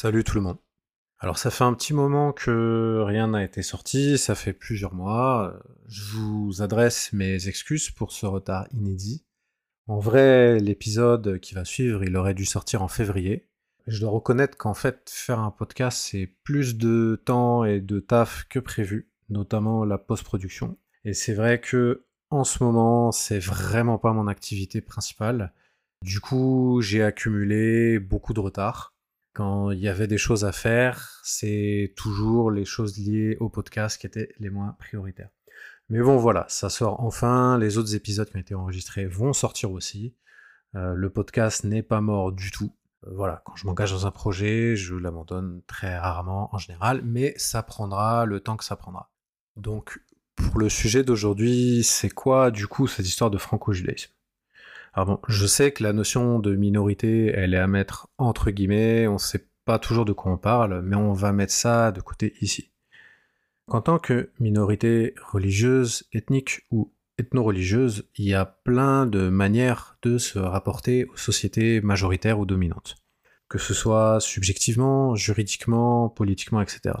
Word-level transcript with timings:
Salut 0.00 0.22
tout 0.22 0.36
le 0.36 0.42
monde. 0.42 0.58
Alors 1.18 1.38
ça 1.38 1.50
fait 1.50 1.64
un 1.64 1.74
petit 1.74 1.92
moment 1.92 2.32
que 2.32 3.02
rien 3.04 3.26
n'a 3.26 3.42
été 3.42 3.62
sorti, 3.62 4.16
ça 4.16 4.36
fait 4.36 4.52
plusieurs 4.52 4.94
mois. 4.94 5.60
Je 5.88 6.04
vous 6.12 6.62
adresse 6.62 7.12
mes 7.12 7.48
excuses 7.48 7.90
pour 7.90 8.12
ce 8.12 8.24
retard 8.24 8.68
inédit. 8.70 9.24
En 9.88 9.98
vrai, 9.98 10.60
l'épisode 10.60 11.40
qui 11.40 11.52
va 11.52 11.64
suivre, 11.64 12.04
il 12.04 12.16
aurait 12.16 12.34
dû 12.34 12.44
sortir 12.44 12.82
en 12.82 12.86
février. 12.86 13.48
Je 13.88 13.98
dois 13.98 14.10
reconnaître 14.10 14.56
qu'en 14.56 14.72
fait, 14.72 15.10
faire 15.12 15.40
un 15.40 15.50
podcast, 15.50 15.98
c'est 16.00 16.32
plus 16.44 16.76
de 16.76 17.20
temps 17.24 17.64
et 17.64 17.80
de 17.80 17.98
taf 17.98 18.46
que 18.48 18.60
prévu, 18.60 19.10
notamment 19.30 19.84
la 19.84 19.98
post-production. 19.98 20.78
Et 21.04 21.12
c'est 21.12 21.34
vrai 21.34 21.60
que 21.60 22.04
en 22.30 22.44
ce 22.44 22.62
moment, 22.62 23.10
c'est 23.10 23.40
vraiment 23.40 23.98
pas 23.98 24.12
mon 24.12 24.28
activité 24.28 24.80
principale. 24.80 25.52
Du 26.04 26.20
coup, 26.20 26.82
j'ai 26.82 27.02
accumulé 27.02 27.98
beaucoup 27.98 28.32
de 28.32 28.38
retard. 28.38 28.94
Quand 29.38 29.70
il 29.70 29.78
y 29.78 29.86
avait 29.86 30.08
des 30.08 30.18
choses 30.18 30.44
à 30.44 30.50
faire, 30.50 31.20
c'est 31.22 31.92
toujours 31.94 32.50
les 32.50 32.64
choses 32.64 32.98
liées 32.98 33.36
au 33.38 33.48
podcast 33.48 34.00
qui 34.00 34.08
étaient 34.08 34.34
les 34.40 34.50
moins 34.50 34.74
prioritaires. 34.80 35.30
Mais 35.88 36.00
bon, 36.00 36.16
voilà, 36.16 36.44
ça 36.48 36.68
sort 36.68 36.98
enfin. 37.04 37.56
Les 37.56 37.78
autres 37.78 37.94
épisodes 37.94 38.28
qui 38.28 38.36
ont 38.36 38.40
été 38.40 38.56
enregistrés 38.56 39.06
vont 39.06 39.32
sortir 39.32 39.70
aussi. 39.70 40.16
Euh, 40.74 40.92
le 40.92 41.08
podcast 41.08 41.62
n'est 41.62 41.84
pas 41.84 42.00
mort 42.00 42.32
du 42.32 42.50
tout. 42.50 42.72
Euh, 43.06 43.10
voilà, 43.14 43.42
quand 43.44 43.54
je 43.54 43.68
m'engage 43.68 43.92
dans 43.92 44.08
un 44.08 44.10
projet, 44.10 44.74
je 44.74 44.96
l'abandonne 44.96 45.62
très 45.68 45.96
rarement 45.96 46.52
en 46.52 46.58
général, 46.58 47.02
mais 47.04 47.32
ça 47.36 47.62
prendra 47.62 48.24
le 48.24 48.40
temps 48.40 48.56
que 48.56 48.64
ça 48.64 48.74
prendra. 48.74 49.12
Donc, 49.54 50.00
pour 50.34 50.58
le 50.58 50.68
sujet 50.68 51.04
d'aujourd'hui, 51.04 51.84
c'est 51.84 52.10
quoi 52.10 52.50
du 52.50 52.66
coup 52.66 52.88
cette 52.88 53.06
histoire 53.06 53.30
de 53.30 53.38
franco-judaïsme? 53.38 54.10
Alors 54.94 55.06
bon, 55.06 55.20
je 55.28 55.46
sais 55.46 55.72
que 55.72 55.82
la 55.82 55.92
notion 55.92 56.38
de 56.38 56.54
minorité, 56.54 57.26
elle 57.26 57.54
est 57.54 57.58
à 57.58 57.66
mettre 57.66 58.08
entre 58.18 58.50
guillemets, 58.50 59.06
on 59.06 59.14
ne 59.14 59.18
sait 59.18 59.48
pas 59.64 59.78
toujours 59.78 60.04
de 60.04 60.12
quoi 60.12 60.32
on 60.32 60.38
parle, 60.38 60.80
mais 60.82 60.96
on 60.96 61.12
va 61.12 61.32
mettre 61.32 61.52
ça 61.52 61.92
de 61.92 62.00
côté 62.00 62.34
ici. 62.40 62.70
En 63.66 63.82
tant 63.82 63.98
que 63.98 64.30
minorité 64.40 65.14
religieuse, 65.22 66.04
ethnique 66.12 66.66
ou 66.70 66.90
ethno-religieuse, 67.18 68.08
il 68.16 68.24
y 68.24 68.34
a 68.34 68.46
plein 68.46 69.04
de 69.04 69.28
manières 69.28 69.98
de 70.02 70.16
se 70.16 70.38
rapporter 70.38 71.04
aux 71.04 71.16
sociétés 71.16 71.82
majoritaires 71.82 72.38
ou 72.38 72.46
dominantes. 72.46 72.96
Que 73.48 73.58
ce 73.58 73.74
soit 73.74 74.20
subjectivement, 74.20 75.14
juridiquement, 75.14 76.08
politiquement, 76.08 76.62
etc. 76.62 76.94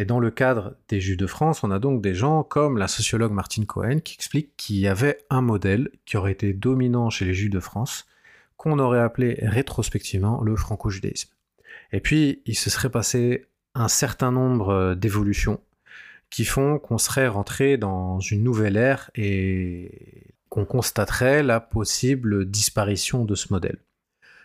Et 0.00 0.06
dans 0.06 0.18
le 0.18 0.30
cadre 0.30 0.76
des 0.88 0.98
Juifs 0.98 1.18
de 1.18 1.26
France, 1.26 1.62
on 1.62 1.70
a 1.70 1.78
donc 1.78 2.00
des 2.00 2.14
gens 2.14 2.42
comme 2.42 2.78
la 2.78 2.88
sociologue 2.88 3.32
Martine 3.32 3.66
Cohen 3.66 3.98
qui 4.00 4.14
explique 4.14 4.56
qu'il 4.56 4.76
y 4.76 4.88
avait 4.88 5.18
un 5.28 5.42
modèle 5.42 5.90
qui 6.06 6.16
aurait 6.16 6.32
été 6.32 6.54
dominant 6.54 7.10
chez 7.10 7.26
les 7.26 7.34
Juifs 7.34 7.50
de 7.50 7.60
France, 7.60 8.06
qu'on 8.56 8.78
aurait 8.78 9.00
appelé 9.00 9.36
rétrospectivement 9.42 10.40
le 10.42 10.56
franco-judaïsme. 10.56 11.28
Et 11.92 12.00
puis, 12.00 12.40
il 12.46 12.56
se 12.56 12.70
serait 12.70 12.88
passé 12.88 13.44
un 13.74 13.88
certain 13.88 14.32
nombre 14.32 14.94
d'évolutions 14.94 15.60
qui 16.30 16.46
font 16.46 16.78
qu'on 16.78 16.96
serait 16.96 17.28
rentré 17.28 17.76
dans 17.76 18.20
une 18.20 18.42
nouvelle 18.42 18.78
ère 18.78 19.10
et 19.14 20.32
qu'on 20.48 20.64
constaterait 20.64 21.42
la 21.42 21.60
possible 21.60 22.46
disparition 22.46 23.26
de 23.26 23.34
ce 23.34 23.52
modèle. 23.52 23.76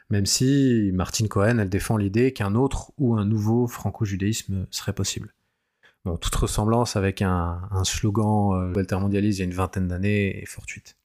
Même 0.09 0.25
si 0.25 0.91
Martine 0.93 1.29
Cohen, 1.29 1.59
elle 1.59 1.69
défend 1.69 1.95
l'idée 1.95 2.33
qu'un 2.33 2.55
autre 2.55 2.91
ou 2.97 3.15
un 3.15 3.23
nouveau 3.23 3.67
franco-judaïsme 3.67 4.67
serait 4.69 4.91
possible. 4.91 5.33
Toute 6.21 6.35
ressemblance 6.35 6.95
avec 6.95 7.21
un, 7.21 7.59
slogan 7.83 8.53
euh, 8.53 8.79
altermondialiste 8.79 9.39
il 9.39 9.41
y 9.41 9.43
a 9.43 9.45
une 9.45 9.55
vingtaine 9.55 9.87
d'années 9.87 10.41
est 10.41 10.45
fortuite. 10.45 10.97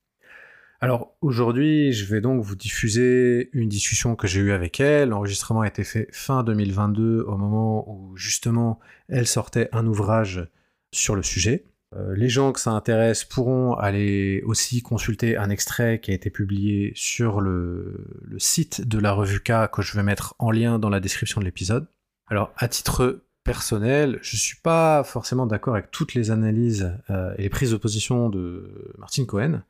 Alors 0.83 1.15
aujourd'hui, 1.21 1.93
je 1.93 2.06
vais 2.06 2.21
donc 2.21 2.43
vous 2.43 2.56
diffuser 2.56 3.50
une 3.53 3.69
discussion 3.69 4.16
que 4.16 4.27
j'ai 4.27 4.41
eue 4.41 4.53
avec 4.53 4.81
elle. 4.81 5.10
L'enregistrement 5.10 5.60
a 5.60 5.69
été 5.69 5.84
fait 5.84 6.09
fin 6.10 6.43
2022 6.43 7.25
au 7.27 7.37
moment 7.37 7.91
où 7.91 8.16
justement 8.16 8.78
elle 9.09 9.27
sortait 9.27 9.69
un 9.72 9.87
ouvrage 9.87 10.49
sur 10.93 11.15
le 11.16 11.22
sujet. 11.22 11.65
Euh, 11.97 12.15
les 12.15 12.28
gens 12.28 12.53
que 12.53 12.60
ça 12.60 12.71
intéresse 12.71 13.25
pourront 13.25 13.75
aller 13.75 14.43
aussi 14.47 14.81
consulter 14.81 15.37
un 15.37 15.50
extrait 15.50 15.99
qui 16.00 16.12
a 16.12 16.15
été 16.15 16.31
publié 16.31 16.93
sur 16.94 17.41
le, 17.41 18.06
le 18.22 18.39
site 18.39 18.87
de 18.87 18.99
la 18.99 19.12
revue 19.12 19.41
K 19.41 19.71
que 19.72 19.83
je 19.83 19.97
vais 19.97 20.03
mettre 20.03 20.34
en 20.39 20.50
lien 20.50 20.78
dans 20.78 20.89
la 20.89 21.00
description 21.00 21.41
de 21.41 21.47
l'épisode. 21.47 21.89
Alors 22.28 22.53
à 22.56 22.69
titre 22.69 23.22
personnel, 23.45 24.19
je 24.23 24.37
suis 24.37 24.56
pas 24.56 25.03
forcément 25.05 25.47
d'accord 25.47 25.75
avec 25.75 25.91
toutes 25.91 26.15
les 26.15 26.31
analyses 26.31 26.93
euh, 27.11 27.34
et 27.39 27.43
les 27.43 27.49
prises 27.49 27.73
de 27.73 27.77
position 27.77 28.28
de 28.28 28.93
Martine 28.99 29.27
Cohen. 29.27 29.62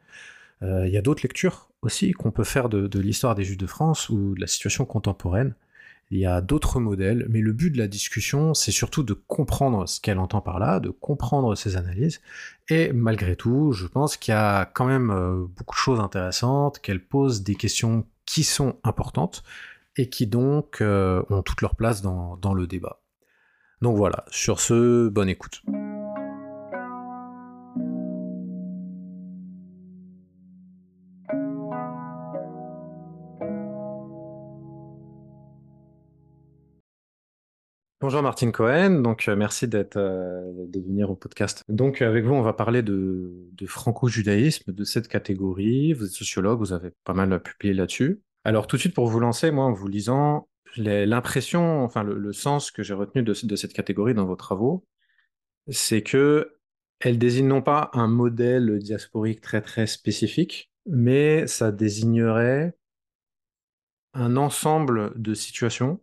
Euh, 0.62 0.86
il 0.86 0.92
y 0.92 0.96
a 0.96 1.02
d'autres 1.02 1.22
lectures 1.22 1.68
aussi 1.82 2.12
qu'on 2.12 2.30
peut 2.30 2.44
faire 2.44 2.68
de, 2.68 2.98
l'histoire 2.98 3.34
des 3.34 3.44
Juifs 3.44 3.58
de 3.58 3.66
France 3.66 4.08
ou 4.08 4.34
de 4.34 4.40
la 4.40 4.46
situation 4.46 4.84
contemporaine. 4.84 5.54
Il 6.10 6.18
y 6.18 6.26
a 6.26 6.40
d'autres 6.40 6.80
modèles, 6.80 7.26
mais 7.30 7.40
le 7.40 7.52
but 7.52 7.70
de 7.70 7.78
la 7.78 7.86
discussion, 7.86 8.52
c'est 8.52 8.72
surtout 8.72 9.04
de 9.04 9.14
comprendre 9.14 9.88
ce 9.88 10.00
qu'elle 10.00 10.18
entend 10.18 10.40
par 10.40 10.58
là, 10.58 10.80
de 10.80 10.90
comprendre 10.90 11.54
ses 11.54 11.76
analyses. 11.76 12.20
Et 12.68 12.92
malgré 12.92 13.36
tout, 13.36 13.70
je 13.72 13.86
pense 13.86 14.16
qu'il 14.16 14.32
y 14.32 14.36
a 14.36 14.66
quand 14.66 14.86
même 14.86 15.10
euh, 15.10 15.46
beaucoup 15.56 15.76
de 15.76 15.80
choses 15.80 16.00
intéressantes, 16.00 16.80
qu'elle 16.80 17.02
pose 17.02 17.44
des 17.44 17.54
questions 17.54 18.04
qui 18.26 18.42
sont 18.42 18.76
importantes 18.82 19.44
et 19.96 20.08
qui 20.08 20.26
donc 20.26 20.82
ont 20.82 21.42
toute 21.42 21.62
leur 21.62 21.74
place 21.74 22.00
dans 22.00 22.54
le 22.54 22.66
débat. 22.66 23.00
Donc 23.82 23.96
voilà, 23.96 24.26
sur 24.30 24.60
ce, 24.60 25.08
bonne 25.08 25.30
écoute. 25.30 25.62
Bonjour 38.02 38.22
Martine 38.22 38.52
Cohen, 38.52 39.00
donc 39.00 39.28
euh, 39.28 39.36
merci 39.36 39.66
d'être 39.66 39.96
euh, 39.96 40.42
de 40.66 40.80
venir 40.80 41.10
au 41.10 41.16
podcast. 41.16 41.62
Donc 41.70 42.02
avec 42.02 42.26
vous, 42.26 42.34
on 42.34 42.42
va 42.42 42.52
parler 42.52 42.82
de, 42.82 43.32
de 43.52 43.66
franco-judaïsme, 43.66 44.72
de 44.72 44.84
cette 44.84 45.08
catégorie. 45.08 45.94
Vous 45.94 46.04
êtes 46.04 46.10
sociologue, 46.10 46.58
vous 46.58 46.74
avez 46.74 46.90
pas 47.04 47.14
mal 47.14 47.42
publié 47.42 47.72
là-dessus. 47.72 48.20
Alors 48.44 48.66
tout 48.66 48.76
de 48.76 48.80
suite 48.80 48.94
pour 48.94 49.06
vous 49.06 49.20
lancer, 49.20 49.50
moi 49.50 49.64
en 49.64 49.72
vous 49.72 49.88
lisant, 49.88 50.49
l'impression, 50.76 51.82
enfin 51.84 52.02
le, 52.02 52.32
sens 52.32 52.70
que 52.70 52.82
j'ai 52.82 52.94
retenu 52.94 53.22
de, 53.22 53.34
cette 53.34 53.72
catégorie 53.72 54.14
dans 54.14 54.26
vos 54.26 54.36
travaux, 54.36 54.86
c'est 55.68 56.02
que 56.02 56.56
elle 57.00 57.18
désigne 57.18 57.48
non 57.48 57.62
pas 57.62 57.90
un 57.94 58.08
modèle 58.08 58.78
diasporique 58.78 59.40
très 59.40 59.62
très 59.62 59.86
spécifique, 59.86 60.70
mais 60.86 61.46
ça 61.46 61.72
désignerait 61.72 62.76
un 64.12 64.36
ensemble 64.36 65.12
de 65.20 65.34
situations 65.34 66.00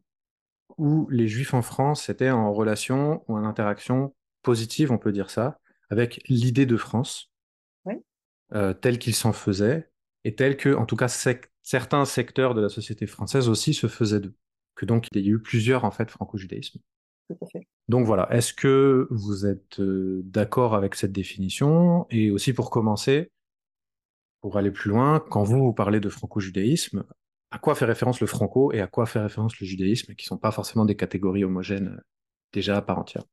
où 0.78 1.08
les 1.10 1.28
Juifs 1.28 1.54
en 1.54 1.62
France 1.62 2.10
étaient 2.10 2.30
en 2.30 2.54
relation 2.54 3.24
ou 3.28 3.36
en 3.36 3.44
interaction 3.44 4.16
positive, 4.42 4.92
on 4.92 4.98
peut 4.98 5.12
dire 5.12 5.30
ça, 5.30 5.60
avec 5.90 6.22
l'idée 6.28 6.66
de 6.66 6.78
France, 6.78 7.32
euh, 8.54 8.74
telle 8.74 8.98
qu'il 8.98 9.14
s'en 9.14 9.34
faisait, 9.34 9.90
et 10.24 10.36
telle 10.36 10.58
que, 10.58 10.74
en 10.74 10.86
tout 10.86 10.96
cas, 10.96 11.10
certains 11.64 12.06
secteurs 12.06 12.56
de 12.56 12.62
la 12.62 12.70
société 12.70 13.08
française 13.08 13.50
aussi 13.50 13.74
se 13.74 13.88
faisaient 13.88 14.22
d'eux 14.22 14.36
que 14.78 14.86
donc 14.86 15.08
il 15.12 15.22
y 15.22 15.28
a 15.28 15.32
eu 15.32 15.40
plusieurs 15.40 15.84
en 15.84 15.92
fait 15.92 16.10
franco-judaïsmes. 16.10 16.80
Donc 17.90 18.06
voilà, 18.06 18.32
est-ce 18.32 18.54
que 18.54 19.08
vous 19.10 19.46
êtes 19.46 19.80
euh, 19.82 20.22
d'accord 20.24 20.76
avec 20.76 20.96
cette 20.96 21.12
définition? 21.12 22.06
Et 22.10 22.32
aussi 22.32 22.54
pour 22.54 22.70
commencer, 22.70 23.32
pour 24.42 24.58
aller 24.58 24.72
plus 24.72 24.90
loin, 24.90 25.20
quand 25.20 25.44
vous, 25.44 25.58
vous 25.58 25.74
parlez 25.74 26.00
de 26.00 26.10
franco-judaïsme, 26.10 27.04
à 27.52 27.60
quoi 27.60 27.76
fait 27.76 27.86
référence 27.86 28.22
le 28.22 28.28
franco 28.28 28.72
et 28.72 28.80
à 28.80 28.88
quoi 28.88 29.06
fait 29.06 29.20
référence 29.20 29.60
le 29.60 29.66
judaïsme, 29.66 30.14
qui 30.16 30.26
ne 30.26 30.28
sont 30.28 30.38
pas 30.38 30.52
forcément 30.52 30.86
des 30.86 30.96
catégories 30.96 31.44
homogènes 31.44 31.96
euh, 31.98 32.02
déjà 32.54 32.78
à 32.78 32.82
part 32.82 33.00
entière? 33.00 33.24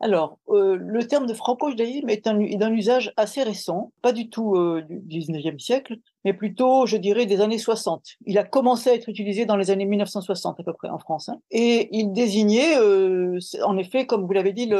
Alors, 0.00 0.38
euh, 0.48 0.76
le 0.76 1.06
terme 1.06 1.26
de 1.26 1.34
franco-judaïsme 1.34 2.08
est, 2.10 2.24
d'un 2.24 2.72
usage 2.72 3.12
assez 3.16 3.42
récent, 3.42 3.92
pas 4.02 4.12
du 4.12 4.28
tout 4.28 4.56
euh, 4.56 4.82
du 4.88 5.20
19e 5.20 5.58
siècle, 5.58 5.96
mais 6.24 6.34
plutôt, 6.34 6.84
je 6.86 6.96
dirais, 6.96 7.26
des 7.26 7.40
années 7.40 7.58
60. 7.58 8.04
Il 8.26 8.36
a 8.38 8.44
commencé 8.44 8.90
à 8.90 8.94
être 8.94 9.08
utilisé 9.08 9.46
dans 9.46 9.56
les 9.56 9.70
années 9.70 9.86
1960 9.86 10.60
à 10.60 10.62
peu 10.62 10.72
près 10.72 10.88
en 10.88 10.98
France. 10.98 11.28
Hein. 11.28 11.38
Et 11.50 11.88
il 11.96 12.12
désignait, 12.12 12.76
euh, 12.78 13.38
en 13.62 13.78
effet, 13.78 14.06
comme 14.06 14.26
vous 14.26 14.32
l'avez 14.32 14.52
dit, 14.52 14.70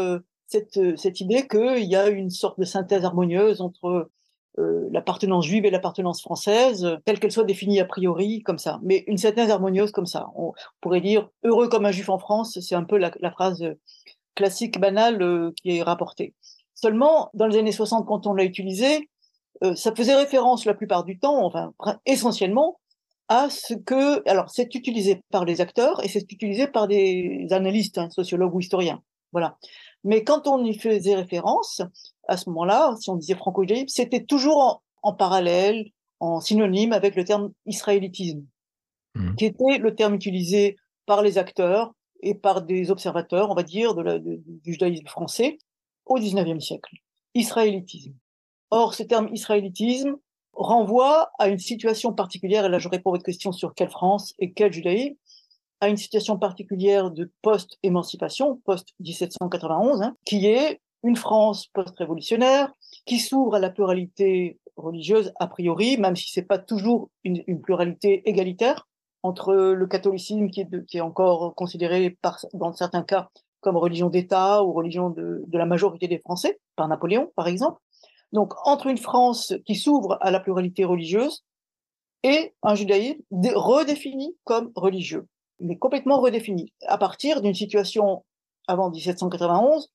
cette, 0.46 1.20
idée 1.20 1.46
qu'il 1.46 1.84
y 1.84 1.96
a 1.96 2.08
une 2.08 2.30
sorte 2.30 2.58
de 2.58 2.64
synthèse 2.64 3.04
harmonieuse 3.04 3.60
entre 3.60 4.10
l'appartenance 4.56 5.46
juive 5.46 5.64
et 5.64 5.70
l'appartenance 5.70 6.22
française, 6.22 6.98
telle 7.04 7.18
qu'elle 7.18 7.32
soit 7.32 7.44
définie 7.44 7.80
a 7.80 7.84
priori, 7.84 8.42
comme 8.42 8.58
ça. 8.58 8.78
Mais 8.82 9.04
une 9.06 9.16
synthèse 9.16 9.50
harmonieuse 9.50 9.90
comme 9.90 10.06
ça. 10.06 10.28
On, 10.36 10.52
pourrait 10.80 11.00
dire 11.00 11.28
heureux 11.44 11.68
comme 11.68 11.86
un 11.86 11.90
juif 11.90 12.08
en 12.08 12.18
France, 12.18 12.58
c'est 12.60 12.74
un 12.74 12.84
peu 12.84 12.98
la 12.98 13.30
phrase 13.30 13.64
classique 14.34 14.78
banal 14.80 15.22
euh, 15.22 15.52
qui 15.56 15.78
est 15.78 15.82
rapporté. 15.82 16.34
Seulement, 16.74 17.30
dans 17.34 17.46
les 17.46 17.58
années 17.58 17.72
60, 17.72 18.06
quand 18.06 18.26
on 18.26 18.34
l'a 18.34 18.44
utilisé, 18.44 19.08
euh, 19.62 19.74
ça 19.74 19.94
faisait 19.94 20.16
référence 20.16 20.64
la 20.64 20.74
plupart 20.74 21.04
du 21.04 21.18
temps, 21.18 21.44
enfin 21.44 21.72
essentiellement, 22.06 22.80
à 23.28 23.48
ce 23.48 23.74
que, 23.74 24.28
alors 24.28 24.50
c'est 24.50 24.74
utilisé 24.74 25.22
par 25.30 25.44
les 25.44 25.60
acteurs 25.60 26.04
et 26.04 26.08
c'est 26.08 26.30
utilisé 26.30 26.66
par 26.66 26.88
des 26.88 27.46
analystes, 27.50 27.98
hein, 27.98 28.10
sociologues 28.10 28.54
ou 28.54 28.60
historiens, 28.60 29.02
voilà. 29.32 29.56
Mais 30.02 30.22
quand 30.24 30.46
on 30.46 30.62
y 30.64 30.78
faisait 30.78 31.14
référence, 31.14 31.80
à 32.28 32.36
ce 32.36 32.50
moment-là, 32.50 32.94
si 33.00 33.08
on 33.08 33.16
disait 33.16 33.34
franco 33.34 33.64
c'était 33.86 34.24
toujours 34.24 34.82
en, 35.02 35.14
parallèle, 35.14 35.86
en 36.20 36.40
synonyme 36.40 36.92
avec 36.92 37.16
le 37.16 37.24
terme 37.24 37.52
israélitisme, 37.64 38.44
mmh. 39.14 39.34
qui 39.36 39.46
était 39.46 39.78
le 39.78 39.94
terme 39.94 40.14
utilisé 40.14 40.76
par 41.06 41.22
les 41.22 41.38
acteurs 41.38 41.92
et 42.24 42.34
par 42.34 42.62
des 42.62 42.90
observateurs, 42.90 43.50
on 43.50 43.54
va 43.54 43.62
dire, 43.62 43.94
du 43.94 44.60
judaïsme 44.64 45.06
français 45.06 45.58
au 46.06 46.16
XIXe 46.16 46.64
siècle. 46.64 46.96
Israélitisme. 47.34 48.14
Or, 48.70 48.94
ce 48.94 49.02
terme 49.02 49.28
israélitisme 49.32 50.16
renvoie 50.52 51.30
à 51.38 51.48
une 51.48 51.58
situation 51.58 52.12
particulière, 52.12 52.64
et 52.64 52.68
là 52.68 52.78
je 52.78 52.88
réponds 52.88 53.10
à 53.10 53.14
votre 53.14 53.24
question 53.24 53.52
sur 53.52 53.74
quelle 53.74 53.90
France 53.90 54.34
et 54.38 54.52
quel 54.52 54.72
judaïsme, 54.72 55.14
à 55.80 55.88
une 55.88 55.96
situation 55.96 56.38
particulière 56.38 57.10
de 57.10 57.30
post-émancipation, 57.42 58.60
post-1791, 58.64 60.02
hein, 60.02 60.16
qui 60.24 60.46
est 60.46 60.80
une 61.02 61.16
France 61.16 61.66
post-révolutionnaire, 61.66 62.72
qui 63.04 63.18
s'ouvre 63.18 63.56
à 63.56 63.58
la 63.58 63.70
pluralité 63.70 64.58
religieuse 64.76 65.32
a 65.38 65.46
priori, 65.46 65.98
même 65.98 66.16
si 66.16 66.30
c'est 66.30 66.42
pas 66.42 66.58
toujours 66.58 67.10
une, 67.22 67.60
pluralité 67.60 68.28
égalitaire 68.28 68.88
entre 69.24 69.54
le 69.54 69.86
catholicisme 69.86 70.50
qui 70.50 70.60
est, 70.92 71.00
encore 71.00 71.54
considéré 71.54 72.18
dans 72.52 72.74
certains 72.74 73.02
cas 73.02 73.30
comme 73.62 73.78
religion 73.78 74.10
d'État 74.10 74.62
ou 74.62 74.74
religion 74.74 75.08
de, 75.08 75.42
la 75.50 75.64
majorité 75.64 76.08
des 76.08 76.18
Français, 76.18 76.60
par 76.76 76.86
Napoléon 76.88 77.32
par 77.34 77.48
exemple. 77.48 77.80
Donc 78.32 78.52
entre 78.66 78.86
une 78.86 78.98
France 78.98 79.54
qui 79.64 79.76
s'ouvre 79.76 80.18
à 80.20 80.30
la 80.30 80.40
pluralité 80.40 80.84
religieuse 80.84 81.42
et 82.22 82.52
un 82.62 82.74
judaïsme 82.74 83.22
redéfini 83.32 84.36
comme 84.44 84.70
religieux, 84.76 85.26
mais 85.58 85.78
complètement 85.78 86.20
redéfini, 86.20 86.74
à 86.86 86.98
partir 86.98 87.40
d'une 87.40 87.54
situation 87.54 88.26
avant 88.68 88.90
1791 88.90 89.90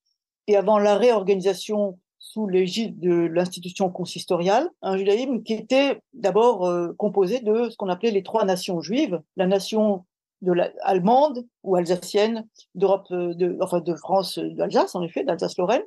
et 0.47 0.55
avant 0.55 0.79
la 0.79 0.97
réorganisation 0.97 1.99
sous 2.19 2.47
l'égide 2.47 2.99
de 2.99 3.13
l'institution 3.13 3.89
consistoriale, 3.89 4.69
un 4.81 4.97
judaïsme 4.97 5.41
qui 5.41 5.53
était 5.53 6.01
d'abord 6.13 6.65
euh, 6.67 6.93
composé 6.97 7.39
de 7.39 7.69
ce 7.69 7.77
qu'on 7.77 7.89
appelait 7.89 8.11
les 8.11 8.23
trois 8.23 8.45
nations 8.45 8.81
juives, 8.81 9.21
la 9.37 9.47
nation 9.47 10.05
de 10.41 10.51
la, 10.51 10.71
allemande 10.83 11.45
ou 11.63 11.75
alsacienne, 11.75 12.47
d'Europe, 12.75 13.07
euh, 13.11 13.33
de, 13.33 13.57
enfin 13.61 13.79
de 13.79 13.95
France, 13.95 14.37
euh, 14.37 14.53
d'Alsace 14.53 14.95
en 14.95 15.01
effet, 15.01 15.23
d'Alsace-Lorraine, 15.23 15.83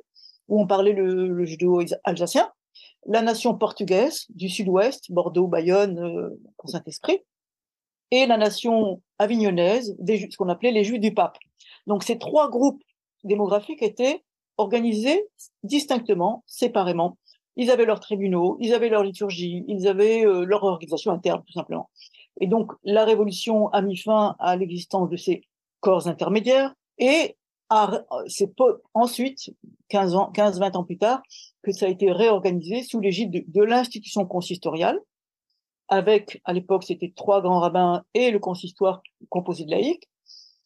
où 0.49 0.59
on 0.59 0.67
parlait 0.67 0.93
le, 0.93 1.27
le 1.27 1.45
judéo-alsacien, 1.45 2.51
la 3.05 3.21
nation 3.21 3.55
portugaise 3.55 4.25
du 4.29 4.49
sud-ouest, 4.49 5.11
Bordeaux, 5.11 5.47
Bayonne, 5.47 6.31
Saint-Esprit, 6.65 7.19
et 8.11 8.25
la 8.25 8.37
nation 8.37 9.01
avignonnaise, 9.19 9.95
des, 9.99 10.29
ce 10.29 10.37
qu'on 10.37 10.49
appelait 10.49 10.71
les 10.71 10.83
Juifs 10.83 10.99
du 10.99 11.13
pape. 11.13 11.37
Donc 11.87 12.03
ces 12.03 12.17
trois 12.17 12.49
groupes 12.49 12.81
démographiques 13.23 13.81
étaient 13.81 14.23
organisés 14.57 15.27
distinctement, 15.63 16.43
séparément. 16.47 17.17
Ils 17.55 17.69
avaient 17.69 17.85
leurs 17.85 17.99
tribunaux, 17.99 18.57
ils 18.59 18.73
avaient 18.73 18.89
leur 18.89 19.03
liturgie, 19.03 19.63
ils 19.67 19.87
avaient 19.87 20.25
euh, 20.25 20.45
leur 20.45 20.63
organisation 20.63 21.11
interne, 21.11 21.43
tout 21.45 21.53
simplement. 21.53 21.89
Et 22.39 22.47
donc, 22.47 22.71
la 22.83 23.05
Révolution 23.05 23.67
a 23.69 23.81
mis 23.81 23.97
fin 23.97 24.35
à 24.39 24.55
l'existence 24.55 25.09
de 25.09 25.17
ces 25.17 25.43
corps 25.79 26.07
intermédiaires 26.07 26.73
et 26.97 27.37
c'est 28.27 28.51
ensuite, 28.93 29.51
15 29.89 30.15
ans, 30.15 30.31
15, 30.31 30.59
20 30.59 30.75
ans 30.75 30.83
plus 30.83 30.97
tard, 30.97 31.21
que 31.63 31.71
ça 31.71 31.85
a 31.85 31.89
été 31.89 32.11
réorganisé 32.11 32.83
sous 32.83 32.99
l'égide 32.99 33.31
de, 33.31 33.43
de 33.47 33.63
l'institution 33.63 34.25
consistoriale, 34.25 34.99
avec, 35.89 36.41
à 36.45 36.53
l'époque, 36.53 36.83
c'était 36.83 37.13
trois 37.15 37.41
grands 37.41 37.59
rabbins 37.59 38.03
et 38.13 38.31
le 38.31 38.39
consistoire 38.39 39.01
composé 39.29 39.65
de 39.65 39.71
laïcs. 39.71 40.07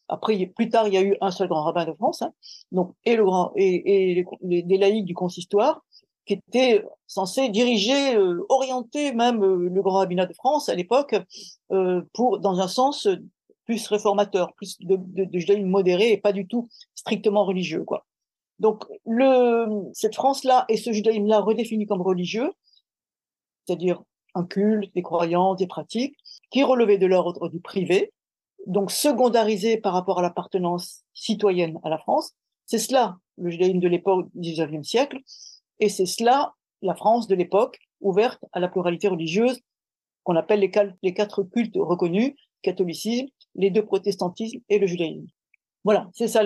Après, 0.10 0.38
plus 0.56 0.70
tard, 0.70 0.88
il 0.88 0.94
y 0.94 0.98
a 0.98 1.02
eu 1.02 1.18
un 1.22 1.32
seul 1.32 1.48
grand 1.48 1.64
rabbin 1.64 1.86
de 1.86 1.94
France, 1.94 2.22
hein, 2.22 2.32
donc 2.72 2.94
et 3.06 3.16
le 3.16 3.26
grand 3.26 3.52
et, 3.56 4.12
et 4.12 4.26
les, 4.42 4.62
les, 4.64 4.78
laïcs 4.78 5.06
du 5.06 5.14
consistoire 5.14 5.82
qui 6.26 6.34
étaient 6.34 6.84
censés 7.08 7.50
diriger, 7.50 8.16
euh, 8.16 8.46
orienter 8.50 9.14
même 9.14 9.44
euh, 9.44 9.70
le 9.70 9.82
grand 9.82 9.98
rabbinat 9.98 10.26
de 10.26 10.34
France 10.34 10.70
à 10.70 10.76
l'époque 10.76 11.16
euh, 11.72 12.02
pour 12.14 12.40
dans 12.40 12.60
un 12.60 12.68
sens 12.68 13.08
plus 13.66 13.86
réformateur, 13.88 14.54
plus 14.54 14.78
de, 14.80 14.96
de, 14.98 15.26
de 15.26 15.40
judaïsme 15.40 15.68
modéré 15.68 16.12
et 16.12 16.18
pas 16.18 16.32
du 16.32 16.48
tout 16.48 16.70
strictement 16.96 17.46
religieux, 17.46 17.84
quoi. 17.84 18.06
Donc 18.60 18.86
le 19.06 19.68
cette 19.94 20.16
France-là 20.16 20.66
et 20.70 20.78
ce 20.78 20.92
judaïsme-là 20.92 21.42
redéfini 21.42 21.86
comme 21.86 22.02
religieux, 22.02 22.52
c'est-à-dire 23.66 24.02
un 24.36 24.46
culte, 24.46 24.94
des 24.96 25.02
croyances, 25.02 25.58
des 25.58 25.68
pratiques, 25.68 26.16
qui 26.52 26.64
relevaient 26.64 26.98
de 26.98 27.06
l'ordre 27.06 27.50
du 27.50 27.60
privé, 27.60 28.12
donc 28.68 28.92
secondarisé 28.92 29.78
par 29.78 29.94
rapport 29.94 30.20
à 30.20 30.22
l'appartenance 30.22 31.04
citoyenne 31.14 31.80
à 31.84 31.90
la 31.90 31.98
France. 31.98 32.34
C'est 32.66 32.78
cela 32.78 33.18
le 33.38 33.50
judaïsme 33.50 33.80
de 33.80 33.88
l'époque 33.88 34.28
du 34.34 34.52
XIXe 34.52 34.88
siècle, 34.88 35.20
et 35.80 35.90
c'est 35.90 36.06
cela 36.06 36.54
la 36.82 36.96
France 36.96 37.28
de 37.28 37.36
l'époque, 37.36 37.80
ouverte 38.02 38.44
à 38.52 38.60
la 38.60 38.68
pluralité 38.68 39.08
religieuse, 39.08 39.60
qu'on 40.24 40.36
appelle 40.36 40.60
les, 40.60 41.14
quatre 41.14 41.44
cultes 41.44 41.78
reconnus, 41.78 42.34
catholicisme, 42.62 43.28
les 43.56 43.72
deux 43.72 43.86
protestantismes 43.86 44.60
et 44.70 44.78
le 44.78 44.86
judaïsme. 44.86 45.28
Voilà, 45.84 46.10
c'est 46.14 46.28
ça 46.28 46.44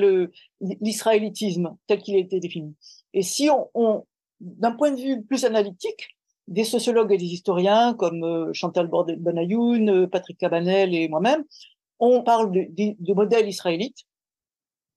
l'israélitisme 0.60 1.76
tel 1.88 2.02
qu'il 2.02 2.16
a 2.16 2.20
été 2.20 2.40
défini. 2.40 2.76
Et 3.14 3.24
si 3.24 3.50
on, 3.50 3.70
on 3.74 4.06
d'un 4.40 4.72
point 4.72 4.92
de 4.92 5.02
vue 5.02 5.24
plus 5.24 5.46
analytique, 5.46 6.16
des 6.48 6.64
sociologues 6.64 7.14
et 7.14 7.18
des 7.18 7.26
historiens 7.26 7.94
comme 7.94 8.24
euh, 8.24 8.54
Chantal 8.54 8.88
Bordel-Benayoun, 8.88 9.90
euh, 9.90 10.08
Patrick 10.08 10.38
Cabanel 10.38 10.94
et 10.94 11.08
moi-même, 11.08 11.44
on 12.02 12.24
parle 12.24 12.52
de, 12.52 13.14
modèle 13.14 13.48
israélite, 13.48 14.00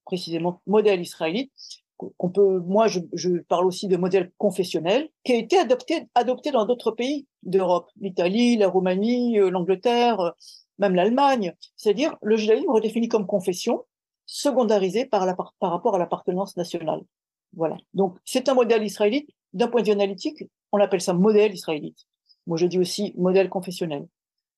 précisément 0.05 0.61
modèle 0.67 1.01
israélite, 1.01 1.53
qu'on 1.97 2.31
peut, 2.31 2.59
moi 2.61 2.89
je, 2.89 2.99
je, 3.13 3.39
parle 3.43 3.67
aussi 3.67 3.87
de 3.87 3.97
modèle 3.97 4.33
confessionnel, 4.37 5.09
qui 5.23 5.33
a 5.33 5.37
été 5.37 5.59
adopté, 5.59 6.09
adopté 6.15 6.51
dans 6.51 6.65
d'autres 6.65 6.91
pays 6.91 7.27
d'Europe, 7.45 7.89
l'Italie, 8.01 8.57
la 8.57 8.69
Roumanie, 8.69 9.39
euh, 9.39 9.51
l'Angleterre, 9.51 10.33
même 10.79 10.95
l'Allemagne, 10.95 11.55
c'est-à-dire 11.77 12.17
le 12.23 12.37
judaïsme 12.37 12.71
redéfini 12.71 13.09
comme 13.09 13.27
confession, 13.27 13.85
secondarisé 14.27 15.05
par, 15.05 15.25
la, 15.27 15.37
par 15.61 15.71
rapport 15.71 15.95
à 15.95 15.99
l'appartenance 15.99 16.57
nationale. 16.57 17.03
Voilà. 17.53 17.77
Donc 17.93 18.17
c'est 18.25 18.49
un 18.49 18.55
modèle 18.55 18.83
israélite. 18.83 19.29
D'un 19.53 19.69
point 19.69 19.83
de 19.83 19.87
vue 19.87 19.93
analytique, 19.93 20.43
on 20.73 20.79
appelle 20.79 21.01
ça 21.01 21.13
modèle 21.13 21.55
israélite. 21.55 21.99
Moi 22.47 22.57
je 22.57 22.67
dis 22.67 22.79
aussi 22.79 23.15
modèle 23.17 23.49
confessionnel. 23.49 24.09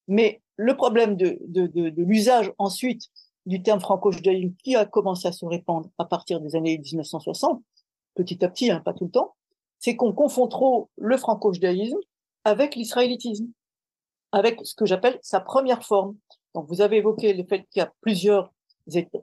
Mais 0.09 0.41
le 0.57 0.77
problème 0.77 1.17
de, 1.17 1.39
de, 1.47 1.67
de, 1.67 1.91
de 1.91 2.03
l'usage 2.03 2.53
ensuite 2.59 3.05
du 3.45 3.63
terme 3.63 3.81
franco-judaïsme 3.81 4.55
qui 4.63 4.75
a 4.75 4.85
commencé 4.85 5.29
à 5.29 5.33
se 5.33 5.45
répandre 5.45 5.91
à 5.99 6.05
partir 6.05 6.41
des 6.41 6.57
années 6.57 6.79
1960, 6.79 7.63
petit 8.15 8.45
à 8.45 8.49
petit, 8.49 8.71
hein, 8.71 8.81
pas 8.85 8.93
tout 8.93 9.05
le 9.05 9.11
temps, 9.11 9.35
c'est 9.79 9.95
qu'on 9.95 10.13
confond 10.13 10.49
trop 10.49 10.91
le 10.97 11.17
franco-judaïsme 11.17 11.99
avec 12.45 12.75
l'israélitisme 12.75 13.47
avec 14.33 14.61
ce 14.65 14.75
que 14.75 14.87
j'appelle 14.87 15.19
sa 15.23 15.41
première 15.41 15.83
forme. 15.83 16.17
Donc, 16.55 16.67
vous 16.69 16.81
avez 16.81 16.99
évoqué 16.99 17.33
le 17.33 17.45
fait 17.45 17.67
qu'il 17.71 17.81
y 17.81 17.83
a 17.83 17.93
plusieurs, 18.01 18.53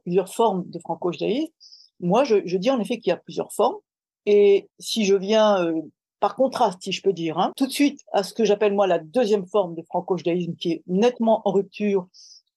plusieurs 0.03 0.33
formes 0.33 0.63
de 0.69 0.79
franco-judaïsme. 0.79 1.51
Moi, 1.99 2.23
je, 2.23 2.37
je, 2.45 2.57
dis 2.57 2.71
en 2.71 2.79
effet 2.79 2.99
qu'il 2.99 3.09
y 3.09 3.13
a 3.13 3.17
plusieurs 3.17 3.53
formes. 3.53 3.77
Et 4.25 4.69
si 4.79 5.05
je 5.05 5.15
viens, 5.15 5.63
euh, 5.63 5.81
par 6.23 6.37
contraste, 6.37 6.81
si 6.81 6.93
je 6.93 7.01
peux 7.01 7.11
dire, 7.11 7.37
hein, 7.37 7.51
tout 7.57 7.67
de 7.67 7.71
suite 7.73 7.99
à 8.13 8.23
ce 8.23 8.33
que 8.33 8.45
j'appelle 8.45 8.73
moi 8.73 8.87
la 8.87 8.97
deuxième 8.97 9.45
forme 9.45 9.75
de 9.75 9.81
franco-judaïsme 9.81 10.55
qui 10.55 10.71
est 10.71 10.83
nettement 10.87 11.41
en 11.43 11.51
rupture 11.51 12.07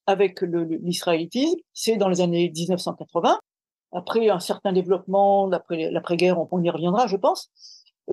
avec 0.05 0.39
l'israélitisme, 0.39 1.57
c'est 1.73 1.97
dans 1.97 2.07
les 2.07 2.21
années 2.21 2.49
1980. 2.49 3.37
Après 3.91 4.29
un 4.29 4.39
certain 4.39 4.71
développement, 4.71 5.47
l'après-guerre, 5.47 6.37
on, 6.49 6.63
y 6.63 6.69
reviendra, 6.69 7.07
je 7.07 7.17
pense. 7.17 7.49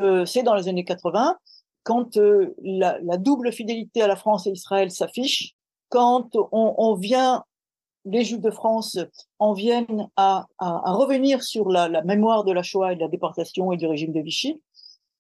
Euh, 0.01 0.25
c'est 0.27 0.43
dans 0.43 0.57
les 0.57 0.67
années 0.67 0.85
80 0.85 1.37
quand 1.85 2.17
euh, 2.17 2.53
la, 2.61 2.99
double 3.17 3.53
fidélité 3.53 4.03
à 4.03 4.09
la 4.09 4.17
France 4.17 4.49
et 4.49 4.51
Israël 4.51 4.91
s'affiche, 4.91 5.55
quand 5.89 6.31
on, 6.51 6.95
vient, 6.97 7.45
les 8.05 8.25
Juifs 8.25 8.41
de 8.41 8.51
France 8.51 8.99
en 9.39 9.53
viennent 9.53 10.09
à 10.17 10.49
revenir 10.59 11.45
sur 11.45 11.69
la, 11.69 11.87
la, 11.89 12.03
mémoire 12.03 12.43
de 12.43 12.51
la 12.51 12.65
Shoah 12.65 12.95
et 12.95 12.97
de 12.97 13.03
la 13.03 13.09
déportation 13.09 13.71
et 13.71 13.77
du 13.77 13.87
régime 13.87 14.13
de 14.13 14.21
Vichy, 14.21 14.61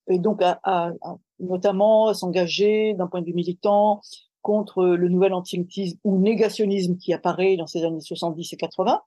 et 0.08 0.18
donc 0.18 0.42
à, 0.42 0.60
à 0.62 0.92
notamment 1.40 2.12
s'engager 2.14 2.94
d'un 2.94 3.06
point 3.06 3.20
de 3.20 3.26
vue 3.26 3.34
militant 3.34 4.00
contre 4.42 4.84
le 4.84 5.08
nouvel 5.08 5.32
antisémitisme 5.32 5.98
ou 6.04 6.18
négationnisme 6.18 6.96
qui 6.96 7.12
apparaît 7.12 7.56
dans 7.56 7.66
ces 7.66 7.82
années 7.84 8.00
70 8.00 8.52
et 8.52 8.56
80, 8.56 9.00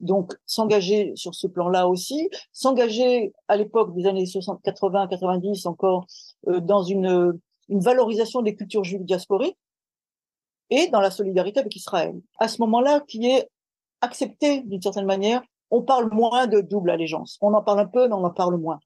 donc 0.00 0.34
s'engager 0.46 1.12
sur 1.16 1.34
ce 1.34 1.46
plan-là 1.46 1.88
aussi, 1.88 2.28
s'engager 2.52 3.32
à 3.48 3.56
l'époque 3.56 3.94
des 3.94 4.06
années 4.06 4.26
60, 4.26 4.60
80, 4.62 5.08
90 5.08 5.66
encore 5.66 6.06
euh, 6.48 6.60
dans 6.60 6.82
une, 6.82 7.38
une 7.68 7.80
valorisation 7.80 8.42
des 8.42 8.54
cultures 8.54 8.84
juives 8.84 9.04
diasporiques 9.04 9.58
et 10.70 10.88
dans 10.88 11.00
la 11.00 11.10
solidarité 11.10 11.60
avec 11.60 11.74
Israël. 11.74 12.14
À 12.38 12.48
ce 12.48 12.60
moment-là, 12.60 13.00
qui 13.08 13.26
est 13.26 13.48
accepté 14.00 14.62
d'une 14.62 14.82
certaine 14.82 15.06
manière, 15.06 15.42
on 15.70 15.82
parle 15.82 16.10
moins 16.12 16.46
de 16.46 16.60
double 16.60 16.90
allégeance. 16.90 17.38
On 17.40 17.52
en 17.54 17.62
parle 17.62 17.80
un 17.80 17.86
peu, 17.86 18.06
mais 18.06 18.14
on 18.14 18.24
en 18.24 18.30
parle 18.30 18.56
moins. 18.56 18.78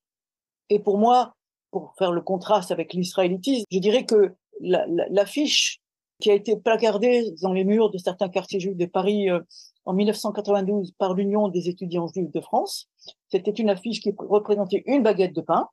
Et 0.73 0.79
pour 0.79 0.97
moi, 0.97 1.35
pour 1.71 1.95
faire 1.99 2.12
le 2.12 2.23
contraste 2.23 2.71
avec 2.71 2.95
l'israélitisme, 2.95 3.67
je 3.71 3.79
dirais 3.79 4.07
que 4.07 4.35
l'affiche 4.61 5.81
la, 5.81 6.23
qui 6.23 6.31
a 6.31 6.35
été 6.35 6.57
placardée 6.57 7.35
dans 7.43 7.52
les 7.52 7.64
murs 7.64 7.91
de 7.91 7.99
certains 7.99 8.31
quartiers 8.31 8.59
juifs 8.59 8.76
de 8.76 8.87
Paris 8.87 9.29
euh, 9.29 9.41
en 9.85 9.93
1992 9.93 10.93
par 10.93 11.12
l'Union 11.12 11.49
des 11.49 11.69
étudiants 11.69 12.07
juifs 12.07 12.33
de 12.33 12.41
France. 12.41 12.88
C'était 13.29 13.50
une 13.50 13.69
affiche 13.69 14.00
qui 14.00 14.14
représentait 14.17 14.83
une 14.87 15.02
baguette 15.02 15.35
de 15.35 15.43
pain 15.43 15.69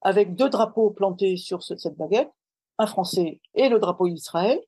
avec 0.00 0.34
deux 0.34 0.50
drapeaux 0.50 0.90
plantés 0.90 1.36
sur 1.36 1.62
ce, 1.62 1.76
cette 1.76 1.96
baguette, 1.96 2.30
un 2.78 2.86
français 2.88 3.40
et 3.54 3.68
le 3.68 3.78
drapeau 3.78 4.08
d'Israël. 4.08 4.60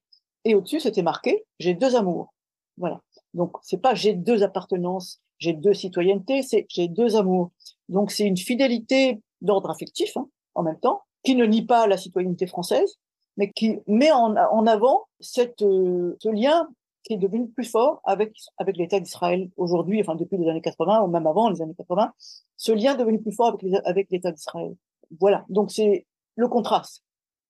Et 0.45 0.55
au-dessus, 0.55 0.79
c'était 0.79 1.03
marqué 1.03 1.47
«J'ai 1.59 1.75
deux 1.75 1.97
amours». 1.97 2.33
Voilà. 2.77 3.01
Donc, 3.35 3.57
c'est 3.63 3.83
pas 3.83 3.97
j'ai 3.97 4.13
deux 4.13 4.45
appartenances, 4.45 5.21
j'ai 5.39 5.53
deux 5.53 5.75
citoyennetés, 5.75 6.43
c'est 6.43 6.65
j'ai 6.69 6.87
deux 6.87 7.17
amours. 7.17 7.51
Donc, 7.89 8.13
c'est 8.13 8.25
une 8.25 8.37
fidélité 8.37 9.21
d'ordre 9.41 9.71
affectif, 9.71 10.17
hein, 10.17 10.29
en 10.55 10.63
même 10.63 10.79
temps, 10.79 11.03
qui 11.23 11.35
ne 11.35 11.45
nie 11.45 11.65
pas 11.65 11.87
la 11.87 11.97
citoyenneté 11.97 12.47
française, 12.47 12.99
mais 13.37 13.53
qui 13.53 13.79
met 13.87 14.11
en, 14.11 14.35
avant 14.67 15.07
cette, 15.21 15.63
euh, 15.63 16.17
ce 16.21 16.29
lien 16.29 16.69
qui 17.05 17.15
est 17.15 17.19
devenu 17.19 17.49
plus 17.49 17.65
fort 17.65 18.01
avec, 18.05 18.37
avec 18.59 18.77
l'État 18.77 19.01
d'Israël 19.01 19.49
aujourd'hui, 19.57 20.01
enfin 20.01 20.17
depuis 20.17 20.37
les 20.37 20.49
années 20.49 20.61
80 20.61 21.03
ou 21.03 21.07
même 21.07 21.27
avant 21.27 21.49
les 21.49 21.63
années 21.63 21.75
80, 21.77 22.13
ce 22.57 22.73
lien 22.73 22.95
devenu 22.97 23.21
plus 23.21 23.33
fort 23.33 23.49
avec, 23.49 23.63
avec 23.85 24.11
l'État 24.11 24.33
d'Israël. 24.33 24.75
Voilà, 25.19 25.45
donc 25.49 25.71
c'est 25.71 26.07
le 26.35 26.49
contraste. 26.49 27.03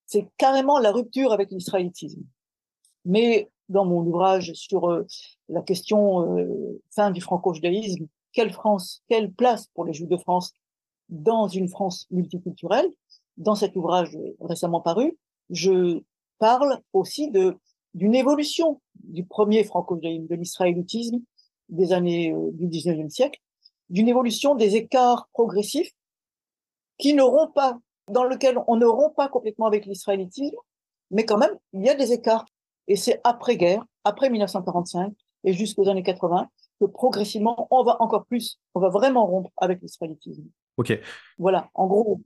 C'est 0.07 0.29
carrément 0.37 0.79
la 0.79 0.93
rupture 0.93 1.33
avec 1.33 1.51
l'israélitisme. 1.51 2.23
Mais 3.05 3.51
dans 3.69 3.85
mon 3.85 4.01
ouvrage 4.01 4.53
sur 4.55 4.89
euh, 4.89 5.07
la 5.49 5.63
question 5.63 6.37
euh, 6.37 6.81
fin 6.91 7.11
du 7.11 7.21
franco-judaïsme, 7.21 8.07
quelle 8.33 8.53
France, 8.53 9.03
quelle 9.09 9.33
place 9.33 9.67
pour 9.75 9.85
les 9.85 9.93
Juifs 9.93 10.09
de 10.09 10.17
France 10.17 10.53
dans 11.09 11.49
une 11.49 11.69
France 11.69 12.07
multiculturelle, 12.11 12.91
dans 13.37 13.55
cet 13.55 13.77
ouvrage 13.77 14.17
récemment 14.41 14.81
paru, 14.81 15.17
je 15.51 16.03
parle 16.39 16.81
aussi 16.93 17.31
d'une 17.95 18.15
évolution 18.15 18.81
du 19.03 19.25
premier 19.25 19.65
franco-judaïsme, 19.65 20.27
de 20.27 20.35
l'israélitisme 20.35 21.21
des 21.69 21.93
années 21.93 22.33
euh, 22.33 22.51
du 22.53 22.67
19e 22.67 23.11
siècle, 23.11 23.41
d'une 23.91 24.09
évolution 24.09 24.55
des 24.55 24.77
écarts 24.77 25.29
progressifs 25.33 25.93
qui 26.99 27.15
n'auront 27.15 27.49
pas, 27.49 27.79
dans 28.11 28.25
lequel 28.25 28.59
on 28.67 28.77
ne 28.77 28.87
rompt 28.87 29.15
pas 29.15 29.29
complètement 29.29 29.67
avec 29.67 29.87
l'israélitisme, 29.87 30.57
mais 31.11 31.25
quand 31.25 31.39
même, 31.39 31.57
il 31.73 31.85
y 31.85 31.89
a 31.89 31.95
des 31.95 32.13
écarts. 32.13 32.47
Et 32.87 32.97
c'est 32.97 33.21
après-guerre, 33.25 33.85
après 34.05 34.31
1945 34.31 35.13
et 35.45 35.53
jusqu'aux 35.53 35.89
années 35.89 36.03
80, 36.03 36.49
que 36.81 36.87
progressivement, 36.87 37.69
on 37.71 37.83
va 37.83 38.01
encore 38.01 38.25
plus, 38.25 38.59
on 38.75 38.81
va 38.81 38.89
vraiment 38.89 39.27
rompre 39.27 39.51
avec 39.57 39.81
l'israélitisme. 39.83 40.45
Ok. 40.79 40.99
Voilà, 41.39 41.69
en 41.75 41.87
gros, 41.87 42.23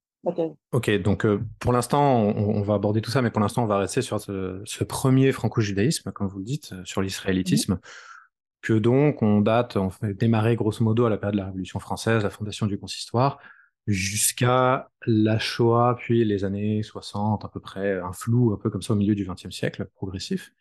Ok, 0.71 0.91
donc 1.03 1.27
euh, 1.27 1.41
pour 1.59 1.73
l'instant, 1.73 2.15
on, 2.17 2.63
va 2.63 2.75
aborder 2.75 3.01
tout 3.01 3.11
ça, 3.11 3.23
mais 3.23 3.31
pour 3.31 3.41
l'instant, 3.41 3.65
on 3.65 3.67
va 3.67 3.79
rester 3.79 4.03
sur 4.03 4.21
ce, 4.21 4.85
premier 4.85 5.33
franco-judaïsme, 5.33 6.13
comme 6.13 6.29
vous 6.29 6.39
le 6.39 6.45
dites, 6.45 6.73
euh, 6.73 6.83
sur 6.85 7.03
l'israélitisme, 7.03 7.81
que 8.61 8.75
donc 8.75 9.21
on 9.23 9.41
date, 9.41 9.77
on 9.77 9.91
fait 9.91 10.15
démarrer 10.15 10.55
grosso 10.55 10.85
modo 10.85 11.07
à 11.07 11.11
la 11.11 11.17
période 11.17 11.35
de 11.35 11.41
la 11.41 11.47
Révolution 11.47 11.81
française, 11.81 12.23
la 12.23 12.31
fondation 12.31 12.67
du 12.67 12.79
consistoire, 12.79 13.41
jusqu'à 13.89 14.91
la 15.07 15.41
Shoah, 15.41 15.97
puis 15.99 16.25
les 16.25 16.45
années 16.45 16.85
60 16.85 17.45
à 17.45 17.49
peu 17.49 17.59
près, 17.59 17.99
un 17.99 18.13
flou 18.13 18.53
un 18.53 18.59
peu 18.59 18.71
comme 18.71 18.83
ça 18.83 18.93
au 18.93 18.97
milieu 18.97 19.17
du 19.17 19.27
XXe 19.27 19.51
siècle, 19.51 19.89
progressif. 19.97 20.53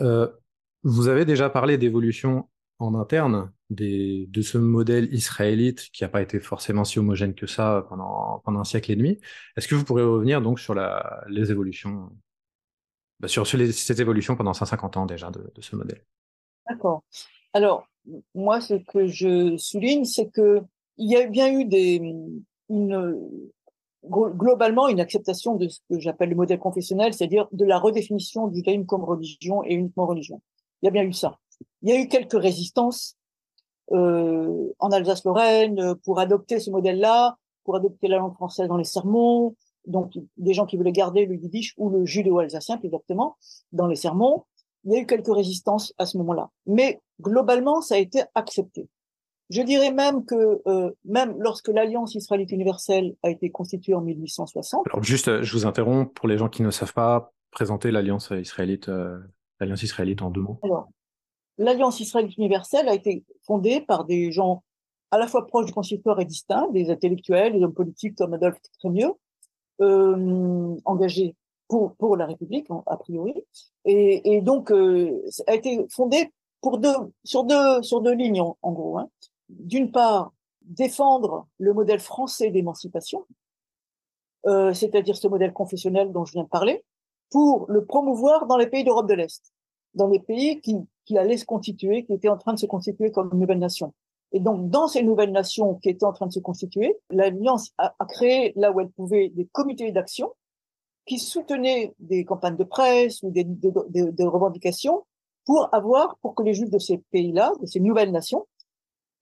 Euh, 0.00 0.28
vous 0.82 1.08
avez 1.08 1.26
déjà 1.26 1.50
parlé 1.50 1.76
d'évolution 1.76 2.48
en 2.78 2.94
interne 2.94 3.52
de 3.74 4.42
ce 4.42 4.58
modèle 4.58 5.12
israélite 5.12 5.90
qui 5.92 6.04
n'a 6.04 6.08
pas 6.08 6.22
été 6.22 6.40
forcément 6.40 6.84
si 6.84 6.98
homogène 6.98 7.34
que 7.34 7.46
ça 7.46 7.86
pendant, 7.88 8.40
pendant 8.44 8.60
un 8.60 8.64
siècle 8.64 8.92
et 8.92 8.96
demi. 8.96 9.18
Est-ce 9.56 9.68
que 9.68 9.74
vous 9.74 9.84
pourrez 9.84 10.02
revenir 10.02 10.42
donc 10.42 10.60
sur 10.60 10.74
la, 10.74 11.24
les 11.28 11.50
évolutions, 11.50 12.10
bah, 13.20 13.28
sur, 13.28 13.46
sur 13.46 13.58
cette 13.72 14.00
évolution 14.00 14.36
pendant 14.36 14.54
150 14.54 14.96
ans 14.96 15.06
déjà 15.06 15.30
de, 15.30 15.50
ce 15.60 15.76
modèle? 15.76 16.04
D'accord. 16.68 17.02
Alors, 17.52 17.86
moi, 18.34 18.60
ce 18.60 18.74
que 18.74 19.06
je 19.06 19.56
souligne, 19.56 20.04
c'est 20.04 20.30
que 20.30 20.60
il 20.98 21.10
y 21.10 21.16
a 21.16 21.26
bien 21.26 21.52
eu 21.52 21.64
des, 21.64 22.00
globalement 24.04 24.88
une 24.88 25.00
acceptation 25.00 25.54
de 25.54 25.68
ce 25.68 25.80
que 25.88 25.98
j'appelle 25.98 26.30
le 26.30 26.36
modèle 26.36 26.58
confessionnel, 26.58 27.14
c'est-à-dire 27.14 27.48
de 27.52 27.64
la 27.64 27.78
redéfinition 27.78 28.48
du 28.48 28.56
judaïsme 28.56 28.86
comme 28.86 29.04
religion 29.04 29.62
et 29.64 29.74
uniquement 29.74 30.06
religion. 30.06 30.42
Il 30.82 30.86
y 30.86 30.88
a 30.88 30.90
bien 30.90 31.04
eu 31.04 31.12
ça. 31.12 31.38
Il 31.82 31.90
y 31.90 31.92
a 31.92 32.00
eu 32.00 32.08
quelques 32.08 32.40
résistances 32.40 33.16
euh, 33.92 34.72
en 34.78 34.90
Alsace-Lorraine 34.90 35.94
pour 36.04 36.18
adopter 36.18 36.60
ce 36.60 36.70
modèle-là, 36.70 37.36
pour 37.64 37.76
adopter 37.76 38.08
la 38.08 38.18
langue 38.18 38.34
française 38.34 38.68
dans 38.68 38.76
les 38.76 38.84
sermons, 38.84 39.54
donc 39.86 40.12
des 40.36 40.54
gens 40.54 40.66
qui 40.66 40.76
voulaient 40.76 40.92
garder 40.92 41.26
le 41.26 41.34
yiddish 41.34 41.74
ou 41.76 41.90
le 41.90 42.04
judéo-alsacien 42.04 42.78
plus 42.78 42.86
exactement 42.86 43.36
dans 43.72 43.86
les 43.86 43.96
sermons. 43.96 44.44
Il 44.84 44.92
y 44.92 44.96
a 44.96 45.00
eu 45.00 45.06
quelques 45.06 45.32
résistances 45.32 45.94
à 45.98 46.06
ce 46.06 46.18
moment-là, 46.18 46.50
mais 46.66 47.00
globalement 47.20 47.80
ça 47.80 47.94
a 47.94 47.98
été 47.98 48.22
accepté. 48.34 48.88
Je 49.50 49.62
dirais 49.62 49.92
même 49.92 50.24
que 50.24 50.62
euh, 50.66 50.90
même 51.04 51.34
lorsque 51.38 51.68
l'Alliance 51.68 52.14
israélite 52.14 52.52
universelle 52.52 53.14
a 53.22 53.30
été 53.30 53.50
constituée 53.50 53.94
en 53.94 54.00
1860. 54.00 54.86
Alors 54.90 55.02
juste, 55.02 55.42
je 55.42 55.52
vous 55.52 55.66
interromps 55.66 56.10
pour 56.14 56.26
les 56.26 56.38
gens 56.38 56.48
qui 56.48 56.62
ne 56.62 56.70
savent 56.70 56.94
pas 56.94 57.32
présenter 57.50 57.90
l'Alliance 57.90 58.32
israélite, 58.32 58.88
euh, 58.88 59.18
l'Alliance 59.60 59.82
israélite 59.82 60.22
en 60.22 60.30
deux 60.30 60.40
mots. 60.40 60.58
Alors, 60.62 60.88
l'Alliance 61.58 62.00
israélite 62.00 62.36
universelle 62.36 62.88
a 62.88 62.94
été 62.94 63.24
fondée 63.46 63.80
par 63.80 64.04
des 64.04 64.32
gens 64.32 64.62
à 65.10 65.18
la 65.18 65.26
fois 65.26 65.46
proches 65.46 65.66
du 65.66 65.72
consistoire 65.72 66.18
et 66.20 66.24
distincts, 66.24 66.68
des 66.72 66.90
intellectuels, 66.90 67.52
des 67.52 67.62
hommes 67.62 67.74
politiques 67.74 68.16
comme 68.16 68.32
Adolphe 68.32 68.58
Trémieux, 68.78 69.12
euh, 69.80 70.76
engagés 70.84 71.36
pour, 71.68 71.94
pour 71.96 72.16
la 72.16 72.26
République, 72.26 72.66
a 72.86 72.96
priori. 72.96 73.34
Et, 73.84 74.34
et 74.34 74.40
donc, 74.40 74.72
euh, 74.72 75.22
a 75.46 75.54
été 75.54 75.86
fondée 75.90 76.32
pour 76.62 76.78
deux, 76.78 76.94
sur, 77.24 77.44
deux, 77.44 77.82
sur 77.82 78.00
deux 78.00 78.12
lignes, 78.12 78.40
en, 78.40 78.72
gros. 78.72 78.98
Hein. 78.98 79.08
D'une 79.50 79.90
part, 79.90 80.32
défendre 80.62 81.46
le 81.58 81.74
modèle 81.74 82.00
français 82.00 82.50
d'émancipation, 82.50 83.26
euh, 84.46 84.72
c'est-à-dire 84.72 85.16
ce 85.16 85.28
modèle 85.28 85.52
confessionnel 85.52 86.12
dont 86.12 86.24
je 86.24 86.32
viens 86.32 86.44
de 86.44 86.48
parler, 86.48 86.84
pour 87.30 87.66
le 87.68 87.84
promouvoir 87.84 88.46
dans 88.46 88.56
les 88.56 88.66
pays 88.66 88.84
d'Europe 88.84 89.08
de 89.08 89.14
l'Est, 89.14 89.52
dans 89.94 90.08
les 90.08 90.20
pays 90.20 90.60
qui, 90.60 90.76
qui 91.04 91.18
allait 91.18 91.36
se 91.36 91.44
constituer, 91.44 92.04
qui 92.04 92.12
était 92.12 92.28
en 92.28 92.38
train 92.38 92.54
de 92.54 92.58
se 92.58 92.66
constituer 92.66 93.10
comme 93.10 93.30
une 93.32 93.40
nouvelle 93.40 93.58
nation. 93.58 93.92
Et 94.32 94.40
donc, 94.40 94.70
dans 94.70 94.88
ces 94.88 95.02
nouvelles 95.02 95.32
nations 95.32 95.74
qui 95.74 95.90
étaient 95.90 96.06
en 96.06 96.12
train 96.12 96.26
de 96.26 96.32
se 96.32 96.40
constituer, 96.40 96.96
l'Alliance 97.10 97.72
a, 97.78 97.94
créé, 98.08 98.52
là 98.56 98.72
où 98.72 98.80
elle 98.80 98.90
pouvait, 98.90 99.28
des 99.28 99.46
comités 99.46 99.92
d'action 99.92 100.32
qui 101.04 101.18
soutenaient 101.18 101.94
des 101.98 102.24
campagnes 102.24 102.56
de 102.56 102.64
presse 102.64 103.22
ou 103.22 103.30
des 103.30 103.44
revendications 104.24 105.04
pour 105.44 105.68
avoir, 105.74 106.16
pour 106.18 106.34
que 106.34 106.42
les 106.42 106.54
juifs 106.54 106.70
de 106.70 106.78
ces 106.78 106.98
pays-là, 107.10 107.52
de 107.60 107.66
ces 107.66 107.80
nouvelles 107.80 108.12
nations, 108.12 108.46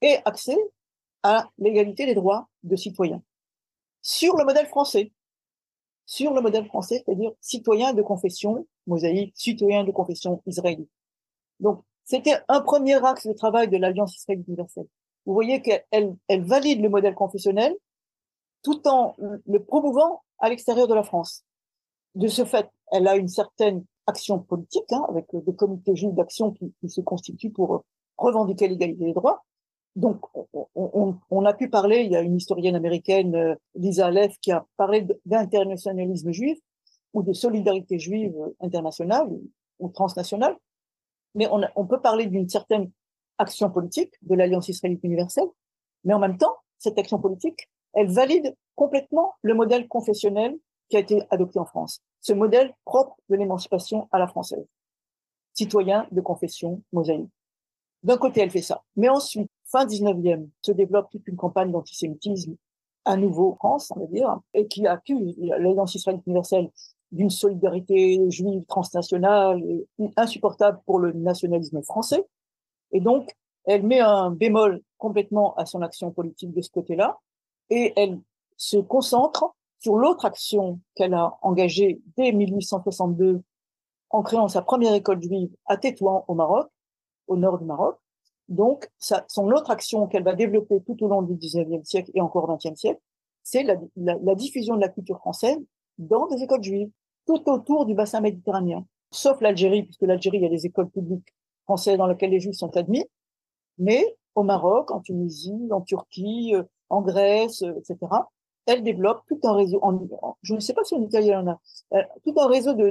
aient 0.00 0.20
accès 0.24 0.58
à 1.22 1.48
l'égalité 1.58 2.06
des 2.06 2.14
droits 2.14 2.48
de 2.62 2.76
citoyens. 2.76 3.22
Sur 4.02 4.36
le 4.36 4.44
modèle 4.44 4.66
français. 4.66 5.12
Sur 6.06 6.32
le 6.34 6.40
modèle 6.40 6.66
français, 6.66 7.02
c'est-à-dire 7.04 7.32
citoyens 7.40 7.92
de 7.92 8.02
confession 8.02 8.66
mosaïque, 8.86 9.32
citoyens 9.36 9.84
de 9.84 9.92
confession 9.92 10.42
israélite. 10.46 10.90
Donc, 11.60 11.82
c'était 12.04 12.38
un 12.48 12.60
premier 12.60 13.04
axe 13.04 13.26
de 13.26 13.32
travail 13.32 13.68
de 13.68 13.76
l'Alliance 13.76 14.16
israélite 14.16 14.48
universelle. 14.48 14.86
Vous 15.26 15.34
voyez 15.34 15.62
qu'elle 15.62 16.16
elle 16.28 16.44
valide 16.44 16.80
le 16.80 16.88
modèle 16.88 17.14
confessionnel 17.14 17.76
tout 18.62 18.86
en 18.88 19.14
le 19.18 19.58
promouvant 19.58 20.22
à 20.38 20.48
l'extérieur 20.48 20.88
de 20.88 20.94
la 20.94 21.02
France. 21.02 21.44
De 22.14 22.28
ce 22.28 22.44
fait, 22.44 22.68
elle 22.90 23.06
a 23.06 23.16
une 23.16 23.28
certaine 23.28 23.84
action 24.06 24.40
politique, 24.40 24.90
hein, 24.90 25.04
avec 25.08 25.26
des 25.32 25.54
comités 25.54 25.94
juifs 25.94 26.14
d'action 26.14 26.50
qui, 26.52 26.74
qui, 26.80 26.88
se 26.88 27.00
constituent 27.00 27.52
pour 27.52 27.84
revendiquer 28.18 28.66
l'égalité 28.68 29.04
des 29.04 29.12
droits. 29.12 29.44
Donc, 29.96 30.20
on, 30.34 30.66
on, 30.74 31.16
on, 31.30 31.44
a 31.44 31.54
pu 31.54 31.68
parler, 31.68 32.02
il 32.02 32.12
y 32.12 32.16
a 32.16 32.20
une 32.20 32.36
historienne 32.36 32.76
américaine, 32.76 33.34
euh, 33.34 33.54
Lisa 33.74 34.10
Leff, 34.10 34.36
qui 34.40 34.52
a 34.52 34.66
parlé 34.76 35.06
d'internationalisme 35.26 36.32
juif 36.32 36.58
ou 37.12 37.22
de 37.22 37.32
solidarité 37.32 37.98
juive 37.98 38.34
internationale 38.60 39.28
ou 39.78 39.88
transnationale 39.88 40.56
mais 41.34 41.48
on, 41.50 41.86
peut 41.86 42.00
parler 42.00 42.26
d'une 42.26 42.48
certaine 42.48 42.90
action 43.38 43.70
politique 43.70 44.14
de 44.22 44.34
l'Alliance 44.34 44.68
israélite 44.68 45.02
universelle, 45.04 45.48
mais 46.04 46.14
en 46.14 46.18
même 46.18 46.38
temps, 46.38 46.56
cette 46.78 46.98
action 46.98 47.18
politique, 47.18 47.68
elle 47.92 48.10
valide 48.10 48.56
complètement 48.74 49.34
le 49.42 49.54
modèle 49.54 49.88
confessionnel 49.88 50.56
qui 50.88 50.96
a 50.96 51.00
été 51.00 51.22
adopté 51.30 51.58
en 51.58 51.64
France, 51.64 52.02
ce 52.20 52.32
modèle 52.32 52.74
propre 52.84 53.16
de 53.28 53.36
l'émancipation 53.36 54.08
à 54.12 54.18
la 54.18 54.26
française, 54.26 54.66
citoyen 55.54 56.06
de 56.10 56.20
confession 56.20 56.82
mosaïque. 56.92 57.30
D'un 58.02 58.16
côté, 58.16 58.40
elle 58.40 58.50
fait 58.50 58.62
ça, 58.62 58.82
mais 58.96 59.08
ensuite, 59.08 59.50
fin 59.66 59.86
19e, 59.86 60.48
se 60.62 60.72
développe 60.72 61.10
toute 61.10 61.26
une 61.28 61.36
campagne 61.36 61.70
d'antisémitisme 61.70 62.56
à 63.04 63.16
nouveau 63.16 63.52
en 63.52 63.56
France, 63.56 63.92
on 63.94 64.00
va 64.00 64.06
dire, 64.06 64.38
et 64.54 64.66
qui 64.66 64.86
accuse 64.86 65.34
l'Alliance 65.38 65.94
israélite 65.94 66.26
universelle 66.26 66.70
d'une 67.12 67.30
solidarité 67.30 68.20
juive 68.30 68.64
transnationale 68.66 69.62
insupportable 70.16 70.80
pour 70.86 70.98
le 70.98 71.12
nationalisme 71.12 71.82
français. 71.82 72.24
Et 72.92 73.00
donc, 73.00 73.34
elle 73.64 73.82
met 73.84 74.00
un 74.00 74.30
bémol 74.30 74.80
complètement 74.98 75.54
à 75.56 75.66
son 75.66 75.82
action 75.82 76.10
politique 76.10 76.52
de 76.52 76.60
ce 76.60 76.70
côté-là, 76.70 77.18
et 77.68 77.92
elle 77.96 78.20
se 78.56 78.76
concentre 78.76 79.54
sur 79.80 79.96
l'autre 79.96 80.24
action 80.24 80.80
qu'elle 80.94 81.14
a 81.14 81.38
engagée 81.42 82.00
dès 82.16 82.32
1862 82.32 83.42
en 84.10 84.22
créant 84.22 84.48
sa 84.48 84.62
première 84.62 84.94
école 84.94 85.22
juive 85.22 85.50
à 85.66 85.76
Tétouan 85.76 86.24
au 86.28 86.34
Maroc, 86.34 86.68
au 87.28 87.36
nord 87.36 87.58
du 87.58 87.64
Maroc. 87.64 87.96
Donc, 88.48 88.90
son 88.98 89.50
autre 89.52 89.70
action 89.70 90.08
qu'elle 90.08 90.24
va 90.24 90.34
développer 90.34 90.80
tout 90.84 90.96
au 91.04 91.08
long 91.08 91.22
du 91.22 91.34
19e 91.34 91.84
siècle 91.84 92.10
et 92.14 92.20
encore 92.20 92.50
20e 92.50 92.74
siècle, 92.74 93.00
c'est 93.42 93.62
la, 93.62 94.34
diffusion 94.34 94.76
de 94.76 94.80
la 94.80 94.88
culture 94.88 95.18
française 95.18 95.58
dans 95.98 96.26
des 96.26 96.42
écoles 96.42 96.62
juives 96.62 96.90
tout 97.30 97.48
autour 97.48 97.86
du 97.86 97.94
bassin 97.94 98.20
méditerranéen, 98.20 98.84
sauf 99.12 99.40
l'Algérie, 99.40 99.84
puisque 99.84 100.02
l'Algérie, 100.02 100.38
il 100.38 100.42
y 100.42 100.46
a 100.46 100.50
des 100.50 100.66
écoles 100.66 100.90
publiques 100.90 101.32
français 101.62 101.96
dans 101.96 102.08
lequel 102.08 102.30
les 102.30 102.40
juifs 102.40 102.56
sont 102.56 102.76
admis, 102.76 103.04
mais 103.78 104.16
au 104.34 104.42
Maroc, 104.42 104.90
en 104.90 105.00
Tunisie, 105.00 105.68
en 105.70 105.80
Turquie, 105.80 106.56
euh, 106.56 106.64
en 106.88 107.02
Grèce, 107.02 107.62
euh, 107.62 107.78
etc., 107.78 107.98
elle 108.66 108.82
développe 108.82 109.22
tout 109.28 109.38
un 109.44 109.54
réseau, 109.54 109.78
en, 109.82 110.36
je 110.42 110.54
ne 110.54 110.60
sais 110.60 110.74
pas 110.74 110.82
si 110.82 110.94
en 110.94 111.02
Italie 111.02 111.28
il 111.28 111.34
en 111.34 111.46
a, 111.46 111.60
euh, 111.94 112.02
tout 112.24 112.34
un 112.36 112.48
réseau 112.48 112.74
de, 112.74 112.90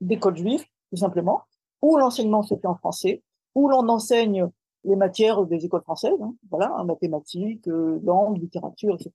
d'écoles 0.00 0.36
juives, 0.36 0.64
tout 0.90 0.96
simplement, 0.96 1.42
où 1.82 1.96
l'enseignement 1.96 2.42
se 2.42 2.54
fait 2.54 2.66
en 2.66 2.76
français, 2.76 3.22
où 3.56 3.68
l'on 3.68 3.88
enseigne 3.88 4.48
les 4.84 4.96
matières 4.96 5.44
des 5.46 5.64
écoles 5.64 5.82
françaises, 5.82 6.20
hein, 6.22 6.34
voilà, 6.48 6.72
en 6.76 6.84
mathématiques, 6.84 7.66
langue, 7.66 8.38
littérature, 8.38 8.94
etc. 8.94 9.10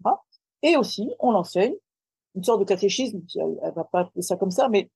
Et 0.64 0.76
aussi, 0.76 1.14
on 1.20 1.34
enseigne 1.34 1.76
une 2.36 2.44
sorte 2.44 2.60
de 2.60 2.66
catéchisme, 2.66 3.22
elle, 3.36 3.60
elle 3.64 3.74
va 3.74 3.84
pas 3.84 4.02
appeler 4.02 4.22
ça 4.22 4.38
comme 4.38 4.52
ça, 4.52 4.70
mais 4.70 4.90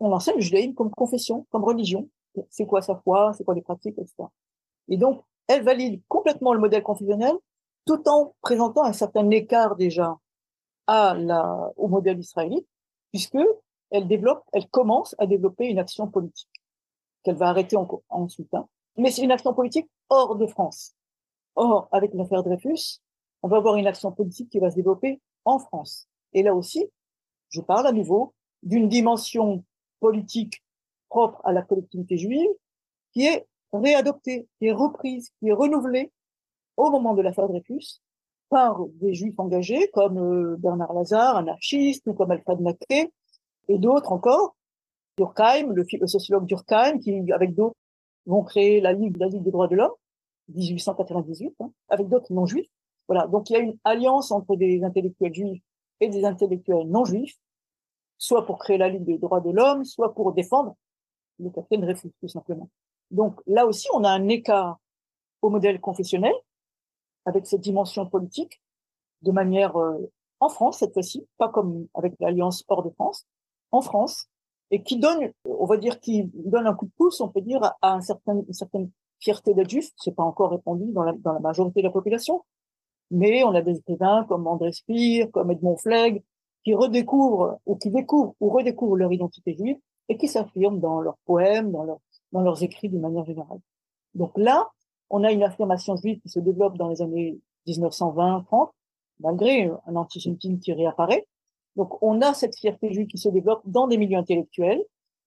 on 0.00 0.12
enseigne 0.12 0.36
le 0.36 0.40
judaïsme 0.40 0.74
comme 0.74 0.90
confession, 0.90 1.46
comme 1.50 1.64
religion. 1.64 2.08
C'est 2.50 2.66
quoi 2.66 2.82
sa 2.82 2.96
foi, 2.96 3.32
c'est 3.34 3.44
quoi 3.44 3.54
les 3.54 3.62
pratiques, 3.62 3.98
etc. 3.98 4.24
Et 4.88 4.96
donc, 4.96 5.22
elle 5.48 5.62
valide 5.62 6.00
complètement 6.08 6.54
le 6.54 6.60
modèle 6.60 6.82
confessionnel 6.82 7.34
tout 7.86 8.08
en 8.08 8.34
présentant 8.40 8.84
un 8.84 8.92
certain 8.92 9.28
écart 9.30 9.76
déjà 9.76 10.18
à 10.86 11.14
la, 11.14 11.70
au 11.76 11.88
modèle 11.88 12.18
israélite, 12.18 12.66
puisque 13.10 13.38
elle 13.90 14.08
développe, 14.08 14.42
elle 14.52 14.68
commence 14.68 15.14
à 15.18 15.26
développer 15.26 15.66
une 15.66 15.78
action 15.78 16.08
politique 16.08 16.48
qu'elle 17.22 17.36
va 17.36 17.48
arrêter 17.48 17.76
en, 17.76 17.88
ensuite. 18.08 18.52
Hein. 18.54 18.66
Mais 18.96 19.10
c'est 19.10 19.22
une 19.22 19.30
action 19.30 19.54
politique 19.54 19.88
hors 20.08 20.36
de 20.36 20.46
France. 20.46 20.94
Or, 21.54 21.88
avec 21.92 22.14
l'affaire 22.14 22.42
Dreyfus, 22.42 23.00
on 23.42 23.48
va 23.48 23.58
avoir 23.58 23.76
une 23.76 23.86
action 23.86 24.12
politique 24.12 24.50
qui 24.50 24.58
va 24.58 24.70
se 24.70 24.76
développer 24.76 25.20
en 25.44 25.58
France. 25.58 26.08
Et 26.32 26.42
là 26.42 26.54
aussi, 26.54 26.86
je 27.50 27.60
parle 27.60 27.86
à 27.86 27.92
nouveau 27.92 28.34
d'une 28.62 28.88
dimension 28.88 29.64
politique 30.00 30.62
propre 31.08 31.40
à 31.44 31.52
la 31.52 31.62
collectivité 31.62 32.16
juive 32.16 32.50
qui 33.12 33.26
est 33.26 33.46
réadoptée, 33.72 34.48
qui 34.58 34.66
est 34.66 34.72
reprise, 34.72 35.30
qui 35.38 35.48
est 35.48 35.52
renouvelée 35.52 36.10
au 36.76 36.90
moment 36.90 37.14
de 37.14 37.22
l'affaire 37.22 37.48
Dreyfus 37.48 38.00
par 38.48 38.84
des 39.00 39.14
juifs 39.14 39.38
engagés 39.38 39.88
comme 39.94 40.18
euh, 40.18 40.56
Bernard 40.58 40.92
Lazare, 40.92 41.36
anarchiste, 41.36 42.06
ou 42.06 42.12
comme 42.12 42.30
Alfred 42.30 42.60
Naquet, 42.60 43.10
et 43.68 43.78
d'autres 43.78 44.12
encore, 44.12 44.54
Durkheim, 45.16 45.72
le, 45.72 45.86
sociologue 46.06 46.44
Durkheim, 46.44 46.98
qui, 46.98 47.32
avec 47.32 47.54
d'autres, 47.54 47.76
vont 48.26 48.42
créer 48.42 48.82
la 48.82 48.92
Ligue, 48.92 49.16
la 49.16 49.28
Ligue 49.28 49.42
des 49.42 49.50
droits 49.50 49.68
de 49.68 49.76
l'homme, 49.76 49.94
1898, 50.48 51.54
hein, 51.60 51.72
avec 51.88 52.08
d'autres 52.08 52.30
non-juifs. 52.30 52.68
Voilà. 53.08 53.26
Donc, 53.26 53.48
il 53.48 53.54
y 53.54 53.56
a 53.56 53.60
une 53.60 53.78
alliance 53.84 54.30
entre 54.30 54.56
des 54.56 54.84
intellectuels 54.84 55.34
juifs 55.34 55.62
et 56.00 56.08
des 56.08 56.24
intellectuels 56.24 56.88
non-juifs, 56.88 57.38
soit 58.18 58.46
pour 58.46 58.58
créer 58.58 58.78
la 58.78 58.88
Ligue 58.88 59.04
des 59.04 59.18
droits 59.18 59.40
de 59.40 59.50
l'homme, 59.50 59.84
soit 59.84 60.14
pour 60.14 60.32
défendre 60.32 60.76
le 61.38 61.50
capitaine 61.50 61.80
Dreyfus, 61.80 62.12
tout 62.20 62.28
simplement. 62.28 62.68
Donc, 63.10 63.40
là 63.46 63.66
aussi, 63.66 63.88
on 63.94 64.04
a 64.04 64.10
un 64.10 64.28
écart 64.28 64.78
au 65.42 65.50
modèle 65.50 65.80
confessionnel, 65.80 66.32
avec 67.24 67.46
cette 67.46 67.60
dimension 67.60 68.06
politique, 68.06 68.60
de 69.22 69.32
manière 69.32 69.76
euh, 69.76 70.10
en 70.40 70.48
France 70.48 70.78
cette 70.78 70.92
fois-ci, 70.92 71.26
pas 71.38 71.48
comme 71.48 71.86
avec 71.94 72.14
l'Alliance 72.20 72.64
hors 72.68 72.82
de 72.82 72.90
France, 72.90 73.26
en 73.70 73.80
France, 73.80 74.28
et 74.70 74.82
qui 74.82 74.98
donne, 74.98 75.32
on 75.44 75.66
va 75.66 75.76
dire, 75.76 76.00
qui 76.00 76.30
donne 76.34 76.66
un 76.66 76.74
coup 76.74 76.86
de 76.86 76.92
pouce, 76.96 77.20
on 77.20 77.28
peut 77.28 77.40
dire, 77.42 77.62
à, 77.62 77.92
un 77.92 78.00
une 78.00 78.52
certaine 78.52 78.90
fierté 79.20 79.54
d'être 79.54 79.70
juif. 79.70 79.90
C'est 79.96 80.14
pas 80.14 80.22
encore 80.22 80.50
répandu 80.50 80.84
dans 80.92 81.04
la 81.04 81.14
majorité 81.40 81.80
de 81.80 81.86
la 81.86 81.92
population, 81.92 82.44
mais 83.12 83.44
on 83.44 83.54
a 83.54 83.60
des 83.60 83.78
écrivains 83.78 84.24
comme 84.24 84.46
André 84.46 84.72
Spire, 84.72 85.30
comme 85.30 85.50
Edmond 85.50 85.76
Flegg, 85.76 86.22
qui 86.64 86.74
redécouvrent 86.74 87.58
ou 87.66 87.76
qui 87.76 87.90
découvrent 87.90 88.34
ou 88.40 88.48
redécouvrent 88.48 88.96
leur 88.96 89.12
identité 89.12 89.54
juive 89.54 89.76
et 90.08 90.16
qui 90.16 90.28
s'affirment 90.28 90.80
dans 90.80 91.00
leurs 91.00 91.18
poèmes, 91.26 91.70
dans, 91.70 91.84
leur, 91.84 91.98
dans 92.32 92.40
leurs 92.40 92.62
écrits 92.62 92.88
d'une 92.88 93.02
manière 93.02 93.24
générale. 93.24 93.58
Donc 94.14 94.32
là, 94.36 94.70
on 95.10 95.24
a 95.24 95.30
une 95.30 95.42
affirmation 95.42 95.94
juive 95.96 96.20
qui 96.20 96.30
se 96.30 96.40
développe 96.40 96.78
dans 96.78 96.88
les 96.88 97.02
années 97.02 97.38
1920-30, 97.66 98.70
malgré 99.20 99.70
un 99.86 99.96
antisémitisme 99.96 100.58
qui 100.58 100.72
réapparaît. 100.72 101.26
Donc 101.76 102.02
on 102.02 102.22
a 102.22 102.32
cette 102.32 102.56
fierté 102.56 102.92
juive 102.92 103.06
qui 103.08 103.18
se 103.18 103.28
développe 103.28 103.60
dans 103.66 103.86
des 103.88 103.98
milieux 103.98 104.18
intellectuels, 104.18 104.82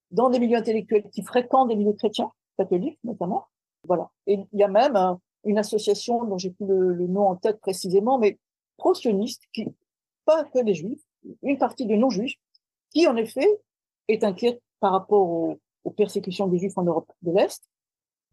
dans 0.09 0.29
des 0.29 0.39
milieux 0.39 0.57
intellectuels 0.57 1.07
qui 1.11 1.21
fréquentent 1.21 1.69
des 1.69 1.75
milieux 1.75 1.93
chrétiens, 1.93 2.31
catholiques 2.57 2.99
notamment. 3.03 3.45
Voilà. 3.83 4.09
Et 4.25 4.39
il 4.51 4.59
y 4.59 4.63
a 4.63 4.67
même 4.67 4.95
une 5.45 5.57
association 5.57 6.23
dont 6.25 6.37
j'ai 6.37 6.49
plus 6.49 6.65
le, 6.67 7.07
nom 7.07 7.27
en 7.27 7.35
tête 7.35 7.59
précisément, 7.61 8.17
mais 8.17 8.37
pro-sioniste, 8.77 9.43
qui, 9.53 9.67
pas 10.25 10.43
que 10.45 10.63
des 10.63 10.73
juifs, 10.73 11.01
une 11.43 11.57
partie 11.57 11.85
des 11.85 11.97
non-juifs, 11.97 12.35
qui 12.91 13.07
en 13.07 13.15
effet 13.15 13.47
est 14.07 14.23
inquiète 14.23 14.61
par 14.79 14.91
rapport 14.91 15.27
aux, 15.29 15.91
persécutions 15.95 16.47
des 16.47 16.57
juifs 16.57 16.77
en 16.77 16.83
Europe 16.83 17.11
de 17.21 17.31
l'Est, 17.31 17.63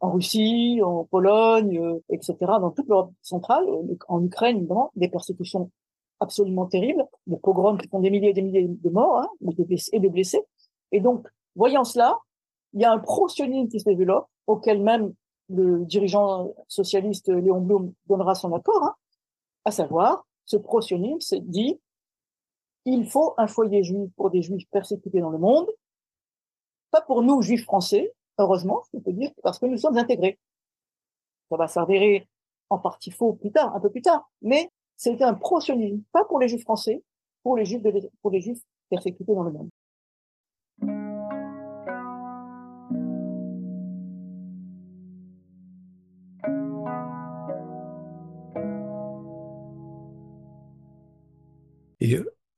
en 0.01 0.11
Russie, 0.11 0.81
en 0.83 1.05
Pologne, 1.05 1.79
euh, 1.79 2.03
etc., 2.09 2.35
dans 2.41 2.71
toute 2.71 2.89
l'Europe 2.89 3.13
centrale, 3.21 3.67
en 4.09 4.25
Ukraine, 4.25 4.57
évidemment, 4.57 4.91
des 4.97 5.09
persécutions 5.09 5.71
absolument 6.19 6.67
terribles, 6.67 7.05
des 7.27 7.37
pogroms 7.37 7.77
qui 7.77 7.89
font 7.89 8.01
des 8.01 8.11
milliers 8.11 8.31
et 8.31 8.33
des 8.33 8.43
milliers 8.43 8.67
de 8.67 8.89
morts 8.89 9.19
hein, 9.19 9.29
et 9.93 10.01
de 10.01 10.09
blessés. 10.09 10.43
Et 10.93 11.01
donc, 11.01 11.29
voyant 11.55 11.85
cela, 11.85 12.19
il 12.73 12.81
y 12.81 12.85
a 12.85 12.93
un 12.93 12.99
pro-sionisme 12.99 13.69
qui 13.69 13.81
se 13.81 13.89
développe, 13.89 14.27
auquel 14.47 14.81
même 14.83 15.13
le 15.53 15.85
dirigeant 15.85 16.55
socialiste 16.69 17.29
Léon 17.29 17.61
Blum 17.61 17.93
donnera 18.07 18.35
son 18.35 18.53
accord, 18.55 18.83
hein, 18.83 18.95
à 19.65 19.71
savoir, 19.71 20.27
ce 20.45 20.57
pro-sionisme 20.57 21.41
dit 21.41 21.79
il 22.85 23.09
faut 23.09 23.35
un 23.39 23.47
foyer 23.47 23.85
juif 23.85 24.11
pour 24.17 24.31
des 24.31 24.43
juifs 24.43 24.69
persécutés 24.71 25.21
dans 25.21 25.31
le 25.31 25.39
monde, 25.39 25.69
pas 26.91 27.01
pour 27.01 27.23
nous, 27.23 27.41
juifs 27.43 27.65
français, 27.65 28.13
heureusement, 28.39 28.83
je 28.93 28.99
peux 28.99 29.13
dire, 29.13 29.31
parce 29.43 29.59
que 29.59 29.67
nous 29.67 29.79
sommes 29.79 29.97
intégrés. 29.97 30.39
Ça 31.49 31.57
va 31.57 31.69
s'avérer 31.69 32.29
en 32.71 32.79
partie 32.79 33.11
faux 33.11 33.35
plus 33.35 33.53
tard, 33.53 33.75
un 33.75 33.81
peu 33.81 33.91
plus 33.91 34.03
tard, 34.03 34.29
mais 34.41 34.71
c'était 34.97 35.25
un 35.25 35.35
pro-sionisme, 35.35 36.03
pas 36.13 36.25
pour 36.25 36.41
les 36.41 36.49
juifs 36.49 36.63
français, 36.63 37.03
pour 37.43 37.57
les 37.57 37.65
juifs, 37.65 37.83
pour 38.21 38.31
les 38.31 38.41
juifs 38.41 38.63
persécutés 38.89 39.35
dans 39.35 39.43
le 39.43 39.53
monde. 39.53 39.71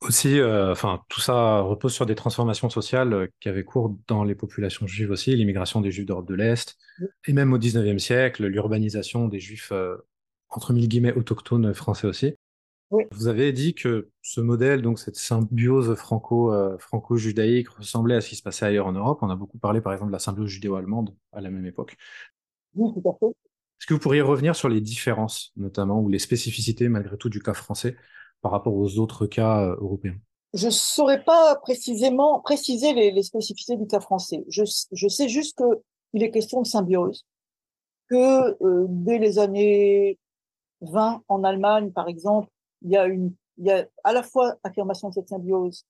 Aussi, 0.05 0.39
euh, 0.39 0.73
enfin, 0.73 1.03
tout 1.09 1.21
ça 1.21 1.61
repose 1.61 1.93
sur 1.93 2.07
des 2.07 2.15
transformations 2.15 2.71
sociales 2.71 3.13
euh, 3.13 3.27
qui 3.41 3.49
avaient 3.49 3.65
cours 3.65 3.97
dans 4.07 4.25
les 4.25 4.35
populations 4.35 4.87
juives 4.87 5.11
aussi, 5.11 5.35
l'immigration 5.35 5.81
des 5.81 5.91
juifs 5.91 6.07
d'Europe 6.07 6.29
de 6.29 6.35
l'Est, 6.35 6.77
et 7.27 7.33
même 7.33 7.53
au 7.53 7.59
XIXe 7.59 8.03
siècle, 8.03 8.47
l'urbanisation 8.47 9.29
des 9.29 9.41
juifs, 9.41 9.73
euh, 9.73 9.97
entre 10.49 10.73
mille 10.73 10.89
guillemets, 10.89 11.15
autochtones 11.15 11.75
français 11.75 12.07
aussi. 12.07 12.35
Vous 13.11 13.27
avez 13.27 13.53
dit 13.53 13.75
que 13.75 14.11
ce 14.23 14.41
modèle, 14.41 14.81
donc 14.81 15.01
cette 15.01 15.17
symbiose 15.17 15.97
franco, 15.97 16.55
franco-judaïque, 16.79 17.69
ressemblait 17.71 18.15
à 18.15 18.21
ce 18.21 18.29
qui 18.29 18.37
se 18.37 18.43
passait 18.43 18.67
ailleurs 18.67 18.87
en 18.87 18.93
Europe. 18.93 19.19
On 19.23 19.31
a 19.31 19.35
beaucoup 19.35 19.59
parlé, 19.59 19.81
par 19.81 19.93
exemple, 19.93 20.11
de 20.11 20.13
la 20.13 20.21
symbiose 20.21 20.49
judéo-allemande 20.49 21.13
à 21.33 21.41
la 21.41 21.51
même 21.51 21.67
époque. 21.67 21.97
Oui, 22.75 22.93
tout 22.95 23.09
à 23.09 23.17
fait. 23.19 23.27
Est-ce 23.27 23.87
que 23.87 23.95
vous 23.95 24.01
pourriez 24.01 24.21
revenir 24.21 24.55
sur 24.55 24.69
les 24.69 24.81
différences, 24.81 25.53
notamment, 25.57 26.01
ou 26.01 26.09
les 26.09 26.21
spécificités, 26.21 26.89
malgré 26.89 27.17
tout, 27.17 27.29
du 27.29 27.41
cas 27.41 27.55
français? 27.55 27.97
Par 28.45 28.53
rapport 28.53 28.75
aux 28.75 28.99
autres 28.99 29.25
cas 29.25 29.63
euh, 29.63 29.77
européens 29.81 30.19
Je 30.53 30.67
ne 30.67 30.71
saurais 30.71 31.25
pas 31.25 31.57
précisément 31.57 32.41
préciser 32.41 32.93
les, 32.93 33.23
spécificités 33.23 33.79
du 33.79 33.87
cas 33.87 34.01
français. 34.01 34.45
Je, 34.49 35.09
sais 35.09 35.29
juste 35.31 35.65
qu'il 36.11 36.23
est 36.23 36.31
question 36.31 36.61
de 36.61 36.67
symbiose, 36.67 37.25
que 38.11 38.63
euh, 38.63 38.85
dès 38.91 39.19
les 39.19 39.39
années 39.39 40.19
20 40.83 41.23
en 41.27 41.43
Allemagne, 41.43 41.91
par 41.91 42.07
exemple, 42.07 42.51
il 42.83 42.91
y 42.91 43.71
a 43.71 43.87
à 44.05 44.13
la 44.13 44.23
fois 44.23 44.57
affirmation 44.63 45.09
de 45.09 45.15
cette 45.15 45.31
symbiose 45.31 45.87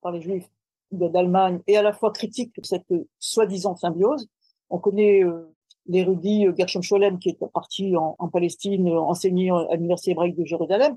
par 0.00 0.12
les 0.12 0.22
Juifs 0.22 0.48
d'Allemagne 0.92 1.60
et 1.66 1.76
à 1.76 1.82
la 1.82 1.92
fois 1.92 2.10
critique 2.10 2.58
de 2.58 2.64
cette 2.64 2.86
soi-disant 3.18 3.76
symbiose. 3.76 4.28
On 4.70 4.78
connaît 4.78 5.22
euh, 5.22 5.54
l'érudit 5.84 6.46
Gershom 6.56 6.80
Scholem 6.80 7.18
qui 7.18 7.28
est 7.28 7.38
parti 7.52 7.94
en, 7.96 8.28
Palestine 8.28 8.88
enseigner 8.88 9.50
à 9.50 9.74
l'université 9.74 10.12
hébraïque 10.12 10.36
de 10.36 10.46
Jérusalem 10.46 10.96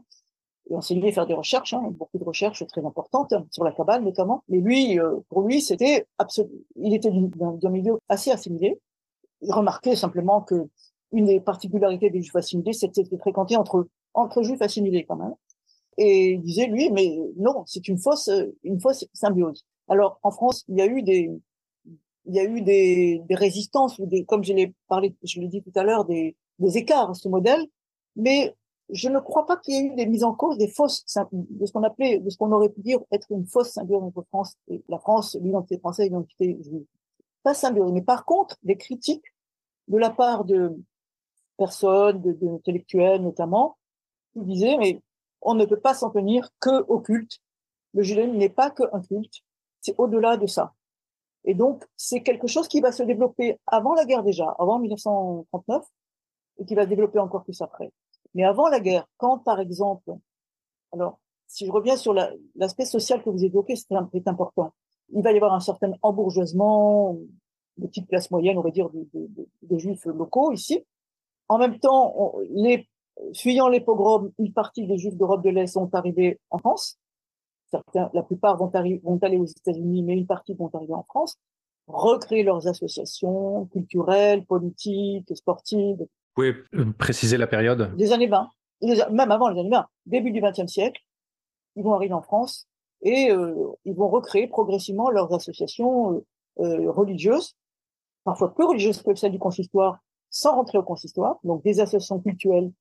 enseigner, 0.72 1.12
faire 1.12 1.28
des 1.28 1.34
recherches, 1.34 1.74
hein, 1.74 1.84
beaucoup 1.92 2.18
de 2.18 2.24
recherches 2.24 2.66
très 2.68 2.86
importantes 2.86 3.34
sur 3.52 3.64
la 3.64 3.72
cabale 3.72 4.04
notamment. 4.04 4.44
Mais 4.50 4.60
lui, 4.60 5.00
euh, 5.00 5.18
pour 5.30 5.42
lui, 5.42 5.62
c'était 5.62 6.08
absolument, 6.18 6.56
il 6.76 6.94
était 6.94 7.12
d'un 7.12 7.70
milieu 7.70 8.00
assez 8.10 8.32
assimilé. 8.32 8.80
Il 9.42 9.54
remarquait 9.54 9.96
simplement 9.96 10.42
que 10.42 10.68
une 11.12 11.26
des 11.26 11.40
particularités 11.40 12.10
des 12.10 12.22
juifs 12.22 12.36
assimilés, 12.36 12.74
c'était 12.74 13.04
de 13.04 13.18
fréquenter 13.18 13.56
entre 13.58 13.88
entre 14.14 14.42
juifs 14.44 14.62
assimilés 14.62 15.06
quand 15.06 15.18
même. 15.18 15.36
Et 15.98 16.32
il 16.32 16.42
disait 16.42 16.68
lui, 16.68 16.90
mais 16.92 17.18
non, 17.38 17.64
c'est 17.68 17.88
une 17.88 17.98
fausse 17.98 18.30
une 18.64 18.80
fausse 18.80 19.06
symbiose. 19.14 19.66
Alors 19.88 20.20
en 20.24 20.32
France, 20.32 20.66
il 20.68 20.78
y 20.78 20.82
a 20.82 20.88
eu 20.88 21.04
des 21.04 21.32
il 22.26 22.36
y 22.36 22.40
a 22.40 22.44
eu 22.44 22.62
des, 22.62 23.22
des 23.28 23.36
résistances 23.36 24.00
ou 24.00 24.06
des, 24.06 24.26
comme 24.26 24.44
je 24.44 24.54
l'ai 24.54 24.74
parlé, 24.88 25.16
je 25.24 25.40
l'ai 25.40 25.48
dit 25.48 25.62
tout 25.62 25.72
à 25.76 25.84
l'heure, 25.84 26.06
des, 26.06 26.36
des 26.60 26.78
écarts 26.78 27.12
à 27.12 27.14
ce 27.14 27.30
modèle, 27.30 27.64
mais 28.16 28.56
je 28.90 29.10
ne 29.10 29.20
crois 29.20 29.46
pas 29.46 29.58
qu'il 29.58 29.74
y 29.74 29.78
ait 29.78 29.86
eu 29.86 29.96
des 29.96 30.06
mises 30.06 30.24
en 30.24 30.34
cause, 30.34 30.58
des 30.58 30.68
fausses, 30.68 31.06
de 31.32 31.66
ce 31.66 31.72
qu'on 31.72 31.84
appelait, 31.84 32.20
de 32.20 32.30
ce 32.30 32.38
qu'on 32.38 32.52
aurait 32.52 32.70
pu 32.70 32.82
dire 32.82 33.00
être 33.12 33.32
une 33.32 33.46
fausse 33.46 33.72
symbiose 33.72 34.04
entre 34.04 34.22
France 34.30 34.56
et 34.68 34.84
la 34.88 35.00
France, 35.00 35.36
l'identité 35.42 35.80
française, 35.80 36.08
l'identité 36.08 36.58
pas 37.44 37.54
symbiose. 37.54 37.92
Mais 37.92 38.02
par 38.02 38.26
contre, 38.26 38.58
des 38.64 38.78
critiques 38.78 39.26
de 39.88 39.98
la 39.98 40.10
part 40.10 40.46
de 40.46 40.76
personnes, 41.58 42.22
d'intellectuels 42.22 43.22
notamment, 43.22 43.78
qui 44.34 44.42
disaient, 44.42 44.78
mais 44.78 45.02
on 45.42 45.54
ne 45.54 45.66
peut 45.66 45.80
pas 45.80 45.94
s'en 45.94 46.10
tenir 46.10 46.50
que 46.60 46.84
au 46.88 47.00
culte. 47.00 47.40
Le 47.94 48.04
judaïsme 48.04 48.36
n'est 48.36 48.50
pas 48.50 48.72
qu'un 48.72 49.02
culte, 49.02 49.42
c'est 49.82 49.96
au-delà 49.98 50.38
de 50.38 50.48
ça. 50.48 50.74
Et 51.46 51.54
donc, 51.54 51.86
c'est 51.96 52.22
quelque 52.22 52.48
chose 52.48 52.68
qui 52.68 52.82
va 52.82 52.92
se 52.92 53.04
développer 53.04 53.60
avant 53.68 53.94
la 53.94 54.06
guerre 54.06 54.24
déjà, 54.24 54.56
avant 54.60 54.80
1939, 54.80 55.86
et 56.58 56.66
qui 56.66 56.76
va 56.76 56.84
se 56.84 56.90
développer 56.90 57.20
encore 57.20 57.44
plus 57.44 57.62
après. 57.62 57.92
Mais 58.36 58.44
avant 58.44 58.68
la 58.68 58.80
guerre, 58.80 59.08
quand 59.18 59.40
par 59.40 59.60
exemple, 59.60 60.14
alors, 60.94 61.20
si 61.48 61.66
je 61.66 61.72
reviens 61.72 61.96
sur 61.96 62.14
l'aspect 62.56 62.86
social 62.86 63.24
que 63.24 63.30
vous 63.30 63.44
évoquez, 63.44 63.76
c'est 63.76 64.28
important. 64.28 64.74
Il 65.10 65.24
va 65.24 65.32
y 65.32 65.36
avoir 65.36 65.54
un 65.54 65.60
certain 65.60 65.92
embourgeoisement 66.04 67.18
de 67.78 67.88
petites 67.88 68.08
classes 68.08 68.30
moyennes, 68.30 68.58
on 68.58 68.62
va 68.62 68.72
dire, 68.72 68.90
des 69.64 69.80
juifs 69.80 70.06
locaux 70.06 70.52
ici. 70.52 70.86
En 71.48 71.58
même 71.58 71.80
temps, 71.80 72.36
fuyant 73.34 73.68
les 73.68 73.82
pogroms, 73.82 74.32
une 74.38 74.54
partie 74.54 74.86
des 74.86 74.98
juifs 74.98 75.16
d'Europe 75.16 75.44
de 75.44 75.50
l'Est 75.50 75.68
sont 75.68 75.94
arrivés 75.96 76.40
en 76.52 76.60
France 76.60 77.00
la 78.14 78.24
plupart 78.24 78.58
vont 78.58 78.70
aller 78.70 79.38
aux 79.38 79.46
États-Unis, 79.46 80.04
mais 80.04 80.14
une 80.14 80.28
partie 80.28 80.54
vont 80.54 80.70
arriver 80.74 80.94
en 80.94 81.04
France, 81.04 81.38
recréer 81.88 82.44
leurs 82.44 82.68
associations 82.68 83.66
culturelles, 83.68 84.46
politiques, 84.46 85.36
sportives. 85.36 86.06
Pouvez 86.36 86.56
euh, 86.76 86.92
préciser 86.98 87.38
la 87.38 87.48
période? 87.48 87.96
Des 87.96 88.12
années 88.12 88.28
20, 88.28 88.50
même 89.12 89.32
avant 89.32 89.48
les 89.48 89.60
années 89.60 89.70
20, 89.70 89.88
début 90.06 90.32
du 90.32 90.42
XXe 90.42 90.68
siècle, 90.68 91.02
ils 91.76 91.84
vont 91.84 91.94
arriver 91.94 92.14
en 92.14 92.22
France 92.22 92.68
et 93.02 93.32
euh, 93.32 93.56
ils 93.86 93.96
vont 93.96 94.10
recréer 94.10 94.48
progressivement 94.48 95.10
leurs 95.10 95.34
associations 95.34 96.24
euh, 96.60 96.92
religieuses, 96.92 97.56
parfois 98.26 98.54
plus 98.54 98.66
religieuses 98.66 99.02
que 99.02 99.16
celles 99.16 99.32
du 99.32 99.40
consistoire, 99.40 100.00
sans 100.30 100.56
rentrer 100.56 100.78
au 100.78 100.84
consistoire, 100.84 101.40
donc 101.46 101.64
des 101.64 101.80
associations 101.80 102.20
culturelles 102.20 102.72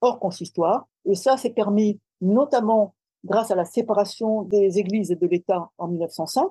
hors 0.00 0.20
consistoire. 0.20 0.86
Et 1.04 1.16
ça, 1.16 1.36
c'est 1.36 1.50
permis 1.50 1.98
notamment 2.20 2.94
grâce 3.24 3.50
à 3.50 3.56
la 3.56 3.64
séparation 3.64 4.42
des 4.42 4.78
églises 4.78 5.10
et 5.10 5.16
de 5.16 5.26
l'État 5.26 5.70
en 5.78 5.88
1905. 5.88 6.48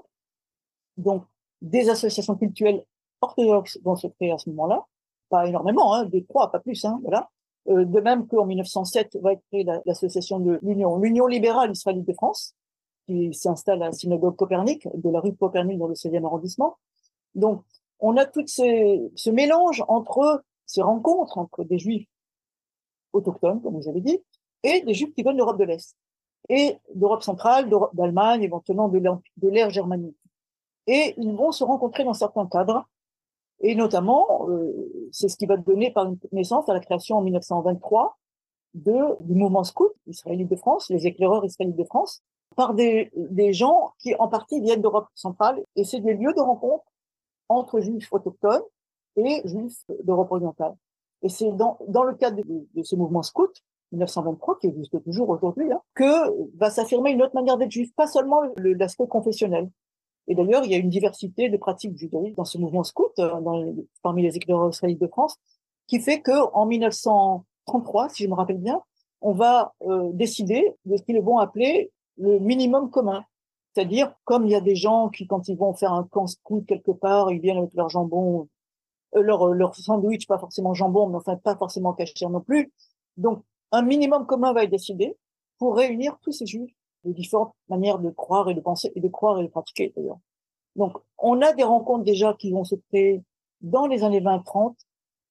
Donc, 0.97 1.23
des 1.61 1.89
associations 1.89 2.35
culturelles 2.35 2.83
orthodoxes 3.21 3.79
vont 3.83 3.95
se 3.95 4.07
créer 4.07 4.31
à 4.31 4.37
ce 4.37 4.49
moment-là. 4.49 4.85
Pas 5.29 5.47
énormément, 5.47 5.93
hein, 5.93 6.05
des 6.05 6.23
trois, 6.25 6.51
pas 6.51 6.59
plus, 6.59 6.83
hein, 6.85 6.99
voilà. 7.03 7.29
Euh, 7.67 7.85
de 7.85 7.99
même 7.99 8.27
qu'en 8.27 8.45
1907 8.45 9.17
va 9.21 9.33
être 9.33 9.43
créée 9.51 9.65
l'association 9.85 10.39
de 10.39 10.59
l'Union, 10.63 10.97
l'Union 10.97 11.27
libérale 11.27 11.71
israélite 11.71 12.07
de 12.07 12.13
France, 12.13 12.55
qui 13.05 13.33
s'installe 13.33 13.83
à 13.83 13.87
la 13.87 13.91
synagogue 13.91 14.35
Copernic, 14.35 14.87
de 14.93 15.09
la 15.09 15.19
rue 15.19 15.35
Copernic 15.35 15.77
dans 15.77 15.87
le 15.87 15.93
16e 15.93 16.25
arrondissement. 16.25 16.77
Donc, 17.35 17.63
on 17.99 18.17
a 18.17 18.25
tout 18.25 18.45
ces, 18.47 19.01
ce 19.15 19.29
mélange 19.29 19.83
entre 19.87 20.43
ces 20.65 20.81
rencontres 20.81 21.37
entre 21.37 21.63
des 21.63 21.79
juifs 21.79 22.07
autochtones, 23.13 23.61
comme 23.61 23.75
vous 23.75 23.89
avez 23.89 24.01
dit, 24.01 24.19
et 24.63 24.81
des 24.81 24.93
juifs 24.93 25.13
qui 25.13 25.23
viennent 25.23 25.37
d'Europe 25.37 25.59
de 25.59 25.65
l'Est 25.65 25.95
et 26.47 26.77
d'Europe 26.95 27.23
centrale, 27.23 27.69
d'Allemagne, 27.93 28.43
éventuellement 28.43 28.87
de 28.87 29.47
l'ère 29.49 29.69
germanique. 29.69 30.17
Et 30.87 31.13
ils 31.17 31.33
vont 31.33 31.51
se 31.51 31.63
rencontrer 31.63 32.03
dans 32.03 32.13
certains 32.13 32.47
cadres, 32.47 32.87
et 33.61 33.75
notamment, 33.75 34.47
euh, 34.49 35.09
c'est 35.11 35.27
ce 35.27 35.37
qui 35.37 35.45
va 35.45 35.57
donner 35.57 35.91
par 35.91 36.11
naissance 36.31 36.69
à 36.69 36.73
la 36.73 36.79
création 36.79 37.17
en 37.17 37.21
1923 37.21 38.17
de, 38.73 38.97
du 39.21 39.35
mouvement 39.35 39.63
scout 39.63 39.91
israélite 40.07 40.49
de 40.49 40.55
France, 40.55 40.89
les 40.89 41.07
éclaireurs 41.07 41.43
israélites 41.45 41.75
de 41.75 41.83
France, 41.83 42.21
par 42.55 42.73
des, 42.73 43.11
des 43.15 43.53
gens 43.53 43.91
qui 43.99 44.15
en 44.15 44.27
partie 44.27 44.59
viennent 44.61 44.81
d'Europe 44.81 45.07
centrale, 45.15 45.63
et 45.75 45.83
c'est 45.83 45.99
des 45.99 46.13
lieux 46.13 46.33
de 46.33 46.41
rencontre 46.41 46.85
entre 47.47 47.79
juifs 47.79 48.11
autochtones 48.11 48.63
et 49.15 49.41
juifs 49.45 49.83
d'Europe 50.03 50.31
orientale. 50.31 50.75
Et 51.21 51.29
c'est 51.29 51.51
dans, 51.51 51.77
dans 51.87 52.03
le 52.03 52.15
cadre 52.15 52.37
de, 52.37 52.67
de 52.73 52.83
ce 52.83 52.95
mouvement 52.95 53.23
scout 53.23 53.51
1923, 53.91 54.59
qui 54.59 54.67
existe 54.67 55.03
toujours 55.03 55.29
aujourd'hui, 55.29 55.71
hein, 55.71 55.81
que 55.95 56.57
va 56.57 56.69
s'affirmer 56.69 57.11
une 57.11 57.21
autre 57.21 57.35
manière 57.35 57.57
d'être 57.57 57.71
juif, 57.71 57.93
pas 57.95 58.07
seulement 58.07 58.41
l'aspect 58.57 59.07
confessionnel. 59.07 59.69
Et 60.29 60.35
d'ailleurs, 60.35 60.63
il 60.63 60.71
y 60.71 60.75
a 60.75 60.77
une 60.77 60.89
diversité 60.89 61.49
de 61.49 61.57
pratiques 61.57 61.97
judaïques 61.97 62.35
dans 62.35 62.45
ce 62.45 62.59
mouvement 62.59 62.83
scout, 62.83 63.11
euh, 63.17 63.73
parmi 64.03 64.21
les 64.21 64.37
éclaireurs 64.37 64.69
israélites 64.69 65.01
de 65.01 65.07
France, 65.07 65.37
qui 65.87 65.99
fait 65.99 66.21
que 66.21 66.53
en 66.53 66.67
1933, 66.67 68.09
si 68.09 68.23
je 68.23 68.29
me 68.29 68.35
rappelle 68.35 68.59
bien, 68.59 68.81
on 69.21 69.33
va 69.33 69.73
euh, 69.87 70.11
décider 70.13 70.71
de 70.85 70.97
ce 70.97 71.01
qu'ils 71.01 71.19
vont 71.19 71.39
appeler 71.39 71.91
le 72.17 72.37
minimum 72.39 72.91
commun. 72.91 73.25
C'est-à-dire, 73.73 74.13
comme 74.23 74.45
il 74.45 74.51
y 74.51 74.55
a 74.55 74.61
des 74.61 74.75
gens 74.75 75.09
qui, 75.09 75.25
quand 75.25 75.47
ils 75.47 75.57
vont 75.57 75.73
faire 75.73 75.93
un 75.93 76.03
camp 76.03 76.27
scout 76.27 76.63
quelque 76.67 76.91
part, 76.91 77.31
ils 77.31 77.41
viennent 77.41 77.57
avec 77.57 77.73
leur 77.73 77.89
jambon, 77.89 78.47
euh, 79.15 79.21
leur, 79.21 79.47
leur 79.47 79.75
sandwich, 79.75 80.27
pas 80.27 80.37
forcément 80.37 80.75
jambon, 80.75 81.07
mais 81.07 81.17
enfin 81.17 81.37
pas 81.37 81.55
forcément 81.55 81.93
caché 81.93 82.27
non 82.27 82.41
plus. 82.41 82.71
Donc, 83.17 83.43
un 83.71 83.81
minimum 83.81 84.27
commun 84.27 84.53
va 84.53 84.63
être 84.63 84.69
décidé 84.69 85.17
pour 85.57 85.75
réunir 85.75 86.19
tous 86.21 86.31
ces 86.31 86.45
juifs 86.45 86.73
de 87.03 87.13
différentes 87.13 87.53
manières 87.69 87.99
de 87.99 88.09
croire 88.09 88.49
et 88.49 88.53
de 88.53 88.61
penser 88.61 88.91
et 88.95 88.99
de 88.99 89.07
croire 89.07 89.39
et 89.39 89.43
de 89.43 89.47
pratiquer 89.47 89.93
d'ailleurs. 89.95 90.19
Donc, 90.75 90.97
on 91.17 91.41
a 91.41 91.53
des 91.53 91.63
rencontres 91.63 92.03
déjà 92.03 92.33
qui 92.33 92.51
vont 92.51 92.63
se 92.63 92.75
créer 92.75 93.23
dans 93.61 93.87
les 93.87 94.03
années 94.03 94.21
20-30 94.21 94.75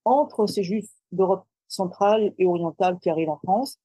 entre 0.05 0.47
ces 0.47 0.63
juifs 0.63 0.91
d'Europe 1.13 1.45
centrale 1.69 2.33
et 2.39 2.47
orientale 2.47 2.99
qui 2.99 3.11
arrivent 3.11 3.31
en 3.31 3.39
France 3.39 3.79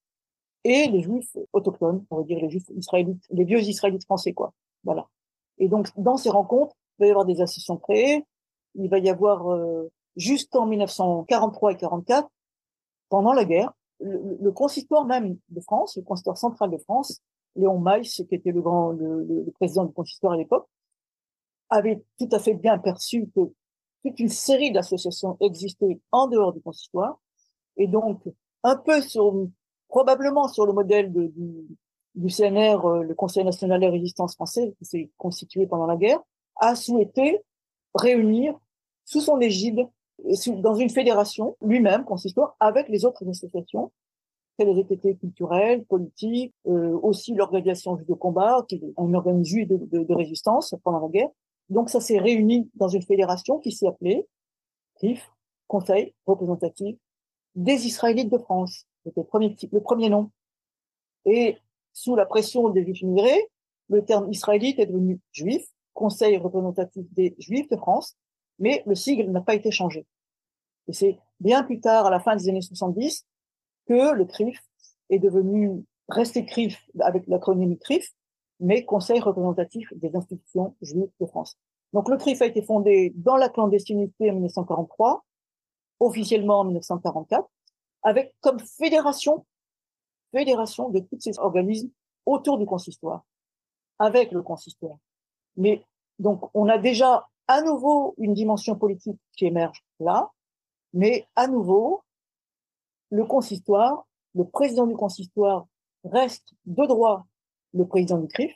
et 0.64 0.88
les 0.88 1.02
juifs 1.02 1.36
autochtones, 1.52 2.06
on 2.10 2.18
va 2.18 2.24
dire 2.24 2.40
les 2.40 2.50
juifs 2.50 2.70
israélites, 2.76 3.24
les 3.30 3.44
vieux 3.44 3.60
israélites 3.60 4.06
français, 4.06 4.34
quoi. 4.34 4.54
Voilà. 4.84 5.08
Et 5.58 5.68
donc, 5.68 5.90
dans 5.98 6.18
ces 6.18 6.30
rencontres, 6.30 6.76
il 6.98 7.04
va 7.04 7.08
y 7.08 7.10
avoir 7.12 7.26
des 7.26 7.42
associations 7.42 7.78
créées, 7.78 8.26
il 8.76 8.90
va 8.90 9.00
y 9.00 9.10
avoir, 9.10 9.52
euh, 9.52 9.92
jusqu'en 10.16 10.66
1943 10.66 11.74
et 11.74 11.78
44, 11.78 12.30
pendant 13.10 13.34
la 13.34 13.46
guerre, 13.46 13.74
le, 14.00 14.52
consistoire 14.52 15.06
même 15.06 15.38
de 15.50 15.62
France, 15.62 15.98
le 15.98 16.04
consistoire 16.04 16.38
central 16.38 16.72
de 16.72 16.78
France, 16.78 17.22
Léon 17.56 17.80
Maïs, 17.80 18.24
qui 18.28 18.36
était 18.36 18.52
le 18.52 18.62
grand, 18.62 18.92
le, 18.92 19.52
président 19.54 19.86
du 19.86 19.94
consistoire 19.94 20.34
à 20.34 20.38
l'époque, 20.38 20.68
avait 21.70 22.04
tout 22.20 22.30
à 22.32 22.40
fait 22.40 22.54
bien 22.54 22.78
perçu 22.78 23.30
que 23.36 23.42
toute 24.04 24.20
une 24.20 24.30
série 24.30 24.72
d'associations 24.72 25.38
existaient 25.40 26.00
en 26.12 26.28
dehors 26.28 26.54
du 26.54 26.62
consistoire, 26.62 27.20
et 27.78 27.88
donc 27.88 28.22
un 28.64 28.76
peu 28.76 29.02
sur, 29.02 29.48
probablement 29.88 30.48
sur 30.48 30.66
le 30.66 30.74
modèle 30.74 31.12
du, 31.12 31.32
du 32.16 32.30
CNR, 32.30 32.86
euh, 32.86 33.04
le 33.04 33.16
Conseil 33.16 33.44
national 33.44 33.82
de 33.82 33.88
résistance 33.88 34.36
français, 34.36 34.74
qui 34.78 34.86
s'est 34.86 35.12
constitué 35.18 35.68
pendant 35.68 35.86
la 35.86 35.96
guerre, 35.96 36.20
a 36.58 36.76
souhaité 36.76 37.42
réunir 37.96 38.58
sous 39.06 39.22
son 39.22 39.40
égide 39.40 39.88
dans 40.58 40.76
une 40.76 40.90
fédération 40.90 41.58
lui-même, 41.62 42.06
consistoire, 42.06 42.56
avec 42.60 42.88
les 42.88 43.06
autres 43.06 43.28
associations, 43.28 43.92
les 44.60 44.80
ETT 44.80 45.20
culturelles, 45.20 45.84
politiques, 45.86 46.54
euh, 46.68 46.98
aussi 47.02 47.34
l'organisation 47.34 47.96
de 47.96 48.14
combat, 48.14 48.64
qui 48.68 48.76
est 48.76 48.94
un 48.98 49.14
organisme 49.14 49.66
de, 49.66 50.04
de, 50.04 50.14
résistance 50.14 50.76
pendant 50.84 51.00
la 51.00 51.10
guerre. 51.10 51.30
Donc 51.70 51.90
ça 51.90 52.00
s'est 52.00 52.20
réuni 52.20 52.70
dans 52.76 52.88
une 52.88 53.02
fédération 53.02 53.60
qui 53.60 53.72
s'est 53.72 53.88
appelée 53.88 54.28
CRIF, 54.96 55.30
Conseil 55.68 56.14
représentatif 56.28 56.98
des 57.56 57.88
Israélites 57.88 58.32
de 58.32 58.38
France. 58.38 58.86
C'était 59.04 59.22
le 59.22 59.26
premier, 59.26 59.56
le 59.72 59.82
premier 59.82 60.10
nom. 60.10 60.30
Et 61.26 61.58
sous 61.94 62.16
la 62.16 62.26
pression 62.26 62.70
des 62.70 62.84
juifs 62.84 63.02
immigrés, 63.02 63.48
le 63.90 64.04
terme 64.04 64.32
israélite 64.32 64.80
est 64.80 64.86
devenu 64.86 65.20
juif, 65.32 65.66
Conseil 65.94 66.38
représentatif 66.38 67.06
des 67.14 67.36
Juifs 67.38 67.70
de 67.70 67.78
France, 67.78 68.18
mais 68.60 68.84
le 68.86 68.96
sigle 68.96 69.30
n'a 69.32 69.42
pas 69.42 69.54
été 69.54 69.72
changé. 69.72 70.06
Et 70.88 70.94
c'est 70.94 71.20
bien 71.40 71.64
plus 71.64 71.80
tard, 71.80 72.08
à 72.08 72.10
la 72.10 72.20
fin 72.20 72.36
des 72.36 72.50
années 72.50 72.62
70, 72.62 73.26
que 73.86 74.14
le 74.14 74.26
CRIF 74.26 74.60
est 75.10 75.20
devenu, 75.20 75.84
resté 76.08 76.46
CRIF 76.46 76.82
avec 77.00 77.28
l'acronyme 77.28 77.78
CRIF, 77.78 78.14
mais 78.60 78.86
Conseil 78.86 79.20
représentatif 79.20 79.92
des 79.96 80.16
institutions 80.16 80.76
juives 80.82 81.10
de 81.20 81.26
France. 81.26 81.58
Donc 81.92 82.10
le 82.10 82.18
CRIF 82.18 82.42
a 82.42 82.46
été 82.46 82.62
fondé 82.62 83.14
dans 83.16 83.38
la 83.38 83.50
clandestinité 83.50 84.30
en 84.32 84.34
1943, 84.34 85.24
officiellement 86.00 86.62
en 86.62 86.66
1944, 86.66 87.48
avec 88.04 88.34
comme 88.42 88.60
fédération, 88.60 89.46
fédération 90.32 90.90
de 90.90 91.00
tous 91.00 91.20
ces 91.20 91.40
organismes 91.40 91.90
autour 92.26 92.58
du 92.58 92.66
consistoire, 92.66 93.24
avec 94.00 94.32
le 94.32 94.42
consistoire. 94.42 94.98
Mais 95.56 95.86
donc 96.20 96.50
on 96.54 96.68
a 96.68 96.78
déjà 96.78 97.28
à 97.48 97.62
nouveau 97.62 98.16
une 98.18 98.34
dimension 98.34 98.76
politique 98.76 99.20
qui 99.38 99.46
émerge 99.46 99.84
là, 100.00 100.32
mais 100.94 101.28
à 101.36 101.48
nouveau, 101.48 102.04
le 103.14 103.26
consistoire, 103.26 104.08
le 104.34 104.44
président 104.44 104.88
du 104.88 104.96
consistoire 104.96 105.68
reste 106.04 106.52
de 106.66 106.86
droit 106.88 107.28
le 107.74 107.86
président 107.86 108.18
du 108.18 108.28
CRIF, 108.28 108.52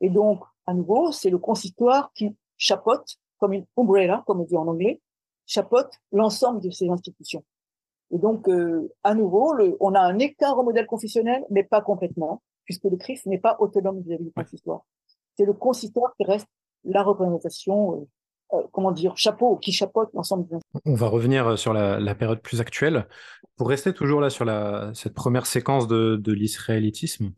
et 0.00 0.10
donc, 0.10 0.42
à 0.66 0.74
nouveau, 0.74 1.12
c'est 1.12 1.30
le 1.30 1.38
consistoire 1.38 2.12
qui 2.12 2.36
chapeaute, 2.56 3.16
comme 3.38 3.52
une 3.52 3.66
umbrella, 3.76 4.24
comme 4.26 4.40
on 4.40 4.44
dit 4.44 4.56
en 4.56 4.66
anglais, 4.66 5.00
chapeaute 5.46 5.92
l'ensemble 6.10 6.60
de 6.60 6.70
ces 6.70 6.88
institutions. 6.88 7.44
Et 8.10 8.18
donc, 8.18 8.48
euh, 8.48 8.92
à 9.04 9.14
nouveau, 9.14 9.52
le, 9.52 9.76
on 9.78 9.94
a 9.94 10.00
un 10.00 10.18
écart 10.18 10.58
au 10.58 10.64
modèle 10.64 10.86
confessionnel, 10.86 11.44
mais 11.50 11.62
pas 11.62 11.80
complètement, 11.80 12.42
puisque 12.64 12.84
le 12.84 12.96
CRIF 12.96 13.24
n'est 13.26 13.38
pas 13.38 13.56
autonome 13.60 14.00
vis-à-vis 14.00 14.24
du 14.24 14.32
consistoire. 14.32 14.84
C'est 15.36 15.44
le 15.44 15.52
consistoire 15.52 16.14
qui 16.16 16.24
reste 16.24 16.48
la 16.82 17.04
représentation 17.04 17.94
euh, 17.94 18.08
comment 18.72 18.92
dire, 18.92 19.16
chapeau, 19.16 19.56
qui 19.56 19.72
chapeaute 19.72 20.08
l'ensemble. 20.14 20.46
On 20.84 20.94
va 20.94 21.08
revenir 21.08 21.58
sur 21.58 21.72
la, 21.72 22.14
période 22.14 22.40
plus 22.40 22.60
actuelle. 22.60 23.06
Pour 23.56 23.68
rester 23.68 23.92
toujours 23.92 24.20
là 24.20 24.30
sur 24.30 24.44
la, 24.44 24.90
cette 24.94 25.14
première 25.14 25.46
séquence 25.46 25.86
de, 25.88 26.16
de 26.16 26.32
l'israélitisme, 26.32 27.32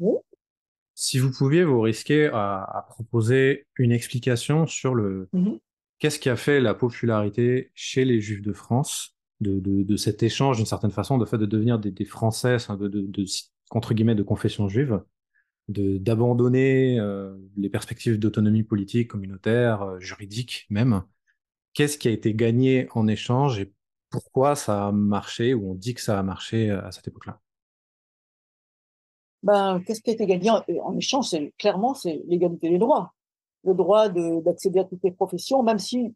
si 0.94 1.18
vous 1.18 1.30
pouviez 1.30 1.64
vous 1.64 1.80
risquer 1.80 2.26
à, 2.32 2.86
proposer 2.90 3.66
une 3.76 3.92
explication 3.92 4.66
sur 4.66 4.94
le 4.94 5.28
mhm. 5.32 5.58
qu'est-ce 5.98 6.18
qui 6.18 6.28
a 6.28 6.36
fait 6.36 6.60
la 6.60 6.74
popularité 6.74 7.70
chez 7.74 8.04
les 8.04 8.20
Juifs 8.20 8.42
de 8.42 8.52
France 8.52 9.16
de, 9.40 9.58
de, 9.58 9.96
cet 9.96 10.22
échange 10.22 10.58
d'une 10.58 10.66
certaine 10.66 10.90
façon, 10.90 11.16
de 11.16 11.24
fait 11.24 11.38
de 11.38 11.46
devenir 11.46 11.78
des, 11.78 11.90
des 11.90 12.04
Français, 12.04 12.58
de, 12.68 12.88
de, 12.88 13.24
entre 13.70 13.94
guillemets, 13.94 14.14
de 14.14 14.22
confession 14.22 14.68
juive, 14.68 15.00
d'abandonner 15.70 16.98
euh, 16.98 17.36
les 17.56 17.68
perspectives 17.68 18.18
d'autonomie 18.18 18.62
politique, 18.62 19.08
communautaire, 19.08 19.82
euh, 19.82 20.00
juridique 20.00 20.66
même. 20.70 21.02
Qu'est-ce 21.72 21.98
qui 21.98 22.08
a 22.08 22.10
été 22.10 22.34
gagné 22.34 22.88
en 22.94 23.06
échange 23.06 23.60
et 23.60 23.72
pourquoi 24.10 24.56
ça 24.56 24.88
a 24.88 24.92
marché 24.92 25.54
ou 25.54 25.70
on 25.70 25.74
dit 25.74 25.94
que 25.94 26.00
ça 26.00 26.18
a 26.18 26.22
marché 26.22 26.70
euh, 26.70 26.84
à 26.84 26.92
cette 26.92 27.06
époque-là? 27.08 27.40
Ben, 29.42 29.80
Qu'est-ce 29.86 30.02
qui 30.02 30.10
a 30.10 30.12
été 30.12 30.26
gagné 30.26 30.50
en, 30.50 30.96
échange? 30.96 31.34
Clairement 31.56 31.94
c'est 31.94 32.20
l'égalité 32.26 32.68
des 32.68 32.78
droits, 32.78 33.14
le 33.64 33.74
droit 33.74 34.08
d'accéder 34.08 34.80
à 34.80 34.84
toutes 34.84 35.02
les 35.04 35.12
professions, 35.12 35.62
même 35.62 35.78
si 35.78 36.14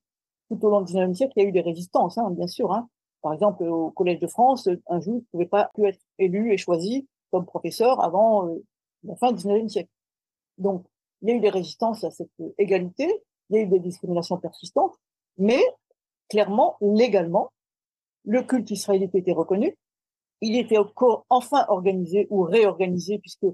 tout 0.50 0.58
au 0.62 0.70
long 0.70 0.82
du 0.82 0.92
XIXe 0.92 1.16
siècle 1.16 1.32
il 1.36 1.42
y 1.42 1.46
a 1.46 1.48
eu 1.48 1.52
des 1.52 1.62
résistances, 1.62 2.18
hein, 2.18 2.30
bien 2.30 2.46
sûr. 2.46 2.72
Hein. 2.72 2.88
Par 3.22 3.32
exemple, 3.32 3.64
au 3.64 3.90
Collège 3.92 4.20
de 4.20 4.26
France, 4.26 4.68
un 4.88 5.00
juif 5.00 5.14
ne 5.14 5.20
pouvait 5.30 5.46
pas 5.46 5.70
être 5.78 6.00
élu 6.18 6.52
et 6.52 6.58
choisi 6.58 7.08
comme 7.30 7.46
professeur 7.46 8.04
avant 8.04 8.54
la 9.04 9.16
fin 9.16 9.32
du 9.32 9.46
XIXe 9.46 9.72
siècle. 9.72 9.90
Donc, 10.58 10.84
il 11.22 11.28
y 11.28 11.32
a 11.32 11.34
eu 11.36 11.40
des 11.40 11.50
résistances 11.50 12.04
à 12.04 12.10
cette 12.10 12.30
égalité, 12.58 13.22
il 13.50 13.56
y 13.56 13.58
a 13.58 13.62
eu 13.62 13.66
des 13.66 13.78
discriminations 13.78 14.38
persistantes, 14.38 14.94
mais 15.38 15.60
clairement, 16.28 16.76
légalement, 16.80 17.50
le 18.24 18.42
culte 18.42 18.70
israélite 18.70 19.14
était 19.14 19.32
reconnu. 19.32 19.76
Il 20.40 20.56
était 20.56 20.78
encore 20.78 21.26
enfin 21.28 21.64
organisé 21.68 22.26
ou 22.30 22.42
réorganisé 22.42 23.18
puisque 23.18 23.46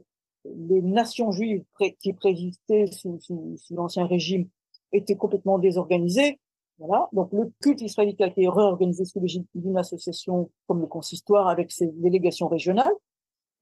les 0.45 0.81
nations 0.83 1.33
juives 1.33 1.65
qui 2.01 2.13
préexistaient 2.13 2.87
sous, 2.87 3.21
sous, 3.21 3.57
sous 3.59 3.75
l'ancien 3.75 4.07
régime 4.07 4.49
étaient 4.93 5.17
complètement 5.17 5.59
désorganisées. 5.59 6.39
Voilà. 6.79 7.09
Donc 7.13 7.33
le 7.33 7.53
culte 7.61 7.83
israélite 7.83 8.21
a 8.23 8.29
été 8.29 8.49
réorganisé 8.49 9.05
sous 9.05 9.21
l'égide 9.21 9.45
d'une 9.55 9.77
association 9.77 10.51
comme 10.67 10.81
le 10.81 10.87
consistoire 10.87 11.49
avec 11.49 11.71
ses 11.71 11.89
délégations 11.89 12.49
régionales. 12.49 12.95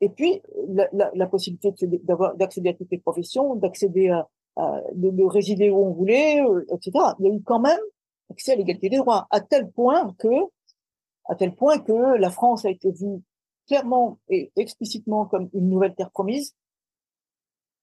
Et 0.00 0.08
puis, 0.08 0.40
la, 0.68 0.88
la, 0.92 1.10
la 1.14 1.26
possibilité 1.26 1.72
d'avoir, 2.04 2.36
d'accéder 2.36 2.70
à 2.70 2.74
toutes 2.74 2.90
les 2.90 2.98
professions, 2.98 3.56
d'accéder 3.56 4.08
à, 4.08 4.28
à 4.56 4.80
de, 4.94 5.24
résider 5.24 5.70
où 5.70 5.78
on 5.78 5.92
voulait, 5.92 6.40
euh, 6.40 6.64
etc. 6.72 6.92
Il 7.18 7.26
y 7.26 7.30
a 7.30 7.34
eu 7.34 7.42
quand 7.42 7.60
même 7.60 7.80
accès 8.30 8.52
à 8.52 8.56
l'égalité 8.56 8.88
des 8.88 8.98
droits, 8.98 9.26
à 9.30 9.40
tel 9.40 9.70
point 9.70 10.14
que, 10.18 10.28
à 11.28 11.34
tel 11.34 11.54
point 11.54 11.78
que 11.78 12.16
la 12.16 12.30
France 12.30 12.64
a 12.64 12.70
été 12.70 12.90
vue 12.92 13.22
clairement 13.66 14.18
et 14.28 14.50
explicitement 14.56 15.26
comme 15.26 15.48
une 15.52 15.68
nouvelle 15.68 15.94
terre 15.94 16.10
promise, 16.10 16.54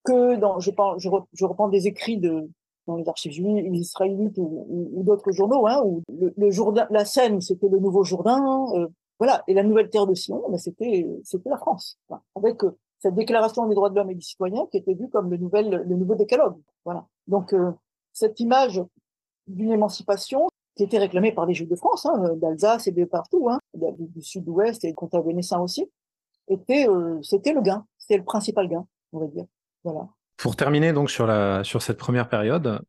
que 0.03 0.35
dans, 0.35 0.59
je, 0.59 0.71
parle, 0.71 0.99
je, 0.99 1.09
je 1.33 1.45
reprends 1.45 1.67
des 1.67 1.87
écrits 1.87 2.17
de, 2.17 2.49
dans 2.87 2.95
les 2.95 3.07
archives 3.07 3.31
juives, 3.31 3.73
israélites 3.73 4.37
ou, 4.37 4.65
ou, 4.93 5.03
d'autres 5.03 5.31
journaux, 5.31 5.67
hein, 5.67 5.81
où 5.83 6.03
le, 6.09 6.33
le 6.37 6.51
Jourdain, 6.51 6.87
la 6.89 7.05
Seine, 7.05 7.41
c'était 7.41 7.69
le 7.69 7.79
nouveau 7.79 8.03
Jourdain, 8.03 8.65
euh, 8.75 8.87
voilà. 9.19 9.43
Et 9.47 9.53
la 9.53 9.63
nouvelle 9.63 9.89
terre 9.89 10.07
de 10.07 10.13
Sion, 10.13 10.43
ben 10.49 10.57
c'était 10.57 11.07
c'était 11.23 11.49
la 11.49 11.57
France, 11.57 11.99
avec 12.35 12.63
euh, 12.63 12.77
cette 12.99 13.15
déclaration 13.15 13.67
des 13.67 13.75
droits 13.75 13.89
de 13.89 13.95
l'homme 13.95 14.09
et 14.09 14.15
des 14.15 14.21
citoyens 14.21 14.65
qui 14.71 14.77
était 14.77 14.93
vue 14.93 15.09
comme 15.09 15.29
le 15.29 15.37
nouvel 15.37 15.83
le 15.87 15.95
nouveau 15.95 16.15
décalogue. 16.15 16.57
Voilà. 16.83 17.05
Donc 17.27 17.53
euh, 17.53 17.71
cette 18.13 18.39
image 18.39 18.81
d'une 19.47 19.71
émancipation 19.71 20.47
qui 20.75 20.83
était 20.83 20.97
réclamée 20.97 21.31
par 21.31 21.45
les 21.45 21.53
Juifs 21.53 21.69
de 21.69 21.75
France, 21.75 22.05
hein, 22.05 22.35
d'Alsace 22.35 22.87
et 22.87 22.91
de 22.91 23.05
partout, 23.05 23.49
hein, 23.49 23.59
du, 23.73 24.21
sud-ouest 24.21 24.83
et 24.83 24.93
comté 24.93 25.17
vénessin 25.21 25.59
aussi, 25.59 25.89
était 26.49 26.89
euh, 26.89 27.21
c'était 27.21 27.53
le 27.53 27.61
gain, 27.61 27.85
c'était 27.97 28.17
le 28.17 28.25
principal 28.25 28.67
gain, 28.67 28.85
on 29.13 29.19
va 29.19 29.27
dire. 29.27 29.45
Voilà. 29.85 30.09
Pour 30.35 30.57
terminer 30.57 30.91
donc 30.91 31.09
sur 31.09 31.25
la 31.25 31.63
sur 31.63 31.81
cette 31.81 31.97
première 31.97 32.27
période, 32.27 32.81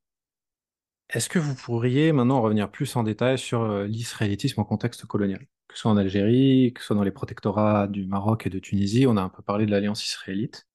est-ce 1.11 1.29
que 1.29 1.39
vous 1.39 1.55
pourriez 1.55 2.11
maintenant 2.11 2.43
revenir 2.43 2.69
plus 2.69 2.97
en 2.97 3.05
détail 3.05 3.39
sur 3.39 3.85
l'israélitisme 3.85 4.61
en 4.61 4.65
contexte 4.65 5.07
colonial? 5.07 5.47
Ce 5.77 5.83
soit 5.83 5.91
en 5.91 5.97
Algérie, 5.97 6.73
que 6.75 6.81
ce 6.81 6.89
soit 6.89 6.97
dans 6.97 7.03
les 7.03 7.11
protectorats 7.11 7.87
du 7.87 8.07
Maroc 8.07 8.47
et 8.47 8.51
de 8.51 8.59
Tunisie, 8.59 9.07
on 9.07 9.17
a 9.17 9.23
un 9.23 9.29
peu 9.29 9.43
parlé 9.43 9.67
de 9.67 9.71
l'alliance 9.71 10.05
israélite. 10.05 10.67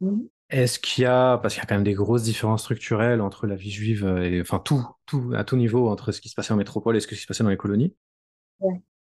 Mmh. 0.00 0.22
Est-ce 0.50 0.78
qu'il 0.78 1.04
y 1.04 1.06
a, 1.06 1.38
parce 1.38 1.54
qu'il 1.54 1.62
y 1.62 1.64
a 1.64 1.66
quand 1.66 1.74
même 1.74 1.84
des 1.84 1.94
grosses 1.94 2.22
différences 2.22 2.62
structurelles 2.62 3.20
entre 3.20 3.46
la 3.46 3.56
vie 3.56 3.70
juive 3.70 4.06
et, 4.22 4.40
enfin, 4.40 4.58
tout, 4.58 4.86
tout, 5.06 5.32
à 5.34 5.42
tout 5.42 5.56
niveau, 5.56 5.88
entre 5.88 6.12
ce 6.12 6.20
qui 6.20 6.28
se 6.28 6.34
passait 6.34 6.52
en 6.52 6.56
métropole 6.56 6.96
et 6.96 7.00
ce 7.00 7.06
qui 7.06 7.16
se 7.16 7.26
passait 7.26 7.42
dans 7.42 7.50
les 7.50 7.56
colonies? 7.56 7.94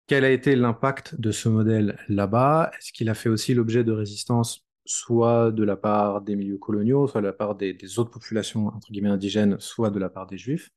Quel 0.06 0.24
a 0.24 0.30
été 0.30 0.54
l'impact 0.54 1.20
de 1.20 1.32
ce 1.32 1.48
modèle 1.48 1.98
là-bas? 2.08 2.70
Est-ce 2.78 2.92
qu'il 2.92 3.08
a 3.08 3.14
fait 3.14 3.28
aussi 3.28 3.52
l'objet 3.52 3.84
de 3.84 3.92
résistance, 3.92 4.66
soit 4.84 5.50
de 5.50 5.64
la 5.64 5.76
part 5.76 6.20
des 6.20 6.36
milieux 6.36 6.58
coloniaux, 6.58 7.08
soit 7.08 7.20
de 7.20 7.26
la 7.26 7.32
part 7.32 7.56
des, 7.56 7.74
des 7.74 7.98
autres 7.98 8.10
populations, 8.10 8.68
entre 8.68 8.90
guillemets, 8.92 9.08
indigènes, 9.08 9.58
soit 9.58 9.90
de 9.90 9.98
la 9.98 10.10
part 10.10 10.26
des 10.26 10.38
juifs, 10.38 10.70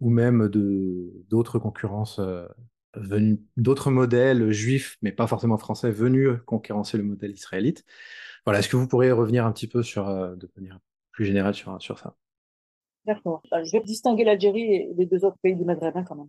ou 0.00 0.10
même 0.10 0.48
de 0.48 1.24
d'autres 1.28 1.58
concurrences 1.58 2.18
euh, 2.18 2.46
d'autres 3.56 3.90
modèles 3.90 4.50
juifs, 4.52 4.96
mais 5.02 5.12
pas 5.12 5.26
forcément 5.26 5.58
français, 5.58 5.90
venus 5.90 6.30
concurrencer 6.46 6.96
le 6.96 7.04
modèle 7.04 7.32
israélite. 7.32 7.84
Voilà, 8.44 8.60
est-ce 8.60 8.68
que 8.68 8.76
vous 8.76 8.88
pourriez 8.88 9.12
revenir 9.12 9.46
un 9.46 9.52
petit 9.52 9.66
peu 9.66 9.82
sur, 9.82 10.08
euh, 10.08 10.34
de 10.36 10.48
manière 10.56 10.78
plus 11.12 11.24
générale 11.24 11.54
sur, 11.54 11.80
sur 11.80 11.98
ça? 11.98 12.14
D'accord. 13.06 13.42
Je 13.52 13.72
vais 13.72 13.80
distinguer 13.80 14.24
l'Algérie 14.24 14.74
et 14.74 14.90
les 14.96 15.06
deux 15.06 15.24
autres 15.24 15.38
pays 15.42 15.54
du 15.54 15.64
Maghreb 15.64 15.96
hein, 15.96 16.04
quand 16.04 16.16
même. 16.16 16.28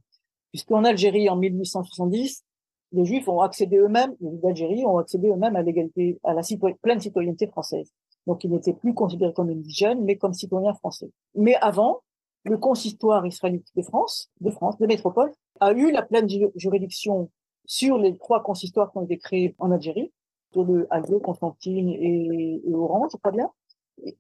Puisqu'en 0.51 0.83
Algérie, 0.83 1.29
en 1.29 1.35
1870, 1.35 2.43
les 2.91 3.05
Juifs 3.05 3.27
ont 3.27 3.41
accédé 3.41 3.77
eux-mêmes, 3.77 4.15
les 4.21 4.29
Juifs 4.29 4.41
d'Algérie 4.41 4.85
ont 4.85 4.97
accédé 4.97 5.29
eux-mêmes 5.29 5.55
à 5.55 5.61
l'égalité, 5.61 6.19
à 6.23 6.33
la 6.33 6.41
pleine 6.81 6.99
citoyenneté 6.99 7.47
française. 7.47 7.91
Donc 8.27 8.43
ils 8.43 8.51
n'étaient 8.51 8.73
plus 8.73 8.93
considérés 8.93 9.33
comme 9.33 9.49
indigènes, 9.49 10.03
mais 10.03 10.17
comme 10.17 10.33
citoyens 10.33 10.73
français. 10.73 11.09
Mais 11.35 11.55
avant, 11.55 12.01
le 12.45 12.57
consistoire 12.57 13.25
israélite 13.25 13.67
de 13.75 13.81
France, 13.81 14.31
de 14.39 14.51
France, 14.51 14.77
de 14.77 14.85
métropole, 14.85 15.31
a 15.59 15.73
eu 15.73 15.91
la 15.91 16.03
pleine 16.03 16.27
juridiction 16.55 17.31
sur 17.65 17.97
les 17.97 18.15
trois 18.17 18.43
consistoires 18.43 18.91
qui 18.91 18.97
ont 18.99 19.03
été 19.03 19.17
créés 19.17 19.55
en 19.57 19.71
Algérie, 19.71 20.11
de 20.53 20.87
Alger, 20.89 21.19
Constantine 21.21 21.89
et, 21.89 22.61
et 22.65 22.73
Oran, 22.73 23.09
je 23.11 23.17
crois 23.17 23.31
bien, 23.31 23.49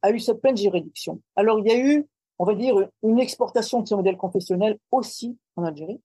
a 0.01 0.11
eu 0.11 0.19
cette 0.19 0.41
pleine 0.41 0.57
juridiction. 0.57 1.21
Alors 1.35 1.59
il 1.59 1.67
y 1.67 1.71
a 1.71 1.77
eu, 1.77 2.05
on 2.39 2.45
va 2.45 2.55
dire, 2.55 2.75
une 3.03 3.19
exportation 3.19 3.81
de 3.81 3.87
ce 3.87 3.95
modèle 3.95 4.17
confessionnel 4.17 4.77
aussi 4.91 5.37
en 5.55 5.63
Algérie, 5.63 6.01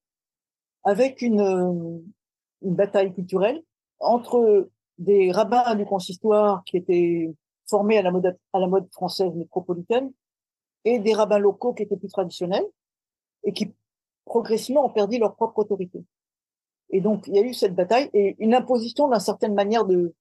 avec 0.85 1.23
une, 1.23 2.03
une 2.63 2.75
bataille 2.75 3.13
culturelle 3.13 3.63
entre 3.99 4.69
des 4.99 5.33
rabbins 5.33 5.75
du 5.75 5.85
consistoire 5.85 6.63
qui 6.65 6.77
étaient 6.77 7.35
formés 7.69 7.99
à 7.99 8.03
la 8.03 8.11
mode, 8.11 8.37
à 8.53 8.59
la 8.59 8.67
mode 8.67 8.89
française 8.93 9.35
métropolitaine 9.35 10.13
et 10.85 10.99
des 10.99 11.15
rabbins 11.15 11.39
locaux 11.39 11.75
qui 11.75 11.83
étaient 11.83 11.97
plus 11.97 12.09
traditionnels 12.09 12.67
et 13.45 13.53
qui 13.53 13.73
progressivement 14.25 14.87
ont 14.87 14.91
perdu 14.91 15.19
leur 15.19 15.35
propre 15.35 15.59
autorité. 15.59 16.05
Et 16.91 17.01
donc, 17.01 17.27
il 17.27 17.35
y 17.35 17.39
a 17.39 17.43
eu 17.43 17.55
cette 17.55 17.75
bataille 17.75 18.11
et 18.13 18.37
une 18.39 18.55
imposition 18.55 19.09
d'une 19.09 19.21
certaine 19.21 19.55
manière 19.55 19.85
de, 19.85 20.15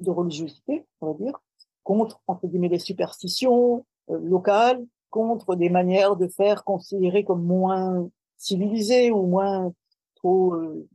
de 0.00 0.10
religiosité, 0.10 0.84
on 1.00 1.12
va 1.12 1.14
dire, 1.14 1.40
contre, 1.82 2.20
entre 2.26 2.46
guillemets, 2.46 2.68
les 2.68 2.78
superstitions 2.78 3.86
euh, 4.10 4.18
locales, 4.18 4.84
contre 5.10 5.54
des 5.56 5.70
manières 5.70 6.16
de 6.16 6.28
faire 6.28 6.64
considérées 6.64 7.24
comme 7.24 7.44
moins 7.44 8.08
civilisées 8.36 9.10
ou 9.10 9.22
moins 9.22 9.72
trop 10.16 10.54
euh, 10.54 10.86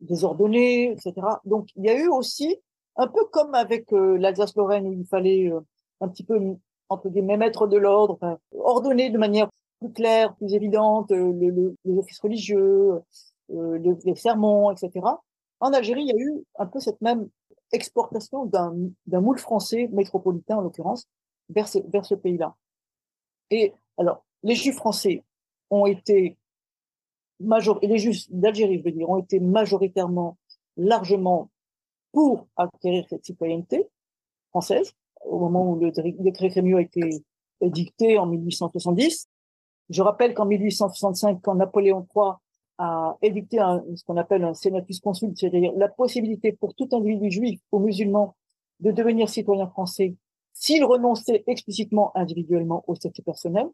désordonnées, 0.00 0.92
etc. 0.92 1.14
Donc, 1.44 1.68
il 1.76 1.84
y 1.84 1.88
a 1.88 1.98
eu 1.98 2.08
aussi, 2.08 2.58
un 2.96 3.06
peu 3.06 3.24
comme 3.26 3.54
avec 3.54 3.92
euh, 3.92 4.18
l'Alsace-Lorraine, 4.18 4.86
où 4.86 4.92
il 4.92 5.06
fallait 5.06 5.50
euh, 5.50 5.60
un 6.00 6.08
petit 6.08 6.24
peu 6.24 6.56
entre 6.88 7.08
guillemets, 7.08 7.36
mettre 7.36 7.66
de 7.66 7.76
l'ordre, 7.76 8.14
enfin, 8.14 8.38
ordonner 8.52 9.10
de 9.10 9.18
manière 9.18 9.48
plus 9.80 9.92
claire, 9.92 10.34
plus 10.36 10.54
évidente 10.54 11.10
euh, 11.10 11.32
le, 11.32 11.76
les 11.84 11.98
offices 11.98 12.20
religieux, 12.20 13.00
euh, 13.50 13.78
les, 13.78 13.94
les, 14.04 14.16
sermons, 14.16 14.70
etc. 14.70 15.06
En 15.60 15.72
Algérie, 15.72 16.02
il 16.02 16.08
y 16.08 16.12
a 16.12 16.18
eu 16.18 16.44
un 16.58 16.66
peu 16.66 16.80
cette 16.80 17.00
même 17.00 17.28
exportation 17.72 18.46
d'un 18.46 19.20
moule 19.20 19.38
français 19.38 19.88
métropolitain, 19.92 20.56
en 20.56 20.60
l'occurrence, 20.60 21.06
vers 21.48 21.68
vers 21.88 22.04
ce 22.04 22.14
pays-là. 22.14 22.54
Et 23.50 23.72
alors, 23.98 24.24
les 24.42 24.54
Juifs 24.54 24.76
français 24.76 25.24
ont 25.70 25.86
été 25.86 26.36
major 27.40 27.78
les 27.82 27.98
Juifs 27.98 28.26
d'Algérie, 28.30 28.78
je 28.78 28.84
veux 28.84 28.92
dire, 28.92 29.08
ont 29.08 29.18
été 29.18 29.40
majoritairement, 29.40 30.36
largement 30.76 31.50
pour 32.12 32.46
acquérir 32.56 33.06
cette 33.08 33.24
citoyenneté 33.24 33.88
française 34.50 34.92
au 35.28 35.38
moment 35.38 35.70
où 35.70 35.76
le 35.78 35.90
décret 35.90 36.50
Crémieux 36.50 36.76
a 36.76 36.82
été 36.82 37.22
dicté 37.62 38.18
en 38.18 38.26
1870. 38.26 39.28
Je 39.88 40.02
rappelle 40.02 40.34
qu'en 40.34 40.46
1865, 40.46 41.40
quand 41.42 41.54
Napoléon 41.54 42.06
III 42.14 42.32
a 42.78 43.16
édicté 43.22 43.58
ce 43.94 44.04
qu'on 44.04 44.16
appelle 44.16 44.44
un 44.44 44.54
senatus 44.54 45.00
consul, 45.00 45.32
c'est-à-dire 45.34 45.72
la 45.76 45.88
possibilité 45.88 46.52
pour 46.52 46.74
tout 46.74 46.88
individu 46.92 47.30
juif 47.30 47.60
ou 47.72 47.78
musulman 47.78 48.34
de 48.80 48.90
devenir 48.90 49.28
citoyen 49.28 49.66
français 49.68 50.14
s'il 50.58 50.84
renonçait 50.84 51.44
explicitement 51.46 52.12
individuellement 52.16 52.82
au 52.86 52.94
statut 52.94 53.22
personnel, 53.22 53.66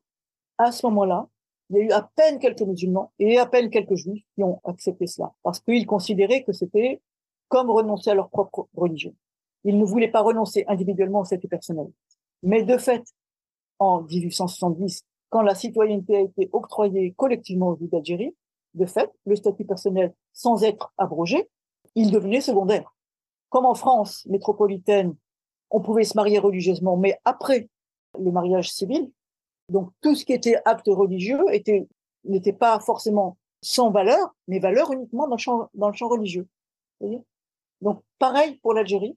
à 0.59 0.73
ce 0.73 0.85
moment-là, 0.87 1.29
il 1.71 1.77
y 1.77 1.81
a 1.81 1.85
eu 1.85 1.91
à 1.93 2.11
peine 2.17 2.41
quelques 2.41 2.63
musulmans 2.63 3.13
et 3.21 3.39
à 3.39 3.47
peine 3.47 3.71
quelques 3.71 3.95
juifs 3.95 4.25
qui 4.35 4.43
ont 4.43 4.61
accepté 4.65 5.07
cela, 5.07 5.33
parce 5.45 5.61
qu'ils 5.61 5.87
considéraient 5.87 6.43
que 6.43 6.53
c'était 6.53 7.01
comme 7.49 7.71
renoncer 7.71 8.11
à 8.11 8.15
leur 8.15 8.31
propre 8.31 8.69
religion. 8.75 9.15
Ils 9.65 9.79
ne 9.79 9.85
voulaient 9.85 10.11
pas 10.11 10.21
renoncer 10.21 10.65
individuellement 10.69 11.21
au 11.21 11.25
statut 11.25 11.49
personnel. 11.49 11.87
Mais 12.43 12.63
de 12.63 12.77
fait, 12.77 13.03
en 13.79 14.03
1870, 14.03 15.05
quand 15.31 15.43
la 15.43 15.55
citoyenneté 15.55 16.17
a 16.17 16.21
été 16.21 16.51
octroyée 16.53 17.15
collectivement 17.17 17.69
aux 17.69 17.77
Juifs 17.77 17.91
d'Algérie, 17.91 18.35
de 18.75 18.87
fait, 18.87 19.11
le 19.27 19.37
statut 19.37 19.65
personnel, 19.65 20.15
sans 20.33 20.63
être 20.65 20.93
abrogé, 20.97 21.49
il 21.95 22.11
devenait 22.11 22.41
secondaire. 22.41 22.95
Comme 23.51 23.67
en 23.67 23.75
France 23.75 24.27
métropolitaine, 24.27 25.15
on 25.71 25.81
pouvait 25.81 26.05
se 26.05 26.17
marier 26.17 26.39
religieusement, 26.39 26.97
mais 26.97 27.19
après 27.25 27.69
le 28.19 28.31
mariage 28.31 28.73
civil, 28.73 29.11
donc 29.69 29.91
tout 30.01 30.15
ce 30.15 30.25
qui 30.25 30.33
était 30.33 30.57
acte 30.65 30.89
religieux 30.89 31.41
était 31.53 31.89
n'était 32.25 32.53
pas 32.53 32.79
forcément 32.81 33.37
sans 33.63 33.91
valeur, 33.91 34.35
mais 34.49 34.59
valeur 34.59 34.93
uniquement 34.93 35.27
dans 35.27 35.37
le 35.37 35.41
champ, 35.41 35.69
dans 35.75 35.89
le 35.89 35.95
champ 35.95 36.09
religieux. 36.09 36.47
Donc 37.81 38.03
pareil 38.19 38.59
pour 38.63 38.75
l'Algérie. 38.75 39.17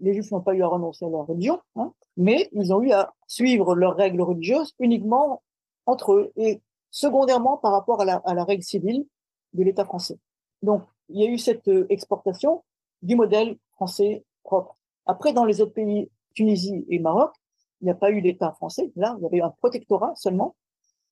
Les 0.00 0.14
Juifs 0.14 0.30
n'ont 0.30 0.40
pas 0.40 0.54
eu 0.54 0.62
à 0.62 0.66
renoncer 0.66 1.04
à 1.04 1.08
leur 1.08 1.26
religion, 1.26 1.60
hein, 1.76 1.92
mais 2.16 2.48
ils 2.52 2.72
ont 2.72 2.82
eu 2.82 2.92
à 2.92 3.12
suivre 3.26 3.74
leurs 3.74 3.96
règles 3.96 4.22
religieuses 4.22 4.74
uniquement 4.78 5.42
entre 5.86 6.12
eux 6.12 6.32
et 6.36 6.60
secondairement 6.90 7.56
par 7.56 7.72
rapport 7.72 8.00
à 8.00 8.04
la, 8.04 8.44
règle 8.44 8.62
civile 8.62 9.06
de 9.52 9.62
l'État 9.62 9.84
français. 9.84 10.18
Donc 10.62 10.82
il 11.08 11.20
y 11.20 11.26
a 11.26 11.30
eu 11.30 11.38
cette 11.38 11.68
euh, 11.68 11.86
exportation 11.88 12.64
du 13.02 13.16
modèle 13.16 13.56
français 13.72 14.24
propre. 14.42 14.76
Après, 15.06 15.32
dans 15.32 15.44
les 15.44 15.60
autres 15.60 15.72
pays, 15.72 16.10
Tunisie 16.34 16.84
et 16.88 16.98
Maroc, 16.98 17.32
il 17.80 17.86
n'y 17.86 17.90
a 17.90 17.94
pas 17.94 18.10
eu 18.10 18.20
d'État 18.20 18.52
français. 18.52 18.90
Là, 18.96 19.16
il 19.18 19.22
y 19.22 19.26
avait 19.26 19.40
un 19.40 19.50
protectorat 19.50 20.14
seulement. 20.14 20.54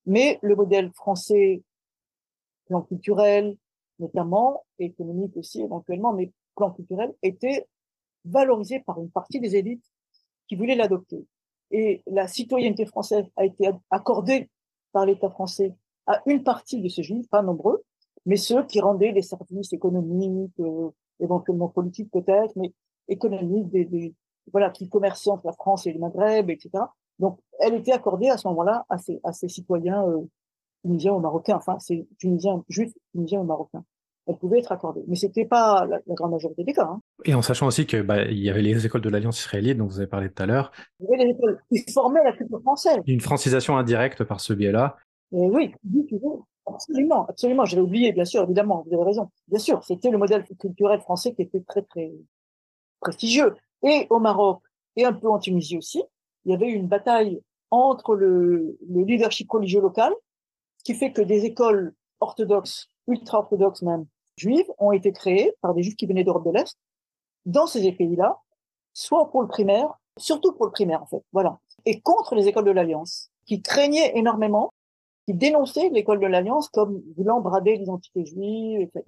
Mais 0.06 0.38
le 0.42 0.54
modèle 0.54 0.92
français, 0.92 1.62
plan 2.66 2.82
culturel, 2.82 3.56
notamment, 3.98 4.64
économique 4.78 5.36
aussi 5.36 5.62
éventuellement, 5.62 6.12
mais 6.12 6.30
plan 6.54 6.70
culturel, 6.70 7.14
était 7.22 7.66
valorisé 8.24 8.80
par 8.80 9.00
une 9.00 9.10
partie 9.10 9.40
des 9.40 9.56
élites 9.56 9.84
qui 10.48 10.56
voulaient 10.56 10.74
l'adopter. 10.74 11.26
Et 11.70 12.02
la 12.06 12.28
citoyenneté 12.28 12.86
française 12.86 13.26
a 13.36 13.44
été 13.44 13.70
accordée 13.90 14.50
par 14.92 15.06
l'État 15.06 15.30
français 15.30 15.74
à 16.06 16.22
une 16.26 16.42
partie 16.42 16.80
de 16.80 16.88
ces 16.88 17.02
juifs, 17.02 17.28
pas 17.28 17.42
nombreux, 17.42 17.84
mais 18.24 18.36
ceux 18.36 18.64
qui 18.64 18.80
rendaient 18.80 19.12
les 19.12 19.22
services 19.22 19.72
économiques, 19.72 20.58
euh, 20.60 20.90
éventuellement 21.20 21.68
politiques 21.68 22.10
peut-être, 22.10 22.54
mais 22.56 22.72
économiques, 23.08 23.68
des, 23.68 23.84
des, 23.84 24.14
voilà, 24.52 24.70
qui 24.70 24.88
commerçaient 24.88 25.30
entre 25.30 25.46
la 25.46 25.52
France 25.52 25.86
et 25.86 25.92
le 25.92 25.98
Maghreb, 25.98 26.50
etc. 26.50 26.70
Donc, 27.18 27.38
elle 27.58 27.74
était 27.74 27.92
accordée 27.92 28.28
à 28.28 28.38
ce 28.38 28.48
moment-là 28.48 28.86
à 28.88 28.98
ces, 28.98 29.20
ces 29.32 29.48
citoyens 29.48 30.06
euh, 30.06 30.22
tunisiens 30.82 31.12
ou 31.12 31.20
marocains, 31.20 31.56
enfin, 31.56 31.78
c'est 31.78 32.06
tunisiens, 32.18 32.64
juifs 32.68 32.92
tunisiens 33.12 33.40
ou 33.40 33.44
marocains. 33.44 33.84
Elle 34.28 34.36
pouvait 34.36 34.58
être 34.58 34.72
accordée, 34.72 35.02
mais 35.06 35.16
c'était 35.16 35.46
pas 35.46 35.86
la, 35.86 36.00
la, 36.06 36.14
grande 36.14 36.32
majorité 36.32 36.62
des 36.62 36.74
cas. 36.74 36.84
Hein. 36.84 37.00
Et 37.24 37.34
en 37.34 37.40
sachant 37.40 37.66
aussi 37.66 37.86
que 37.86 38.02
bah, 38.02 38.24
y 38.26 38.50
avait 38.50 38.60
les 38.60 38.84
écoles 38.84 39.00
de 39.00 39.08
l'Alliance 39.08 39.40
israélite, 39.40 39.78
dont 39.78 39.86
vous 39.86 39.98
avez 39.98 40.06
parlé 40.06 40.30
tout 40.30 40.42
à 40.42 40.46
l'heure. 40.46 40.70
Il 41.00 41.06
y 41.08 41.14
avait 41.14 41.24
les 41.24 41.30
écoles 41.30 41.58
qui 41.72 41.90
formaient 41.90 42.22
la 42.22 42.32
culture 42.32 42.60
française. 42.60 42.98
Une 43.06 43.20
francisation 43.20 43.78
indirecte 43.78 44.24
par 44.24 44.40
ce 44.40 44.52
biais-là. 44.52 44.96
Oui, 45.30 45.74
absolument, 46.66 47.26
absolument. 47.26 47.64
J'avais 47.64 47.82
oublié, 47.82 48.12
bien 48.12 48.26
sûr, 48.26 48.42
évidemment, 48.42 48.84
vous 48.86 48.94
avez 48.94 49.04
raison. 49.04 49.30
Bien 49.48 49.58
sûr, 49.58 49.82
c'était 49.82 50.10
le 50.10 50.18
modèle 50.18 50.44
culturel 50.58 51.00
français 51.00 51.34
qui 51.34 51.42
était 51.42 51.62
très, 51.66 51.82
très 51.82 52.12
prestigieux. 53.00 53.54
Et 53.82 54.06
au 54.10 54.18
Maroc, 54.18 54.60
et 54.96 55.04
un 55.04 55.12
peu 55.12 55.28
en 55.28 55.38
Tunisie 55.38 55.78
aussi, 55.78 56.02
il 56.44 56.52
y 56.52 56.54
avait 56.54 56.70
une 56.70 56.86
bataille 56.86 57.40
entre 57.70 58.14
le, 58.14 58.78
le 58.88 59.04
leadership 59.04 59.50
religieux 59.50 59.80
local, 59.80 60.12
qui 60.84 60.94
fait 60.94 61.12
que 61.12 61.22
des 61.22 61.44
écoles 61.44 61.94
orthodoxes, 62.20 62.88
ultra-orthodoxes 63.06 63.82
même, 63.82 64.06
juives, 64.38 64.66
ont 64.78 64.92
été 64.92 65.12
créées 65.12 65.52
par 65.60 65.74
des 65.74 65.82
juifs 65.82 65.96
qui 65.96 66.06
venaient 66.06 66.24
d'Europe 66.24 66.46
de 66.46 66.52
l'Est, 66.52 66.76
dans 67.46 67.66
ces 67.66 67.92
pays-là, 67.92 68.38
soit 68.92 69.30
pour 69.30 69.42
le 69.42 69.48
primaire, 69.48 69.92
surtout 70.16 70.52
pour 70.52 70.66
le 70.66 70.72
primaire 70.72 71.02
en 71.02 71.06
fait, 71.06 71.22
voilà, 71.32 71.58
et 71.86 72.00
contre 72.00 72.34
les 72.34 72.48
écoles 72.48 72.64
de 72.64 72.70
l'Alliance, 72.70 73.30
qui 73.46 73.62
craignaient 73.62 74.12
énormément 74.16 74.70
qui 75.28 75.34
dénonçait 75.34 75.90
l'école 75.90 76.20
de 76.20 76.26
l'Alliance 76.26 76.70
comme 76.70 77.02
voulant 77.18 77.42
brader 77.42 77.76
l'identité 77.76 78.24
juive, 78.24 78.80
etc. 78.80 79.04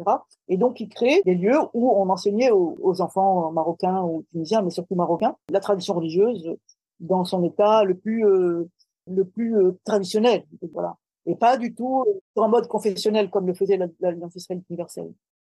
Et 0.48 0.58
donc, 0.58 0.78
il 0.78 0.90
crée 0.90 1.22
des 1.24 1.34
lieux 1.34 1.58
où 1.72 1.90
on 1.90 2.10
enseignait 2.10 2.50
aux, 2.50 2.76
aux, 2.82 3.00
enfants 3.00 3.50
marocains 3.52 4.02
ou 4.02 4.22
tunisiens, 4.30 4.60
mais 4.60 4.68
surtout 4.68 4.94
marocains, 4.96 5.34
la 5.48 5.60
tradition 5.60 5.94
religieuse 5.94 6.54
dans 7.00 7.24
son 7.24 7.42
état 7.42 7.84
le 7.84 7.96
plus 7.96 8.26
euh, 8.26 8.68
le 9.06 9.24
plus 9.24 9.56
euh, 9.56 9.78
traditionnel, 9.84 10.44
voilà. 10.74 10.96
Et 11.26 11.36
pas 11.36 11.56
du 11.56 11.74
tout 11.74 12.04
en 12.36 12.48
mode 12.48 12.66
confessionnel 12.66 13.30
comme 13.30 13.46
le 13.46 13.54
faisait 13.54 13.78
l'Alliance 14.00 14.34
israélite 14.34 14.66
universelle. 14.70 15.12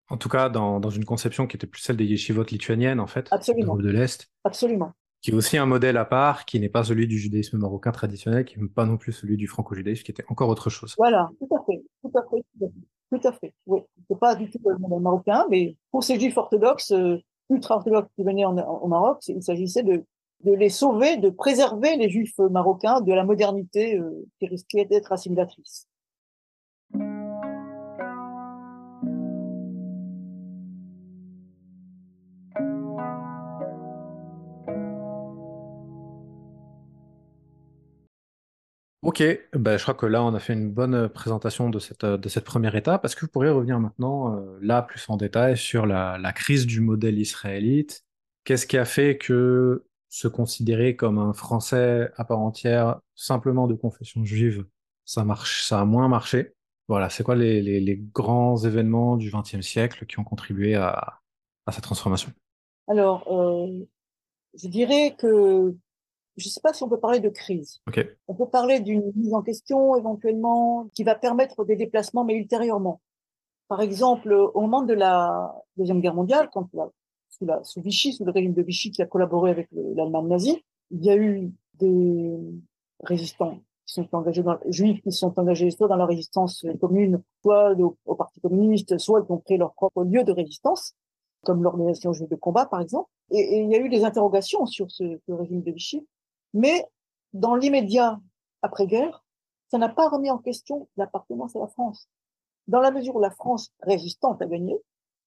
En 0.10 0.18
tout 0.18 0.30
cas, 0.30 0.50
dans, 0.50 0.80
dans, 0.80 0.90
une 0.90 1.06
conception 1.06 1.48
qui 1.48 1.56
était 1.56 1.68
plus 1.68 1.82
celle 1.82 1.96
des 1.96 2.06
yeshivot 2.06 2.44
lituaniennes, 2.44 3.00
en 3.00 3.08
fait, 3.08 3.30
Absolument. 3.32 3.78
de 3.78 3.90
l'Est. 3.90 4.30
Absolument 4.44 4.94
qui 5.24 5.32
est 5.32 5.34
aussi 5.34 5.58
un 5.58 5.66
modèle 5.66 5.96
à 5.96 6.04
part, 6.04 6.44
qui 6.44 6.60
n'est 6.60 6.70
pas 6.70 6.84
celui 6.84 7.08
du 7.08 7.18
judaïsme 7.18 7.58
marocain 7.58 7.94
traditionnel, 7.94 8.44
qui 8.44 8.60
n'est 8.60 8.68
pas 8.68 8.86
non 8.86 8.98
plus 8.98 9.14
celui 9.14 9.38
du 9.38 9.48
franco-judaïsme, 9.48 10.04
qui 10.04 10.12
était 10.12 10.26
encore 10.28 10.50
autre 10.50 10.70
chose. 10.70 10.96
Voilà, 10.98 11.30
tout 11.40 11.56
à 11.56 11.64
fait, 11.64 11.82
tout 12.02 12.12
à 12.14 12.24
fait, 12.30 12.70
tout 13.10 13.28
à 13.28 13.32
fait. 13.32 13.54
Oui, 13.66 13.80
c'est 14.10 14.20
pas 14.20 14.36
du 14.36 14.52
tout 14.52 14.60
le 14.66 14.78
modèle 14.78 15.00
marocain, 15.00 15.46
mais 15.50 15.78
pour 15.92 16.04
ces 16.04 16.20
juifs 16.20 16.38
orthodoxes, 16.38 16.92
euh, 16.92 17.18
ultra-orthodoxes 17.50 18.10
qui 18.18 18.24
venaient 18.24 18.44
en, 18.44 18.58
au 18.58 18.88
Maroc, 18.90 19.20
il 19.30 19.42
s'agissait 19.42 19.84
de, 19.84 20.04
de 20.44 20.54
les 20.54 20.70
sauver, 20.70 21.18
de 21.18 21.30
préserver 21.30 21.96
les 21.98 22.10
juifs 22.10 22.38
marocains 22.40 23.02
de 23.02 23.14
la 23.14 23.24
modernité 23.24 23.98
euh, 23.98 24.26
qui 24.40 24.48
risquait 24.48 24.86
d'être 24.86 25.12
assimilatrice. 25.12 25.88
Ok, 39.02 39.22
bah, 39.54 39.76
je 39.76 39.84
crois 39.84 39.94
que 39.94 40.06
là 40.06 40.24
on 40.24 40.34
a 40.34 40.40
fait 40.40 40.54
une 40.54 40.72
bonne 40.72 41.10
présentation 41.10 41.70
de 41.70 41.78
cette, 41.78 42.06
de 42.06 42.30
cette 42.30 42.46
première 42.46 42.76
étape. 42.76 43.04
Est-ce 43.04 43.16
que 43.16 43.26
vous 43.26 43.32
pourriez 43.32 43.52
revenir 43.52 43.80
maintenant, 43.80 44.36
euh, 44.36 44.58
là 44.62 44.82
plus 44.82 45.04
en 45.10 45.18
détail, 45.18 45.58
sur 45.58 45.86
la, 45.86 46.18
la 46.18 46.32
crise 46.32 46.66
du 46.66 46.80
modèle 46.80 47.20
israélite? 47.20 48.06
Qu'est-ce 48.46 48.66
qui 48.66 48.78
a 48.78 48.86
fait 48.86 49.18
que 49.18 49.84
se 50.14 50.28
considérer 50.28 50.96
comme 50.96 51.18
un 51.18 51.34
Français 51.34 52.12
à 52.18 52.24
part 52.24 52.40
entière, 52.40 53.02
simplement 53.16 53.66
de 53.66 53.74
confession 53.74 54.24
juive, 54.24 54.64
ça 55.06 55.24
marche, 55.24 55.64
ça 55.64 55.82
a 55.82 55.86
moins 55.86 56.08
marché 56.08 56.54
Voilà, 56.88 57.10
c'est 57.10 57.24
quoi 57.24 57.36
les, 57.36 57.64
les, 57.64 57.80
les, 57.80 57.98
grands 57.98 58.56
événements 58.58 59.18
du 59.18 59.32
XXe 59.32 59.62
siècle 59.62 60.06
qui 60.06 60.20
ont 60.20 60.24
contribué 60.24 60.76
à, 60.76 61.20
à 61.66 61.72
cette 61.72 61.84
transformation? 61.84 62.32
Alors, 62.88 63.28
euh, 63.32 63.88
je 64.54 64.68
dirais 64.68 65.16
que 65.18 65.74
je 66.38 66.48
ne 66.48 66.52
sais 66.52 66.62
pas 66.62 66.74
si 66.74 66.84
on 66.84 66.90
peut 66.90 67.00
parler 67.00 67.20
de 67.20 67.30
crise. 67.30 67.82
Okay. 67.88 68.12
On 68.28 68.36
peut 68.36 68.48
parler 68.48 68.82
d'une 68.82 69.12
mise 69.16 69.34
en 69.34 69.42
question 69.42 69.96
éventuellement 69.96 70.92
qui 70.94 71.04
va 71.04 71.16
permettre 71.16 71.66
des 71.66 71.76
déplacements, 71.76 72.24
mais 72.24 72.36
ultérieurement. 72.36 73.02
Par 73.68 73.82
exemple, 73.82 74.32
au 74.32 74.62
moment 74.62 74.84
de 74.84 74.94
la 74.94 75.56
Deuxième 75.76 76.02
Guerre 76.02 76.14
mondiale, 76.14 76.52
quand 76.54 76.70
la, 76.74 76.88
sous, 77.64 77.82
Vichy, 77.82 78.14
sous 78.14 78.26
le 78.26 78.32
régime 78.32 78.54
de 78.54 78.62
Vichy 78.62 78.92
qui 78.92 79.02
a 79.02 79.06
collaboré 79.06 79.52
avec 79.52 79.68
l'Allemagne 79.72 80.28
nazie, 80.28 80.64
il 80.92 81.04
y 81.04 81.10
a 81.10 81.18
eu 81.18 81.52
des 81.76 82.38
résistants 83.02 83.60
qui 83.86 83.94
sont 83.94 84.08
engagés 84.14 84.44
dans, 84.44 84.58
juifs 84.70 85.02
qui 85.02 85.12
sont 85.12 85.38
engagés 85.38 85.72
soit 85.72 85.88
dans 85.88 85.96
la 85.96 86.06
résistance 86.06 86.66
commune, 86.80 87.22
soit 87.42 87.74
au, 87.74 88.16
Parti 88.16 88.40
communiste, 88.40 88.98
soit 88.98 89.26
qui 89.26 89.32
ont 89.32 89.40
créé 89.40 89.58
leur 89.58 89.74
propre 89.74 90.04
lieu 90.04 90.24
de 90.24 90.32
résistance, 90.32 90.96
comme 91.44 91.64
l'organisation 91.64 92.14
juive 92.14 92.30
de 92.30 92.36
combat, 92.36 92.66
par 92.66 92.82
exemple. 92.82 93.10
Et, 93.32 93.40
et, 93.40 93.62
il 93.62 93.70
y 93.70 93.76
a 93.76 93.80
eu 93.80 93.90
des 93.90 94.04
interrogations 94.04 94.66
sur 94.66 94.90
ce, 94.92 95.20
ce 95.26 95.32
régime 95.32 95.62
de 95.62 95.72
Vichy. 95.72 96.08
Mais 96.54 96.86
dans 97.34 97.56
l'immédiat 97.56 98.20
après-guerre, 98.62 99.24
ça 99.70 99.78
n'a 99.78 99.90
pas 99.90 100.08
remis 100.08 100.30
en 100.30 100.38
question 100.38 100.88
l'appartenance 100.98 101.56
à 101.56 101.60
la 101.60 101.68
France. 101.68 102.08
Dans 102.68 102.80
la 102.80 102.92
mesure 102.92 103.16
où 103.16 103.20
la 103.20 103.32
France 103.32 103.74
résistante 103.82 104.42
a 104.42 104.46
gagné, 104.46 104.78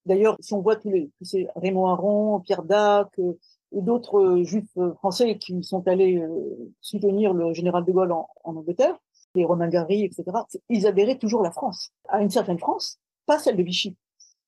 d'ailleurs, 0.07 0.37
si 0.41 0.55
on 0.55 0.61
voit 0.61 0.77
tous 0.77 0.91
les, 0.91 1.11
tous 1.19 1.25
ces 1.25 1.49
Raymond 1.57 1.87
Aron, 1.87 2.41
Pierre 2.41 2.63
Dac 2.63 3.09
euh, 3.19 3.39
et 3.73 3.83
d'autres 3.83 4.19
euh, 4.19 4.45
juifs 4.45 4.77
euh, 4.79 4.95
français 4.95 5.39
qui 5.39 5.63
sont 5.63 5.87
allés 5.87 6.19
euh, 6.19 6.73
soutenir 6.81 7.35
le 7.35 7.53
général 7.53 7.85
de 7.85 7.93
Gaulle 7.93 8.13
en, 8.13 8.29
en 8.45 8.57
Angleterre, 8.57 8.97
les 9.35 9.45
Romain 9.45 9.69
Gary, 9.69 10.05
etc., 10.05 10.25
ils 10.69 10.87
adhéraient 10.87 11.19
toujours 11.19 11.41
à 11.41 11.45
la 11.45 11.51
France, 11.51 11.91
à 12.09 12.23
une 12.23 12.31
certaine 12.31 12.59
France, 12.59 12.99
pas 13.27 13.39
celle 13.39 13.57
de 13.57 13.63
Vichy. 13.63 13.97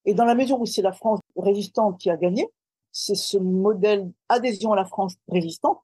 Et 0.04 0.14
dans 0.14 0.24
la 0.24 0.34
mesure 0.34 0.60
où 0.60 0.66
c'est 0.66 0.82
la 0.82 0.92
France 0.92 1.20
résistante 1.36 1.98
qui 1.98 2.08
a 2.08 2.16
gagné, 2.16 2.48
c'est 2.92 3.14
ce 3.14 3.36
modèle 3.36 4.10
adhésion 4.28 4.72
à 4.72 4.76
la 4.76 4.86
France 4.86 5.16
résistante 5.28 5.80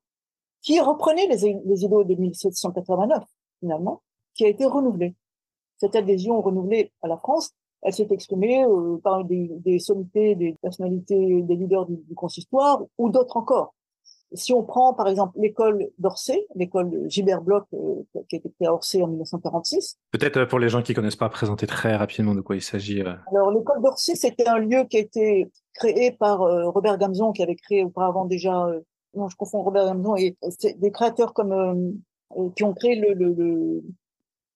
qui 0.63 0.81
reprenait 0.81 1.27
les, 1.27 1.61
les 1.65 1.85
idéaux 1.85 2.05
de 2.05 2.15
1789, 2.15 3.23
finalement, 3.61 4.03
qui 4.35 4.47
a 4.47 4.49
été 4.49 4.65
renouvelé. 4.65 5.15
Cette 5.77 5.97
adhésion 5.97 6.41
renouvelée 6.41 6.93
à 7.03 7.09
la 7.09 7.19
France, 7.19 7.51
elle 7.85 7.93
s'est 7.93 8.09
exprimée 8.11 8.65
euh, 8.65 8.99
par 9.03 9.25
des, 9.25 9.49
des, 9.65 9.79
sommités, 9.79 10.35
des 10.35 10.57
personnalités, 10.61 11.43
des 11.43 11.57
leaders 11.57 11.87
du, 11.87 11.97
du 11.97 12.15
consistoire 12.15 12.83
ou 12.99 13.11
d'autres 13.11 13.37
encore. 13.37 13.75
Si 14.35 14.53
on 14.53 14.65
prend 14.65 14.95
par 14.95 15.07
exemple 15.09 15.39
l'école 15.39 15.91
d'Orsay, 15.99 16.47
l'école 16.57 17.09
Gilbert 17.09 17.43
Bloch 17.43 17.67
euh, 17.73 18.03
qui 18.29 18.37
a 18.37 18.39
été 18.39 18.51
créée 18.51 18.67
à 18.67 18.75
Orsay 18.75 19.01
en 19.01 19.07
1946. 19.07 19.99
Peut-être 20.11 20.39
euh, 20.39 20.47
pour 20.47 20.59
les 20.59 20.69
gens 20.69 20.83
qui 20.83 20.93
connaissent 20.93 21.15
pas, 21.15 21.29
présenter 21.29 21.67
très 21.67 21.95
rapidement 21.95 22.35
de 22.35 22.41
quoi 22.41 22.57
il 22.57 22.63
s'agit. 22.63 23.01
Euh. 23.01 23.15
Alors 23.31 23.53
l'école 23.53 23.81
d'Orsay, 23.81 24.17
c'était 24.17 24.49
un 24.49 24.59
lieu 24.59 24.85
qui 24.91 24.97
a 24.97 25.01
été 25.01 25.51
créé 25.75 26.11
par 26.11 26.39
Robert 26.39 26.99
Gamzon, 26.99 27.33
qui 27.33 27.43
avait 27.43 27.55
créé 27.55 27.85
auparavant 27.85 28.25
déjà. 28.25 28.69
non, 29.15 29.29
je 29.29 29.37
confonds 29.37 29.63
Robert 29.63 29.87
Gamzon 29.87 30.17
et 30.17 30.37
des 30.77 30.91
créateurs 30.91 31.33
comme 31.33 32.01
qui 32.57 32.65
ont 32.65 32.75
créé 32.75 32.97
le, 32.97 33.15
le, 33.15 33.83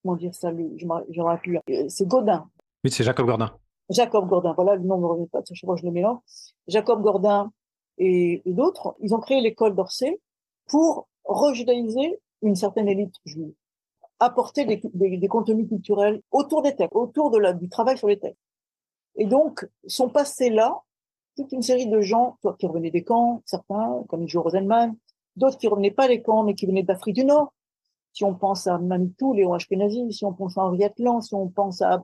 comment 0.01 0.15
dire 0.15 0.33
ça, 0.33 0.51
le, 0.51 0.71
je 0.77 0.85
me 0.85 1.23
rappelle 1.23 1.61
C'est 1.89 2.07
Godin. 2.07 2.49
Oui, 2.83 2.91
c'est 2.91 3.03
Jacob 3.03 3.25
Gordin. 3.25 3.51
Jacob 3.89 4.27
Gordin, 4.27 4.53
voilà, 4.53 4.75
le 4.75 4.83
nom 4.83 4.97
ne 4.97 5.01
me 5.01 5.07
revient 5.07 5.27
pas, 5.27 5.41
je 5.51 5.61
crois 5.61 5.75
que 5.75 5.81
je 5.81 5.85
le 5.85 5.91
mélange. 5.91 6.19
Jacob 6.67 7.01
Gordin 7.01 7.51
et, 7.97 8.41
d'autres, 8.45 8.95
ils 9.01 9.13
ont 9.13 9.19
créé 9.19 9.41
l'école 9.41 9.75
d'Orsay 9.75 10.19
pour 10.67 11.07
rejudaïser 11.25 12.19
une 12.41 12.55
certaine 12.55 12.87
élite 12.87 13.15
juive, 13.25 13.53
apporter 14.19 14.65
des, 14.65 15.27
contenus 15.27 15.67
culturels 15.67 16.21
autour 16.31 16.61
des 16.61 16.75
textes, 16.75 16.95
autour 16.95 17.31
du 17.31 17.69
travail 17.69 17.97
sur 17.97 18.07
les 18.07 18.19
textes. 18.19 18.39
Et 19.15 19.25
donc, 19.25 19.67
sont 19.85 20.09
passés 20.09 20.49
là 20.49 20.81
toute 21.35 21.51
une 21.51 21.61
série 21.61 21.87
de 21.87 22.01
gens, 22.01 22.37
qui 22.57 22.67
revenaient 22.67 22.91
des 22.91 23.03
camps, 23.03 23.41
certains, 23.45 24.03
comme 24.07 24.27
Joe 24.27 24.43
Rosenman, 24.43 24.95
d'autres 25.35 25.57
qui 25.57 25.67
revenaient 25.67 25.91
pas 25.91 26.07
des 26.07 26.21
camps, 26.21 26.43
mais 26.43 26.53
qui 26.53 26.65
venaient 26.65 26.83
d'Afrique 26.83 27.15
du 27.15 27.25
Nord. 27.25 27.53
Si 28.13 28.23
on 28.23 28.35
pense 28.35 28.67
à 28.67 28.77
Manitou, 28.77 29.33
Léon 29.33 29.53
Ashkenazi, 29.53 30.11
si 30.11 30.25
on 30.25 30.33
pense 30.33 30.57
à 30.57 30.63
Henri 30.63 30.83
Atlan, 30.83 31.21
si 31.21 31.33
on 31.35 31.47
pense 31.47 31.81
à 31.81 32.03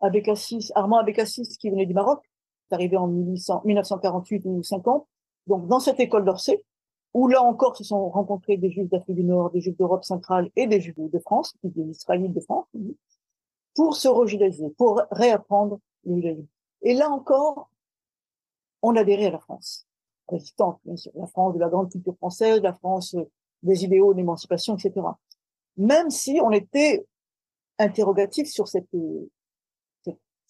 Armand 0.00 0.98
Abécassis 0.98 1.56
qui 1.58 1.70
venait 1.70 1.86
du 1.86 1.94
Maroc, 1.94 2.20
c'est 2.68 2.74
arrivé 2.74 2.96
en 2.96 3.06
1948 3.06 4.42
ou 4.46 4.62
50. 4.62 5.06
Donc, 5.46 5.66
dans 5.68 5.80
cette 5.80 6.00
école 6.00 6.24
d'Orsay, 6.24 6.62
où 7.12 7.28
là 7.28 7.42
encore 7.42 7.76
se 7.76 7.84
sont 7.84 8.08
rencontrés 8.10 8.56
des 8.56 8.70
Juifs 8.70 8.90
d'Afrique 8.90 9.16
du 9.16 9.24
Nord, 9.24 9.50
des 9.50 9.60
Juifs 9.60 9.76
d'Europe 9.76 10.04
centrale 10.04 10.50
et 10.56 10.66
des 10.66 10.80
Juifs 10.80 10.98
de 10.98 11.18
France, 11.18 11.54
des 11.62 11.82
Israélites 11.90 12.32
de 12.32 12.40
France, 12.40 12.66
pour 13.74 13.96
se 13.96 14.08
rejudaïser, 14.08 14.70
pour 14.76 15.02
réapprendre 15.10 15.78
le 16.04 16.16
judaïsme. 16.16 16.46
Et 16.82 16.94
là 16.94 17.10
encore, 17.10 17.70
on 18.82 18.96
adhérait 18.96 19.26
à 19.26 19.30
la 19.30 19.38
France, 19.38 19.86
résistante, 20.28 20.80
bien 20.84 20.96
sûr, 20.96 21.12
la 21.14 21.26
France 21.26 21.54
de 21.54 21.60
la 21.60 21.68
grande 21.68 21.90
culture 21.90 22.16
française, 22.16 22.60
la 22.60 22.74
France 22.74 23.16
des 23.62 23.84
idéaux 23.84 24.12
d'émancipation, 24.12 24.76
etc. 24.76 25.06
Même 25.76 26.10
si 26.10 26.40
on 26.42 26.50
était 26.50 27.06
interrogatif 27.78 28.48
sur 28.48 28.68
cette 28.68 28.88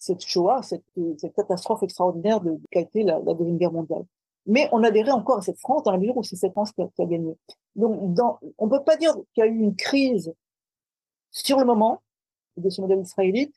cette 0.05 0.21
Shoah, 0.23 0.61
cette, 0.61 0.83
cette 1.17 1.33
catastrophe 1.33 1.81
extraordinaire 1.83 2.39
de, 2.39 2.59
qu'a 2.71 2.81
été 2.81 3.03
la, 3.03 3.19
Deuxième 3.19 3.57
Guerre 3.57 3.71
mondiale. 3.71 4.05
Mais 4.45 4.69
on 4.71 4.83
adhérait 4.83 5.11
encore 5.11 5.39
à 5.39 5.41
cette 5.41 5.57
France 5.57 5.83
dans 5.83 5.91
la 5.91 5.97
mesure 5.97 6.15
où 6.17 6.23
c'est 6.23 6.35
cette 6.35 6.51
France 6.51 6.71
qui 6.71 6.81
a, 6.81 7.05
gagné. 7.05 7.35
Donc, 7.75 8.39
on 8.59 8.69
peut 8.69 8.83
pas 8.83 8.97
dire 8.97 9.13
qu'il 9.33 9.43
y 9.43 9.47
a 9.47 9.47
eu 9.47 9.57
une 9.57 9.75
crise 9.75 10.33
sur 11.31 11.57
le 11.57 11.65
moment 11.65 12.03
de 12.55 12.69
ce 12.69 12.81
modèle 12.81 13.01
israélite 13.01 13.55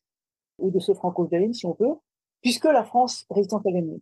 ou 0.58 0.70
de 0.70 0.80
ce 0.80 0.94
franco-israélien, 0.94 1.52
si 1.52 1.66
on 1.66 1.76
veut, 1.78 1.94
puisque 2.40 2.64
la 2.64 2.82
France 2.82 3.26
résistante 3.30 3.66
a 3.66 3.70
gagné. 3.70 4.00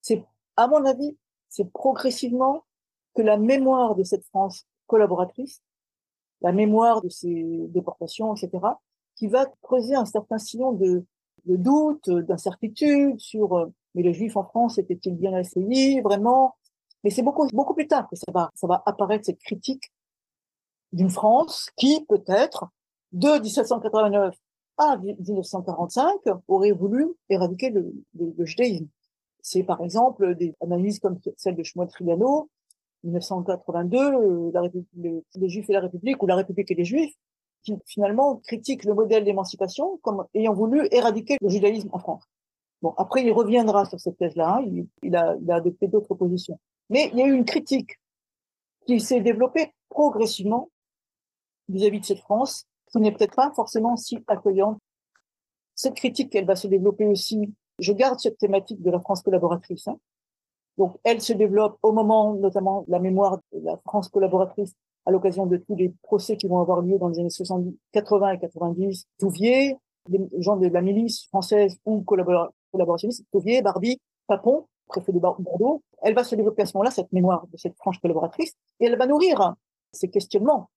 C'est, 0.00 0.24
à 0.56 0.68
mon 0.68 0.84
avis, 0.84 1.16
c'est 1.48 1.70
progressivement 1.72 2.62
que 3.14 3.22
la 3.22 3.36
mémoire 3.36 3.96
de 3.96 4.04
cette 4.04 4.24
France 4.26 4.66
collaboratrice, 4.86 5.60
la 6.40 6.52
mémoire 6.52 7.02
de 7.02 7.08
ces 7.08 7.66
déportations, 7.68 8.34
etc., 8.34 8.64
qui 9.16 9.26
va 9.26 9.46
creuser 9.62 9.96
un 9.96 10.06
certain 10.06 10.38
sillon 10.38 10.72
de, 10.72 11.04
de 11.46 11.56
doute, 11.56 12.10
d'incertitude 12.10 13.18
sur 13.18 13.56
euh, 13.56 13.66
mais 13.94 14.02
les 14.02 14.14
Juifs 14.14 14.36
en 14.36 14.44
France 14.44 14.78
étaient-ils 14.78 15.16
bien 15.16 15.32
accueillis 15.34 16.00
vraiment? 16.00 16.56
Mais 17.04 17.10
c'est 17.10 17.22
beaucoup 17.22 17.46
beaucoup 17.52 17.74
plus 17.74 17.88
tard 17.88 18.08
que 18.08 18.16
ça 18.16 18.30
va 18.32 18.50
ça 18.54 18.66
va 18.66 18.82
apparaître 18.86 19.26
cette 19.26 19.40
critique 19.40 19.92
d'une 20.92 21.10
France 21.10 21.70
qui 21.76 22.04
peut-être 22.08 22.66
de 23.12 23.40
1789 23.40 24.34
à 24.78 24.96
1945 24.96 26.14
aurait 26.48 26.72
voulu 26.72 27.08
éradiquer 27.28 27.70
le, 27.70 27.92
le, 28.18 28.44
judaïsme. 28.44 28.88
C'est 29.42 29.64
par 29.64 29.82
exemple 29.82 30.34
des 30.34 30.54
analyses 30.60 30.98
comme 30.98 31.18
celle 31.36 31.56
de 31.56 31.62
Shmuel 31.62 31.88
Trigano, 31.88 32.48
1982, 33.04 33.98
euh, 33.98 34.50
la 34.54 34.62
les, 34.96 35.24
les 35.34 35.48
Juifs 35.48 35.68
et 35.68 35.72
la 35.74 35.80
République 35.80 36.22
ou 36.22 36.26
la 36.26 36.36
République 36.36 36.70
et 36.70 36.74
les 36.74 36.84
Juifs, 36.84 37.14
qui 37.62 37.78
finalement 37.86 38.36
critique 38.36 38.84
le 38.84 38.94
modèle 38.94 39.24
d'émancipation 39.24 39.98
comme 40.02 40.26
ayant 40.34 40.52
voulu 40.52 40.88
éradiquer 40.90 41.36
le 41.40 41.48
judaïsme 41.48 41.88
en 41.92 41.98
France. 41.98 42.24
Bon, 42.82 42.94
après, 42.96 43.22
il 43.22 43.30
reviendra 43.32 43.84
sur 43.84 44.00
cette 44.00 44.18
thèse-là, 44.18 44.58
hein. 44.58 44.84
il, 45.02 45.16
a, 45.16 45.36
adopté 45.50 45.86
d'autres 45.86 46.14
positions. 46.14 46.58
Mais 46.90 47.10
il 47.12 47.18
y 47.18 47.22
a 47.22 47.26
eu 47.26 47.32
une 47.32 47.44
critique 47.44 48.00
qui 48.86 48.98
s'est 48.98 49.20
développée 49.20 49.72
progressivement 49.88 50.68
vis-à-vis 51.68 52.00
de 52.00 52.04
cette 52.04 52.18
France, 52.18 52.66
qui 52.90 52.98
n'est 52.98 53.12
peut-être 53.12 53.36
pas 53.36 53.52
forcément 53.54 53.96
si 53.96 54.18
accueillante. 54.26 54.78
Cette 55.76 55.94
critique, 55.94 56.34
elle 56.34 56.44
va 56.44 56.56
se 56.56 56.66
développer 56.66 57.06
aussi, 57.06 57.54
je 57.78 57.92
garde 57.92 58.18
cette 58.18 58.38
thématique 58.38 58.82
de 58.82 58.90
la 58.90 59.00
France 59.00 59.22
collaboratrice, 59.22 59.86
hein. 59.86 59.96
donc 60.76 60.96
elle 61.04 61.22
se 61.22 61.32
développe 61.32 61.78
au 61.82 61.92
moment, 61.92 62.34
notamment, 62.34 62.84
la 62.88 62.98
mémoire 62.98 63.38
de 63.52 63.60
la 63.64 63.76
France 63.86 64.08
collaboratrice 64.08 64.74
à 65.06 65.10
l'occasion 65.10 65.46
de 65.46 65.56
tous 65.56 65.74
les 65.76 65.92
procès 66.02 66.36
qui 66.36 66.46
vont 66.46 66.60
avoir 66.60 66.80
lieu 66.80 66.98
dans 66.98 67.08
les 67.08 67.18
années 67.18 67.30
70, 67.30 67.76
80 67.92 68.32
et 68.32 68.38
90, 68.38 69.06
Touvier, 69.18 69.76
les 70.08 70.20
gens 70.38 70.56
de 70.56 70.68
la 70.68 70.80
milice 70.80 71.26
française 71.26 71.78
ou 71.84 72.02
collaborationnistes, 72.02 73.24
Touvier, 73.32 73.62
Barbie, 73.62 74.00
Papon, 74.26 74.66
préfet 74.86 75.12
de 75.12 75.18
Bordeaux, 75.18 75.82
elle 76.02 76.14
va 76.14 76.24
se 76.24 76.34
développer 76.34 76.62
à 76.62 76.66
ce 76.66 76.76
moment-là, 76.76 76.90
cette 76.90 77.12
mémoire 77.12 77.46
de 77.48 77.56
cette 77.56 77.76
franche 77.76 77.98
collaboratrice, 78.00 78.52
et 78.80 78.86
elle 78.86 78.96
va 78.96 79.06
nourrir 79.06 79.54
ces 79.92 80.08
questionnements 80.08 80.68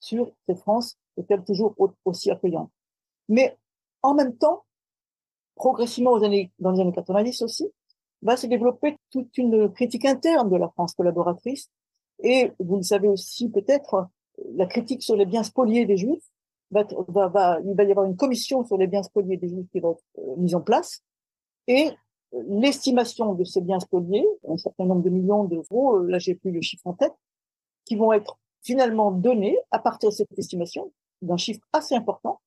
sur 0.00 0.30
cette 0.46 0.58
France 0.58 0.96
est-elle 1.16 1.44
toujours 1.44 1.74
aussi 2.04 2.30
accueillante. 2.30 2.70
Mais 3.28 3.56
en 4.02 4.14
même 4.14 4.36
temps, 4.36 4.64
progressivement 5.54 6.12
aux 6.12 6.24
années, 6.24 6.52
dans 6.58 6.72
les 6.72 6.80
années 6.80 6.92
90 6.92 7.42
aussi, 7.42 7.70
va 8.22 8.36
se 8.36 8.46
développer 8.46 8.96
toute 9.10 9.36
une 9.38 9.70
critique 9.72 10.04
interne 10.04 10.50
de 10.50 10.56
la 10.56 10.68
France 10.68 10.94
collaboratrice 10.94 11.70
et 12.24 12.52
vous 12.58 12.76
le 12.76 12.82
savez 12.82 13.06
aussi 13.06 13.50
peut-être, 13.50 14.08
la 14.54 14.66
critique 14.66 15.02
sur 15.02 15.14
les 15.14 15.26
biens 15.26 15.42
spoliés 15.42 15.84
des 15.84 15.98
Juifs, 15.98 16.24
il 16.72 16.84
va 17.08 17.84
y 17.84 17.90
avoir 17.90 18.04
une 18.06 18.16
commission 18.16 18.64
sur 18.64 18.78
les 18.78 18.86
biens 18.86 19.02
spoliés 19.02 19.36
des 19.36 19.48
Juifs 19.48 19.68
qui 19.70 19.78
va 19.78 19.90
être 19.90 20.02
euh, 20.18 20.34
mise 20.36 20.54
en 20.54 20.62
place. 20.62 21.02
Et 21.68 21.90
euh, 22.32 22.42
l'estimation 22.48 23.34
de 23.34 23.44
ces 23.44 23.60
biens 23.60 23.78
spoliés, 23.78 24.26
un 24.48 24.56
certain 24.56 24.86
nombre 24.86 25.02
de 25.02 25.10
millions 25.10 25.44
d'euros, 25.44 25.98
euh, 25.98 26.06
là 26.08 26.18
j'ai 26.18 26.34
plus 26.34 26.50
le 26.50 26.62
chiffre 26.62 26.86
en 26.86 26.94
tête, 26.94 27.14
qui 27.84 27.94
vont 27.94 28.12
être 28.12 28.38
finalement 28.62 29.10
donnés 29.12 29.58
à 29.70 29.78
partir 29.78 30.08
de 30.08 30.14
cette 30.14 30.38
estimation, 30.38 30.90
d'un 31.20 31.36
chiffre 31.36 31.60
assez 31.74 31.94
important, 31.94 32.40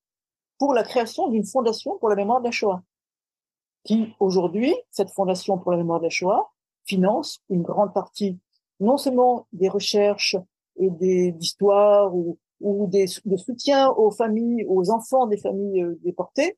pour 0.57 0.73
la 0.73 0.81
création 0.81 1.27
d'une 1.29 1.45
fondation 1.45 1.99
pour 1.99 2.09
la 2.09 2.15
mémoire 2.15 2.39
de 2.39 2.45
la 2.45 2.51
Shoah, 2.51 2.81
qui 3.83 4.15
aujourd'hui, 4.19 4.75
cette 4.89 5.11
fondation 5.11 5.59
pour 5.59 5.71
la 5.71 5.77
mémoire 5.77 5.99
de 5.99 6.05
la 6.05 6.09
Shoah, 6.09 6.49
finance 6.83 7.43
une 7.49 7.61
grande 7.61 7.93
partie 7.93 8.39
non 8.79 8.97
seulement 8.97 9.47
des 9.53 9.69
recherches 9.69 10.35
et 10.77 10.89
des 10.89 11.31
d'histoire 11.31 12.15
ou, 12.15 12.37
ou 12.61 12.87
des, 12.87 13.05
de 13.25 13.37
soutien 13.37 13.89
aux 13.89 14.11
familles, 14.11 14.65
aux 14.67 14.91
enfants 14.91 15.27
des 15.27 15.37
familles 15.37 15.83
euh, 15.83 15.99
déportées, 16.03 16.57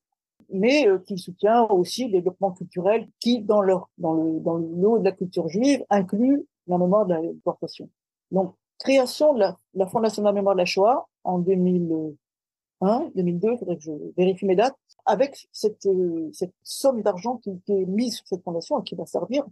mais 0.51 0.87
euh, 0.87 0.99
qui 0.99 1.17
soutient 1.17 1.63
aussi 1.63 2.05
le 2.05 2.13
développement 2.13 2.51
culturel 2.51 3.07
qui, 3.19 3.41
dans 3.41 3.61
leur 3.61 3.89
dans 3.97 4.13
le 4.13 4.39
dans 4.39 4.55
le 4.55 4.67
lot 4.75 4.99
de 4.99 5.05
la 5.05 5.11
culture 5.11 5.47
juive, 5.47 5.83
inclut 5.89 6.45
la 6.67 6.77
mémoire 6.77 7.05
de 7.05 7.13
la 7.13 7.21
déportation. 7.21 7.89
Donc, 8.31 8.55
création 8.77 9.33
de 9.33 9.39
la, 9.39 9.57
la 9.73 9.87
Fondation 9.87 10.21
de 10.21 10.27
la 10.27 10.33
mémoire 10.33 10.55
de 10.55 10.59
la 10.59 10.65
Shoah 10.65 11.07
en 11.23 11.39
2001, 11.39 13.11
2002, 13.15 13.51
il 13.51 13.57
faudrait 13.57 13.77
que 13.77 13.83
je 13.83 13.91
vérifie 14.17 14.45
mes 14.45 14.55
dates, 14.55 14.77
avec 15.05 15.47
cette, 15.51 15.85
euh, 15.85 16.29
cette 16.31 16.53
somme 16.63 17.01
d'argent 17.01 17.37
qui, 17.37 17.59
qui, 17.65 17.73
est 17.73 17.85
mise 17.85 18.17
sur 18.17 18.27
cette 18.27 18.43
fondation 18.43 18.79
et 18.79 18.83
qui 18.83 18.95
va 18.95 19.05
servir 19.05 19.45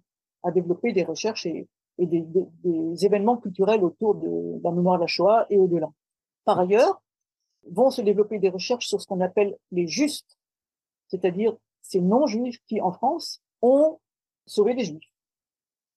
à 0.43 0.51
développer 0.51 0.93
des 0.93 1.03
recherches 1.03 1.45
et, 1.45 1.67
et 1.97 2.05
des, 2.05 2.23
des, 2.63 3.05
événements 3.05 3.37
culturels 3.37 3.83
autour 3.83 4.15
de, 4.15 4.61
la 4.63 4.71
mémoire 4.71 4.97
de 4.97 5.01
la 5.01 5.07
Shoah 5.07 5.45
et 5.49 5.57
au-delà. 5.57 5.89
Par 6.45 6.59
ailleurs, 6.59 7.01
vont 7.69 7.91
se 7.91 8.01
développer 8.01 8.39
des 8.39 8.49
recherches 8.49 8.87
sur 8.87 9.01
ce 9.01 9.07
qu'on 9.07 9.21
appelle 9.21 9.57
les 9.71 9.87
justes, 9.87 10.37
c'est-à-dire 11.07 11.55
ces 11.81 12.01
non-juifs 12.01 12.59
qui, 12.67 12.81
en 12.81 12.91
France, 12.91 13.41
ont 13.61 13.99
sauvé 14.45 14.73
des 14.73 14.85
juifs, 14.85 15.11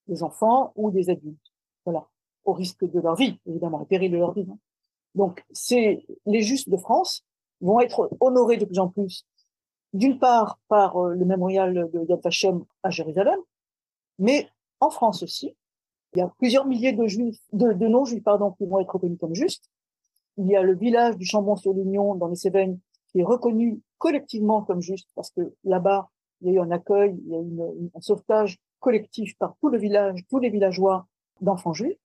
des 0.07 0.23
enfants 0.23 0.73
ou 0.75 0.91
des 0.91 1.11
adultes, 1.11 1.53
voilà, 1.85 2.09
au 2.45 2.53
risque 2.53 2.85
de 2.85 3.01
leur 3.01 3.15
vie, 3.15 3.39
évidemment, 3.47 3.83
au 3.83 3.85
péril 3.85 4.11
de 4.11 4.17
leur 4.17 4.33
vie. 4.33 4.47
Hein. 4.51 4.59
Donc, 5.15 5.45
c'est 5.51 6.05
les 6.27 6.43
justes 6.43 6.69
de 6.69 6.77
France 6.77 7.25
vont 7.61 7.81
être 7.81 8.11
honorés 8.21 8.57
de 8.57 8.65
plus 8.65 8.79
en 8.79 8.89
plus, 8.89 9.27
d'une 9.93 10.19
part 10.19 10.59
par 10.69 10.97
euh, 10.97 11.15
le 11.15 11.25
mémorial 11.25 11.91
de 11.93 12.05
Yad 12.09 12.21
Vashem 12.23 12.65
à 12.83 12.91
Jérusalem, 12.91 13.39
mais 14.19 14.49
en 14.79 14.91
France 14.91 15.23
aussi, 15.23 15.55
il 16.15 16.19
y 16.19 16.23
a 16.23 16.33
plusieurs 16.39 16.67
milliers 16.67 16.93
de 16.93 17.07
juifs, 17.07 17.41
de, 17.53 17.73
de 17.73 17.87
non-juifs, 17.87 18.23
pardon, 18.23 18.53
qui 18.53 18.67
vont 18.67 18.81
être 18.81 18.93
reconnus 18.93 19.19
comme 19.19 19.35
justes. 19.35 19.71
Il 20.37 20.47
y 20.47 20.57
a 20.57 20.63
le 20.63 20.75
village 20.75 21.17
du 21.17 21.25
Chambon-sur-Lignon 21.25 22.15
dans 22.17 22.29
les 22.29 22.37
Cévennes 22.37 22.79
qui 23.09 23.21
est 23.21 23.25
reconnu 23.25 23.81
collectivement 23.99 24.63
comme 24.63 24.81
juste 24.81 25.09
parce 25.15 25.31
que 25.31 25.55
là-bas, 25.65 26.09
il 26.41 26.49
y 26.49 26.51
a 26.51 26.55
eu 26.55 26.61
un 26.61 26.71
accueil, 26.71 27.17
il 27.27 27.33
y 27.33 27.35
a 27.35 27.41
eu 27.41 27.91
un 27.95 28.01
sauvetage 28.01 28.59
collectif 28.79 29.37
par 29.39 29.57
tout 29.61 29.69
le 29.69 29.79
village, 29.79 30.21
tous 30.29 30.39
les 30.39 30.49
villageois 30.49 31.07
d'enfants 31.41 31.75
juifs. 31.75 31.99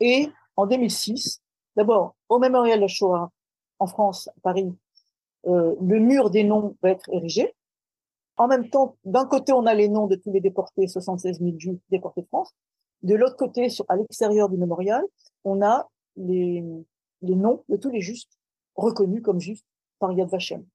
Et 0.00 0.28
en 0.56 0.66
2006, 0.66 1.42
d'abord, 1.76 2.16
au 2.28 2.38
mémorial 2.38 2.78
de 2.78 2.82
la 2.82 2.88
Shoah, 2.88 3.30
en 3.78 3.86
France, 3.86 4.28
à 4.28 4.40
Paris, 4.42 4.72
euh, 5.46 5.74
le 5.80 6.00
mur 6.00 6.30
des 6.30 6.44
noms 6.44 6.76
va 6.82 6.90
être 6.90 7.08
érigé. 7.12 7.54
En 8.38 8.48
même 8.48 8.68
temps, 8.68 8.96
d'un 9.04 9.26
côté, 9.26 9.52
on 9.52 9.66
a 9.66 9.74
les 9.74 9.88
noms 9.88 10.06
de 10.06 10.16
tous 10.16 10.32
les 10.32 10.40
déportés, 10.40 10.88
76 10.88 11.40
000 11.40 11.58
juifs 11.58 11.80
déportés 11.90 12.22
de 12.22 12.26
France. 12.26 12.54
De 13.06 13.14
l'autre 13.14 13.36
côté, 13.36 13.68
à 13.88 13.94
l'extérieur 13.94 14.48
du 14.48 14.56
mémorial, 14.56 15.04
on 15.44 15.62
a 15.62 15.88
les, 16.16 16.64
les 17.22 17.34
noms 17.36 17.62
de 17.68 17.76
tous 17.76 17.90
les 17.90 18.00
justes 18.00 18.36
reconnus 18.74 19.22
comme 19.22 19.38
justes 19.38 19.64
par 20.00 20.10
Yad 20.10 20.28
Vashem. 20.28 20.66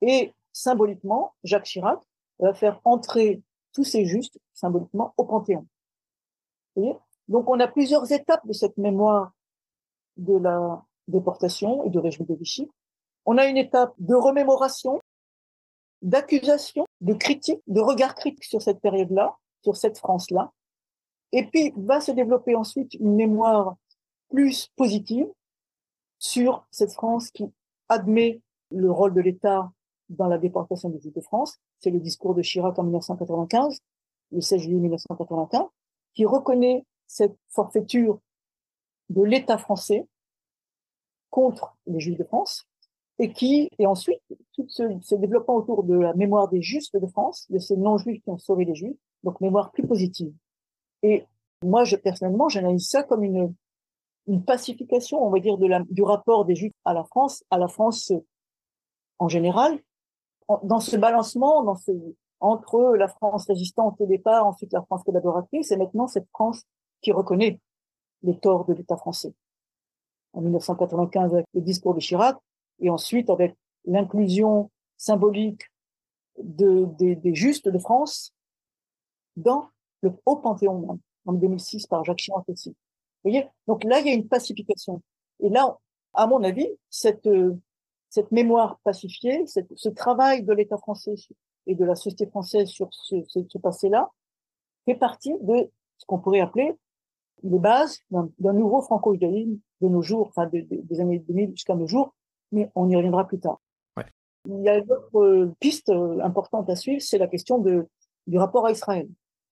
Et 0.00 0.32
symboliquement, 0.52 1.34
Jacques 1.44 1.66
Chirac 1.66 2.00
va 2.40 2.52
faire 2.52 2.80
entrer 2.82 3.42
tous 3.72 3.84
ces 3.84 4.06
justes, 4.06 4.40
symboliquement, 4.54 5.14
au 5.16 5.24
Panthéon. 5.24 5.64
Donc, 7.28 7.48
on 7.48 7.60
a 7.60 7.68
plusieurs 7.68 8.10
étapes 8.10 8.44
de 8.44 8.52
cette 8.52 8.76
mémoire 8.76 9.30
de 10.16 10.36
la 10.36 10.84
déportation 11.06 11.84
et 11.84 11.90
de 11.90 12.00
régime 12.00 12.26
de 12.26 12.34
Vichy. 12.34 12.68
On 13.24 13.38
a 13.38 13.46
une 13.46 13.56
étape 13.56 13.94
de 13.98 14.16
remémoration, 14.16 15.00
d'accusation, 16.02 16.86
de 17.02 17.14
critique, 17.14 17.62
de 17.68 17.80
regard 17.80 18.16
critique 18.16 18.42
sur 18.42 18.60
cette 18.60 18.80
période-là, 18.80 19.36
sur 19.62 19.76
cette 19.76 19.98
France-là. 19.98 20.50
Et 21.32 21.46
puis, 21.46 21.72
va 21.76 22.00
se 22.00 22.12
développer 22.12 22.54
ensuite 22.54 22.94
une 22.94 23.14
mémoire 23.14 23.76
plus 24.30 24.68
positive 24.76 25.26
sur 26.18 26.66
cette 26.70 26.92
France 26.92 27.30
qui 27.30 27.44
admet 27.88 28.40
le 28.70 28.90
rôle 28.90 29.14
de 29.14 29.20
l'État 29.20 29.70
dans 30.08 30.28
la 30.28 30.38
déportation 30.38 30.88
des 30.88 31.00
Juifs 31.00 31.14
de 31.14 31.20
France. 31.20 31.58
C'est 31.80 31.90
le 31.90 32.00
discours 32.00 32.34
de 32.34 32.42
Chirac 32.42 32.78
en 32.78 32.84
1995, 32.84 33.78
le 34.32 34.40
16 34.40 34.60
juillet 34.60 34.80
1995, 34.80 35.66
qui 36.14 36.24
reconnaît 36.24 36.84
cette 37.06 37.36
forfaiture 37.48 38.20
de 39.10 39.22
l'État 39.22 39.58
français 39.58 40.06
contre 41.30 41.76
les 41.86 42.00
Juifs 42.00 42.18
de 42.18 42.24
France 42.24 42.66
et 43.18 43.32
qui, 43.32 43.70
et 43.78 43.86
ensuite, 43.86 44.20
tout 44.54 44.66
ce, 44.68 44.82
ce 45.02 45.14
autour 45.50 45.84
de 45.84 45.94
la 45.94 46.14
mémoire 46.14 46.48
des 46.48 46.60
Justes 46.60 46.96
de 46.96 47.06
France, 47.06 47.46
de 47.50 47.58
ces 47.58 47.76
non-juifs 47.76 48.22
qui 48.22 48.30
ont 48.30 48.38
sauvé 48.38 48.64
les 48.64 48.74
Juifs, 48.74 48.96
donc 49.22 49.40
mémoire 49.40 49.70
plus 49.70 49.86
positive. 49.86 50.32
Et 51.02 51.24
moi, 51.62 51.84
je, 51.84 51.96
personnellement, 51.96 52.48
j'analyse 52.48 52.88
ça 52.88 53.02
comme 53.02 53.22
une, 53.22 53.54
une 54.26 54.44
pacification, 54.44 55.24
on 55.24 55.30
va 55.30 55.40
dire, 55.40 55.58
de 55.58 55.66
la, 55.66 55.82
du 55.90 56.02
rapport 56.02 56.44
des 56.44 56.54
Juifs 56.54 56.72
à 56.84 56.94
la 56.94 57.04
France, 57.04 57.44
à 57.50 57.58
la 57.58 57.68
France 57.68 58.12
en 59.18 59.28
général, 59.28 59.78
dans 60.62 60.80
ce 60.80 60.96
balancement, 60.96 61.62
dans 61.62 61.74
ce, 61.74 61.92
entre 62.40 62.94
la 62.96 63.08
France 63.08 63.46
résistante 63.46 64.00
au 64.00 64.06
départ, 64.06 64.46
ensuite 64.46 64.72
la 64.72 64.82
France 64.82 65.02
collaboratrice, 65.04 65.70
et 65.70 65.76
maintenant 65.76 66.06
cette 66.06 66.28
France 66.30 66.62
qui 67.00 67.12
reconnaît 67.12 67.60
les 68.22 68.38
torts 68.38 68.64
de 68.66 68.74
l'État 68.74 68.96
français. 68.96 69.34
En 70.32 70.40
1995 70.42 71.32
avec 71.32 71.46
le 71.54 71.60
discours 71.60 71.94
de 71.94 72.00
Chirac, 72.00 72.36
et 72.80 72.90
ensuite 72.90 73.30
avec 73.30 73.56
l'inclusion 73.86 74.70
symbolique 74.96 75.62
de, 76.38 76.84
des, 76.98 77.16
des 77.16 77.34
justes 77.34 77.68
de 77.68 77.78
France 77.78 78.34
dans 79.36 79.68
le 80.06 80.12
haut 80.24 80.36
panthéon 80.36 80.98
en 81.26 81.32
2006 81.32 81.86
par 81.86 82.04
Jacques 82.04 82.18
Chirac 82.18 82.48
aussi. 82.48 82.70
Vous 82.70 83.30
voyez? 83.30 83.48
Donc 83.66 83.84
là, 83.84 84.00
il 84.00 84.06
y 84.06 84.10
a 84.10 84.14
une 84.14 84.28
pacification. 84.28 85.02
Et 85.40 85.48
là, 85.48 85.76
à 86.14 86.26
mon 86.26 86.42
avis, 86.42 86.68
cette, 86.88 87.28
cette 88.08 88.30
mémoire 88.30 88.78
pacifiée, 88.84 89.44
ce 89.46 89.88
travail 89.88 90.42
de 90.42 90.52
l'État 90.52 90.78
français 90.78 91.14
et 91.66 91.74
de 91.74 91.84
la 91.84 91.94
société 91.94 92.26
française 92.26 92.68
sur 92.68 92.88
ce, 92.92 93.16
ce, 93.26 93.58
passé-là, 93.58 94.10
fait 94.84 94.94
partie 94.94 95.34
de 95.40 95.70
ce 95.98 96.06
qu'on 96.06 96.18
pourrait 96.18 96.40
appeler 96.40 96.74
les 97.42 97.58
bases 97.58 98.00
d'un 98.10 98.52
nouveau 98.52 98.80
franco-judaïsme 98.80 99.58
de 99.82 99.88
nos 99.88 100.00
jours, 100.00 100.28
enfin 100.28 100.46
des 100.46 101.00
années 101.00 101.18
2000 101.18 101.50
jusqu'à 101.50 101.74
nos 101.74 101.86
jours, 101.86 102.14
mais 102.52 102.70
on 102.74 102.88
y 102.88 102.96
reviendra 102.96 103.26
plus 103.26 103.38
tard. 103.38 103.60
Ouais. 103.96 104.06
Il 104.46 104.62
y 104.62 104.68
a 104.68 104.78
une 104.78 104.90
autre 104.90 105.52
piste 105.60 105.90
importante 105.90 106.70
à 106.70 106.76
suivre, 106.76 107.02
c'est 107.02 107.18
la 107.18 107.26
question 107.26 107.58
de, 107.58 107.86
du 108.26 108.38
rapport 108.38 108.66
à 108.66 108.70
Israël. 108.70 109.08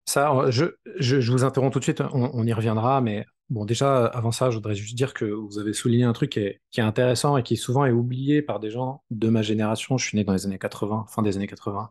Ça, 0.07 0.51
je, 0.51 0.67
je, 0.99 1.21
je, 1.21 1.33
vous 1.33 1.45
interromps 1.45 1.73
tout 1.73 1.79
de 1.79 1.85
suite, 1.85 2.01
on, 2.01 2.31
on, 2.35 2.47
y 2.47 2.53
reviendra, 2.53 3.01
mais 3.01 3.25
bon, 3.49 3.65
déjà, 3.65 4.07
avant 4.07 4.33
ça, 4.33 4.51
je 4.51 4.57
voudrais 4.57 4.75
juste 4.75 4.95
dire 4.97 5.15
que 5.15 5.25
vous 5.25 5.59
avez 5.59 5.73
souligné 5.73 6.05
un 6.05 6.13
truc 6.13 6.33
qui 6.33 6.41
est, 6.41 6.61
qui 6.71 6.81
est, 6.81 6.83
intéressant 6.83 7.37
et 7.39 7.43
qui 7.43 7.57
souvent 7.57 7.87
est 7.87 7.91
oublié 7.91 8.43
par 8.43 8.61
des 8.61 8.71
gens 8.71 9.03
de 9.11 9.29
ma 9.31 9.43
génération. 9.43 9.97
Je 9.97 10.07
suis 10.07 10.19
né 10.19 10.25
dans 10.25 10.35
les 10.35 10.45
années 10.45 10.59
80, 10.59 11.07
fin 11.09 11.23
des 11.23 11.37
années 11.37 11.47
80, 11.47 11.91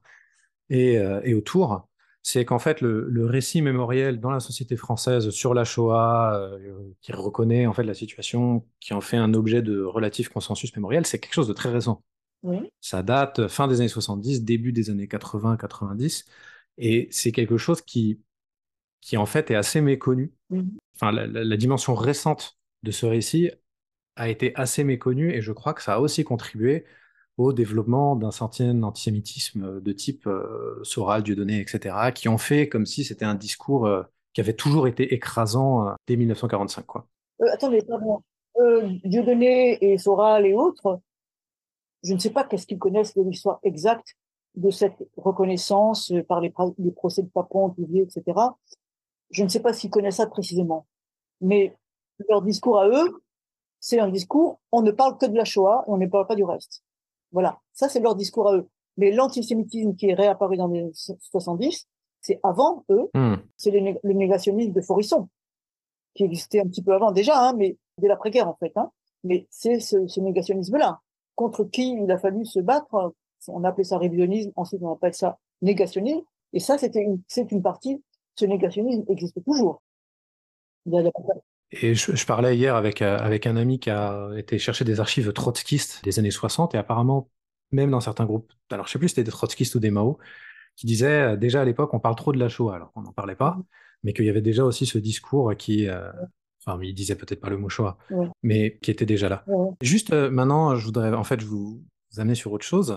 et, 0.69 0.97
euh, 0.97 1.21
et 1.23 1.33
autour. 1.33 1.87
C'est 2.21 2.45
qu'en 2.45 2.59
fait, 2.59 2.81
le, 2.81 3.07
le, 3.09 3.25
récit 3.25 3.61
mémoriel 3.61 4.19
dans 4.19 4.31
la 4.31 4.39
société 4.39 4.77
française 4.77 5.29
sur 5.31 5.53
la 5.53 5.65
Shoah, 5.65 6.35
euh, 6.35 6.93
qui 7.01 7.11
reconnaît 7.11 7.65
en 7.65 7.73
fait 7.73 7.83
la 7.83 7.93
situation, 7.93 8.65
qui 8.79 8.93
en 8.93 9.01
fait 9.01 9.17
un 9.17 9.33
objet 9.33 9.61
de 9.61 9.81
relatif 9.81 10.29
consensus 10.29 10.73
mémoriel, 10.75 11.05
c'est 11.05 11.19
quelque 11.19 11.33
chose 11.33 11.49
de 11.49 11.53
très 11.53 11.69
récent. 11.69 12.03
Oui. 12.43 12.57
Ça 12.79 13.03
date 13.03 13.47
fin 13.47 13.67
des 13.67 13.79
années 13.79 13.89
70, 13.89 14.43
début 14.43 14.71
des 14.71 14.89
années 14.89 15.07
80-90. 15.07 16.25
Et 16.77 17.07
c'est 17.11 17.31
quelque 17.31 17.57
chose 17.57 17.81
qui, 17.81 18.21
qui 19.01 19.17
en 19.17 19.25
fait 19.25 19.51
est 19.51 19.55
assez 19.55 19.81
méconnu. 19.81 20.33
Mmh. 20.49 20.61
Enfin, 20.95 21.11
la, 21.11 21.27
la, 21.27 21.43
la, 21.43 21.57
dimension 21.57 21.95
récente 21.95 22.57
de 22.83 22.91
ce 22.91 23.05
récit 23.05 23.51
a 24.15 24.29
été 24.29 24.55
assez 24.55 24.83
méconnue 24.83 25.31
et 25.31 25.41
je 25.41 25.51
crois 25.51 25.73
que 25.73 25.81
ça 25.81 25.95
a 25.95 25.99
aussi 25.99 26.23
contribué 26.23 26.85
au 27.37 27.53
développement 27.53 28.15
d'un 28.15 28.31
certain 28.31 28.83
antisémitisme 28.83 29.81
de 29.81 29.91
type 29.91 30.27
euh, 30.27 30.79
Soral, 30.83 31.23
Dieudonné, 31.23 31.59
etc., 31.59 32.11
qui 32.13 32.29
ont 32.29 32.37
fait 32.37 32.69
comme 32.69 32.85
si 32.85 33.03
c'était 33.03 33.25
un 33.25 33.35
discours 33.35 33.87
euh, 33.87 34.03
qui 34.33 34.41
avait 34.41 34.53
toujours 34.53 34.87
été 34.87 35.13
écrasant 35.13 35.87
euh, 35.87 35.93
dès 36.07 36.15
1945. 36.15 36.85
Quoi. 36.85 37.07
Euh, 37.41 37.47
attendez, 37.51 37.81
pardon. 37.81 38.21
Dieudonné 39.03 39.83
et 39.83 39.97
Soral 39.97 40.45
et 40.45 40.53
autres, 40.53 40.99
je 42.03 42.13
ne 42.13 42.19
sais 42.19 42.29
pas 42.29 42.43
qu'est-ce 42.43 42.67
qu'ils 42.67 42.77
connaissent 42.77 43.15
de 43.15 43.23
l'histoire 43.23 43.59
exacte 43.63 44.15
de 44.55 44.69
cette 44.69 45.07
reconnaissance 45.17 46.11
euh, 46.11 46.23
par 46.23 46.41
les, 46.41 46.53
les 46.77 46.91
procès 46.91 47.23
de 47.23 47.27
Papon, 47.27 47.69
Touvier, 47.69 48.03
etc. 48.03 48.39
Je 49.31 49.43
ne 49.43 49.49
sais 49.49 49.59
pas 49.59 49.73
s'ils 49.73 49.89
connaissent 49.89 50.17
ça 50.17 50.27
précisément. 50.27 50.85
Mais 51.41 51.75
leur 52.29 52.41
discours 52.41 52.79
à 52.79 52.87
eux, 52.87 53.23
c'est 53.79 53.99
un 53.99 54.09
discours, 54.09 54.59
on 54.71 54.81
ne 54.81 54.91
parle 54.91 55.17
que 55.17 55.25
de 55.25 55.35
la 55.35 55.43
Shoah 55.43 55.83
on 55.87 55.97
ne 55.97 56.07
parle 56.07 56.27
pas 56.27 56.35
du 56.35 56.43
reste. 56.43 56.83
Voilà, 57.31 57.59
ça 57.73 57.89
c'est 57.89 57.99
leur 57.99 58.15
discours 58.15 58.49
à 58.49 58.55
eux. 58.55 58.69
Mais 58.97 59.11
l'antisémitisme 59.11 59.95
qui 59.95 60.07
est 60.07 60.13
réapparu 60.13 60.55
dans 60.55 60.67
les 60.67 60.89
70, 60.93 61.87
c'est 62.21 62.39
avant 62.43 62.85
eux, 62.89 63.09
mm. 63.13 63.35
c'est 63.57 63.71
le, 63.71 63.99
le, 64.03 64.13
négationnisme 64.13 64.71
de 64.71 64.81
Forisson, 64.81 65.27
qui 66.13 66.23
existait 66.23 66.61
un 66.61 66.67
petit 66.67 66.83
peu 66.83 66.93
avant 66.93 67.11
déjà, 67.11 67.37
hein, 67.37 67.53
mais 67.57 67.77
dès 67.97 68.07
l'après-guerre 68.07 68.47
en 68.47 68.55
fait. 68.55 68.71
Hein. 68.75 68.91
Mais 69.23 69.47
c'est 69.49 69.79
ce, 69.79 70.07
ce 70.07 70.19
négationnisme-là, 70.19 71.01
contre 71.35 71.63
qui 71.63 71.93
il 71.93 72.11
a 72.11 72.17
fallu 72.17 72.45
se 72.45 72.59
battre 72.59 73.13
on 73.47 73.63
appelait 73.63 73.83
ça 73.83 73.97
révisionnisme, 73.97 74.51
ensuite 74.55 74.81
on 74.81 74.93
appelle 74.93 75.13
ça 75.13 75.37
négationnisme, 75.61 76.23
et 76.53 76.59
ça 76.59 76.77
une, 76.95 77.21
c'est 77.27 77.51
une 77.51 77.61
partie, 77.61 78.03
ce 78.35 78.45
négationnisme 78.45 79.03
existe 79.07 79.43
toujours. 79.43 79.81
Et 81.71 81.95
je, 81.95 82.15
je, 82.15 82.25
parlais 82.25 82.55
hier 82.55 82.75
avec, 82.75 83.01
euh, 83.01 83.17
avec 83.17 83.47
un 83.47 83.55
ami 83.55 83.79
qui 83.79 83.89
a 83.89 84.29
été 84.37 84.59
chercher 84.59 84.85
des 84.85 84.99
archives 84.99 85.31
trotskistes 85.33 86.03
des 86.03 86.19
années 86.19 86.31
60, 86.31 86.75
et 86.75 86.77
apparemment, 86.77 87.29
même 87.71 87.89
dans 87.89 88.01
certains 88.01 88.25
groupes, 88.25 88.51
alors 88.69 88.87
je 88.87 88.91
sais 88.91 88.99
plus 88.99 89.07
si 89.07 89.15
c'était 89.15 89.23
des 89.23 89.31
trotskistes 89.31 89.75
ou 89.75 89.79
des 89.79 89.89
Mao, 89.89 90.19
qui 90.75 90.85
disaient, 90.85 91.33
euh, 91.33 91.37
déjà 91.37 91.61
à 91.61 91.65
l'époque, 91.65 91.93
on 91.93 91.99
parle 91.99 92.15
trop 92.15 92.31
de 92.31 92.39
la 92.39 92.49
Shoah, 92.49 92.75
alors 92.75 92.91
on 92.95 93.01
n'en 93.01 93.11
parlait 93.11 93.35
pas, 93.35 93.57
mais 94.03 94.13
qu'il 94.13 94.25
y 94.25 94.29
avait 94.29 94.41
déjà 94.41 94.63
aussi 94.63 94.85
ce 94.85 94.97
discours 94.97 95.55
qui, 95.55 95.87
euh, 95.87 96.11
enfin, 96.65 96.79
il 96.81 96.93
disait 96.93 97.15
peut-être 97.15 97.41
pas 97.41 97.49
le 97.49 97.57
mot 97.57 97.69
Shoah, 97.69 97.97
ouais. 98.11 98.27
mais 98.41 98.77
qui 98.81 98.91
était 98.91 99.05
déjà 99.05 99.29
là. 99.29 99.43
Ouais. 99.47 99.71
Juste 99.81 100.13
euh, 100.13 100.29
maintenant, 100.29 100.75
je 100.75 100.85
voudrais, 100.85 101.13
en 101.13 101.23
fait, 101.23 101.39
je 101.39 101.45
vous, 101.45 101.83
vous 102.11 102.19
amener 102.19 102.35
sur 102.35 102.51
autre 102.51 102.65
chose. 102.65 102.95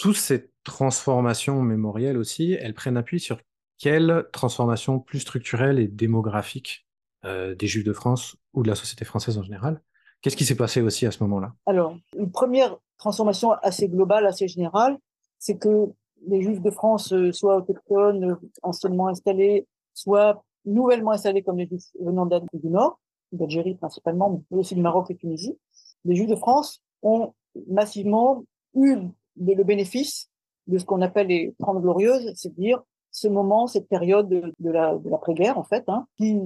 Toutes 0.00 0.16
ces 0.16 0.50
transformations 0.64 1.60
mémorielles 1.62 2.16
aussi, 2.16 2.54
elles 2.54 2.72
prennent 2.72 2.96
appui 2.96 3.20
sur 3.20 3.38
quelle 3.78 4.26
transformation 4.32 4.98
plus 4.98 5.20
structurelle 5.20 5.78
et 5.78 5.88
démographique 5.88 6.86
euh, 7.26 7.54
des 7.54 7.66
Juifs 7.66 7.84
de 7.84 7.92
France 7.92 8.36
ou 8.54 8.62
de 8.62 8.68
la 8.68 8.74
société 8.74 9.04
française 9.04 9.36
en 9.36 9.42
général? 9.42 9.82
Qu'est-ce 10.22 10.38
qui 10.38 10.46
s'est 10.46 10.56
passé 10.56 10.80
aussi 10.80 11.04
à 11.04 11.10
ce 11.10 11.22
moment-là? 11.22 11.54
Alors, 11.66 11.96
une 12.16 12.30
première 12.30 12.78
transformation 12.96 13.52
assez 13.62 13.88
globale, 13.88 14.26
assez 14.26 14.48
générale, 14.48 14.98
c'est 15.38 15.58
que 15.58 15.88
les 16.26 16.42
Juifs 16.42 16.62
de 16.62 16.70
France 16.70 17.12
euh, 17.12 17.30
soient 17.30 17.56
autochtones, 17.58 18.38
anciennement 18.62 19.08
installés, 19.08 19.66
soit 19.92 20.42
nouvellement 20.64 21.10
installés 21.10 21.42
comme 21.42 21.58
les 21.58 21.66
Juifs 21.66 21.90
venant 22.00 22.24
d'Afrique 22.24 22.62
du 22.62 22.70
Nord, 22.70 22.98
d'Algérie 23.32 23.74
principalement, 23.74 24.42
mais 24.50 24.58
aussi 24.58 24.74
du 24.74 24.80
Maroc 24.80 25.10
et 25.10 25.16
Tunisie. 25.16 25.58
Les 26.06 26.16
Juifs 26.16 26.28
de 26.28 26.36
France 26.36 26.82
ont 27.02 27.34
massivement 27.68 28.44
eu 28.74 28.96
le 29.40 29.64
bénéfice 29.64 30.30
de 30.66 30.78
ce 30.78 30.84
qu'on 30.84 31.02
appelle 31.02 31.28
les 31.28 31.54
Trente 31.58 31.80
Glorieuses, 31.82 32.32
c'est-à-dire 32.36 32.82
ce 33.10 33.26
moment, 33.26 33.66
cette 33.66 33.88
période 33.88 34.28
de, 34.28 34.52
de 34.60 34.70
la 34.70 34.96
de 34.96 35.08
l'après-guerre 35.08 35.58
en 35.58 35.64
fait, 35.64 35.84
hein, 35.88 36.06
qui, 36.16 36.38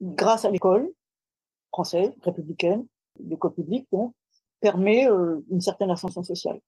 grâce 0.00 0.44
à 0.44 0.50
l'école 0.50 0.90
française, 1.72 2.12
républicaine, 2.22 2.86
l'école 3.20 3.54
publique, 3.54 3.86
donc, 3.92 4.12
permet 4.60 5.06
une 5.50 5.60
certaine 5.60 5.90
ascension 5.90 6.22
sociale. 6.22 6.60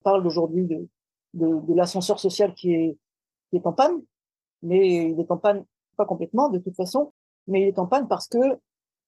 On 0.00 0.04
parle 0.04 0.26
aujourd'hui 0.26 0.64
de, 0.64 0.88
de, 1.34 1.60
de 1.60 1.74
l'ascenseur 1.74 2.18
social 2.18 2.54
qui 2.54 2.72
est, 2.72 2.98
qui 3.50 3.56
est 3.56 3.66
en 3.66 3.72
panne, 3.72 4.02
mais 4.62 5.10
il 5.10 5.20
est 5.20 5.30
en 5.30 5.36
panne 5.36 5.64
pas 5.96 6.06
complètement 6.06 6.48
de 6.48 6.58
toute 6.58 6.74
façon, 6.74 7.12
mais 7.46 7.62
il 7.62 7.68
est 7.68 7.78
en 7.78 7.86
panne 7.86 8.08
parce 8.08 8.28
que 8.28 8.58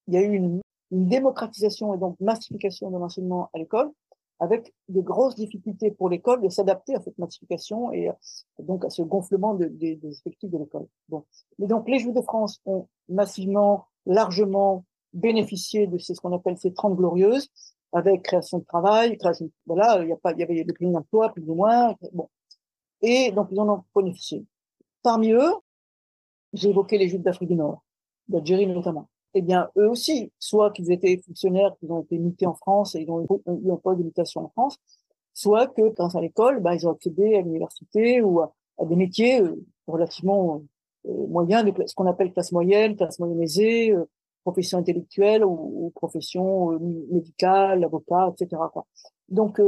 il 0.09 0.15
y 0.15 0.17
a 0.17 0.23
eu 0.23 0.33
une, 0.35 0.61
une 0.91 1.07
démocratisation 1.09 1.95
et 1.95 1.99
donc 1.99 2.19
massification 2.21 2.91
de 2.91 2.99
l'enseignement 2.99 3.51
à 3.55 3.59
l'école, 3.59 3.91
avec 4.39 4.74
des 4.89 5.03
grosses 5.03 5.34
difficultés 5.34 5.91
pour 5.91 6.09
l'école 6.09 6.43
de 6.43 6.49
s'adapter 6.49 6.95
à 6.95 7.01
cette 7.01 7.18
massification 7.18 7.93
et 7.93 8.11
donc 8.59 8.84
à 8.84 8.91
ce 8.91 9.03
gonflement 9.03 9.55
de, 9.55 9.66
des 9.66 9.99
effectifs 10.05 10.51
de 10.51 10.59
l'école. 10.59 10.87
Bon. 11.09 11.24
Mais 11.59 11.66
donc 11.66 11.89
les 11.89 11.99
Juifs 11.99 12.14
de 12.14 12.20
France 12.20 12.61
ont 12.66 12.89
massivement, 13.09 13.87
largement 14.05 14.84
bénéficié 15.12 15.87
de 15.87 15.97
ce 15.99 16.12
qu'on 16.14 16.34
appelle 16.34 16.59
ces 16.59 16.72
trente 16.74 16.97
glorieuses, 16.97 17.49
avec 17.93 18.22
création 18.22 18.59
de 18.59 18.64
travail, 18.64 19.16
création, 19.16 19.51
voilà, 19.64 20.03
il 20.03 20.09
y 20.09 20.12
a 20.12 20.16
pas, 20.16 20.32
il 20.32 20.41
y 20.41 20.43
avait 20.43 20.64
le 20.64 20.72
plein 20.74 20.91
d'emploi 20.91 21.32
plus 21.32 21.49
ou 21.49 21.55
moins, 21.55 21.95
bon. 22.12 22.28
Et 23.01 23.32
donc 23.32 23.49
ils 23.53 23.61
en 23.61 23.68
ont 23.68 23.84
bénéficié. 23.95 24.45
Parmi 25.03 25.30
eux, 25.32 25.53
j'ai 26.53 26.70
évoqué 26.70 26.99
les 26.99 27.09
Juifs 27.09 27.22
d'Afrique 27.22 27.49
du 27.49 27.55
Nord, 27.55 27.82
d'Algérie 28.28 28.66
notamment 28.66 29.09
eh 29.39 29.43
bien, 29.43 29.68
eux 29.76 29.87
aussi, 29.87 30.32
soit 30.39 30.70
qu'ils 30.70 30.91
étaient 30.91 31.18
fonctionnaires, 31.18 31.76
qu'ils 31.78 31.93
ont 31.93 32.01
été 32.01 32.18
mutés 32.18 32.47
en 32.47 32.55
France 32.55 32.95
et 32.95 33.03
ils 33.03 33.11
ont 33.11 33.22
eu 33.22 33.70
un 33.70 33.76
poste 33.76 33.99
de 33.99 34.05
mutation 34.05 34.47
en 34.47 34.49
France, 34.49 34.78
soit 35.34 35.66
que, 35.66 35.91
quand 35.91 36.14
à 36.14 36.22
l'école, 36.22 36.61
bah, 36.61 36.74
ils 36.74 36.89
ont 36.89 36.93
accédé 36.93 37.37
à 37.37 37.43
l'université 37.43 38.22
ou 38.22 38.41
à, 38.41 38.55
des 38.87 38.97
métiers 38.97 39.43
euh, 39.43 39.62
relativement 39.87 40.62
euh, 41.07 41.26
moyens, 41.28 41.70
ce 41.87 41.95
qu'on 41.95 42.07
appelle 42.07 42.32
classe 42.32 42.51
moyenne, 42.51 42.97
classe 42.97 43.18
moyenne 43.18 43.43
aisée, 43.43 43.93
euh, 43.93 44.09
profession 44.43 44.78
intellectuelle 44.78 45.45
ou, 45.45 45.93
profession 45.95 46.78
médicale, 47.11 47.84
avocat, 47.84 48.32
etc. 48.32 48.62
Donc, 49.28 49.61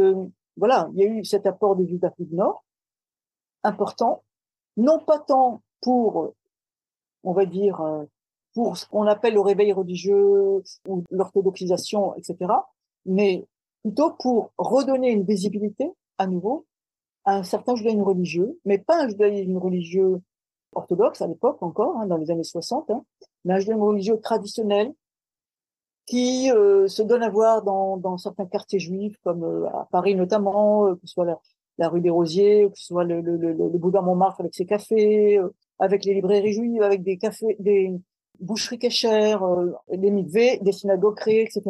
voilà, 0.56 0.88
il 0.94 1.00
y 1.00 1.02
a 1.02 1.06
eu 1.08 1.24
cet 1.24 1.46
apport 1.46 1.74
des 1.74 1.86
Juifs 1.86 2.00
d'Afrique 2.00 2.28
du 2.28 2.36
Nord, 2.36 2.64
important, 3.64 4.22
non 4.76 5.00
pas 5.00 5.18
tant 5.18 5.62
pour, 5.80 6.32
on 7.24 7.32
va 7.32 7.44
dire, 7.44 7.82
pour 8.58 8.76
ce 8.76 8.86
qu'on 8.88 9.06
appelle 9.06 9.34
le 9.34 9.40
réveil 9.40 9.72
religieux 9.72 10.64
ou 10.88 11.04
l'orthodoxisation, 11.12 12.16
etc., 12.16 12.52
mais 13.06 13.46
plutôt 13.84 14.10
pour 14.18 14.50
redonner 14.58 15.12
une 15.12 15.22
visibilité 15.22 15.92
à 16.18 16.26
nouveau 16.26 16.66
à 17.24 17.36
un 17.36 17.44
certain 17.44 17.76
judaïsme 17.76 18.02
religieux, 18.02 18.58
mais 18.64 18.78
pas 18.78 19.04
un 19.04 19.08
judaïsme 19.08 19.56
religieux 19.58 20.20
orthodoxe 20.72 21.22
à 21.22 21.28
l'époque 21.28 21.62
encore, 21.62 21.98
hein, 21.98 22.08
dans 22.08 22.16
les 22.16 22.32
années 22.32 22.42
60, 22.42 22.90
hein, 22.90 23.04
mais 23.44 23.54
un 23.54 23.58
judaïsme 23.60 23.84
religieux 23.84 24.18
traditionnel 24.18 24.92
qui 26.06 26.50
euh, 26.50 26.88
se 26.88 27.02
donne 27.02 27.22
à 27.22 27.30
voir 27.30 27.62
dans, 27.62 28.18
certains 28.18 28.46
quartiers 28.46 28.80
juifs, 28.80 29.18
comme 29.22 29.44
euh, 29.44 29.68
à 29.68 29.86
Paris 29.92 30.16
notamment, 30.16 30.88
euh, 30.88 30.94
que 30.96 31.02
ce 31.06 31.12
soit 31.12 31.38
la, 31.78 31.88
rue 31.88 32.00
des 32.00 32.10
Rosiers, 32.10 32.68
que 32.72 32.76
ce 32.76 32.86
soit 32.86 33.04
le, 33.04 33.20
le, 33.20 33.36
le, 33.36 33.52
le 33.52 33.78
Bouddha 33.78 34.00
Montmartre 34.00 34.40
avec 34.40 34.52
ses 34.52 34.66
cafés, 34.66 35.38
avec 35.78 36.04
les 36.04 36.14
librairies 36.14 36.54
juives, 36.54 36.82
avec 36.82 37.04
des 37.04 37.18
cafés, 37.18 37.54
des, 37.60 37.94
boucheries 38.40 38.78
cachères, 38.78 39.42
euh, 39.42 39.72
des 39.90 40.10
mikvés, 40.10 40.58
des 40.62 40.72
synagogues 40.72 41.16
créées, 41.16 41.42
etc. 41.42 41.62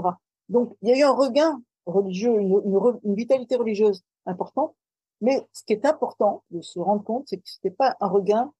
Donc, 0.48 0.76
il 0.82 0.88
y 0.88 0.92
a 0.92 0.98
eu 0.98 1.02
un 1.02 1.12
regain 1.12 1.60
religieux, 1.86 2.40
une, 2.40 2.60
une, 3.02 3.14
vitalité 3.14 3.56
religieuse 3.56 4.02
importante. 4.26 4.74
Mais 5.20 5.46
ce 5.52 5.64
qui 5.64 5.72
est 5.72 5.84
important 5.84 6.44
de 6.50 6.60
se 6.60 6.78
rendre 6.78 7.02
compte, 7.02 7.24
c'est 7.26 7.38
que 7.38 7.48
ce 7.48 7.58
n'était 7.64 7.74
pas 7.74 7.96
un 8.00 8.08
regain 8.08 8.52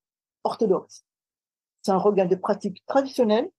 orthodoxe. 0.43 1.05
C'est 1.81 1.91
un 1.91 1.97
regain 1.97 2.25
de 2.25 2.35
pratiques 2.35 2.83
traditionnelles. 2.85 3.49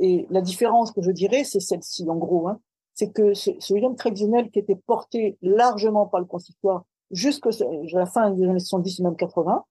Et 0.00 0.26
la 0.30 0.40
différence 0.40 0.92
que 0.92 1.02
je 1.02 1.10
dirais, 1.10 1.44
c'est 1.44 1.60
celle-ci, 1.60 2.08
en 2.08 2.16
gros. 2.16 2.48
Hein, 2.48 2.60
c'est 2.94 3.10
que 3.12 3.34
ce, 3.34 3.50
ce 3.58 3.74
judaïsme 3.74 3.96
traditionnel 3.96 4.50
qui 4.50 4.58
était 4.58 4.76
porté 4.76 5.38
largement 5.40 6.06
par 6.06 6.20
le 6.20 6.26
consistoire 6.26 6.84
jusqu'à 7.10 7.50
la 7.92 8.06
fin 8.06 8.30
des 8.30 8.44
années 8.44 8.58
70, 8.58 9.00
même 9.00 9.16
80, 9.16 9.64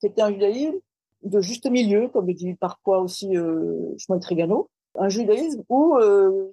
c'était 0.00 0.22
un 0.22 0.30
judaïsme 0.30 0.78
de 1.22 1.40
juste 1.40 1.68
milieu, 1.70 2.08
comme 2.08 2.32
dit 2.32 2.54
parfois 2.54 3.00
aussi 3.00 3.36
euh, 3.36 3.94
Trigano, 4.20 4.70
un 4.94 5.08
judaïsme 5.08 5.64
où 5.68 5.96
euh, 5.96 6.52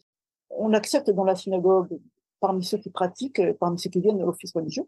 on 0.49 0.73
accepte 0.73 1.09
dans 1.09 1.23
la 1.23 1.35
synagogue, 1.35 1.99
parmi 2.39 2.63
ceux 2.63 2.77
qui 2.77 2.89
pratiquent, 2.89 3.39
euh, 3.39 3.53
parmi 3.59 3.79
ceux 3.79 3.89
qui 3.89 3.99
viennent 3.99 4.21
à 4.21 4.25
l'office 4.25 4.53
religieux, 4.53 4.87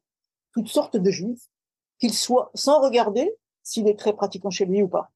toutes 0.53 0.67
sortes 0.67 0.97
de 0.97 1.11
juifs, 1.11 1.47
qu'ils 1.99 2.13
soient, 2.13 2.51
sans 2.53 2.81
regarder 2.81 3.35
s'il 3.63 3.87
est 3.87 3.97
très 3.97 4.13
pratiquant 4.13 4.49
chez 4.49 4.65
lui 4.65 4.81
ou 4.81 4.87
pas. 4.87 5.11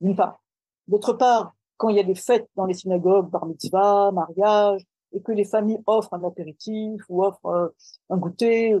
D'une 0.00 0.16
part. 0.16 0.42
D'autre 0.88 1.12
part, 1.12 1.54
quand 1.76 1.88
il 1.88 1.96
y 1.96 2.00
a 2.00 2.04
des 2.04 2.14
fêtes 2.14 2.48
dans 2.56 2.66
les 2.66 2.74
synagogues, 2.74 3.30
bar 3.30 3.46
mitzvah, 3.46 4.10
mariage, 4.12 4.84
et 5.12 5.20
que 5.20 5.32
les 5.32 5.44
familles 5.44 5.80
offrent 5.86 6.14
un 6.14 6.24
apéritif 6.24 7.02
ou 7.08 7.24
offrent 7.24 7.46
euh, 7.46 7.68
un 8.10 8.16
goûter, 8.16 8.76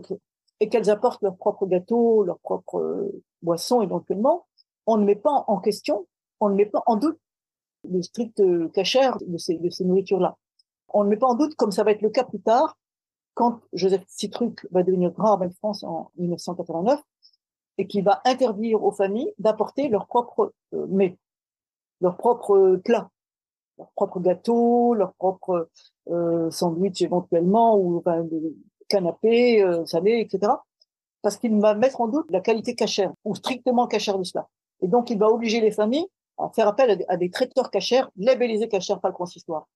et 0.60 0.68
qu'elles 0.68 0.90
apportent 0.90 1.22
leur 1.22 1.36
propre 1.36 1.66
gâteau, 1.66 2.24
leur 2.24 2.38
propre 2.40 3.10
boisson 3.42 3.82
éventuellement, 3.82 4.46
on 4.86 4.96
ne 4.96 5.04
met 5.04 5.16
pas 5.16 5.44
en 5.46 5.58
question, 5.58 6.06
on 6.40 6.48
ne 6.48 6.54
met 6.54 6.66
pas 6.66 6.82
en 6.86 6.96
doute 6.96 7.18
le 7.88 8.02
strict 8.02 8.40
euh, 8.40 8.68
cachère 8.68 9.18
de 9.18 9.38
ces, 9.38 9.58
de 9.58 9.70
ces 9.70 9.84
nourritures-là. 9.84 10.36
On 10.88 11.04
ne 11.04 11.08
met 11.08 11.16
pas 11.16 11.26
en 11.26 11.34
doute, 11.34 11.54
comme 11.56 11.72
ça 11.72 11.84
va 11.84 11.90
être 11.90 12.02
le 12.02 12.10
cas 12.10 12.24
plus 12.24 12.40
tard, 12.40 12.76
quand 13.34 13.60
Joseph 13.72 14.04
Citruc 14.06 14.66
va 14.70 14.82
devenir 14.82 15.10
grand 15.10 15.40
en 15.40 15.50
France 15.50 15.82
en 15.82 16.10
1989, 16.16 17.00
et 17.78 17.86
qui 17.86 18.00
va 18.00 18.20
interdire 18.24 18.82
aux 18.84 18.92
familles 18.92 19.32
d'apporter 19.38 19.88
leur 19.88 20.06
propre 20.06 20.52
euh, 20.72 20.86
mets, 20.86 21.18
leur 22.00 22.16
propre 22.16 22.56
euh, 22.56 22.76
plat, 22.78 23.10
leur 23.78 23.90
propre 23.92 24.20
gâteau, 24.20 24.94
leur 24.94 25.14
propre 25.14 25.68
euh, 26.10 26.50
sandwich 26.50 27.02
éventuellement, 27.02 27.76
ou 27.76 27.98
enfin, 27.98 28.24
canapé 28.88 29.62
euh, 29.62 29.84
etc. 29.84 30.52
Parce 31.22 31.36
qu'il 31.36 31.58
va 31.60 31.74
mettre 31.74 32.00
en 32.00 32.08
doute 32.08 32.30
la 32.30 32.40
qualité 32.40 32.74
cachère, 32.74 33.12
ou 33.24 33.34
strictement 33.34 33.86
cachère 33.86 34.18
de 34.18 34.24
cela. 34.24 34.48
Et 34.84 34.86
donc, 34.86 35.08
il 35.08 35.18
va 35.18 35.30
obliger 35.30 35.62
les 35.62 35.70
familles 35.70 36.06
à 36.36 36.50
faire 36.50 36.68
appel 36.68 37.02
à 37.08 37.16
des, 37.16 37.30
traiteurs 37.30 37.70
cachers, 37.70 38.04
labellisés 38.16 38.68
cachers 38.68 38.96
par 39.00 39.10
le 39.10 39.16
consistoire. 39.16 39.66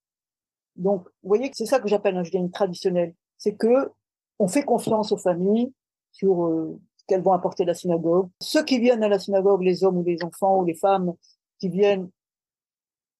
Donc, 0.76 1.04
vous 1.22 1.28
voyez 1.28 1.50
que 1.50 1.56
c'est 1.56 1.64
ça 1.64 1.80
que 1.80 1.88
j'appelle 1.88 2.16
un 2.18 2.22
judaïsme 2.22 2.50
traditionnel. 2.50 3.14
C'est 3.38 3.56
que 3.56 3.90
on 4.38 4.48
fait 4.48 4.64
confiance 4.64 5.10
aux 5.10 5.16
familles 5.16 5.72
sur 6.12 6.44
euh, 6.44 6.78
ce 6.96 7.04
qu'elles 7.06 7.22
vont 7.22 7.32
apporter 7.32 7.62
à 7.62 7.66
la 7.66 7.74
synagogue. 7.74 8.28
Ceux 8.42 8.62
qui 8.64 8.78
viennent 8.78 9.02
à 9.02 9.08
la 9.08 9.18
synagogue, 9.18 9.62
les 9.62 9.82
hommes 9.82 9.96
ou 9.96 10.04
les 10.04 10.22
enfants 10.22 10.58
ou 10.58 10.64
les 10.66 10.74
femmes 10.74 11.14
qui 11.58 11.70
viennent, 11.70 12.10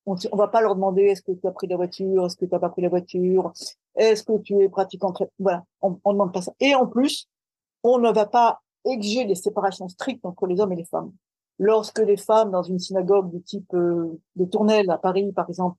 on 0.04 0.14
ne 0.14 0.36
va 0.36 0.48
pas 0.48 0.60
leur 0.60 0.74
demander 0.74 1.04
est-ce 1.04 1.22
que 1.22 1.32
tu 1.32 1.46
as 1.46 1.52
pris 1.52 1.68
la 1.68 1.76
voiture, 1.76 2.26
est-ce 2.26 2.36
que 2.36 2.44
tu 2.44 2.52
n'as 2.52 2.60
pas 2.60 2.68
pris 2.68 2.82
la 2.82 2.90
voiture, 2.90 3.50
est-ce 3.96 4.22
que 4.22 4.36
tu 4.38 4.60
es 4.62 4.68
pratiquant. 4.68 5.14
Voilà, 5.38 5.64
on 5.80 5.92
ne 5.92 6.12
demande 6.12 6.34
pas 6.34 6.42
ça. 6.42 6.52
Et 6.60 6.74
en 6.74 6.86
plus, 6.86 7.28
on 7.82 7.98
ne 7.98 8.12
va 8.12 8.26
pas 8.26 8.60
exiger 8.84 9.24
des 9.24 9.34
séparations 9.34 9.88
strictes 9.88 10.24
entre 10.26 10.46
les 10.46 10.60
hommes 10.60 10.72
et 10.72 10.76
les 10.76 10.84
femmes 10.84 11.12
lorsque 11.58 11.98
les 11.98 12.16
femmes 12.16 12.50
dans 12.50 12.62
une 12.62 12.78
synagogue 12.78 13.30
du 13.30 13.42
type 13.42 13.72
euh, 13.74 14.18
de 14.36 14.44
Tournelle 14.44 14.90
à 14.90 14.98
Paris, 14.98 15.32
par 15.32 15.48
exemple, 15.48 15.78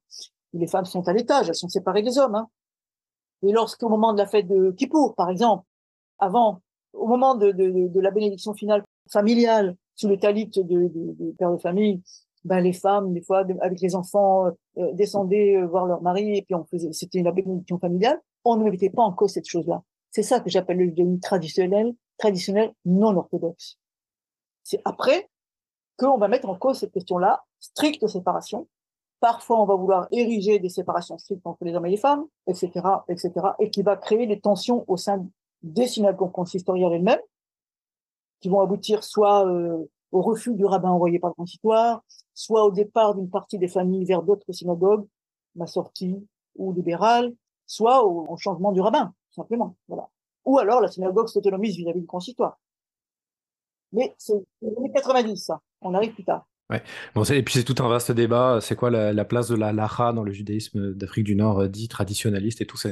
les 0.53 0.67
femmes 0.67 0.85
sont 0.85 1.07
à 1.07 1.13
l'étage, 1.13 1.49
elles 1.49 1.55
sont 1.55 1.69
séparées 1.69 2.01
des 2.01 2.17
hommes. 2.17 2.35
Hein. 2.35 2.49
Et 3.43 3.51
lorsqu'au 3.51 3.89
moment 3.89 4.13
de 4.13 4.17
la 4.17 4.27
fête 4.27 4.47
de 4.47 4.71
Kippour, 4.71 5.15
par 5.15 5.29
exemple, 5.29 5.65
avant, 6.17 6.61
au 6.93 7.07
moment 7.07 7.35
de, 7.35 7.51
de, 7.51 7.87
de 7.87 7.99
la 7.99 8.11
bénédiction 8.11 8.53
finale 8.53 8.83
familiale, 9.11 9.75
sous 9.95 10.07
le 10.07 10.17
talit 10.17 10.47
de, 10.47 10.61
de, 10.63 11.35
père 11.37 11.51
de 11.51 11.57
famille, 11.57 12.01
ben 12.45 12.61
les 12.61 12.73
femmes, 12.73 13.13
des 13.13 13.21
fois, 13.21 13.45
avec 13.61 13.81
les 13.81 13.95
enfants, 13.95 14.47
euh, 14.77 14.93
descendaient 14.93 15.57
euh, 15.57 15.67
voir 15.67 15.85
leur 15.85 16.01
mari, 16.01 16.37
et 16.37 16.41
puis 16.41 16.55
on 16.55 16.63
faisait, 16.65 16.93
c'était 16.93 17.21
la 17.21 17.31
bénédiction 17.31 17.79
familiale. 17.79 18.19
On 18.45 18.55
ne 18.55 18.69
mettait 18.69 18.89
pas 18.89 19.03
en 19.03 19.11
cause 19.11 19.31
cette 19.31 19.47
chose-là. 19.47 19.83
C'est 20.11 20.23
ça 20.23 20.39
que 20.39 20.49
j'appelle 20.49 20.77
le 20.77 20.85
judaïsme 20.85 21.19
traditionnel, 21.19 21.93
traditionnel 22.17 22.71
non 22.85 23.15
orthodoxe. 23.17 23.77
C'est 24.63 24.79
après, 24.85 25.29
qu'on 25.99 26.17
va 26.17 26.27
mettre 26.27 26.49
en 26.49 26.55
cause 26.55 26.79
cette 26.79 26.91
question-là, 26.91 27.43
stricte 27.59 28.07
séparation. 28.07 28.67
Parfois, 29.19 29.61
on 29.61 29.65
va 29.65 29.75
vouloir 29.75 30.07
ériger 30.11 30.59
des 30.59 30.69
séparations 30.69 31.17
strictes 31.17 31.45
entre 31.45 31.65
les 31.65 31.75
hommes 31.75 31.85
et 31.85 31.91
les 31.91 31.97
femmes, 31.97 32.25
etc., 32.47 32.71
etc., 33.09 33.31
et 33.59 33.69
qui 33.69 33.81
va 33.81 33.97
créer 33.97 34.25
des 34.27 34.39
tensions 34.39 34.85
au 34.87 34.95
sein 34.95 35.25
des 35.61 35.87
synagogues 35.87 36.31
consistoriales 36.31 36.93
elles-mêmes, 36.93 37.19
qui 38.39 38.47
vont 38.47 38.61
aboutir 38.61 39.03
soit 39.03 39.45
euh, 39.45 39.85
au 40.13 40.21
refus 40.21 40.55
du 40.55 40.63
rabbin 40.63 40.89
envoyé 40.89 41.19
par 41.19 41.31
le 41.31 41.35
consistoire, 41.35 42.01
soit 42.33 42.63
au 42.63 42.71
départ 42.71 43.15
d'une 43.15 43.29
partie 43.29 43.59
des 43.59 43.67
familles 43.67 44.05
vers 44.05 44.23
d'autres 44.23 44.53
synagogues, 44.53 45.05
la 45.55 45.67
sortie 45.67 46.25
ou 46.55 46.71
libérale, 46.71 47.33
soit 47.65 48.05
au, 48.05 48.37
changement 48.37 48.71
du 48.71 48.79
rabbin, 48.79 49.13
simplement. 49.31 49.75
Voilà. 49.89 50.09
Ou 50.45 50.57
alors 50.57 50.79
la 50.79 50.87
synagogue 50.87 51.27
s'autonomise 51.27 51.75
vis-à-vis 51.75 52.01
du 52.01 52.07
consistoire. 52.07 52.57
Mais 53.91 54.15
c'est 54.17 54.41
les 54.61 54.75
années 54.77 54.91
90, 54.91 55.37
ça 55.37 55.61
on 55.81 55.93
arrive 55.93 56.13
plus 56.13 56.23
tard. 56.23 56.47
Ouais. 56.69 56.83
Bon, 57.15 57.23
et 57.23 57.41
puis 57.41 57.55
c'est 57.55 57.63
tout 57.63 57.83
un 57.83 57.87
vaste 57.87 58.11
débat. 58.11 58.59
C'est 58.61 58.75
quoi 58.75 58.91
la, 58.91 59.25
place 59.25 59.47
de 59.47 59.55
la 59.55 59.73
lacha 59.73 60.13
dans 60.13 60.23
le 60.23 60.31
judaïsme 60.31 60.93
d'Afrique 60.93 61.25
du 61.25 61.35
Nord 61.35 61.67
dit 61.67 61.87
traditionnaliste 61.87 62.61
et 62.61 62.65
tout 62.65 62.77
ça? 62.77 62.89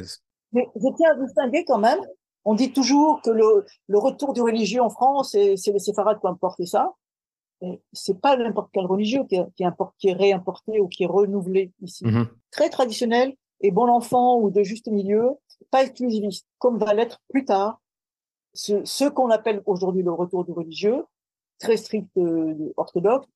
Mais 0.52 0.68
je 0.76 0.88
tiens 0.96 1.12
à 1.12 1.16
distinguer 1.16 1.64
quand 1.66 1.78
même. 1.78 2.00
On 2.44 2.56
dit 2.56 2.72
toujours 2.72 3.22
que 3.22 3.30
le, 3.30 3.66
le 3.88 3.98
retour 4.00 4.34
du 4.34 4.42
religieux 4.42 4.82
en 4.82 4.90
France, 4.90 5.32
c'est 5.32 5.72
les 5.72 5.80
séfarades 5.80 6.20
qui 6.20 6.26
ont 6.26 6.32
importé 6.32 6.66
ça. 6.66 6.94
C'est 7.92 8.20
pas 8.20 8.38
n'importe 8.38 8.70
quel 8.72 8.86
religieux 8.86 9.24
qui, 9.30 9.38
qui, 9.56 9.66
importe, 9.66 9.94
qui, 10.00 10.10
est 10.10 10.14
réimporté 10.14 10.80
ou 10.80 10.88
qui 10.88 11.04
est 11.04 11.08
renouvelé 11.08 11.72
ici. 11.82 12.06
Mm-hmm. 12.06 12.28
Très 12.52 12.70
traditionnel, 12.70 13.36
et 13.62 13.72
bon 13.72 13.90
enfant 13.90 14.40
ou 14.40 14.50
de 14.50 14.64
juste 14.64 14.88
milieu, 14.88 15.32
pas 15.72 15.84
exclusiviste, 15.84 16.48
comme 16.60 16.78
va 16.78 16.94
l'être 16.94 17.20
plus 17.30 17.46
tard 17.46 17.80
ce, 18.54 18.84
ce 18.86 19.06
qu'on 19.06 19.30
appelle 19.30 19.62
aujourd'hui 19.66 20.04
le 20.04 20.12
retour 20.12 20.44
du 20.44 20.52
religieux, 20.52 21.04
très 21.60 21.78
strict 21.78 22.10
euh, 22.18 22.74
orthodoxe. 22.78 23.28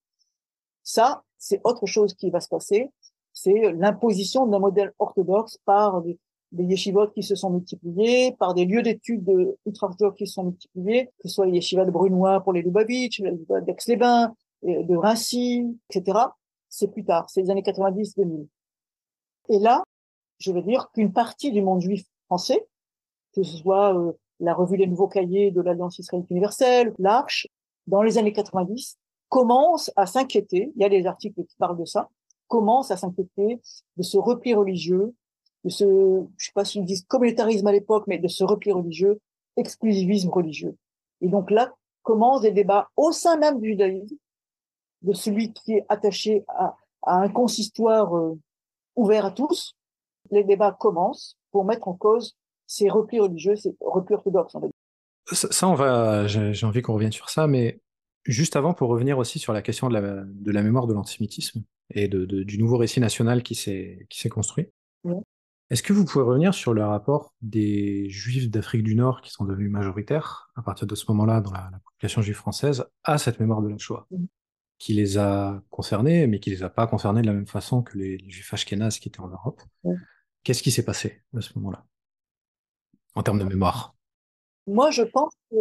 Ça, 0.84 1.24
c'est 1.38 1.62
autre 1.64 1.86
chose 1.86 2.14
qui 2.14 2.30
va 2.30 2.40
se 2.40 2.50
passer. 2.50 2.90
C'est 3.34 3.72
l'imposition 3.74 4.46
d'un 4.46 4.60
modèle 4.60 4.94
orthodoxe 5.00 5.58
par 5.66 6.02
des, 6.02 6.20
des 6.52 6.64
yeshivot 6.66 7.08
qui 7.08 7.24
se 7.24 7.36
sont 7.36 7.50
multipliés, 7.50 8.36
par 8.38 8.54
des 8.54 8.66
lieux 8.66 8.82
d'études 8.82 9.30
ultra-orthodoxes 9.66 10.18
qui 10.18 10.28
se 10.28 10.34
sont 10.34 10.44
multipliés, 10.46 11.06
que 11.20 11.28
ce 11.28 11.36
soit 11.36 11.46
les 11.46 11.54
yeshivas 11.54 11.86
de 11.86 11.92
Brunois 11.92 12.42
pour 12.42 12.54
les 12.54 12.62
Lubavitch, 12.62 13.22
d'Aix-les-Bains, 13.22 14.34
de 14.64 14.96
Rincy, 14.96 15.78
etc. 15.90 16.20
C'est 16.70 16.90
plus 16.90 17.04
tard, 17.04 17.30
c'est 17.30 17.42
les 17.42 17.50
années 17.50 17.62
90-2000. 17.62 18.48
Et 19.50 19.60
là, 19.60 19.84
je 20.40 20.52
veux 20.52 20.62
dire 20.62 20.90
qu'une 20.94 21.14
partie 21.14 21.52
du 21.52 21.62
monde 21.62 21.82
juif 21.82 22.06
français, 22.26 22.68
que 23.34 23.44
ce 23.44 23.58
soit 23.58 23.98
euh, 23.98 24.14
la 24.40 24.54
revue 24.54 24.78
des 24.78 24.88
nouveaux 24.88 25.08
cahiers 25.08 25.52
de 25.52 25.62
l'Alliance 25.62 26.00
israélite 26.00 26.30
universelle, 26.32 26.94
l'Arche, 26.98 27.48
dans 27.92 28.02
les 28.02 28.18
années 28.18 28.32
90, 28.32 28.98
commence 29.28 29.92
à 29.98 30.06
s'inquiéter, 30.06 30.72
il 30.76 30.82
y 30.82 30.86
a 30.86 30.90
des 30.90 31.06
articles 31.06 31.44
qui 31.44 31.56
parlent 31.58 31.78
de 31.78 31.86
ça, 31.86 32.10
commence 32.48 32.90
à 32.90 32.96
s'inquiéter 32.96 33.60
de 33.98 34.04
ce 34.04 34.18
repli 34.18 34.54
religieux, 34.54 35.14
de 35.66 35.70
ce, 35.70 35.86
je 36.38 36.46
sais 36.46 36.54
pas 36.56 36.64
si 36.64 36.80
on 36.80 36.84
dit 36.84 37.04
communautarisme 37.06 37.68
à 37.68 37.72
l'époque, 37.74 38.06
mais 38.08 38.18
de 38.18 38.30
ce 38.30 38.46
repli 38.46 38.72
religieux, 38.72 39.20
exclusivisme 39.58 40.30
religieux. 40.30 40.78
Et 41.20 41.28
donc 41.28 41.52
là, 41.52 41.76
commencent 42.02 42.42
des 42.42 42.52
débats 42.52 42.90
au 42.96 43.12
sein 43.12 43.38
même 43.38 43.60
du 43.60 43.72
judaïsme, 43.72 44.16
de 45.02 45.14
celui 45.14 45.52
qui 45.52 45.74
est 45.74 45.86
attaché 45.90 46.46
à, 46.48 46.76
un 47.04 47.30
consistoire 47.30 48.16
euh, 48.16 48.40
ouvert 48.96 49.26
à 49.26 49.32
tous. 49.32 49.76
Les 50.30 50.46
débats 50.46 50.72
commencent 50.72 51.38
pour 51.52 51.66
mettre 51.66 51.90
en 51.90 51.94
cause 51.94 52.38
ces 52.68 52.90
replis 52.90 53.20
religieux, 53.20 53.58
ces 53.58 53.76
replis 53.82 54.16
orthodoxes. 54.16 54.56
Ça, 55.26 55.68
on 55.68 55.76
va, 55.76 56.28
j'ai 56.28 56.66
envie 56.66 56.82
qu'on 56.82 56.94
revienne 56.94 57.12
sur 57.12 57.30
ça, 57.30 57.48
mais 57.48 57.82
juste 58.26 58.56
avant, 58.56 58.74
pour 58.74 58.90
revenir 58.90 59.18
aussi 59.18 59.40
sur 59.40 59.54
la 59.54 59.62
question 59.62 59.88
de 59.88 59.94
la, 59.94 60.24
de 60.26 60.52
la 60.52 60.64
mémoire 60.64 60.88
de 60.88 60.94
l'antisémitisme 60.94 61.64
et 61.94 62.08
de, 62.08 62.26
du 62.26 62.58
nouveau 62.58 62.78
récit 62.78 63.00
national 63.00 63.44
qui 63.44 63.56
s'est 63.56 64.30
construit. 64.30 64.68
Est-ce 65.70 65.84
que 65.84 65.94
vous 65.94 66.04
pouvez 66.04 66.26
revenir 66.26 66.54
sur 66.54 66.74
le 66.74 66.84
rapport 66.84 67.34
des 67.42 68.10
Juifs 68.10 68.50
d'Afrique 68.50 68.84
du 68.84 68.94
Nord 68.94 69.22
qui 69.22 69.32
sont 69.32 69.46
devenus 69.46 69.72
majoritaires 69.72 70.52
à 70.56 70.62
partir 70.62 70.86
de 70.86 70.96
ce 70.96 71.06
moment-là 71.10 71.40
dans 71.40 71.52
la, 71.52 71.72
population 71.86 72.22
juive 72.22 72.36
française 72.36 72.84
à 73.04 73.18
cette 73.18 73.40
mémoire 73.40 73.62
de 73.62 73.70
la 73.70 73.78
Shoah, 73.78 74.06
qui 74.80 74.94
les 74.94 75.18
a 75.18 75.64
concernés, 75.70 76.28
mais 76.28 76.40
qui 76.40 76.50
les 76.50 76.64
a 76.64 76.70
pas 76.70 76.88
concernés 76.88 77.22
de 77.22 77.28
la 77.28 77.34
même 77.34 77.48
façon 77.48 77.84
que 77.84 77.98
les, 77.98 78.20
Juifs 78.28 78.54
ashkénazes 78.54 79.00
qui 79.00 79.08
étaient 79.08 79.22
en 79.22 79.30
Europe. 79.30 79.62
Qu'est-ce 80.44 80.62
qui 80.62 80.72
s'est 80.72 80.84
passé 80.84 81.24
à 81.38 81.40
ce 81.42 81.58
moment-là? 81.58 81.86
En 83.16 83.24
termes 83.24 83.40
de 83.40 83.46
mémoire 83.46 83.96
Moi, 84.68 84.92
je 84.92 85.04
pense 85.04 85.34
que 85.50 85.58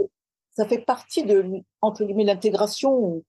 ça 0.53 0.67
fait 0.67 0.79
partie 0.79 1.25
de 1.25 1.45
entre 1.81 2.05
guillemets 2.05 2.25
l'intégration 2.25 3.23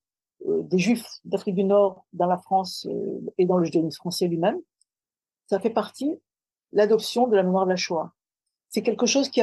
euh, 0.48 0.62
des 0.64 0.80
Juifs 0.80 1.08
d'Afrique 1.24 1.56
du 1.56 1.64
Nord 1.64 2.06
dans 2.14 2.26
la 2.26 2.38
France 2.38 2.88
euh, 2.90 3.20
et 3.38 3.46
dans 3.46 3.58
le 3.58 3.66
judaïsme 3.66 3.92
français 3.92 4.28
lui-même. 4.28 4.60
Ça 5.48 5.60
fait 5.60 5.70
partie 5.70 6.20
l'adoption 6.72 7.28
de 7.28 7.36
la 7.36 7.44
mémoire 7.44 7.66
de 7.66 7.72
la 7.72 7.76
Shoah. 7.76 8.14
C'est 8.70 8.82
quelque 8.82 9.06
chose 9.06 9.30
qui, 9.30 9.42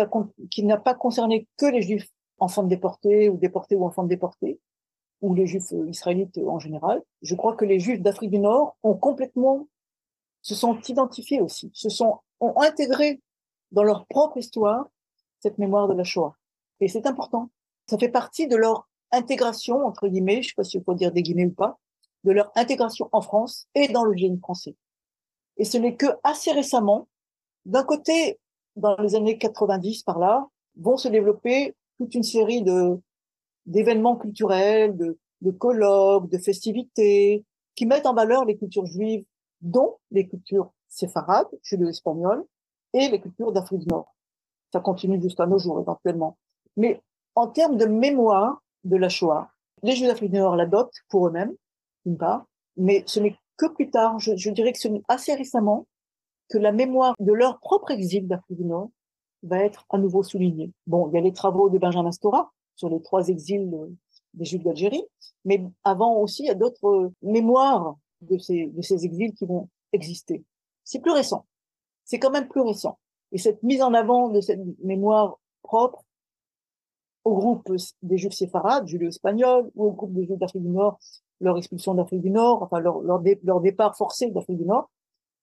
qui 0.51 0.63
n'a 0.65 0.79
pas 0.79 0.95
concerné 0.95 1.47
que 1.57 1.67
les 1.67 1.83
Juifs 1.83 2.11
enfants 2.39 2.63
de 2.63 2.69
déportés 2.69 3.29
ou 3.29 3.37
déportés 3.37 3.75
ou 3.75 3.85
enfants 3.85 4.05
de 4.05 4.09
déportés, 4.09 4.61
ou 5.21 5.35
les 5.35 5.47
Juifs 5.47 5.73
euh, 5.73 5.89
israélites 5.89 6.39
en 6.39 6.59
général. 6.59 7.03
Je 7.23 7.35
crois 7.35 7.55
que 7.55 7.65
les 7.65 7.81
Juifs 7.81 8.03
d'Afrique 8.03 8.31
du 8.31 8.39
Nord 8.39 8.77
ont 8.83 8.95
complètement 8.95 9.69
se 10.43 10.55
sont 10.55 10.81
identifiés 10.89 11.41
aussi, 11.41 11.71
se 11.75 11.89
sont 11.89 12.21
ont 12.41 12.61
intégré 12.61 13.21
dans 13.73 13.83
leur 13.83 14.07
propre 14.07 14.39
histoire 14.39 14.87
cette 15.41 15.59
mémoire 15.59 15.89
de 15.89 15.95
la 15.95 16.05
Shoah. 16.05 16.35
Et 16.81 16.89
c'est 16.89 17.07
important. 17.07 17.51
Ça 17.89 17.99
fait 17.99 18.09
partie 18.09 18.47
de 18.47 18.57
leur 18.57 18.89
intégration 19.13 19.85
entre 19.87 20.09
guillemets, 20.09 20.43
je 20.43 20.49
sais 20.49 20.55
pas 20.55 20.65
si 20.65 20.79
on 20.79 20.83
peut 20.83 20.95
dire 20.95 21.13
des 21.13 21.23
guillemets 21.23 21.47
ou 21.47 21.53
pas, 21.53 21.79
de 22.25 22.33
leur 22.33 22.51
intégration 22.57 23.09
en 23.13 23.21
France 23.21 23.69
et 23.75 23.89
dans 23.89 24.05
le 24.05 24.17
génie 24.17 24.39
français. 24.39 24.77
Et 25.57 25.65
ce 25.65 25.79
n'est 25.79 25.97
que 25.97 26.07
assez 26.25 26.53
récemment 26.53 27.09
d'un 27.65 27.85
côté, 27.85 28.39
dans 28.77 28.97
les 28.97 29.15
années 29.15 29.39
90 29.39 30.03
par 30.03 30.19
là, 30.19 30.49
vont 30.77 30.97
se 30.97 31.09
développer 31.09 31.75
toute 31.99 32.15
une 32.15 32.23
série 32.23 32.63
de 32.63 32.99
d'événements 33.67 34.17
culturels, 34.17 34.97
de, 34.97 35.19
de 35.43 35.51
colloques, 35.51 36.31
de 36.31 36.39
festivités, 36.39 37.45
qui 37.75 37.85
mettent 37.85 38.07
en 38.07 38.15
valeur 38.15 38.47
les 38.47 38.57
cultures 38.57 38.87
juives, 38.87 39.25
dont 39.61 39.99
les 40.11 40.27
cultures 40.27 40.73
séfarades, 40.89 41.49
judéo-espagnoles, 41.63 42.45
et 42.95 43.09
les 43.09 43.21
cultures 43.21 43.53
d'Afrique 43.53 43.81
du 43.81 43.87
Nord. 43.89 44.15
Ça 44.73 44.81
continue 44.81 45.21
jusqu'à 45.21 45.47
nos 45.47 45.59
jours, 45.59 45.81
éventuellement. 45.81 46.37
Mais 46.77 47.01
en 47.35 47.47
termes 47.49 47.77
de 47.77 47.87
mémoire 47.87 48.63
de 48.85 48.97
la 48.97 49.09
Shoah, 49.09 49.51
les 49.83 49.95
Juifs 49.95 50.09
d'Afrique 50.09 50.31
du 50.31 50.39
Nord 50.39 50.57
l'adoptent 50.57 51.03
pour 51.09 51.27
eux-mêmes, 51.27 51.55
d'une 52.05 52.19
part, 52.19 52.47
mais 52.77 53.03
ce 53.07 53.21
n'est 53.21 53.37
que 53.57 53.67
plus 53.67 53.91
tard, 53.91 54.19
je, 54.19 54.51
dirais 54.51 54.73
que 54.73 54.79
c'est 54.79 54.93
assez 55.09 55.35
récemment, 55.35 55.87
que 56.49 56.59
la 56.59 56.73
mémoire 56.73 57.15
de 57.19 57.33
leur 57.33 57.59
propre 57.61 57.91
exil 57.91 58.27
d'Afrique 58.27 58.59
du 58.59 58.65
Nord 58.65 58.91
va 59.43 59.59
être 59.59 59.85
à 59.91 59.99
nouveau 59.99 60.23
soulignée. 60.23 60.73
Bon, 60.87 61.09
il 61.09 61.15
y 61.15 61.19
a 61.19 61.21
les 61.21 61.33
travaux 61.33 61.69
de 61.69 61.79
Benjamin 61.79 62.13
Stora 62.13 62.51
sur 62.77 62.89
les 62.89 63.03
trois 63.03 63.29
exils 63.29 63.71
des 64.35 64.45
Juifs 64.45 64.63
d'Algérie, 64.63 65.05
mais 65.45 65.65
avant 65.85 66.17
aussi, 66.17 66.45
il 66.45 66.47
y 66.47 66.51
a 66.51 66.55
d'autres 66.55 67.13
mémoires 67.23 67.97
de 68.23 68.39
ces 68.39 69.05
exils 69.05 69.33
qui 69.35 69.47
vont 69.47 69.69
exister. 69.93 70.45
C'est 70.85 71.01
plus 71.01 71.13
récent. 71.13 71.47
C'est 72.05 72.19
quand 72.19 72.31
même 72.31 72.49
plus 72.49 72.63
récent. 72.63 72.99
Et 73.33 73.39
cette 73.39 73.63
mise 73.63 73.83
en 73.83 73.95
avant 73.95 74.29
de 74.29 74.41
cette 74.41 74.61
mémoire 74.83 75.39
propre 75.63 76.05
au 77.25 77.35
groupe 77.35 77.71
des 78.03 78.17
Juifs 78.17 78.33
séfarades, 78.33 78.87
judéo-espagnols, 78.87 79.71
ou 79.75 79.87
au 79.87 79.93
groupe 79.93 80.15
des 80.15 80.25
Juifs 80.25 80.39
d'Afrique 80.39 80.63
du 80.63 80.71
Nord, 80.71 80.99
leur 81.41 81.59
expulsion 81.59 81.95
d'Afrique 81.95 82.23
du 82.23 82.31
Nord, 82.31 82.63
enfin 82.63 82.81
leur, 82.81 83.01
leur, 83.01 83.61
départ 83.61 83.97
forcé 83.97 84.31
d'Afrique 84.31 84.59
du 84.59 84.65
Nord, 84.65 84.91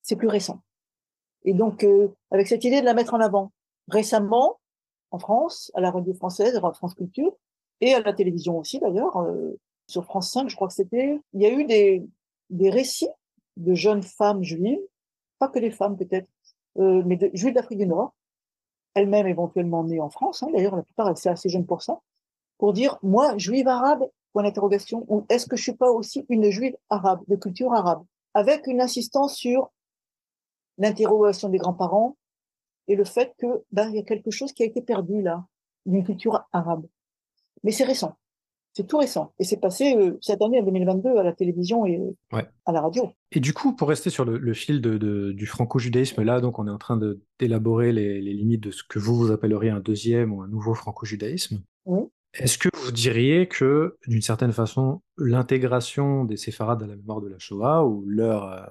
c'est 0.02 0.16
plus 0.16 0.28
récent. 0.28 0.60
Et 1.44 1.54
donc, 1.54 1.84
euh, 1.84 2.08
avec 2.30 2.48
cette 2.48 2.64
idée 2.64 2.80
de 2.80 2.84
la 2.84 2.94
mettre 2.94 3.14
en 3.14 3.20
avant. 3.20 3.52
Récemment, 3.88 4.58
en 5.12 5.18
France, 5.18 5.70
à 5.74 5.80
la 5.80 5.92
radio 5.92 6.12
française, 6.12 6.56
à 6.56 6.72
France 6.72 6.94
Culture, 6.94 7.36
et 7.80 7.94
à 7.94 8.00
la 8.00 8.12
télévision 8.12 8.58
aussi 8.58 8.80
d'ailleurs, 8.80 9.16
euh, 9.18 9.52
sur 9.86 10.04
France 10.04 10.32
5, 10.32 10.48
je 10.48 10.56
crois 10.56 10.68
que 10.68 10.74
c'était, 10.74 11.20
il 11.34 11.40
y 11.40 11.46
a 11.46 11.50
eu 11.50 11.64
des, 11.64 12.04
des 12.50 12.70
récits 12.70 13.08
de 13.56 13.74
jeunes 13.74 14.02
femmes 14.02 14.42
juives, 14.42 14.80
pas 15.38 15.48
que 15.48 15.58
des 15.58 15.70
femmes 15.70 15.96
peut-être, 15.96 16.28
euh, 16.78 17.02
mais 17.04 17.16
de, 17.16 17.30
juives 17.34 17.54
d'Afrique 17.54 17.78
du 17.78 17.86
Nord, 17.86 18.14
elles-mêmes 18.94 19.26
éventuellement 19.26 19.84
nées 19.84 20.00
en 20.00 20.10
France, 20.10 20.42
hein, 20.42 20.48
d'ailleurs 20.52 20.76
la 20.76 20.82
plupart 20.82 21.16
c'est 21.16 21.28
assez 21.28 21.48
jeune 21.48 21.66
pour 21.66 21.82
ça, 21.82 22.00
pour 22.58 22.72
dire, 22.72 22.98
moi, 23.02 23.36
juive 23.36 23.68
arabe, 23.68 24.04
point 24.32 24.42
d'interrogation, 24.42 25.04
ou 25.08 25.24
est-ce 25.28 25.46
que 25.46 25.56
je 25.56 25.62
suis 25.62 25.76
pas 25.76 25.90
aussi 25.90 26.24
une 26.28 26.50
juive 26.50 26.76
arabe, 26.90 27.20
de 27.28 27.36
culture 27.36 27.72
arabe, 27.72 28.04
avec 28.34 28.66
une 28.66 28.80
insistance 28.80 29.34
sur 29.34 29.70
l'interrogation 30.78 31.48
des 31.48 31.58
grands-parents 31.58 32.16
et 32.88 32.96
le 32.96 33.04
fait 33.04 33.34
que 33.38 33.64
il 33.72 33.94
y 33.94 33.98
a 33.98 34.02
quelque 34.02 34.30
chose 34.30 34.52
qui 34.52 34.62
a 34.62 34.66
été 34.66 34.80
perdu 34.80 35.22
là, 35.22 35.44
d'une 35.86 36.04
culture 36.04 36.46
arabe. 36.52 36.86
Mais 37.64 37.72
c'est 37.72 37.84
récent. 37.84 38.16
C'est 38.76 38.86
tout 38.86 38.98
récent. 38.98 39.32
Et 39.38 39.44
c'est 39.44 39.56
passé 39.56 39.96
euh, 39.96 40.18
cette 40.20 40.42
année, 40.42 40.60
en 40.60 40.62
2022, 40.62 41.16
à 41.16 41.22
la 41.22 41.32
télévision 41.32 41.86
et 41.86 41.98
à 42.30 42.72
la 42.72 42.82
radio. 42.82 43.10
Et 43.32 43.40
du 43.40 43.54
coup, 43.54 43.74
pour 43.74 43.88
rester 43.88 44.10
sur 44.10 44.26
le, 44.26 44.52
fil 44.52 44.82
de, 44.82 45.32
du 45.32 45.46
franco-judaïsme, 45.46 46.22
là, 46.22 46.42
donc 46.42 46.58
on 46.58 46.66
est 46.66 46.70
en 46.70 46.76
train 46.76 47.00
d'élaborer 47.40 47.92
les, 47.92 48.20
les, 48.20 48.34
limites 48.34 48.62
de 48.64 48.70
ce 48.70 48.82
que 48.86 48.98
vous, 48.98 49.16
vous 49.16 49.32
appelleriez 49.32 49.70
un 49.70 49.80
deuxième 49.80 50.30
ou 50.30 50.42
un 50.42 50.48
nouveau 50.48 50.74
franco-judaïsme. 50.74 51.62
Oui. 51.86 52.02
Est-ce 52.34 52.58
que 52.58 52.68
vous 52.74 52.92
diriez 52.92 53.48
que, 53.48 53.96
d'une 54.08 54.20
certaine 54.20 54.52
façon, 54.52 55.00
l'intégration 55.16 56.26
des 56.26 56.36
séfarades 56.36 56.82
à 56.82 56.86
la 56.86 56.96
mémoire 56.96 57.22
de 57.22 57.28
la 57.28 57.38
Shoah 57.38 57.86
ou 57.86 58.04
leur 58.06 58.44
euh, 58.44 58.66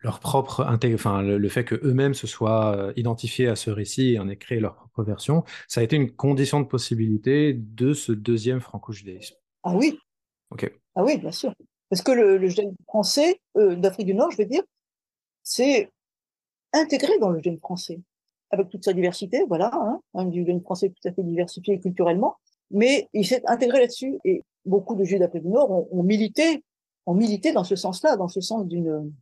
leur 0.00 0.20
propre 0.20 0.64
enfin 0.64 1.22
le, 1.22 1.48
fait 1.48 1.64
que 1.64 1.74
eux-mêmes 1.74 2.14
se 2.14 2.26
soient 2.26 2.76
euh, 2.76 2.92
identifiés 2.96 3.48
à 3.48 3.56
ce 3.56 3.70
récit 3.70 4.14
et 4.14 4.18
en 4.18 4.28
aient 4.28 4.36
créé 4.36 4.60
leur 4.60 4.76
propre 4.76 5.02
version, 5.02 5.44
ça 5.66 5.80
a 5.80 5.84
été 5.84 5.96
une 5.96 6.10
condition 6.10 6.60
de 6.60 6.66
possibilité 6.66 7.52
de 7.54 7.92
ce 7.92 8.12
deuxième 8.12 8.60
franco-judaïsme. 8.60 9.36
Ah 9.64 9.74
oui. 9.74 9.98
Ok. 10.50 10.72
Ah 10.94 11.04
oui, 11.04 11.18
bien 11.18 11.32
sûr. 11.32 11.52
Parce 11.90 12.02
que 12.02 12.12
le, 12.12 12.38
le 12.38 12.48
judaïsme 12.48 12.76
français 12.86 13.40
euh, 13.56 13.74
d'Afrique 13.74 14.06
du 14.06 14.14
Nord, 14.14 14.30
je 14.30 14.38
veux 14.38 14.46
dire, 14.46 14.62
c'est 15.42 15.90
intégré 16.72 17.18
dans 17.18 17.30
le 17.30 17.38
judaïsme 17.38 17.60
français 17.60 18.00
avec 18.50 18.70
toute 18.70 18.84
sa 18.84 18.92
diversité, 18.92 19.44
voilà, 19.46 19.70
hein, 19.74 20.00
un 20.14 20.30
judaïsme 20.32 20.62
français 20.62 20.88
tout 20.88 21.08
à 21.08 21.12
fait 21.12 21.22
diversifié 21.22 21.78
culturellement, 21.80 22.36
mais 22.70 23.08
il 23.12 23.26
s'est 23.26 23.42
intégré 23.46 23.80
là-dessus 23.80 24.18
et 24.24 24.42
beaucoup 24.64 24.94
de 24.94 25.04
juifs 25.04 25.18
d'Afrique 25.18 25.42
du 25.42 25.50
Nord 25.50 25.70
ont, 25.70 25.88
ont 25.90 26.02
milité, 26.02 26.64
ont 27.06 27.14
milité 27.14 27.52
dans 27.52 27.64
ce 27.64 27.76
sens-là, 27.76 28.16
dans 28.16 28.28
ce 28.28 28.40
sens 28.40 28.66
d'une 28.66 29.12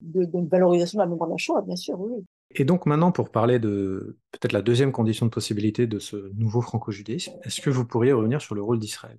de, 0.00 0.28
valorisation 0.48 0.98
de 0.98 1.04
la 1.04 1.08
mémoire 1.08 1.28
de 1.28 1.34
la 1.34 1.38
Shoah, 1.38 1.62
bien 1.62 1.76
sûr, 1.76 2.00
oui. 2.00 2.24
Et 2.52 2.64
donc 2.64 2.86
maintenant, 2.86 3.12
pour 3.12 3.30
parler 3.30 3.58
de 3.58 4.18
peut-être 4.32 4.52
la 4.52 4.62
deuxième 4.62 4.90
condition 4.90 5.26
de 5.26 5.30
possibilité 5.30 5.86
de 5.86 5.98
ce 5.98 6.32
nouveau 6.34 6.60
franco-judaïsme, 6.60 7.32
est-ce 7.44 7.60
que 7.60 7.70
vous 7.70 7.86
pourriez 7.86 8.12
revenir 8.12 8.40
sur 8.40 8.54
le 8.54 8.62
rôle 8.62 8.80
d'Israël? 8.80 9.18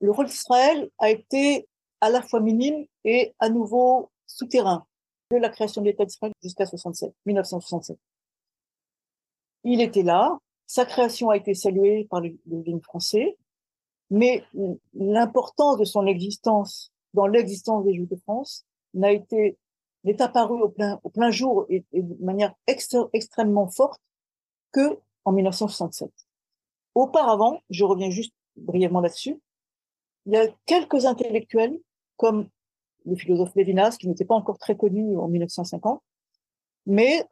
Le 0.00 0.10
rôle 0.10 0.26
d'Israël 0.26 0.90
a 0.98 1.10
été 1.10 1.66
à 2.00 2.10
la 2.10 2.22
fois 2.22 2.40
minime 2.40 2.84
et 3.04 3.34
à 3.40 3.48
nouveau 3.48 4.10
souterrain. 4.26 4.86
de 5.30 5.38
la 5.38 5.48
création 5.48 5.80
de 5.80 5.86
l'État 5.86 6.04
d'Israël 6.04 6.32
jusqu'à 6.42 6.66
67, 6.66 7.12
1967. 7.26 7.98
Il 9.64 9.80
était 9.80 10.02
là, 10.02 10.38
sa 10.66 10.84
création 10.84 11.30
a 11.30 11.36
été 11.36 11.54
saluée 11.54 12.06
par 12.08 12.20
le, 12.20 12.36
le 12.46 12.80
français, 12.80 13.36
mais 14.10 14.44
l'importance 14.92 15.78
de 15.78 15.84
son 15.84 16.06
existence 16.06 16.92
dans 17.14 17.26
l'existence 17.26 17.84
des 17.84 17.94
Juifs 17.94 18.10
de 18.10 18.16
France 18.16 18.64
n'a 18.94 19.12
été 19.12 19.58
n'est 20.04 20.20
apparu 20.20 20.62
au 20.62 20.68
plein, 20.68 21.00
au 21.02 21.08
plein 21.08 21.30
jour 21.30 21.66
et, 21.68 21.84
de 21.92 22.24
manière 22.24 22.54
extrêmement 22.66 23.68
forte 23.68 24.00
que 24.72 24.98
en 25.24 25.32
1967. 25.32 26.10
Auparavant, 26.94 27.60
je 27.70 27.84
reviens 27.84 28.10
juste 28.10 28.34
brièvement 28.56 29.00
là-dessus, 29.00 29.40
il 30.26 30.32
y 30.32 30.36
a 30.36 30.46
quelques 30.66 31.06
intellectuels 31.06 31.78
comme 32.16 32.48
le 33.04 33.16
philosophe 33.16 33.54
Lévinas, 33.54 33.96
qui 33.98 34.08
n'était 34.08 34.24
pas 34.24 34.34
encore 34.34 34.58
très 34.58 34.76
connu 34.76 35.16
en 35.18 35.28
1950, 35.28 36.02
mais 36.86 37.24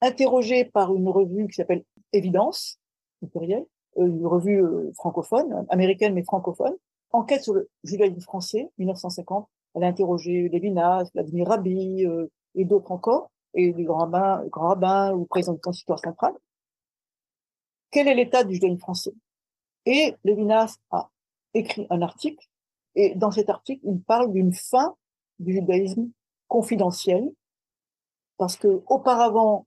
interrogé 0.00 0.64
par 0.64 0.94
une 0.94 1.08
revue 1.08 1.48
qui 1.48 1.54
s'appelle 1.54 1.84
Évidence, 2.12 2.78
euh, 3.22 3.64
une 3.96 4.26
revue 4.26 4.62
euh, 4.62 4.92
francophone, 4.94 5.66
américaine 5.68 6.14
mais 6.14 6.24
francophone, 6.24 6.74
enquête 7.12 7.42
sur 7.42 7.54
le 7.54 7.68
judaïsme 7.82 8.20
français, 8.20 8.70
1950. 8.78 9.48
Elle 9.74 9.84
a 9.84 9.88
interrogé 9.88 10.48
Lévinas, 10.48 11.10
Vladimir 11.14 11.48
Rabbi 11.48 12.06
euh, 12.06 12.26
et 12.54 12.64
d'autres 12.64 12.92
encore, 12.92 13.30
et 13.54 13.72
les 13.72 13.84
grands 13.84 13.98
rabbins, 13.98 14.44
grands 14.46 14.68
rabbins 14.68 15.12
ou 15.14 15.24
présidents 15.26 15.54
du 15.54 15.60
consistoire 15.60 15.98
central. 15.98 16.34
Quel 17.90 18.08
est 18.08 18.14
l'état 18.14 18.44
du 18.44 18.54
judaïsme 18.54 18.78
français? 18.78 19.12
Et 19.86 20.14
Lévinas 20.24 20.76
a 20.90 21.10
écrit 21.54 21.86
un 21.90 22.02
article, 22.02 22.44
et 22.94 23.14
dans 23.14 23.30
cet 23.30 23.50
article, 23.50 23.82
il 23.84 24.00
parle 24.00 24.32
d'une 24.32 24.52
fin 24.52 24.96
du 25.38 25.54
judaïsme 25.54 26.10
confidentiel, 26.48 27.30
parce 28.36 28.56
que 28.56 28.82
auparavant, 28.86 29.66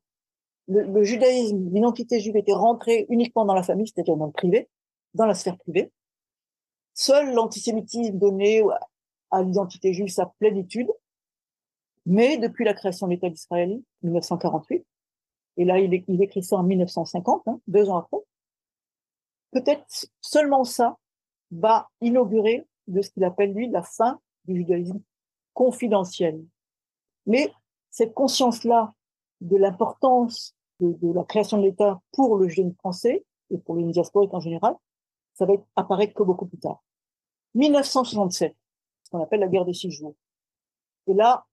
le, 0.68 1.04
judaïsme, 1.04 1.70
l'identité 1.74 2.20
juive 2.20 2.38
était 2.38 2.54
rentrée 2.54 3.06
uniquement 3.10 3.46
dans 3.46 3.54
la 3.54 3.64
famille, 3.64 3.88
c'est-à-dire 3.88 4.18
dans 4.18 4.26
le 4.26 4.32
privé, 4.32 4.70
dans 5.14 5.26
la 5.26 5.34
sphère 5.34 5.58
privée. 5.58 5.92
Seul 6.94 7.34
l'antisémitisme 7.34 8.18
donnait 8.18 8.62
à 9.32 9.44
l'identité 9.44 9.94
juive 9.94 10.10
sa 10.10 10.28
plénitude, 10.40 10.90
mais 12.06 12.38
depuis 12.38 12.66
la 12.66 12.74
création 12.74 13.08
de 13.08 13.14
l'État 13.14 13.30
d'Israël, 13.30 13.80
1948, 14.04 14.86
et 15.58 15.66
là 15.66 15.80
il, 15.80 15.94
écrit 16.22 16.44
ça 16.44 16.58
en 16.58 16.64
1950, 16.64 17.48
hein, 17.48 17.60
deux 17.68 17.90
ans 17.90 17.98
après, 17.98 18.18
peut-être 19.52 19.86
seulement 20.22 20.64
ça 20.64 20.98
va 21.52 21.90
inaugurer 22.02 22.66
de 22.88 23.02
ce 23.02 23.10
qu'il 23.10 23.24
appelle 23.24 23.54
lui 23.54 23.70
la 23.70 23.84
fin 23.84 24.20
du 24.46 24.58
judaïsme 24.58 25.02
confidentiel. 25.54 26.44
Mais 27.26 27.52
cette 27.90 28.14
conscience-là 28.14 28.94
de 29.42 29.58
l'importance 29.58 30.56
de, 30.80 31.14
la 31.14 31.24
création 31.24 31.58
de 31.58 31.64
l'État 31.64 32.00
pour 32.12 32.38
le 32.38 32.48
jeune 32.48 32.74
français 32.76 33.26
et 33.50 33.58
pour 33.58 33.76
les 33.76 33.84
diasporique 33.92 34.34
en 34.34 34.40
général, 34.40 34.76
ça 35.34 35.46
va 35.46 35.54
apparaître 35.76 36.14
que 36.14 36.24
beaucoup 36.24 36.46
plus 36.46 36.60
tard. 36.60 36.84
1967, 37.56 38.56
ce 39.08 39.12
qu'on 39.12 39.24
appelle 39.24 39.40
la 39.40 39.48
guerre 39.48 39.66
des 39.66 39.74
six 39.74 39.90
jours. 39.90 40.16
Et 41.08 41.14
là, 41.14 41.46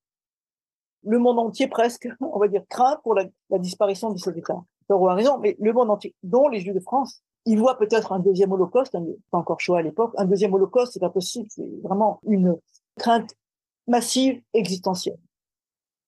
le 1.03 1.19
monde 1.19 1.39
entier 1.39 1.67
presque, 1.67 2.07
on 2.19 2.37
va 2.37 2.47
dire, 2.47 2.63
craint 2.69 2.99
pour 3.03 3.15
la, 3.15 3.25
disparition 3.57 4.11
de 4.11 4.17
cet 4.17 4.35
État. 4.37 4.61
Thoreau 4.87 5.07
a 5.07 5.15
raison, 5.15 5.39
mais 5.39 5.55
le 5.59 5.73
monde 5.73 5.89
entier, 5.89 6.13
dont 6.21 6.47
les 6.47 6.59
Juifs 6.59 6.75
de 6.75 6.79
France, 6.79 7.23
ils 7.45 7.57
voient 7.57 7.77
peut-être 7.77 8.11
un 8.11 8.19
deuxième 8.19 8.51
holocauste, 8.51 8.97
pas 9.31 9.37
encore 9.37 9.59
chaud 9.59 9.75
à 9.75 9.81
l'époque, 9.81 10.13
un 10.17 10.25
deuxième 10.25 10.53
holocauste, 10.53 10.93
c'est 10.93 10.99
pas 10.99 11.09
possible, 11.09 11.47
c'est 11.49 11.67
vraiment 11.83 12.19
une 12.23 12.57
crainte 12.97 13.33
massive, 13.87 14.41
existentielle 14.53 15.17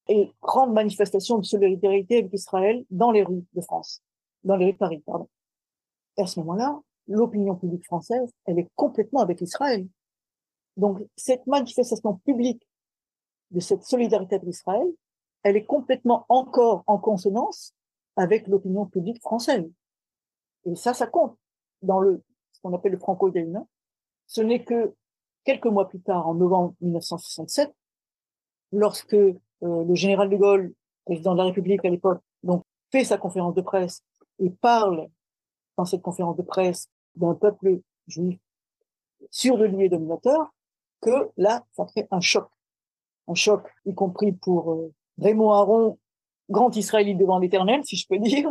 et 0.09 0.31
grande 0.41 0.73
manifestation 0.73 1.37
de 1.37 1.45
solidarité 1.45 2.17
avec 2.17 2.33
Israël 2.33 2.85
dans 2.89 3.11
les 3.11 3.23
rues 3.23 3.45
de 3.53 3.61
France, 3.61 4.01
dans 4.43 4.55
les 4.55 4.65
rues 4.65 4.73
de 4.73 4.77
Paris, 4.77 5.03
pardon. 5.05 5.27
Et 6.17 6.21
à 6.21 6.27
ce 6.27 6.39
moment-là, 6.39 6.79
l'opinion 7.07 7.55
publique 7.55 7.85
française, 7.85 8.29
elle 8.45 8.59
est 8.59 8.67
complètement 8.75 9.21
avec 9.21 9.41
Israël. 9.41 9.87
Donc, 10.77 10.99
cette 11.15 11.45
manifestation 11.47 12.15
publique 12.25 12.67
de 13.51 13.59
cette 13.59 13.83
solidarité 13.83 14.35
avec 14.35 14.47
Israël, 14.47 14.87
elle 15.43 15.57
est 15.57 15.65
complètement 15.65 16.25
encore 16.29 16.83
en 16.87 16.97
consonance 16.97 17.73
avec 18.15 18.47
l'opinion 18.47 18.85
publique 18.85 19.21
française. 19.21 19.69
Et 20.65 20.75
ça, 20.75 20.93
ça 20.93 21.07
compte 21.07 21.37
dans 21.81 21.99
le, 21.99 22.23
ce 22.51 22.61
qu'on 22.61 22.73
appelle 22.73 22.93
le 22.93 22.99
franco 22.99 23.29
italien 23.29 23.65
Ce 24.25 24.41
n'est 24.41 24.63
que 24.63 24.93
quelques 25.43 25.67
mois 25.67 25.87
plus 25.87 26.01
tard, 26.01 26.27
en 26.27 26.35
novembre 26.35 26.73
1967, 26.81 27.73
lorsque 28.71 29.13
euh, 29.13 29.35
le 29.61 29.95
général 29.95 30.29
de 30.29 30.35
Gaulle, 30.35 30.73
président 31.05 31.33
de 31.33 31.37
la 31.37 31.45
République 31.45 31.85
à 31.85 31.89
l'époque, 31.89 32.21
donc 32.43 32.63
fait 32.91 33.03
sa 33.03 33.17
conférence 33.17 33.53
de 33.53 33.61
presse 33.61 34.01
et 34.39 34.49
parle 34.49 35.07
dans 35.77 35.85
cette 35.85 36.01
conférence 36.01 36.35
de 36.35 36.41
presse 36.41 36.89
d'un 37.15 37.33
peuple 37.33 37.79
juif 38.07 38.39
sûr 39.31 39.57
de 39.57 39.65
lui 39.65 39.85
et 39.85 39.89
dominateur, 39.89 40.53
que 41.01 41.29
là, 41.37 41.63
ça 41.73 41.85
crée 41.85 42.07
un 42.11 42.21
choc. 42.21 42.47
Un 43.27 43.35
choc, 43.35 43.67
y 43.85 43.93
compris 43.93 44.31
pour 44.31 44.71
euh, 44.71 44.93
Raymond 45.19 45.51
Aron, 45.51 45.99
grand 46.49 46.75
israélite 46.75 47.17
devant 47.17 47.39
l'éternel, 47.39 47.81
si 47.83 47.95
je 47.95 48.07
peux 48.07 48.19
dire, 48.19 48.49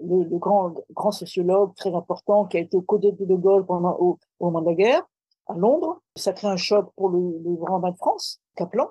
le, 0.00 0.38
grand, 0.38 0.74
grand 0.90 1.12
sociologue 1.12 1.74
très 1.74 1.94
important 1.94 2.46
qui 2.46 2.56
a 2.56 2.60
été 2.60 2.76
au 2.76 2.82
côté 2.82 3.12
de 3.12 3.24
De 3.24 3.34
Gaulle 3.34 3.66
pendant, 3.66 3.96
au, 3.98 4.18
moment 4.40 4.62
de 4.62 4.66
la 4.66 4.74
guerre, 4.74 5.02
à 5.46 5.54
Londres. 5.54 6.00
Ça 6.16 6.32
crée 6.32 6.48
un 6.48 6.56
choc 6.56 6.90
pour 6.96 7.10
le, 7.10 7.38
grand 7.56 7.80
bain 7.80 7.90
de 7.90 7.96
France, 7.96 8.40
Kaplan, 8.56 8.90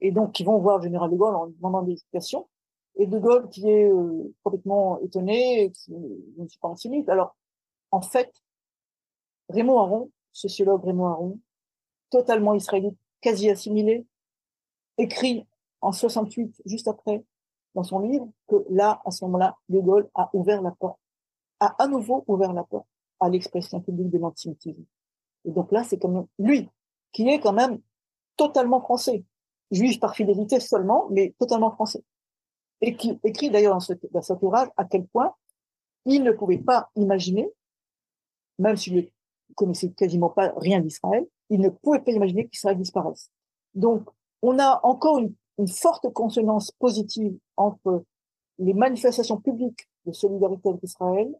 et 0.00 0.12
donc 0.12 0.32
qui 0.32 0.44
vont 0.44 0.58
voir 0.58 0.78
le 0.78 0.84
général 0.84 1.10
de 1.10 1.16
Gaulle 1.16 1.34
en 1.34 1.48
demandant 1.48 1.82
des 1.82 1.92
explications. 1.92 2.48
Et 2.96 3.06
de 3.06 3.18
Gaulle 3.18 3.48
qui 3.48 3.68
est 3.68 3.90
euh, 3.90 4.34
complètement 4.42 5.00
étonné, 5.00 5.70
qui 5.72 5.92
ne 5.92 6.48
suis 6.48 6.58
pas 6.58 6.68
antisémite. 6.68 7.08
Alors, 7.08 7.36
en 7.90 8.00
fait, 8.00 8.32
Raymond 9.48 9.78
Aron, 9.78 10.10
sociologue 10.32 10.84
Raymond 10.84 11.06
Aron, 11.06 11.38
totalement 12.10 12.54
israélite, 12.54 12.96
quasi 13.20 13.50
assimilé, 13.50 14.06
écrit 14.96 15.46
en 15.80 15.92
68, 15.92 16.62
juste 16.66 16.88
après, 16.88 17.24
dans 17.74 17.84
son 17.84 18.00
livre, 18.00 18.28
que 18.48 18.56
là, 18.70 19.00
à 19.04 19.10
ce 19.10 19.24
moment-là, 19.26 19.56
De 19.68 19.78
Gaulle 19.78 20.08
a 20.14 20.30
ouvert 20.32 20.62
la 20.62 20.72
porte, 20.72 20.98
a 21.60 21.74
à 21.82 21.86
nouveau 21.86 22.24
ouvert 22.26 22.52
la 22.52 22.64
porte 22.64 22.86
à 23.20 23.28
l'expression 23.28 23.80
publique 23.80 24.10
de 24.10 24.18
l'antisémitisme. 24.18 24.84
Et 25.44 25.50
donc 25.50 25.70
là, 25.72 25.84
c'est 25.84 25.98
comme 25.98 26.26
lui, 26.38 26.68
qui 27.12 27.28
est 27.28 27.40
quand 27.40 27.52
même 27.52 27.80
totalement 28.36 28.80
français 28.80 29.24
juif 29.70 30.00
par 30.00 30.14
fidélité 30.14 30.60
seulement, 30.60 31.08
mais 31.10 31.34
totalement 31.38 31.70
français. 31.70 32.02
Et 32.80 32.96
qui 32.96 33.18
écrit 33.24 33.50
d'ailleurs 33.50 33.76
dans, 33.76 33.94
dans 34.12 34.22
cet 34.22 34.42
ouvrage 34.42 34.68
à 34.76 34.84
quel 34.84 35.06
point 35.06 35.34
il 36.04 36.22
ne 36.22 36.32
pouvait 36.32 36.58
pas 36.58 36.90
imaginer, 36.96 37.48
même 38.58 38.76
s'il 38.76 38.96
ne 38.96 39.02
connaissait 39.54 39.90
quasiment 39.90 40.30
pas 40.30 40.52
rien 40.56 40.80
d'Israël, 40.80 41.26
il 41.50 41.60
ne 41.60 41.68
pouvait 41.68 42.00
pas 42.00 42.12
imaginer 42.12 42.48
qu'Israël 42.48 42.76
disparaisse. 42.76 43.30
Donc, 43.74 44.08
on 44.42 44.58
a 44.58 44.80
encore 44.82 45.18
une, 45.18 45.34
une 45.58 45.68
forte 45.68 46.12
consonance 46.12 46.70
positive 46.72 47.36
entre 47.56 48.04
les 48.58 48.74
manifestations 48.74 49.38
publiques 49.38 49.88
de 50.06 50.12
solidarité 50.12 50.68
avec 50.68 50.82
Israël 50.82 51.34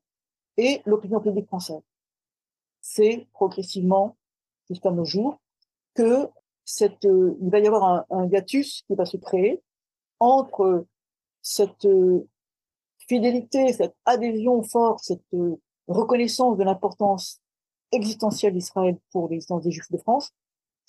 et 0.57 0.83
l'opinion 0.85 1.21
publique 1.21 1.47
française. 1.47 1.83
C'est 2.81 3.27
progressivement, 3.33 4.17
jusqu'à 4.69 4.91
nos 4.91 5.05
jours, 5.05 5.41
que 5.95 6.29
cette, 6.65 7.05
euh, 7.07 7.37
il 7.41 7.51
va 7.51 7.61
y 7.61 7.67
avoir 7.67 7.85
un, 7.85 8.05
un, 8.11 8.29
hiatus 8.29 8.83
qui 8.87 8.95
va 8.95 9.07
se 9.07 9.17
créer 9.17 9.63
entre 10.21 10.87
cette 11.43 11.87
euh, 11.87 12.29
fidélité, 12.99 13.73
cette 13.73 13.97
adhésion 14.05 14.63
forte, 14.63 15.01
cette 15.03 15.23
euh, 15.35 15.57
reconnaissance 15.87 16.59
de 16.59 16.65
l'importance 16.65 17.41
existentielle 17.93 18.55
d'Israël 18.55 18.99
pour 19.13 19.29
l'existence 19.29 19.63
des 19.63 19.71
Juifs 19.71 19.91
de 19.91 19.99
France 19.99 20.33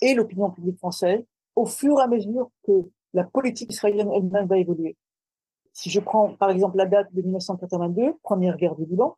et 0.00 0.14
l'opinion 0.14 0.50
publique 0.50 0.78
française 0.78 1.24
au 1.56 1.66
fur 1.66 1.98
et 1.98 2.02
à 2.02 2.06
mesure 2.06 2.50
que 2.64 2.72
la 3.12 3.24
politique 3.24 3.72
israélienne 3.72 4.10
elle-même 4.12 4.46
va 4.46 4.58
évoluer. 4.58 4.96
Si 5.72 5.90
je 5.90 6.00
prends 6.00 6.34
par 6.34 6.50
exemple 6.50 6.76
la 6.76 6.86
date 6.86 7.12
de 7.12 7.22
1982, 7.22 8.14
première 8.22 8.56
guerre 8.56 8.76
du 8.76 8.84
Liban, 8.84 9.16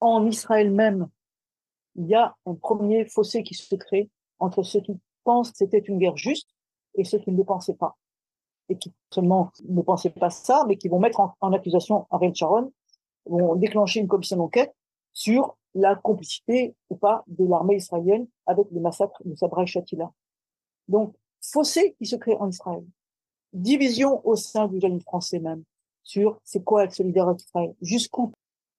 en 0.00 0.26
Israël 0.26 0.70
même, 0.70 1.08
il 1.94 2.06
y 2.06 2.14
a 2.14 2.36
un 2.44 2.54
premier 2.54 3.06
fossé 3.06 3.42
qui 3.42 3.54
se 3.54 3.74
crée 3.74 4.10
entre 4.38 4.62
ceux 4.62 4.80
qui 4.80 4.98
pensent 5.24 5.50
que 5.50 5.56
c'était 5.56 5.78
une 5.78 5.98
guerre 5.98 6.16
juste 6.16 6.50
et 6.94 7.04
ceux 7.04 7.18
qui 7.18 7.30
ne 7.30 7.36
le 7.36 7.44
pensaient 7.44 7.74
pas. 7.74 7.96
Et 8.68 8.76
qui 8.76 8.92
seulement 9.10 9.50
ne 9.68 9.80
pensaient 9.82 10.10
pas 10.10 10.30
ça, 10.30 10.64
mais 10.66 10.76
qui 10.76 10.88
vont 10.88 10.98
mettre 10.98 11.20
en, 11.20 11.52
accusation 11.52 12.06
Ariel 12.10 12.34
Sharon, 12.34 12.72
vont 13.26 13.54
déclencher 13.54 14.00
une 14.00 14.08
commission 14.08 14.36
d'enquête 14.36 14.74
sur 15.12 15.56
la 15.76 15.94
complicité 15.94 16.74
ou 16.90 16.96
pas 16.96 17.22
de 17.26 17.44
l'armée 17.44 17.76
israélienne 17.76 18.26
avec 18.46 18.66
le 18.72 18.80
massacre 18.80 19.22
de 19.24 19.34
Sabra 19.34 19.62
et 19.62 19.66
Shatila. 19.66 20.10
Donc, 20.88 21.14
fossé 21.40 21.94
qui 21.98 22.06
se 22.06 22.16
crée 22.16 22.34
en 22.34 22.48
Israël. 22.48 22.84
Division 23.52 24.26
au 24.26 24.36
sein 24.36 24.68
du 24.68 24.80
jeune 24.80 25.00
français 25.00 25.38
même 25.38 25.62
sur 26.02 26.40
c'est 26.44 26.64
quoi 26.64 26.84
être 26.84 26.94
solidaire 26.94 27.28
avec 27.28 27.42
Israël, 27.42 27.74
jusqu'où. 27.82 28.32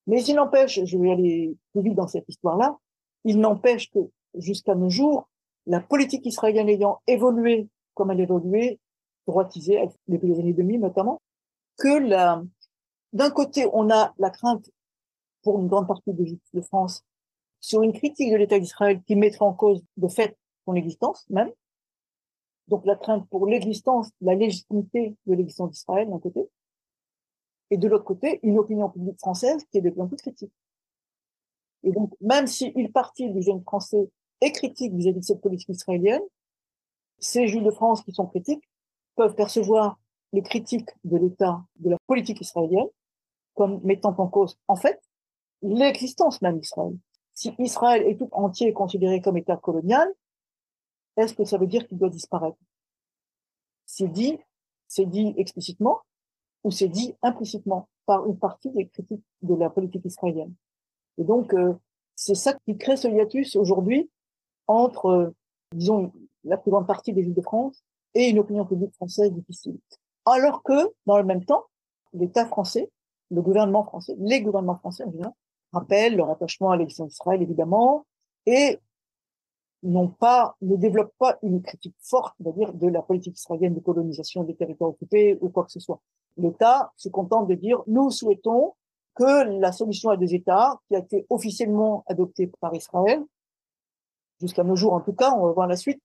Mais 0.07 0.23
il 0.23 0.35
n'empêche, 0.35 0.83
je 0.83 0.97
vais 0.97 1.11
aller 1.11 1.55
plus 1.73 1.83
vite 1.83 1.95
dans 1.95 2.07
cette 2.07 2.27
histoire-là, 2.27 2.77
il 3.25 3.39
n'empêche 3.39 3.91
que 3.91 3.99
jusqu'à 4.35 4.73
nos 4.73 4.89
jours, 4.89 5.27
la 5.65 5.81
politique 5.81 6.25
israélienne 6.25 6.69
ayant 6.69 7.01
évolué 7.05 7.67
comme 7.93 8.11
elle 8.11 8.21
évoluait, 8.21 8.79
droitisé 9.27 9.83
depuis 10.07 10.27
les 10.29 10.39
années 10.39 10.53
2000 10.53 10.79
notamment, 10.79 11.21
que 11.77 11.99
d'un 13.13 13.29
côté, 13.29 13.67
on 13.73 13.89
a 13.89 14.13
la 14.17 14.29
crainte 14.29 14.69
pour 15.47 15.61
une 15.61 15.69
grande 15.69 15.87
partie 15.87 16.11
de, 16.11 16.37
de 16.53 16.61
France 16.61 17.05
sur 17.61 17.81
une 17.81 17.93
critique 17.93 18.29
de 18.29 18.35
l'État 18.35 18.59
d'Israël 18.59 19.01
qui 19.03 19.15
mettrait 19.15 19.45
en 19.45 19.53
cause 19.53 19.81
de 19.95 20.09
fait 20.09 20.37
son 20.65 20.75
existence 20.75 21.25
même. 21.29 21.49
Donc 22.67 22.85
la 22.85 22.97
crainte 22.97 23.29
pour 23.29 23.47
l'existence, 23.47 24.09
la 24.19 24.35
légitimité 24.35 25.15
de 25.25 25.33
l'existence 25.33 25.71
d'Israël 25.71 26.09
d'un 26.09 26.19
côté. 26.19 26.49
Et 27.69 27.77
de 27.77 27.87
l'autre 27.87 28.03
côté, 28.03 28.41
une 28.43 28.59
opinion 28.59 28.89
publique 28.89 29.17
française 29.19 29.63
qui 29.71 29.77
est 29.77 29.81
de 29.81 29.89
plus 29.89 30.01
en 30.01 30.07
plus 30.09 30.17
critique. 30.17 30.51
Et 31.83 31.93
donc, 31.93 32.11
même 32.19 32.47
si 32.47 32.73
une 32.75 32.91
partie 32.91 33.29
du 33.31 33.41
jeune 33.41 33.61
français 33.61 34.09
est 34.41 34.51
critique 34.51 34.93
vis-à-vis 34.93 35.21
de 35.21 35.25
cette 35.25 35.39
politique 35.39 35.69
israélienne, 35.69 36.23
ces 37.19 37.47
Juifs 37.47 37.63
de 37.63 37.71
France 37.71 38.03
qui 38.03 38.11
sont 38.11 38.25
critiques 38.25 38.67
peuvent 39.15 39.35
percevoir 39.35 39.97
les 40.33 40.41
critiques 40.41 40.89
de 41.05 41.15
l'État, 41.15 41.63
de 41.79 41.91
la 41.91 41.97
politique 42.05 42.41
israélienne, 42.41 42.89
comme 43.53 43.79
mettant 43.85 44.13
en 44.17 44.27
cause, 44.27 44.57
en 44.67 44.75
fait, 44.75 45.01
l'existence 45.61 46.41
même 46.41 46.59
d'Israël. 46.59 46.95
Si 47.33 47.53
Israël 47.59 48.03
est 48.03 48.17
tout 48.17 48.29
entier 48.31 48.73
considéré 48.73 49.21
comme 49.21 49.37
État 49.37 49.57
colonial, 49.57 50.11
est-ce 51.17 51.33
que 51.33 51.45
ça 51.45 51.57
veut 51.57 51.67
dire 51.67 51.87
qu'il 51.87 51.97
doit 51.97 52.09
disparaître? 52.09 52.57
C'est 53.85 54.07
dit, 54.07 54.37
c'est 54.87 55.05
dit 55.05 55.33
explicitement 55.37 56.01
ou 56.63 56.71
c'est 56.71 56.87
dit 56.87 57.15
implicitement 57.21 57.89
par 58.05 58.25
une 58.27 58.37
partie 58.37 58.71
des 58.71 58.87
critiques 58.87 59.23
de 59.41 59.55
la 59.55 59.69
politique 59.69 60.05
israélienne? 60.05 60.53
Et 61.17 61.23
donc, 61.23 61.53
euh, 61.53 61.73
c'est 62.15 62.35
ça 62.35 62.53
qui 62.65 62.77
crée 62.77 62.97
ce 62.97 63.07
hiatus 63.07 63.55
aujourd'hui 63.55 64.09
entre, 64.67 65.05
euh, 65.07 65.35
disons, 65.73 66.11
la 66.43 66.57
plus 66.57 66.71
grande 66.71 66.87
partie 66.87 67.13
des 67.13 67.23
Juifs 67.23 67.35
de 67.35 67.41
France 67.41 67.83
et 68.13 68.29
une 68.29 68.39
opinion 68.39 68.65
publique 68.65 68.93
française 68.95 69.31
difficile. 69.31 69.79
Alors 70.25 70.63
que, 70.63 70.93
dans 71.05 71.17
le 71.17 71.23
même 71.23 71.45
temps, 71.45 71.65
l'État 72.13 72.45
français, 72.45 72.89
le 73.29 73.41
gouvernement 73.41 73.83
français, 73.83 74.15
les 74.19 74.41
gouvernements 74.41 74.77
français 74.77 75.03
en 75.03 75.11
général, 75.11 75.33
rappellent 75.77 76.15
leur 76.15 76.29
attachement 76.29 76.71
à 76.71 76.77
l'existence 76.77 77.09
d'Israël, 77.09 77.41
évidemment, 77.41 78.05
et 78.45 78.79
n'ont 79.83 80.09
pas, 80.09 80.55
ne 80.61 80.75
développent 80.75 81.15
pas 81.17 81.37
une 81.43 81.61
critique 81.61 81.95
forte, 82.01 82.35
on 82.39 82.45
va 82.45 82.51
dire, 82.51 82.73
de 82.73 82.87
la 82.87 83.01
politique 83.01 83.37
israélienne 83.37 83.75
de 83.75 83.79
colonisation 83.79 84.43
des 84.43 84.55
territoires 84.55 84.91
occupés 84.91 85.37
ou 85.41 85.49
quoi 85.49 85.65
que 85.65 85.71
ce 85.71 85.79
soit. 85.79 86.01
L'État 86.37 86.91
se 86.95 87.09
contente 87.09 87.47
de 87.47 87.55
dire, 87.55 87.83
nous 87.87 88.09
souhaitons 88.11 88.73
que 89.15 89.59
la 89.59 89.71
solution 89.71 90.09
à 90.09 90.17
deux 90.17 90.33
États, 90.33 90.79
qui 90.87 90.95
a 90.95 90.99
été 90.99 91.25
officiellement 91.29 92.03
adoptée 92.07 92.51
par 92.59 92.73
Israël, 92.75 93.23
jusqu'à 94.39 94.63
nos 94.63 94.75
jours 94.75 94.93
en 94.93 95.01
tout 95.01 95.13
cas, 95.13 95.33
on 95.33 95.45
va 95.45 95.51
voir 95.51 95.67
la 95.67 95.77
suite, 95.77 96.01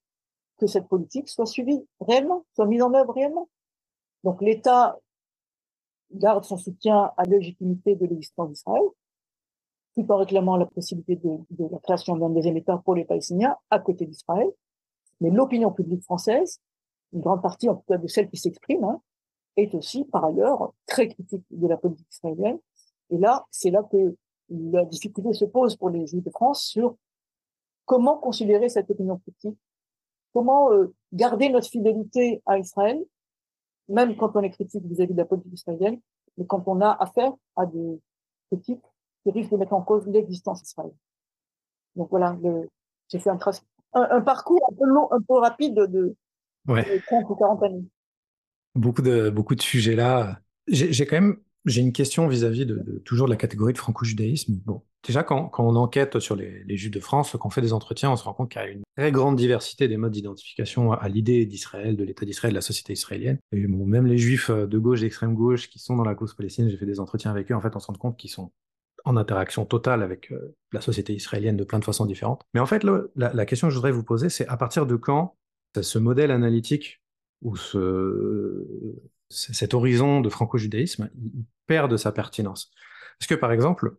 que 0.59 0.67
cette 0.67 0.89
politique 0.89 1.29
soit 1.29 1.47
suivie 1.47 1.85
réellement, 2.01 2.45
soit 2.55 2.67
mise 2.67 2.83
en 2.83 2.95
œuvre 2.95 3.13
réellement. 3.13 3.49
Donc 4.25 4.41
l'État 4.41 4.99
garde 6.13 6.45
son 6.45 6.57
soutien 6.57 7.13
à 7.17 7.25
légitimité 7.25 7.97
de 7.97 8.07
l'existence 8.07 8.51
d'Israël, 8.51 8.83
tout 9.95 10.11
en 10.11 10.17
réclamant 10.17 10.57
la 10.57 10.67
possibilité 10.67 11.17
de, 11.17 11.39
de 11.51 11.71
la 11.71 11.79
création 11.79 12.17
d'un 12.17 12.31
deuxième 12.31 12.57
État 12.57 12.81
pour 12.85 12.95
les 12.95 13.05
Palestiniens 13.05 13.57
à 13.71 13.79
côté 13.79 14.07
d'Israël. 14.07 14.51
Mais 15.21 15.31
l'opinion 15.31 15.71
publique 15.71 16.03
française, 16.03 16.61
une 17.13 17.21
grande 17.21 17.43
partie 17.43 17.69
en 17.69 17.77
tout 17.77 17.85
cas 17.87 17.99
de 17.99 18.07
celle 18.07 18.29
qui 18.31 18.37
s'exprime, 18.37 18.85
hein, 18.85 19.01
est 19.57 19.75
aussi 19.75 20.05
par 20.05 20.25
ailleurs 20.25 20.73
très 20.87 21.09
critique 21.09 21.45
de 21.51 21.67
la 21.67 21.77
politique 21.77 22.09
israélienne. 22.11 22.59
Et 23.11 23.19
là, 23.19 23.47
c'est 23.51 23.71
là 23.71 23.83
que 23.83 24.17
la 24.49 24.85
difficulté 24.85 25.33
se 25.33 25.45
pose 25.45 25.77
pour 25.77 25.91
les 25.91 26.07
Juifs 26.07 26.25
de 26.25 26.31
France 26.31 26.65
sur 26.65 26.97
comment 27.85 28.17
considérer 28.17 28.69
cette 28.69 28.91
opinion 28.91 29.19
publique, 29.19 29.59
comment 30.33 30.73
euh, 30.73 30.95
garder 31.13 31.49
notre 31.51 31.69
fidélité 31.69 32.43
à 32.47 32.59
Israël, 32.59 33.03
même 33.89 34.17
quand 34.17 34.35
on 34.35 34.41
est 34.41 34.51
critique 34.51 34.85
vis-à-vis 34.85 35.13
de 35.13 35.19
la 35.19 35.27
politique 35.27 35.53
israélienne, 35.53 36.01
mais 36.37 36.47
quand 36.47 36.67
on 36.67 36.81
a 36.81 36.91
affaire 36.91 37.33
à 37.57 37.67
des 37.67 38.01
critiques 38.51 38.85
qui 39.23 39.31
risquent 39.31 39.53
de 39.53 39.57
mettre 39.57 39.73
en 39.73 39.83
cause 39.83 40.07
l'existence 40.07 40.63
d'Israël. 40.63 40.93
Donc 41.97 42.09
voilà, 42.11 42.37
j'ai 43.09 43.19
fait 43.19 43.31
un, 43.31 43.39
un, 43.95 44.21
parcours 44.21 44.61
un 44.71 44.75
peu 44.75 44.87
long, 44.87 45.13
un 45.13 45.21
peu 45.21 45.35
rapide 45.35 45.75
de, 45.75 46.17
ouais. 46.69 46.85
de 46.85 47.01
30 47.07 47.25
ou 47.29 47.35
40 47.35 47.63
années. 47.63 47.85
Beaucoup 48.75 49.03
de, 49.03 49.31
beaucoup 49.31 49.55
de 49.55 49.63
sujets 49.63 49.95
là. 49.95 50.39
J'ai 50.69 51.07
quand 51.07 51.17
même 51.17 51.39
j'ai 51.65 51.81
une 51.81 51.93
question 51.93 52.27
vis-à-vis 52.27 52.67
de, 52.67 52.77
de, 52.77 52.99
toujours 52.99 53.27
de 53.27 53.33
la 53.33 53.37
catégorie 53.37 53.73
de 53.73 53.79
franco-judaïsme. 53.79 54.55
Bon, 54.65 54.83
déjà, 55.07 55.23
quand, 55.23 55.49
quand, 55.49 55.65
on 55.65 55.77
enquête 55.77 56.19
sur 56.19 56.35
les, 56.35 56.65
les 56.65 56.77
Juifs 56.77 56.91
de 56.91 57.01
France, 57.01 57.37
quand 57.39 57.47
on 57.47 57.51
fait 57.51 57.61
des 57.61 57.73
entretiens, 57.73 58.11
on 58.11 58.17
se 58.17 58.25
rend 58.25 58.33
compte 58.33 58.51
qu'il 58.51 58.61
y 58.61 58.65
a 58.65 58.69
une 58.69 58.83
très 58.97 59.13
grande 59.13 59.37
diversité 59.37 59.87
des 59.87 59.97
modes 59.97 60.13
d'identification 60.13 60.93
à 60.93 61.09
l'idée 61.09 61.47
d'Israël, 61.47 61.97
de 61.97 62.05
l'État 62.05 62.25
d'Israël, 62.25 62.53
de 62.53 62.59
la 62.59 62.63
société 62.63 62.93
israélienne. 62.93 63.39
Et 63.53 63.67
bon, 63.67 63.87
même 63.87 64.07
les 64.07 64.19
Juifs 64.19 64.51
de 64.51 64.79
gauche 64.79 65.01
et 65.01 65.03
d'extrême 65.03 65.35
gauche 65.35 65.69
qui 65.69 65.79
sont 65.79 65.97
dans 65.97 66.05
la 66.05 66.15
cause 66.15 66.35
palestinienne, 66.35 66.71
j'ai 66.71 66.79
fait 66.79 66.87
des 66.87 67.01
entretiens 67.01 67.31
avec 67.31 67.51
eux, 67.51 67.55
en 67.55 67.61
fait, 67.61 67.77
on 67.77 67.81
se 67.81 67.87
rend 67.87 67.95
compte 67.95 68.17
qu'ils 68.17 68.31
sont 68.31 68.51
en 69.05 69.17
interaction 69.17 69.65
totale 69.65 70.03
avec 70.03 70.33
euh, 70.33 70.55
la 70.73 70.81
société 70.81 71.15
israélienne 71.15 71.57
de 71.57 71.65
plein 71.65 71.79
de 71.79 71.85
façons 71.85 72.07
différentes. 72.07 72.43
Mais 72.55 72.61
en 72.61 72.67
fait, 72.67 72.85
le, 72.85 73.13
la, 73.17 73.33
la, 73.33 73.47
question 73.47 73.69
que 73.69 73.73
je 73.73 73.77
voudrais 73.77 73.93
vous 73.93 74.05
poser, 74.05 74.29
c'est 74.29 74.47
à 74.49 74.57
partir 74.57 74.87
de 74.87 74.97
quand 74.97 75.37
ce 75.81 75.99
modèle 75.99 76.31
analytique 76.31 77.03
ou 77.41 77.57
ce, 77.57 78.67
cet 79.29 79.75
horizon 79.75 80.21
de 80.21 80.29
franco-judaïsme, 80.29 81.11
il 81.17 81.45
perd 81.67 81.91
de 81.91 81.97
sa 81.97 82.13
pertinence? 82.13 82.71
Parce 83.19 83.29
que, 83.29 83.35
par 83.35 83.53
exemple, 83.53 83.97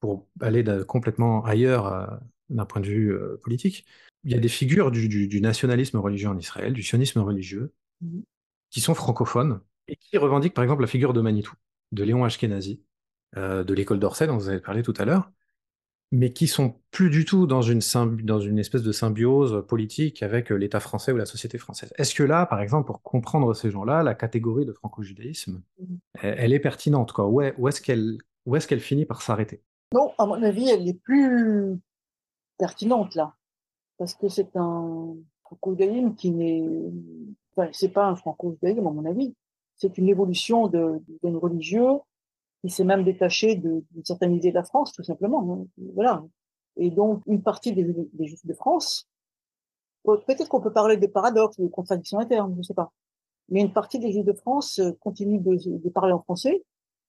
pour 0.00 0.28
aller 0.40 0.64
complètement 0.86 1.44
ailleurs 1.44 1.86
euh, 1.86 2.06
d'un 2.50 2.66
point 2.66 2.80
de 2.80 2.86
vue 2.86 3.12
euh, 3.12 3.40
politique, 3.42 3.86
il 4.24 4.32
y 4.32 4.34
a 4.34 4.38
des 4.38 4.48
figures 4.48 4.90
du, 4.90 5.08
du, 5.08 5.28
du, 5.28 5.40
nationalisme 5.40 5.98
religieux 5.98 6.28
en 6.28 6.38
Israël, 6.38 6.72
du 6.72 6.82
sionisme 6.82 7.20
religieux, 7.20 7.72
mmh. 8.00 8.20
qui 8.70 8.80
sont 8.80 8.94
francophones 8.94 9.60
et 9.88 9.96
qui 9.96 10.18
revendiquent, 10.18 10.54
par 10.54 10.64
exemple, 10.64 10.82
la 10.82 10.88
figure 10.88 11.12
de 11.12 11.20
Manitou, 11.20 11.54
de 11.92 12.02
Léon 12.02 12.24
Ashkenazi, 12.24 12.82
euh, 13.36 13.64
de 13.64 13.74
l'école 13.74 13.98
d'Orsay 13.98 14.26
dont 14.26 14.36
vous 14.36 14.48
avez 14.48 14.60
parlé 14.60 14.82
tout 14.82 14.94
à 14.98 15.04
l'heure, 15.04 15.30
mais 16.12 16.32
qui 16.32 16.46
sont 16.46 16.76
plus 16.90 17.10
du 17.10 17.24
tout 17.24 17.46
dans 17.46 17.62
une, 17.62 17.80
dans 18.22 18.40
une 18.40 18.58
espèce 18.58 18.82
de 18.82 18.92
symbiose 18.92 19.64
politique 19.66 20.22
avec 20.22 20.50
euh, 20.50 20.56
l'État 20.56 20.80
français 20.80 21.12
ou 21.12 21.16
la 21.16 21.26
société 21.26 21.58
française. 21.58 21.92
Est-ce 21.98 22.14
que 22.14 22.22
là, 22.22 22.46
par 22.46 22.60
exemple, 22.60 22.86
pour 22.86 23.02
comprendre 23.02 23.52
ces 23.54 23.70
gens-là, 23.70 24.02
la 24.02 24.14
catégorie 24.14 24.64
de 24.64 24.72
franco-judaïsme, 24.72 25.62
mmh. 25.78 25.84
elle, 26.22 26.34
elle, 26.38 26.52
est 26.52 26.60
pertinente 26.60 27.12
quoi? 27.12 27.26
Où, 27.28 27.40
est, 27.40 27.54
est-ce 27.66 27.80
qu'elle 27.80 28.18
où 28.46 28.56
est-ce 28.56 28.66
qu'elle 28.68 28.80
finit 28.80 29.04
par 29.04 29.22
s'arrêter? 29.22 29.62
Non, 29.92 30.12
à 30.18 30.26
mon 30.26 30.42
avis, 30.42 30.68
elle 30.68 30.88
est 30.88 31.00
plus 31.00 31.78
pertinente 32.58 33.14
là, 33.14 33.34
parce 33.98 34.14
que 34.14 34.28
c'est 34.28 34.56
un 34.56 35.14
franco-judaïsme 35.42 36.14
qui 36.14 36.30
n'est, 36.30 36.64
enfin, 37.54 37.68
c'est 37.72 37.90
pas 37.90 38.06
un 38.06 38.16
franco-judaïsme 38.16 38.86
à 38.86 38.90
mon 38.90 39.04
avis, 39.04 39.34
c'est 39.76 39.98
une 39.98 40.08
évolution 40.08 40.68
de, 40.68 41.02
d'un 41.22 41.38
religieux 41.38 42.00
il 42.64 42.70
s'est 42.70 42.84
même 42.84 43.04
détaché 43.04 43.56
d'une 43.56 43.84
certaine 44.04 44.34
idée 44.34 44.50
de 44.50 44.54
la 44.54 44.64
France, 44.64 44.92
tout 44.92 45.04
simplement. 45.04 45.52
Hein. 45.52 45.66
Voilà. 45.94 46.24
Et 46.76 46.90
donc, 46.90 47.22
une 47.26 47.42
partie 47.42 47.72
des, 47.72 47.84
des 47.84 48.26
Juifs 48.26 48.44
de 48.44 48.54
France, 48.54 49.08
peut-être 50.04 50.48
qu'on 50.48 50.60
peut 50.60 50.72
parler 50.72 50.96
de 50.96 51.06
paradoxes, 51.06 51.58
de 51.58 51.66
contradictions 51.68 52.18
internes, 52.18 52.52
je 52.54 52.58
ne 52.58 52.62
sais 52.62 52.74
pas. 52.74 52.92
Mais 53.48 53.60
une 53.60 53.72
partie 53.72 53.98
des 53.98 54.12
Juifs 54.12 54.24
de 54.24 54.32
France 54.32 54.78
euh, 54.78 54.92
continue 55.00 55.38
de, 55.38 55.56
de 55.78 55.88
parler 55.88 56.12
en 56.12 56.20
français, 56.20 56.64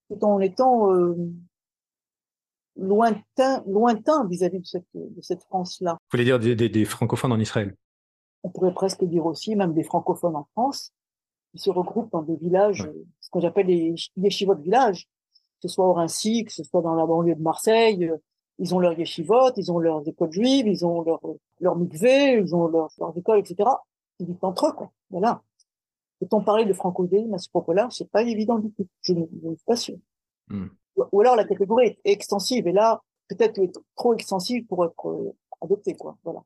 tout 0.10 0.24
en 0.24 0.40
étant 0.40 0.94
euh, 0.94 1.16
lointain, 2.76 3.64
lointain 3.68 4.26
vis-à-vis 4.28 4.60
de 4.60 4.66
cette, 4.66 4.86
de 4.94 5.22
cette 5.22 5.44
France-là. 5.44 5.94
Vous 5.94 6.18
voulez 6.18 6.26
dire 6.26 6.40
des, 6.40 6.56
des, 6.56 6.70
des, 6.70 6.86
francophones 6.86 7.32
en 7.32 7.40
Israël? 7.40 7.76
On 8.44 8.50
pourrait 8.50 8.74
presque 8.74 9.04
dire 9.04 9.26
aussi 9.26 9.56
même 9.56 9.74
des 9.74 9.84
francophones 9.84 10.36
en 10.36 10.48
France, 10.54 10.92
qui 11.52 11.60
se 11.60 11.70
regroupent 11.70 12.12
dans 12.12 12.22
des 12.22 12.36
villages, 12.36 12.82
ouais. 12.82 12.94
ce 13.20 13.30
qu'on 13.30 13.44
appelle 13.44 13.68
les 13.68 13.96
yeshivot 14.16 14.56
de 14.56 14.62
villages, 14.62 15.08
ce 15.62 15.68
soit 15.68 15.88
au 15.88 15.94
Rincy, 15.94 16.46
que 16.46 16.52
ce 16.52 16.64
soit 16.64 16.82
dans 16.82 16.96
la 16.96 17.06
banlieue 17.06 17.36
de 17.36 17.42
Marseille, 17.42 18.06
euh, 18.06 18.18
ils 18.60 18.74
ont 18.74 18.80
leur 18.80 18.98
yeshivot, 18.98 19.52
ils 19.56 19.72
ont 19.72 19.80
leurs 19.80 20.08
écoles 20.08 20.32
juives, 20.32 20.68
ils 20.68 20.86
ont 20.86 21.02
leur, 21.02 21.22
leur 21.60 21.76
mikvé, 21.76 22.34
ils 22.34 22.56
ont 22.56 22.68
leurs, 22.68 22.90
leurs 23.00 23.18
écoles, 23.18 23.40
etc. 23.40 23.70
Ils 24.20 24.28
vivent 24.28 24.38
entre 24.42 24.68
eux, 24.68 24.72
quoi. 24.72 24.92
Voilà. 25.10 25.42
Peut-on 26.20 26.42
parler 26.42 26.66
de 26.66 26.74
franco-judaïsme 26.74 27.34
à 27.36 27.38
ce 27.38 27.50
propos-là 27.50 27.88
C'est 27.92 28.10
pas 28.10 28.24
évident 28.24 28.58
du 28.58 28.72
tout. 28.72 28.88
Je 29.02 29.14
ne, 29.14 29.26
suis 29.26 29.66
pas 29.66 29.76
sûr. 29.76 29.98
Mm. 30.48 30.68
Ou 31.12 31.22
alors 31.22 31.36
la 31.36 31.44
catégorie 31.44 31.88
est 31.88 32.00
extensive, 32.06 32.68
et 32.68 32.72
là, 32.72 33.02
peut-être 33.28 33.62
trop 33.96 34.14
extensive 34.16 34.66
pour 34.66 34.84
être 34.86 35.08
euh, 35.08 35.36
adoptée, 35.62 35.94
quoi. 35.94 36.18
Voilà. 36.24 36.42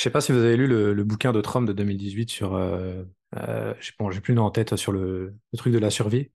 Je 0.00 0.04
sais 0.04 0.10
pas 0.10 0.22
si 0.22 0.32
vous 0.32 0.38
avez 0.38 0.56
lu 0.56 0.66
le, 0.66 0.94
le 0.94 1.04
bouquin 1.04 1.30
de 1.30 1.42
Trump 1.42 1.68
de 1.68 1.74
2018 1.74 2.30
sur, 2.30 2.54
euh, 2.54 3.02
euh, 3.36 3.74
bon, 3.98 4.10
j'ai 4.10 4.22
plus 4.22 4.32
le 4.32 4.36
nom 4.36 4.46
en 4.46 4.50
tête 4.50 4.74
sur 4.76 4.92
le, 4.92 5.34
le, 5.52 5.58
truc 5.58 5.74
de 5.74 5.78
la 5.78 5.90
survie, 5.90 6.30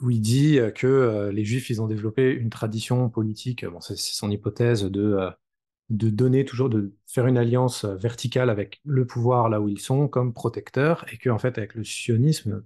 où 0.00 0.10
il 0.10 0.20
dit 0.20 0.58
que 0.74 0.88
euh, 0.88 1.30
les 1.30 1.44
Juifs, 1.44 1.70
ils 1.70 1.80
ont 1.80 1.86
développé 1.86 2.32
une 2.32 2.50
tradition 2.50 3.08
politique, 3.08 3.64
bon, 3.64 3.80
c'est 3.80 3.96
son 3.96 4.32
hypothèse 4.32 4.82
de 4.82 5.00
euh, 5.00 5.30
de 5.90 6.10
donner 6.10 6.44
toujours, 6.44 6.70
de 6.70 6.92
faire 7.06 7.28
une 7.28 7.38
alliance 7.38 7.84
verticale 7.84 8.50
avec 8.50 8.80
le 8.84 9.06
pouvoir 9.06 9.48
là 9.48 9.60
où 9.60 9.68
ils 9.68 9.78
sont 9.80 10.08
comme 10.08 10.32
protecteur, 10.34 11.06
et 11.12 11.18
que 11.18 11.30
en 11.30 11.38
fait 11.38 11.58
avec 11.58 11.76
le 11.76 11.84
sionisme, 11.84 12.64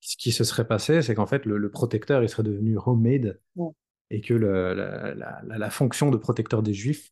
ce 0.00 0.16
qui 0.16 0.32
se 0.32 0.44
serait 0.44 0.66
passé, 0.66 1.02
c'est 1.02 1.14
qu'en 1.14 1.26
fait, 1.26 1.44
le, 1.44 1.58
le 1.58 1.70
protecteur, 1.70 2.22
il 2.22 2.30
serait 2.30 2.42
devenu 2.42 2.78
homemade 2.86 3.38
Ouais. 3.56 3.72
et 4.08 4.22
que 4.22 4.32
le- 4.32 4.72
la, 4.72 5.14
la- 5.14 5.42
la- 5.44 5.58
la 5.58 5.70
fonction 5.70 6.10
de 6.10 6.16
protecteur 6.16 6.62
des 6.62 6.72
juifs 6.72 7.10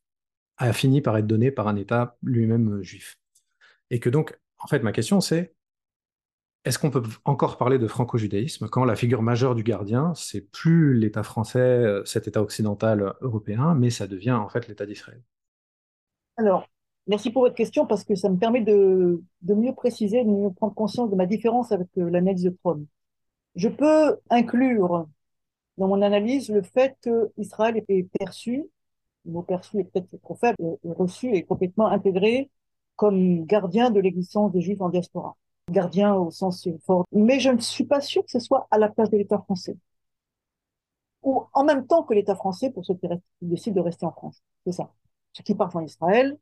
a 0.59 0.73
fini 0.73 1.01
par 1.01 1.17
être 1.17 1.27
donnée 1.27 1.51
par 1.51 1.69
un 1.69 1.77
État 1.77 2.17
lui-même 2.23 2.79
euh, 2.79 2.83
juif. 2.83 3.19
Et 3.91 4.01
que 4.01 4.11
donc, 4.11 4.39
en 4.59 4.67
fait, 4.67 4.81
ma 4.81 4.93
question, 4.93 5.21
c'est 5.21 5.55
est-ce 6.65 6.81
qu'on 6.81 6.91
peut 6.91 7.03
encore 7.25 7.59
parler 7.59 7.79
de 7.79 7.87
franco-judaïsme 7.87 8.69
quand 8.69 8.85
la 8.85 8.97
figure 8.97 9.23
majeure 9.23 9.55
du 9.55 9.63
gardien, 9.63 10.13
c'est 10.15 10.41
plus 10.41 10.95
l'État 10.95 11.23
français, 11.23 11.59
euh, 11.61 12.05
cet 12.05 12.27
État 12.27 12.43
occidental 12.43 13.03
euh, 13.03 13.13
européen, 13.21 13.75
mais 13.75 13.91
ça 13.91 14.07
devient 14.07 14.33
en 14.33 14.49
fait 14.49 14.67
l'État 14.67 14.85
d'Israël? 14.85 15.23
Alors, 16.37 16.67
merci 17.07 17.31
pour 17.31 17.43
votre 17.43 17.55
question 17.55 17.87
parce 17.87 18.05
que 18.05 18.15
ça 18.15 18.29
me 18.29 18.37
permet 18.37 18.63
de, 18.63 19.23
de 19.43 19.55
mieux 19.55 19.75
préciser, 19.75 20.25
de 20.25 20.29
mieux 20.29 20.51
prendre 20.51 20.75
conscience 20.75 21.11
de 21.11 21.17
ma 21.17 21.27
différence 21.27 21.71
avec 21.71 21.89
l'analyse 21.95 22.45
de 22.45 22.51
Trom. 22.51 22.85
Je 23.55 23.69
peux 23.69 24.19
inclure 24.29 25.07
dans 25.79 25.89
mon 25.89 26.03
analyse 26.03 26.51
le 26.51 26.63
fait 26.63 26.97
que 27.03 27.31
Israël 27.37 27.83
est 27.89 28.09
perçu, 28.19 28.65
mot 29.31 29.43
perçu 29.43 29.81
est 29.81 29.85
peut-être 29.85 30.21
trop 30.23 30.35
faible, 30.35 30.57
est 30.85 30.93
reçu 30.93 31.35
et 31.35 31.43
complètement 31.45 31.87
intégré 31.89 32.51
comme 32.97 33.45
gardien 33.45 33.91
de 33.91 34.01
l'existence 34.01 34.53
des 34.53 34.61
Juifs 34.63 34.81
en 34.81 34.89
diaspora. 34.89 35.37
Gardien 35.71 36.15
au 36.15 36.31
sens 36.31 36.69
fort. 36.85 37.05
Mais 37.13 37.41
je 37.41 37.51
ne 37.51 37.59
suis 37.61 37.85
pas 37.85 38.01
sûr 38.01 38.25
que 38.25 38.31
ce 38.31 38.39
soit 38.41 38.67
à 38.71 38.79
la 38.79 38.89
place 38.89 39.11
de 39.11 39.17
l'État 39.19 39.39
français. 39.39 39.77
Ou 41.23 41.45
en 41.53 41.65
même 41.65 41.87
temps 41.87 42.03
que 42.05 42.15
l'État 42.15 42.37
français 42.37 42.71
pour 42.71 42.85
ceux 42.85 42.95
qui, 42.95 43.09
décident 43.43 43.77
de 43.77 43.81
rester 43.81 44.07
en 44.07 44.13
France. 44.13 44.43
C'est 44.65 44.73
ça. 44.73 44.93
Ceux 45.33 45.43
qui 45.43 45.55
partent 45.55 45.77
en 45.77 45.81
Israël, 45.83 46.39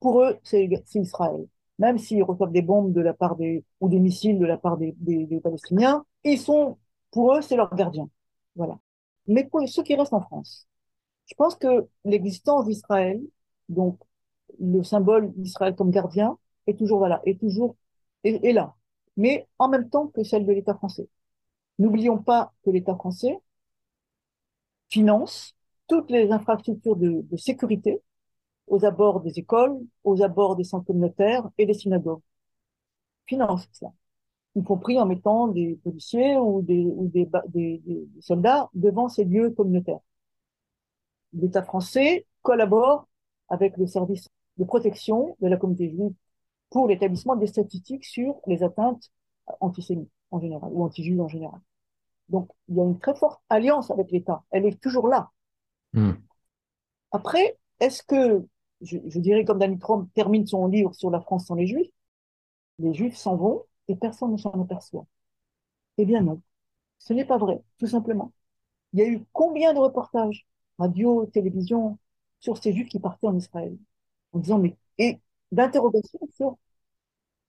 pour 0.00 0.22
eux, 0.22 0.38
c'est 0.42 0.68
Israël. 0.94 1.46
Même 1.78 1.98
s'ils 1.98 2.22
reçoivent 2.22 2.52
des 2.52 2.62
bombes 2.62 2.92
de 2.92 3.00
la 3.00 3.14
part 3.14 3.36
des, 3.36 3.64
ou 3.80 3.88
des 3.88 4.00
missiles 4.00 4.38
de 4.38 4.46
la 4.46 4.58
part 4.58 4.76
des, 4.76 4.94
des 4.98 5.40
Palestiniens, 5.40 6.04
ils 6.24 6.38
sont, 6.38 6.78
pour 7.10 7.34
eux, 7.34 7.42
c'est 7.42 7.56
leur 7.56 7.74
gardien. 7.74 8.08
Voilà. 8.56 8.78
Mais 9.26 9.44
pour 9.44 9.66
ceux 9.68 9.82
qui 9.82 9.94
restent 9.94 10.12
en 10.12 10.20
France, 10.20 10.68
je 11.26 11.34
pense 11.34 11.56
que 11.56 11.88
l'existence 12.04 12.66
d'Israël, 12.66 13.20
donc 13.68 13.98
le 14.60 14.82
symbole 14.82 15.32
d'Israël 15.36 15.74
comme 15.74 15.90
gardien, 15.90 16.38
est 16.66 16.78
toujours 16.78 16.98
voilà, 16.98 17.20
est 17.24 17.40
toujours 17.40 17.76
est, 18.24 18.52
là, 18.52 18.74
mais 19.16 19.48
en 19.58 19.68
même 19.68 19.88
temps 19.90 20.08
que 20.08 20.22
celle 20.24 20.46
de 20.46 20.52
l'État 20.52 20.74
français. 20.74 21.08
N'oublions 21.78 22.18
pas 22.18 22.52
que 22.64 22.70
l'État 22.70 22.94
français 22.94 23.40
finance 24.90 25.56
toutes 25.88 26.10
les 26.10 26.30
infrastructures 26.32 26.96
de, 26.96 27.24
sécurité 27.36 28.02
aux 28.68 28.84
abords 28.84 29.20
des 29.20 29.38
écoles, 29.38 29.78
aux 30.04 30.22
abords 30.22 30.56
des 30.56 30.64
centres 30.64 30.86
communautaires 30.86 31.48
et 31.58 31.66
des 31.66 31.74
synagogues. 31.74 32.22
Finance 33.26 33.68
ça, 33.72 33.92
y 34.56 34.62
compris 34.62 34.98
en 35.00 35.06
mettant 35.06 35.48
des 35.48 35.78
policiers 35.84 36.36
ou 36.36 36.62
des 36.62 37.28
soldats 38.20 38.70
devant 38.74 39.08
ces 39.08 39.24
lieux 39.24 39.50
communautaires. 39.50 40.00
L'État 41.34 41.62
français 41.62 42.26
collabore 42.42 43.08
avec 43.48 43.76
le 43.76 43.86
service 43.86 44.28
de 44.58 44.64
protection 44.64 45.36
de 45.40 45.48
la 45.48 45.56
communauté 45.56 45.90
juive 45.90 46.12
pour 46.70 46.88
l'établissement 46.88 47.36
des 47.36 47.46
statistiques 47.46 48.04
sur 48.04 48.40
les 48.46 48.62
atteintes 48.62 49.10
antisémites 49.60 50.10
en 50.30 50.40
général, 50.40 50.70
ou 50.72 50.84
anti-juives 50.84 51.20
en 51.20 51.28
général. 51.28 51.60
Donc, 52.28 52.50
il 52.68 52.76
y 52.76 52.80
a 52.80 52.84
une 52.84 52.98
très 52.98 53.14
forte 53.14 53.42
alliance 53.50 53.90
avec 53.90 54.10
l'État. 54.10 54.42
Elle 54.50 54.66
est 54.66 54.80
toujours 54.80 55.08
là. 55.08 55.30
Hmm. 55.92 56.12
Après, 57.10 57.58
est-ce 57.80 58.02
que, 58.02 58.46
je, 58.80 58.98
je 59.06 59.18
dirais 59.18 59.44
comme 59.44 59.58
Danny 59.58 59.78
Trump 59.78 60.08
termine 60.14 60.46
son 60.46 60.66
livre 60.66 60.94
sur 60.94 61.10
la 61.10 61.20
France 61.20 61.46
sans 61.46 61.54
les 61.54 61.66
Juifs, 61.66 61.90
les 62.78 62.94
Juifs 62.94 63.16
s'en 63.16 63.36
vont 63.36 63.64
et 63.88 63.96
personne 63.96 64.32
ne 64.32 64.38
s'en 64.38 64.58
aperçoit? 64.62 65.06
Eh 65.98 66.06
bien 66.06 66.22
non, 66.22 66.40
ce 66.98 67.12
n'est 67.12 67.26
pas 67.26 67.36
vrai, 67.36 67.62
tout 67.78 67.86
simplement. 67.86 68.32
Il 68.92 69.00
y 69.00 69.02
a 69.02 69.08
eu 69.08 69.24
combien 69.32 69.74
de 69.74 69.78
reportages, 69.78 70.46
radio, 70.82 71.26
télévision, 71.26 71.98
sur 72.40 72.58
ces 72.58 72.72
Juifs 72.74 72.88
qui 72.88 73.00
partaient 73.00 73.28
en 73.28 73.36
Israël, 73.36 73.76
en 74.32 74.38
disant, 74.40 74.58
mais, 74.58 74.76
et 74.98 75.20
d'interrogations 75.52 76.20
sur 76.36 76.56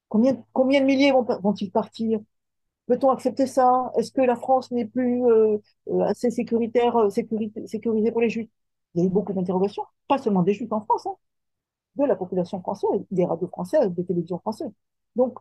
combien, 0.09 0.43
combien 0.53 0.81
de 0.81 0.85
milliers 0.85 1.11
vont, 1.11 1.23
vont-ils 1.41 1.71
partir? 1.71 2.19
Peut-on 2.87 3.11
accepter 3.11 3.47
ça? 3.47 3.91
Est-ce 3.97 4.11
que 4.11 4.21
la 4.21 4.35
France 4.35 4.71
n'est 4.71 4.85
plus 4.85 5.25
euh, 5.25 5.59
assez 6.05 6.31
sécuritaire, 6.31 6.97
euh, 6.97 7.09
sécurisée 7.09 8.11
pour 8.11 8.21
les 8.21 8.29
Juifs? 8.29 8.49
Il 8.95 9.01
y 9.01 9.05
a 9.05 9.07
eu 9.07 9.11
beaucoup 9.11 9.33
d'interrogations, 9.33 9.83
pas 10.07 10.17
seulement 10.19 10.43
des 10.43 10.53
Juifs 10.53 10.71
en 10.71 10.81
France, 10.81 11.05
hein, 11.07 11.15
de 11.97 12.05
la 12.05 12.15
population 12.15 12.61
française, 12.61 13.01
des 13.11 13.25
radios 13.25 13.47
françaises, 13.49 13.91
des 13.93 14.05
télévisions 14.05 14.39
françaises. 14.39 14.71
Donc, 15.15 15.39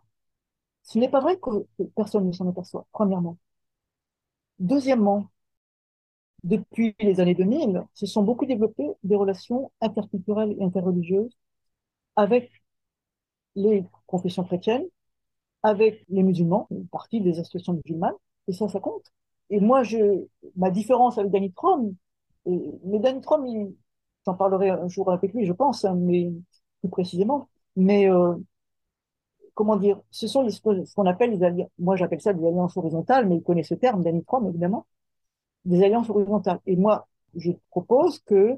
ce 0.84 0.99
n'est 0.99 1.11
pas 1.11 1.20
vrai 1.20 1.38
que 1.38 1.51
personne 1.97 2.26
ne 2.26 2.32
s'en 2.32 2.49
aperçoit, 2.49 2.86
premièrement. 2.93 3.38
Deuxièmement, 4.59 5.26
depuis 6.45 6.95
les 7.01 7.20
années 7.20 7.34
2000, 7.34 7.84
se 7.95 8.07
sont 8.07 8.22
beaucoup 8.22 8.47
développées 8.47 8.90
des 9.05 9.16
relations 9.16 9.70
interculturelles 9.80 10.57
et 10.59 10.64
interreligieuses 10.64 11.36
avec 12.16 12.51
les 13.55 13.84
confessions 14.07 14.45
chrétiennes, 14.45 14.86
avec 15.62 16.05
les 16.09 16.22
musulmans, 16.22 16.66
une 16.70 16.88
partie 16.88 17.20
des 17.20 17.38
associations 17.40 17.74
musulmanes, 17.74 18.14
et 18.49 18.53
ça, 18.53 18.68
ça 18.68 18.80
compte. 18.80 19.05
Et 19.51 19.61
moi, 19.61 19.82
je, 19.84 20.26
ma 20.57 20.70
différence 20.70 21.18
avec 21.18 21.30
Danny 21.30 21.53
Trom, 21.53 21.95
mais 22.47 22.99
Danny 22.99 23.20
Trom, 23.20 23.47
j'en 24.26 24.34
parlerai 24.34 24.70
un 24.70 24.88
jour 24.88 25.12
avec 25.12 25.32
lui, 25.34 25.47
je 25.47 25.53
pense, 25.53 25.84
hein, 25.84 25.95
mais 25.97 26.32
plus 26.80 26.90
précisément. 26.90 27.49
Mais 27.76 28.11
euh, 28.11 28.34
comment 29.55 29.76
dire, 29.76 30.01
ce 30.11 30.26
sont 30.26 30.49
ce 30.49 30.61
qu'on 30.95 31.07
appelle 31.07 31.30
les 31.30 31.43
alliances, 31.45 31.70
moi 31.78 31.97
j'appelle 31.97 32.20
ça 32.20 32.32
des 32.32 32.47
alliances 32.47 32.76
horizontales, 32.76 33.28
mais 33.28 33.36
il 33.36 33.43
connaît 33.43 33.62
ce 33.62 33.74
terme, 33.74 34.03
Danny 34.03 34.24
Trom, 34.24 34.49
évidemment, 34.49 34.86
des 35.65 35.83
alliances 35.85 36.11
horizontales. 36.11 36.61
Et 36.67 36.77
moi, 36.77 37.09
je 37.37 37.53
propose 37.71 38.21
que 38.21 38.57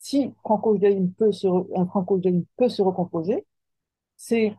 si 0.00 0.32
franco-judaïsme 0.44 1.10
peut 1.12 1.32
se, 1.32 1.46
re- 1.46 1.68
un 1.80 1.86
franco-judaïsme 1.86 2.44
peut 2.56 2.68
se 2.68 2.82
recomposer, 2.82 3.46
c'est 4.16 4.56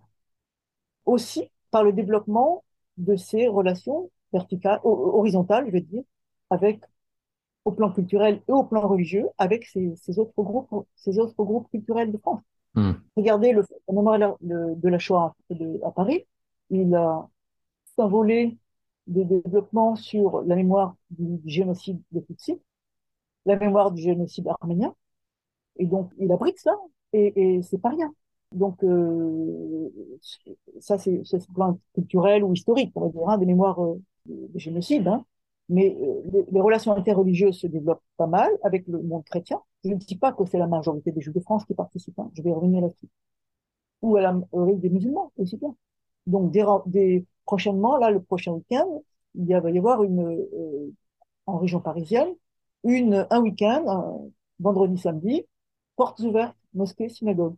aussi 1.05 1.49
par 1.71 1.83
le 1.83 1.93
développement 1.93 2.63
de 2.97 3.15
ces 3.15 3.47
relations 3.47 4.11
verticales, 4.33 4.79
ho- 4.83 5.11
horizontales, 5.17 5.65
je 5.67 5.71
veux 5.73 5.81
dire, 5.81 6.03
avec, 6.49 6.81
au 7.65 7.71
plan 7.71 7.91
culturel 7.91 8.41
et 8.47 8.51
au 8.51 8.63
plan 8.63 8.87
religieux, 8.87 9.27
avec 9.37 9.65
ces, 9.65 9.95
ces 9.97 10.19
autres 10.19 10.33
groupes, 10.43 10.87
ces 10.95 11.19
autres 11.19 11.43
groupes 11.43 11.69
culturels 11.71 12.11
de 12.11 12.17
France. 12.19 12.41
Hmm. 12.73 13.09
Regardez 13.17 13.53
le, 13.53 13.63
le 13.89 14.75
de, 14.75 14.89
la 14.89 14.99
Shoah 14.99 15.35
de- 15.49 15.79
à 15.85 15.91
Paris, 15.91 16.25
il 16.69 16.93
a 16.95 17.27
un 17.97 18.07
volet 18.07 18.57
de 19.09 19.23
développement 19.23 19.95
sur 19.95 20.41
la 20.43 20.55
mémoire 20.55 20.95
du, 21.11 21.39
génocide 21.45 22.01
des 22.11 22.23
Tutsis, 22.23 22.59
la 23.45 23.57
mémoire 23.57 23.91
du 23.91 24.01
génocide 24.01 24.47
arménien, 24.61 24.95
et 25.77 25.85
donc 25.85 26.11
il 26.19 26.31
abrite 26.31 26.59
ça, 26.59 26.75
et, 27.13 27.57
et 27.57 27.61
c'est 27.63 27.79
pas 27.79 27.89
rien. 27.89 28.13
Donc 28.51 28.83
euh, 28.83 29.89
ça 30.79 30.97
c'est 30.97 31.23
ce 31.23 31.37
plan 31.53 31.79
culturel 31.93 32.43
ou 32.43 32.53
historique, 32.53 32.91
on 32.95 33.01
va 33.01 33.09
dire, 33.09 33.29
hein, 33.29 33.37
des 33.37 33.45
mémoires 33.45 33.83
euh, 33.83 34.01
des 34.25 34.59
génocides, 34.59 35.07
hein. 35.07 35.25
Mais 35.69 35.95
euh, 36.01 36.43
les, 36.51 36.61
relations 36.61 36.93
interreligieuses 36.93 37.59
se 37.59 37.67
développent 37.67 38.01
pas 38.17 38.25
mal 38.27 38.49
avec 38.63 38.87
le 38.87 39.01
monde 39.03 39.23
chrétien. 39.23 39.61
Je 39.83 39.91
ne 39.91 39.95
dis 39.95 40.15
pas 40.17 40.33
que 40.33 40.43
c'est 40.45 40.57
la 40.57 40.67
majorité 40.67 41.11
des 41.11 41.21
Juifs 41.21 41.35
de 41.35 41.39
France 41.41 41.63
qui 41.65 41.75
participent, 41.75 42.17
hein. 42.19 42.31
je 42.33 42.41
vais 42.41 42.51
revenir 42.51 42.81
là-dessus. 42.81 43.07
Ou 44.01 44.15
à 44.17 44.21
la, 44.21 44.39
avec 44.53 44.79
des 44.79 44.89
musulmans 44.89 45.31
aussi 45.37 45.57
bien. 45.57 45.75
Donc 46.27 46.51
des, 46.51 46.65
des, 46.87 47.25
prochainement, 47.49 47.97
là, 47.97 48.11
le 48.11 48.21
prochain 48.21 48.51
week-end, 48.51 49.01
il 49.33 49.47
va 49.47 49.71
y 49.71 49.77
avoir 49.79 50.03
une, 50.03 50.21
euh, 50.21 50.93
en 51.47 51.57
région 51.57 51.79
parisienne, 51.79 52.29
un 52.85 53.41
week-end, 53.41 53.83
vendredi, 54.59 54.97
samedi, 54.99 55.45
portes 55.95 56.19
ouvertes, 56.19 56.55
mosquée, 56.75 57.09
synagogue. 57.09 57.55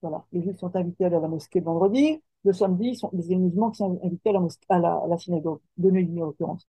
Voilà. 0.00 0.24
Les 0.32 0.42
juifs 0.42 0.58
sont 0.58 0.74
invités 0.76 1.04
à 1.04 1.06
aller 1.08 1.16
à 1.16 1.20
la 1.20 1.28
mosquée 1.28 1.60
vendredi. 1.60 2.22
Le 2.44 2.52
samedi, 2.52 2.94
sont 2.94 3.10
les 3.12 3.34
musulmans 3.36 3.70
qui 3.72 3.78
sont 3.78 3.98
invités 4.04 4.30
à 4.68 4.78
la, 4.78 5.18
synagogue, 5.18 5.60
de 5.76 5.90
Neuilly 5.90 6.22
en 6.22 6.26
l'occurrence, 6.26 6.68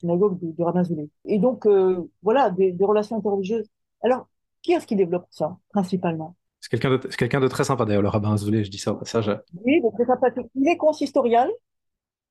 synagogue 0.00 0.38
du, 0.38 0.52
du 0.52 0.62
rabbin 0.62 0.82
Zoulé. 0.82 1.10
Et 1.26 1.38
donc, 1.38 1.66
euh, 1.66 2.10
voilà, 2.22 2.50
des, 2.50 2.72
des 2.72 2.84
relations 2.86 3.16
interreligieuses. 3.16 3.68
Alors, 4.00 4.28
qui 4.62 4.72
est-ce 4.72 4.86
qui 4.86 4.96
développe 4.96 5.26
ça, 5.30 5.58
principalement? 5.70 6.36
C'est 6.68 6.80
quelqu'un 7.16 7.40
de, 7.40 7.48
très 7.48 7.62
sympa 7.62 7.84
d'ailleurs, 7.84 8.02
le 8.02 8.08
rabbin 8.08 8.32
Azoulay, 8.32 8.64
je 8.64 8.70
dis 8.70 8.78
ça 8.78 8.92
au 8.92 8.96
passage. 8.96 9.30
Oui, 9.64 9.80
donc 9.80 9.94
c'est 9.96 10.06
sympathique. 10.06 10.46
Il 10.56 10.68
est 10.68 10.76
consistorial, 10.76 11.48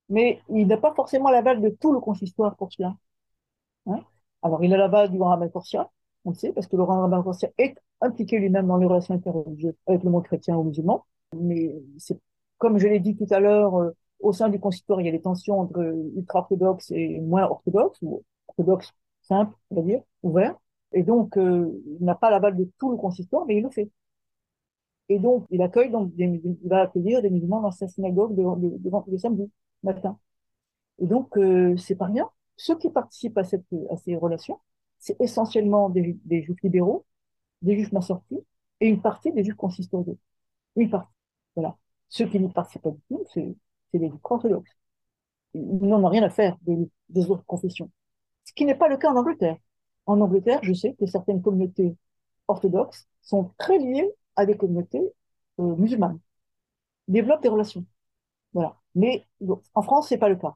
mais 0.10 0.42
il 0.50 0.68
n'a 0.68 0.76
pas 0.76 0.94
forcément 0.94 1.30
l'aval 1.30 1.62
de 1.62 1.70
tout 1.70 1.94
le 1.94 2.02
consistoire 2.02 2.58
pour 2.58 2.72
cela. 2.74 2.96
Hein 3.88 4.02
Alors, 4.42 4.62
il 4.62 4.74
a 4.74 4.78
l'aval 4.78 5.10
du 5.10 5.22
rabbin 5.22 5.48
Corsia, 5.48 5.90
on 6.26 6.32
le 6.32 6.36
sait, 6.36 6.52
parce 6.52 6.68
que 6.68 6.76
le 6.76 6.84
rabbin 6.84 7.24
Corsia 7.24 7.50
est 7.58 7.76
impliqué 8.02 8.38
lui-même 8.38 8.68
dans 8.68 8.76
les 8.76 8.86
relations 8.86 9.14
interreligieuses 9.14 9.76
avec 9.88 10.04
le 10.04 10.10
monde 10.10 10.26
chrétien 10.26 10.58
ou 10.58 10.64
musulman. 10.64 11.06
Mais 11.34 11.74
c'est, 11.98 12.20
comme 12.58 12.78
je 12.78 12.88
l'ai 12.88 13.00
dit 13.00 13.16
tout 13.16 13.28
à 13.30 13.40
l'heure, 13.40 13.76
euh, 13.80 13.92
au 14.20 14.34
sein 14.34 14.50
du 14.50 14.60
consistoire, 14.60 15.00
il 15.00 15.06
y 15.06 15.10
a 15.10 15.14
des 15.14 15.22
tensions 15.22 15.62
entre 15.62 15.80
ultra-orthodoxes 16.16 16.92
et 16.92 17.22
moins 17.22 17.46
orthodoxes, 17.46 18.00
ou 18.02 18.24
orthodoxes 18.50 18.92
simples, 19.22 19.56
on 19.72 19.76
va 19.76 19.82
dire, 19.82 20.02
ouverts. 20.24 20.56
Et 20.92 21.04
donc, 21.04 21.38
euh, 21.38 21.72
il 22.00 22.06
n'a 22.06 22.16
pas 22.16 22.30
l'aval 22.30 22.58
de 22.58 22.70
tout 22.78 22.92
le 22.92 22.98
consistoire, 22.98 23.46
mais 23.46 23.58
il 23.58 23.64
le 23.64 23.70
fait. 23.70 23.90
Et 25.10 25.20
donc, 25.20 25.46
il 25.52 25.62
accueille 25.62 25.92
donc 25.92 26.12
il 26.18 26.58
va 26.64 26.82
accueillir 26.84 27.22
des 27.22 27.30
musulmans 27.30 27.62
dans 27.62 27.72
sa 27.72 27.88
synagogue 27.88 28.36
de, 28.36 28.44
de, 28.44 28.78
de, 28.78 29.12
de 29.12 29.18
samedi 29.18 29.52
matin. 29.84 30.18
Et 31.00 31.08
donc, 31.08 31.38
euh, 31.38 31.76
c'est 31.78 31.96
pas 31.96 32.06
rien. 32.08 32.30
Ceux 32.58 32.78
qui 32.78 32.90
participent 32.90 33.38
à, 33.38 33.44
cette, 33.44 33.66
à 33.90 33.98
ces 33.98 34.16
relations, 34.16 34.60
c'est 35.00 35.20
essentiellement 35.22 35.90
des, 35.90 36.18
des 36.26 36.44
juifs 36.44 36.62
libéraux, 36.64 37.06
des 37.62 37.76
juifs 37.76 37.92
massortis 37.92 38.40
et 38.82 38.88
une 38.88 39.02
partie 39.02 39.32
des 39.32 39.44
juifs 39.44 39.56
consistoriaux. 39.56 40.18
Une 40.76 40.90
partie. 40.90 41.14
Voilà. 41.56 41.78
Ceux 42.10 42.28
qui 42.28 42.40
n'y 42.40 42.50
participent 42.50 42.84
pas 42.84 42.92
du 42.92 43.02
tout, 43.10 43.24
c'est 43.34 43.56
les 43.94 44.10
juifs 44.10 44.20
orthodoxes. 44.24 44.72
Ils 45.54 45.88
n'en 45.88 46.04
ont 46.04 46.10
rien 46.10 46.24
à 46.24 46.30
faire 46.30 46.58
des 47.10 47.30
autres 47.30 47.46
confessions. 47.46 47.90
Ce 48.46 48.54
qui 48.54 48.66
n'est 48.66 48.76
pas 48.76 48.88
le 48.90 48.98
cas 48.98 49.12
en 49.12 49.18
Angleterre. 49.18 49.58
En 50.06 50.22
Angleterre, 50.22 50.60
je 50.64 50.74
sais 50.74 50.94
que 50.96 51.06
certaines 51.06 51.42
communautés 51.42 51.96
orthodoxes 52.48 53.08
sont 53.22 53.52
très 53.58 53.78
liées 53.80 54.10
à 54.36 54.46
des 54.46 54.58
communautés 54.58 55.02
euh, 55.60 55.76
musulmanes, 55.76 56.20
développent 57.08 57.44
des 57.44 57.50
relations. 57.50 57.86
Voilà. 58.54 58.78
Mais 58.96 59.26
en 59.76 59.82
France, 59.84 60.10
c'est 60.10 60.18
pas 60.20 60.30
le 60.30 60.38
cas. 60.38 60.56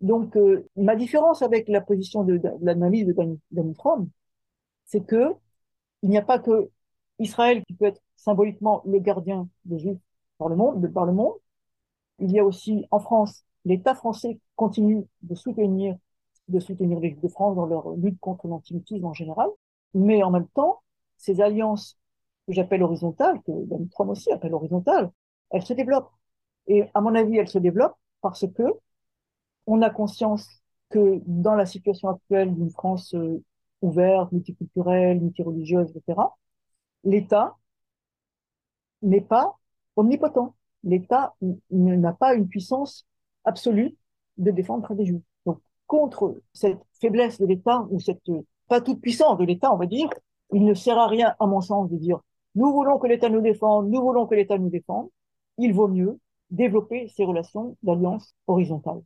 Donc, 0.00 0.36
euh, 0.36 0.68
ma 0.76 0.96
différence 0.96 1.42
avec 1.42 1.68
la 1.68 1.80
position 1.82 2.24
de, 2.24 2.38
de, 2.38 2.48
de 2.48 2.66
l'analyse 2.66 3.06
de 3.06 3.14
Danny 3.50 3.74
Fromm, 3.74 4.08
c'est 4.86 5.04
que 5.06 5.34
il 6.02 6.10
n'y 6.10 6.18
a 6.18 6.22
pas 6.22 6.38
que 6.40 6.70
Israël 7.18 7.64
qui 7.66 7.74
peut 7.74 7.86
être 7.86 8.02
symboliquement 8.16 8.82
le 8.86 8.98
gardien 9.00 9.48
des 9.66 9.78
Juifs 9.78 9.98
par 10.38 10.48
le 10.48 10.56
monde, 10.56 10.80
de, 10.82 10.88
par 10.88 11.06
le 11.06 11.12
monde. 11.12 11.34
Il 12.20 12.32
y 12.32 12.40
a 12.40 12.44
aussi 12.44 12.86
en 12.90 13.00
France, 13.00 13.44
l'État 13.66 13.94
français 13.94 14.40
continue 14.56 15.06
de 15.22 15.34
soutenir, 15.34 15.96
de 16.48 16.60
soutenir 16.60 17.00
les 17.00 17.10
Juifs 17.10 17.22
de 17.22 17.28
France 17.28 17.56
dans 17.56 17.66
leur 17.66 17.90
lutte 17.96 18.20
contre 18.20 18.48
l'antisémitisme 18.48 19.06
en 19.06 19.14
général. 19.14 19.50
Mais 19.94 20.22
en 20.22 20.30
même 20.30 20.48
temps, 20.48 20.82
ces 21.18 21.40
alliances 21.42 21.98
que 22.46 22.52
j'appelle 22.52 22.82
horizontales, 22.82 23.40
que 23.42 23.52
Dan 23.66 23.88
Fromm 23.90 24.10
aussi 24.10 24.30
appelle 24.32 24.54
horizontales, 24.54 25.10
elles 25.50 25.62
se 25.62 25.72
développent. 25.72 26.10
Et 26.66 26.84
à 26.94 27.00
mon 27.00 27.14
avis, 27.14 27.36
elles 27.36 27.48
se 27.48 27.58
développent 27.58 27.96
parce 28.20 28.46
que 28.52 28.62
on 29.66 29.82
a 29.82 29.90
conscience 29.90 30.48
que 30.90 31.20
dans 31.26 31.54
la 31.54 31.66
situation 31.66 32.08
actuelle 32.08 32.54
d'une 32.54 32.70
France 32.70 33.14
euh, 33.14 33.42
ouverte, 33.82 34.32
multiculturelle, 34.32 35.20
multireligieuse, 35.20 35.90
etc., 35.96 36.20
l'État 37.04 37.56
n'est 39.02 39.20
pas 39.20 39.58
omnipotent. 39.96 40.54
L'État 40.84 41.34
n'a 41.70 42.12
pas 42.12 42.34
une 42.34 42.48
puissance 42.48 43.06
absolue 43.44 43.96
de 44.38 44.50
défendre 44.50 44.94
des 44.94 45.06
juifs. 45.06 45.22
Donc, 45.46 45.60
contre 45.86 46.40
cette 46.52 46.80
faiblesse 47.00 47.38
de 47.38 47.46
l'État, 47.46 47.86
ou 47.90 48.00
cette 48.00 48.22
pas 48.68 48.80
toute 48.80 49.00
puissance 49.00 49.38
de 49.38 49.44
l'État, 49.44 49.72
on 49.72 49.76
va 49.76 49.86
dire, 49.86 50.08
il 50.52 50.64
ne 50.64 50.74
sert 50.74 50.98
à 50.98 51.06
rien, 51.08 51.34
à 51.38 51.46
mon 51.46 51.60
sens, 51.60 51.90
de 51.90 51.96
dire 51.96 52.20
nous 52.54 52.72
voulons 52.72 52.98
que 52.98 53.06
l'État 53.06 53.28
nous 53.28 53.40
défende, 53.40 53.90
nous 53.90 54.00
voulons 54.00 54.26
que 54.26 54.34
l'État 54.34 54.58
nous 54.58 54.70
défende. 54.70 55.08
Il 55.58 55.72
vaut 55.72 55.88
mieux 55.88 56.18
développer 56.50 57.08
ces 57.08 57.24
relations 57.24 57.76
d'alliance 57.82 58.34
horizontale. 58.46 59.00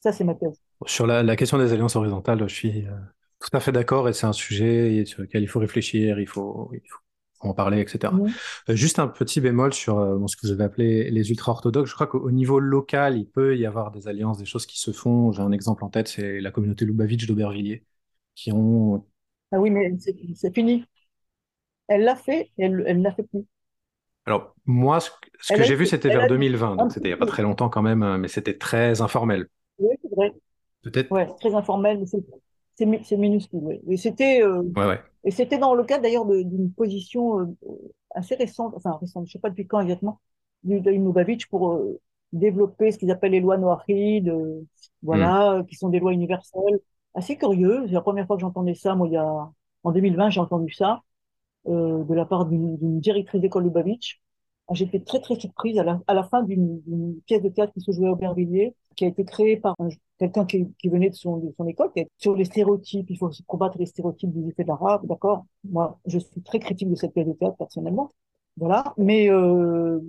Ça, 0.00 0.12
c'est 0.12 0.24
ma 0.24 0.34
thèse. 0.34 0.60
Sur 0.86 1.06
la, 1.06 1.22
la, 1.22 1.36
question 1.36 1.58
des 1.58 1.72
alliances 1.72 1.96
horizontales, 1.96 2.46
je 2.46 2.54
suis 2.54 2.86
euh, 2.86 2.92
tout 3.40 3.56
à 3.56 3.60
fait 3.60 3.72
d'accord 3.72 4.08
et 4.08 4.12
c'est 4.12 4.26
un 4.26 4.32
sujet 4.32 5.04
sur 5.06 5.22
lequel 5.22 5.42
il 5.42 5.46
faut 5.46 5.60
réfléchir, 5.60 6.20
il 6.20 6.26
faut, 6.26 6.70
il 6.74 6.82
faut 6.88 6.98
en 7.40 7.54
parler, 7.54 7.80
etc. 7.80 8.12
Mmh. 8.12 8.28
Euh, 8.70 8.76
juste 8.76 8.98
un 8.98 9.08
petit 9.08 9.40
bémol 9.40 9.72
sur 9.72 9.98
euh, 9.98 10.26
ce 10.26 10.36
que 10.36 10.46
vous 10.46 10.52
avez 10.52 10.64
appelé 10.64 11.10
les 11.10 11.30
ultra-orthodoxes. 11.30 11.90
Je 11.90 11.94
crois 11.94 12.06
qu'au 12.06 12.30
niveau 12.30 12.58
local, 12.58 13.16
il 13.16 13.26
peut 13.26 13.56
y 13.56 13.66
avoir 13.66 13.90
des 13.90 14.08
alliances, 14.08 14.38
des 14.38 14.44
choses 14.44 14.66
qui 14.66 14.78
se 14.78 14.92
font. 14.92 15.32
J'ai 15.32 15.42
un 15.42 15.52
exemple 15.52 15.84
en 15.84 15.90
tête, 15.90 16.08
c'est 16.08 16.40
la 16.40 16.50
communauté 16.50 16.84
Lubavitch 16.84 17.26
d'Aubervilliers, 17.26 17.84
qui 18.34 18.52
ont... 18.52 19.06
Ah 19.52 19.60
oui, 19.60 19.70
mais 19.70 19.94
c'est 20.34 20.54
fini. 20.54 20.84
Elle 21.88 22.02
l'a 22.02 22.16
fait, 22.16 22.50
elle 22.58 22.76
ne 22.76 23.02
l'a 23.02 23.12
fait 23.12 23.24
plus. 23.24 23.44
Alors, 24.26 24.54
moi, 24.64 25.00
ce, 25.00 25.10
ce 25.40 25.54
que 25.54 25.62
j'ai 25.62 25.74
vu, 25.74 25.86
c'était 25.86 26.08
vers 26.08 26.26
2020, 26.28 26.76
donc 26.76 26.92
c'était 26.92 27.08
il 27.08 27.10
n'y 27.10 27.14
a 27.14 27.18
pas 27.18 27.26
très 27.26 27.42
longtemps 27.42 27.68
quand 27.68 27.82
même, 27.82 28.02
hein, 28.02 28.16
mais 28.16 28.28
c'était 28.28 28.56
très 28.56 29.02
informel. 29.02 29.48
Oui, 29.78 29.94
c'est 30.02 30.14
vrai. 30.14 30.32
Peut-être. 30.82 31.10
Ouais, 31.10 31.26
très 31.40 31.54
informel, 31.54 31.98
mais 31.98 32.06
c'est 32.76 33.16
minuscule. 33.16 33.60
Oui. 33.62 33.80
Et 33.88 33.96
c'était 33.96 34.42
euh, 34.42 34.62
ouais, 34.76 34.86
ouais. 34.86 35.00
et 35.24 35.30
c'était 35.30 35.58
dans 35.58 35.74
le 35.74 35.84
cadre 35.84 36.02
d'ailleurs 36.02 36.26
d'une 36.26 36.72
position 36.72 37.40
euh, 37.40 37.46
assez 38.14 38.34
récente, 38.34 38.74
enfin 38.76 38.96
récente, 39.00 39.26
je 39.26 39.32
sais 39.32 39.38
pas 39.38 39.50
depuis 39.50 39.66
quand 39.66 39.80
exactement, 39.80 40.20
du 40.62 40.80
Lubavitch 40.80 41.46
pour 41.46 41.74
euh, 41.74 42.00
développer 42.32 42.92
ce 42.92 42.98
qu'ils 42.98 43.10
appellent 43.10 43.32
les 43.32 43.40
lois 43.40 43.58
noirides, 43.58 44.28
euh, 44.28 44.62
voilà, 45.02 45.58
mm. 45.58 45.66
qui 45.66 45.74
sont 45.74 45.88
des 45.88 46.00
lois 46.00 46.12
universelles, 46.12 46.80
assez 47.14 47.36
curieux. 47.36 47.84
C'est 47.86 47.92
la 47.92 48.00
première 48.00 48.26
fois 48.26 48.36
que 48.36 48.40
j'entendais 48.40 48.74
ça, 48.74 48.94
moi, 48.94 49.06
il 49.06 49.12
y 49.12 49.16
a 49.16 49.50
en 49.84 49.92
2020, 49.92 50.30
j'ai 50.30 50.40
entendu 50.40 50.72
ça 50.72 51.02
euh, 51.66 52.04
de 52.04 52.14
la 52.14 52.24
part 52.24 52.46
d'une 52.46 53.00
directrice 53.00 53.40
d'école 53.40 53.64
Lubavitch. 53.64 54.20
J'étais 54.72 55.00
très 55.00 55.20
très 55.20 55.38
surprise 55.38 55.78
à 55.78 55.84
la, 55.84 56.00
à 56.06 56.14
la 56.14 56.22
fin 56.22 56.42
d'une 56.42 57.20
pièce 57.26 57.42
de 57.42 57.50
théâtre 57.50 57.72
qui 57.74 57.80
se 57.80 57.92
jouait 57.92 58.08
au 58.08 58.12
Aubervilliers, 58.12 58.74
qui 58.96 59.04
a 59.04 59.08
été 59.08 59.24
créée 59.24 59.58
par 59.58 59.76
quelqu'un 60.18 60.46
qui, 60.46 60.72
qui, 60.78 60.88
venait 60.88 61.10
de 61.10 61.14
son, 61.14 61.36
de 61.36 61.52
son 61.56 61.66
école, 61.66 61.90
qui 61.92 62.00
est 62.00 62.08
sur 62.16 62.34
les 62.34 62.46
stéréotypes. 62.46 63.10
Il 63.10 63.18
faut 63.18 63.30
combattre 63.46 63.76
les 63.78 63.86
stéréotypes 63.86 64.32
du 64.32 64.48
effet 64.48 64.62
de 64.62 64.68
l'arabe, 64.68 65.06
d'accord? 65.06 65.44
Moi, 65.64 65.98
je 66.06 66.18
suis 66.18 66.40
très 66.42 66.60
critique 66.60 66.88
de 66.88 66.94
cette 66.94 67.12
pièce 67.12 67.26
de 67.26 67.32
théâtre 67.32 67.56
personnellement, 67.58 68.10
voilà. 68.56 68.94
Mais 68.96 69.30
euh, 69.30 70.00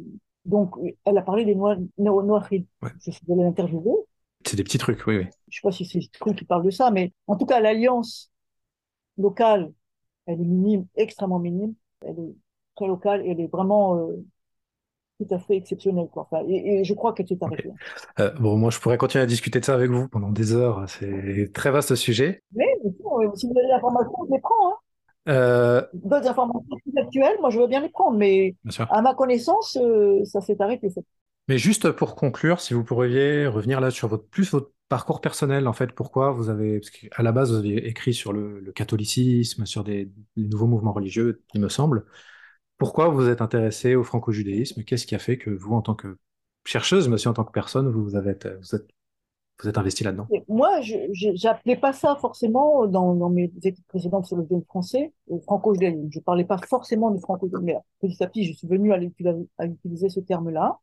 donc, 0.46 0.76
elle 1.04 1.18
a 1.18 1.22
parlé 1.22 1.46
des 1.46 1.56
noirs, 1.56 1.78
noirs 1.98 2.48
ouais. 2.52 2.66
Je 3.04 3.12
suis 3.12 3.32
allée 3.32 3.44
l'interviewer. 3.44 3.96
C'est 4.46 4.56
des 4.56 4.64
petits 4.64 4.78
trucs, 4.78 5.06
oui, 5.08 5.18
oui. 5.18 5.26
Je 5.50 5.58
sais 5.58 5.62
pas 5.64 5.72
si 5.72 5.86
c'est 5.86 6.00
des 6.00 6.08
trucs 6.08 6.38
qui 6.38 6.46
parlent 6.46 6.66
de 6.66 6.70
ça, 6.70 6.92
mais 6.92 7.12
en 7.28 7.36
tout 7.36 7.46
cas, 7.46 7.60
l'alliance 7.60 8.32
locale, 9.18 9.72
elle 10.26 10.42
est 10.42 10.46
minime, 10.46 10.86
extrêmement 10.96 11.40
minime. 11.40 11.74
Elle 12.02 12.20
est 12.20 12.36
très 12.76 12.88
locale 12.88 13.26
et 13.26 13.32
elle 13.32 13.40
est 13.40 13.52
vraiment 13.52 13.98
euh, 13.98 14.24
tout 15.20 15.34
à 15.34 15.40
fait 15.40 15.56
exceptionnel. 15.56 16.08
Quoi. 16.12 16.28
Enfin, 16.30 16.44
et, 16.48 16.80
et, 16.80 16.84
je 16.84 16.94
crois 16.94 17.14
qu'elle 17.14 17.28
s'est 17.28 17.38
arrêtée. 17.42 17.70
Okay. 17.70 18.24
Euh, 18.24 18.32
bon, 18.40 18.58
moi, 18.58 18.70
je 18.70 18.80
pourrais 18.80 18.98
continuer 18.98 19.24
à 19.24 19.28
discuter 19.28 19.60
de 19.60 19.66
ça 19.66 19.74
avec 19.74 19.90
vous 19.90 20.08
pendant 20.08 20.32
des 20.32 20.54
heures. 20.54 20.86
C'est 20.88 21.52
très 21.54 21.72
vaste 21.72 21.96
sujet. 21.96 22.42
Mais, 22.54 22.66
mais 22.84 22.92
si 23.36 23.48
vous 23.48 23.58
avez 23.58 23.68
l'information, 23.68 24.18
je 24.28 24.34
les 24.34 24.42
prends. 24.42 24.70
Hein. 24.70 24.76
Euh... 25.28 25.82
D'autres 25.94 26.28
informations 26.28 26.78
plus 26.84 27.02
actuelles, 27.02 27.38
moi, 27.40 27.50
je 27.50 27.60
veux 27.60 27.68
bien 27.68 27.82
les 27.82 27.90
prendre. 27.90 28.18
Mais 28.18 28.56
à 28.90 29.02
ma 29.02 29.14
connaissance, 29.14 29.78
euh, 29.82 30.24
ça 30.26 30.42
s'est 30.42 30.62
arrêté. 30.62 30.90
Mais 31.48 31.58
juste 31.58 31.92
pour 31.92 32.16
conclure, 32.16 32.60
si 32.60 32.74
vous 32.74 32.84
pourriez 32.84 33.48
revenir 33.48 33.80
là 33.80 33.92
sur 33.92 34.08
votre 34.08 34.28
plus 34.28 34.52
votre 34.52 34.72
parcours 34.90 35.22
personnel, 35.22 35.68
en 35.68 35.74
fait, 35.74 35.92
pourquoi 35.94 36.32
vous 36.32 36.50
avez, 36.50 36.80
parce 36.80 36.90
qu'à 36.92 37.24
la 37.24 37.32
base, 37.32 37.52
vous 37.52 37.58
avez 37.58 37.88
écrit 37.88 38.14
sur 38.14 38.34
le, 38.34 38.72
catholicisme, 38.74 39.66
sur 39.66 39.84
des, 39.84 40.12
nouveaux 40.36 40.68
mouvements 40.68 40.94
religieux, 40.94 41.44
il 41.54 41.62
me 41.62 41.70
semble. 41.70 42.06
Pourquoi 42.78 43.08
vous 43.08 43.30
êtes 43.30 43.42
intéressé 43.42 43.96
au 43.96 44.04
franco-judaïsme? 44.04 44.84
Qu'est-ce 44.84 45.08
qui 45.08 45.16
a 45.16 45.20
fait 45.20 45.38
que 45.38 45.50
vous, 45.50 45.74
en 45.74 45.82
tant 45.82 45.96
que 45.96 46.18
chercheuse, 46.66 47.08
mais 47.08 47.16
aussi 47.16 47.28
en 47.28 47.34
tant 47.34 47.46
que 47.46 47.52
personne, 47.52 47.90
vous, 47.90 48.04
vous 48.04 48.18
êtes, 48.18 48.48
vous 49.62 49.70
êtes 49.70 49.78
investi 49.78 50.04
là-dedans? 50.04 50.28
Moi, 50.48 50.82
je 50.82 51.46
n'appelais 51.46 51.78
pas 51.78 51.94
ça 51.94 52.16
forcément 52.20 52.86
dans, 52.86 53.30
mes 53.30 53.52
études 53.64 53.86
précédentes 53.88 54.26
sur 54.26 54.36
le 54.36 54.44
domaine 54.44 54.66
français, 54.66 55.14
le 55.30 55.40
franco-judaïsme. 55.40 56.10
Je 56.12 56.20
parlais 56.20 56.46
pas 56.46 56.58
forcément 56.58 57.12
du 57.12 57.20
franco-judaïsme. 57.22 57.82
Petit 58.02 58.24
à 58.24 58.28
petit, 58.28 58.44
je 58.44 58.54
suis 58.54 58.68
venu 58.68 58.92
à, 58.92 59.00
à 59.58 59.66
utiliser 59.66 60.10
ce 60.10 60.20
terme-là, 60.20 60.78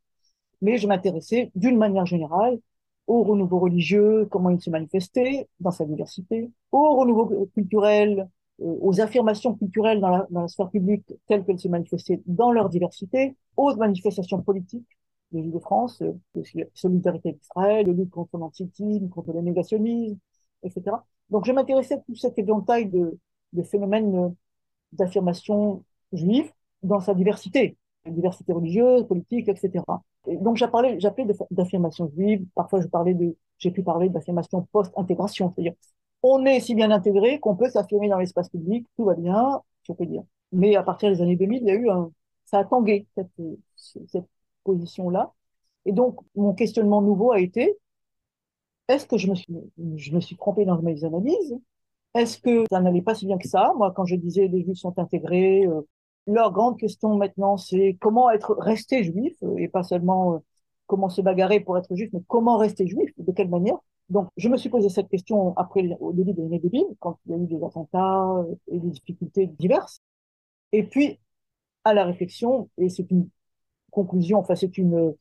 mais 0.63 0.79
je 0.79 0.89
m'intéressais 0.89 1.51
d'une 1.55 1.77
manière 1.77 2.07
générale 2.07 2.59
au 3.07 3.23
renouveau 3.25 3.59
religieux, 3.59 4.27
comment 4.31 4.51
il 4.51 4.61
se 4.61 4.71
manifestait 4.71 5.49
dans 5.61 5.71
sa 5.71 5.85
diversité, 5.85 6.51
au 6.71 6.97
renouveau 6.97 7.49
culturel, 7.55 8.29
euh, 8.61 8.77
aux 8.81 9.01
affirmations 9.01 9.55
culturelles 9.55 10.01
dans 10.01 10.27
la, 10.31 10.49
sphère 10.49 10.71
publique 10.71 11.13
telles 11.27 11.45
qu'elles 11.45 11.59
se 11.59 11.69
manifestaient 11.69 12.21
dans 12.27 12.53
leur 12.53 12.69
diversité, 12.69 13.37
aux 13.57 13.75
manifestations 13.77 14.43
politiques 14.43 14.87
des 15.33 15.43
Juifs 15.43 15.53
de 15.55 15.59
France, 15.59 16.03
euh, 16.03 16.43
solidarité 16.75 17.33
d'Israël, 17.33 17.87
lutte 17.91 18.11
contre 18.11 18.39
l'antisémitisme, 18.39 19.09
contre 19.09 19.33
le 19.33 19.41
négationnisme, 19.41 20.19
etc. 20.63 20.97
Donc 21.31 21.47
je 21.47 21.53
m'intéressais 21.53 21.95
à 21.95 21.99
tout 21.99 22.15
cet 22.17 22.39
éventail 22.39 22.87
de, 22.87 23.19
de 23.53 23.63
phénomènes 23.63 24.17
euh, 24.17 24.29
d'affirmation 24.93 25.85
juive 26.13 26.53
dans 26.83 27.01
sa 27.01 27.15
diversité, 27.15 27.77
diversité 28.07 28.53
religieuse, 28.53 29.07
politique, 29.07 29.49
etc. 29.49 29.83
Et 30.27 30.37
donc 30.37 30.57
j'appelais 30.57 30.99
d'affirmation 31.51 32.11
juive, 32.15 32.47
parfois 32.55 32.81
je 32.81 32.87
parlais 32.87 33.15
de, 33.15 33.37
j'ai 33.59 33.71
pu 33.71 33.83
parler 33.83 34.09
d'affirmation 34.09 34.67
post-intégration, 34.73 35.53
c'est-à-dire 35.55 35.75
on 36.23 36.45
est 36.47 36.61
si 36.61 36.75
bien 36.75 36.91
intégré 36.91 37.41
qu'on 37.41 37.57
peut 37.57 37.69
s'affirmer 37.71 38.09
dans 38.09 38.19
l'espace 38.19 38.49
public, 38.49 38.87
tout 38.97 39.05
va 39.05 39.15
bien, 39.15 39.61
je 39.83 39.93
peux 39.93 40.07
dire. 40.07 40.23
Mais 40.53 40.77
à 40.77 40.83
partir 40.85 41.11
des 41.11 41.21
années 41.23 41.37
2000, 41.37 41.63
il 41.63 41.69
y 41.69 41.71
a 41.71 41.75
eu 41.75 41.91
un, 41.91 42.13
ça 42.45 42.59
a 42.61 42.65
tangué 42.65 43.07
cette, 43.17 43.31
cette 43.77 44.27
position-là. 44.65 45.33
Et 45.85 45.93
donc, 45.93 46.21
mon 46.37 46.55
questionnement 46.55 47.03
nouveau 47.03 47.33
a 47.33 47.41
été, 47.41 47.77
est-ce 48.89 49.07
que 49.07 49.17
je 49.19 49.29
me 49.29 49.35
suis, 49.35 49.55
je 49.97 50.13
me 50.15 50.21
suis 50.21 50.37
trompé 50.37 50.65
dans 50.65 50.81
mes 50.83 51.05
analyses? 51.05 51.57
Est-ce 52.15 52.39
que 52.39 52.65
ça 52.71 52.81
n'allait 52.81 53.03
pas 53.03 53.15
si 53.15 53.27
bien 53.27 53.39
que 53.39 53.49
ça? 53.49 53.73
Moi, 53.77 53.93
quand 53.97 54.07
je 54.07 54.17
disais 54.17 54.49
les 54.49 54.65
juifs 54.65 54.79
sont 54.79 54.99
intégrés, 54.99 55.67
euh, 55.67 55.83
leur 56.27 56.53
grande 56.53 56.79
question 56.79 57.17
maintenant, 57.17 57.57
c'est 57.57 57.97
comment 58.01 58.31
être 58.31 58.55
resté 58.59 59.05
juif, 59.05 59.35
euh, 59.43 59.57
et 59.57 59.69
pas 59.69 59.83
seulement 59.83 60.37
euh, 60.37 60.39
comment 60.87 61.09
se 61.09 61.21
bagarrer 61.21 61.61
pour 61.61 61.79
être 61.79 61.95
juif, 61.95 62.11
mais 62.13 62.23
comment 62.29 62.57
rester 62.59 62.87
juif, 62.87 63.11
de 63.19 63.33
quelle 63.33 63.49
manière? 63.49 63.79
Donc, 64.09 64.29
je 64.37 64.49
me 64.49 64.57
suis 64.57 64.69
posé 64.69 64.89
cette 64.89 65.09
question 65.09 65.57
après, 65.57 65.89
au 66.01 66.13
début 66.13 66.35
de 66.35 66.43
l'année 66.43 66.59
2000, 66.59 66.85
quand 67.01 67.19
il 67.27 67.33
y 67.33 67.35
a 67.35 67.39
eu 67.39 67.47
des 67.47 67.65
attentats 67.65 68.45
et 68.69 68.79
des 68.79 68.91
difficultés 68.91 69.47
diverses. 69.47 70.01
Et 70.73 70.83
puis, 70.85 71.19
à 71.85 71.95
la 71.95 72.05
réflexion, 72.05 72.69
et 72.79 72.89
c'est 72.89 73.11
une 73.11 73.29
conclusion, 73.91 74.39
enfin, 74.39 74.55
c'est 74.55 74.79
une, 74.79 75.15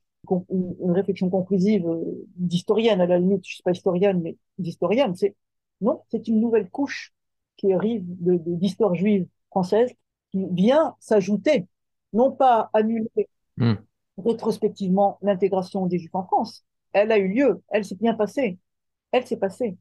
une, 0.49 0.91
réflexion 0.91 1.29
conclusive 1.29 1.87
euh, 1.87 2.25
d'historienne, 2.35 3.01
à 3.01 3.05
la 3.07 3.19
limite, 3.19 3.45
je 3.45 3.55
suis 3.55 3.63
pas 3.63 3.71
historienne, 3.71 4.21
mais 4.21 4.37
d'historienne, 4.57 5.15
c'est 5.15 5.35
non, 5.81 6.01
c'est 6.09 6.27
une 6.27 6.39
nouvelle 6.39 6.69
couche 6.69 7.13
qui 7.57 7.73
arrive 7.73 8.03
d'histoire 8.05 8.91
de, 8.91 8.97
juive 8.97 9.27
française 9.49 9.91
qui 10.31 10.45
vient 10.51 10.95
s'ajouter, 10.99 11.67
non 12.13 12.31
pas 12.31 12.69
annuler 12.73 13.29
hmm. 13.57 13.73
rétrospectivement 14.17 15.17
l'intégration 15.21 15.85
des 15.87 15.99
juifs 15.99 16.15
en 16.15 16.23
France. 16.23 16.65
Elle 16.93 17.11
a 17.11 17.17
eu 17.17 17.27
lieu, 17.27 17.61
elle 17.69 17.85
s'est 17.85 17.95
bien 17.95 18.13
passée, 18.13 18.57
elle 19.11 19.25
s'est 19.25 19.37
passée. 19.37 19.77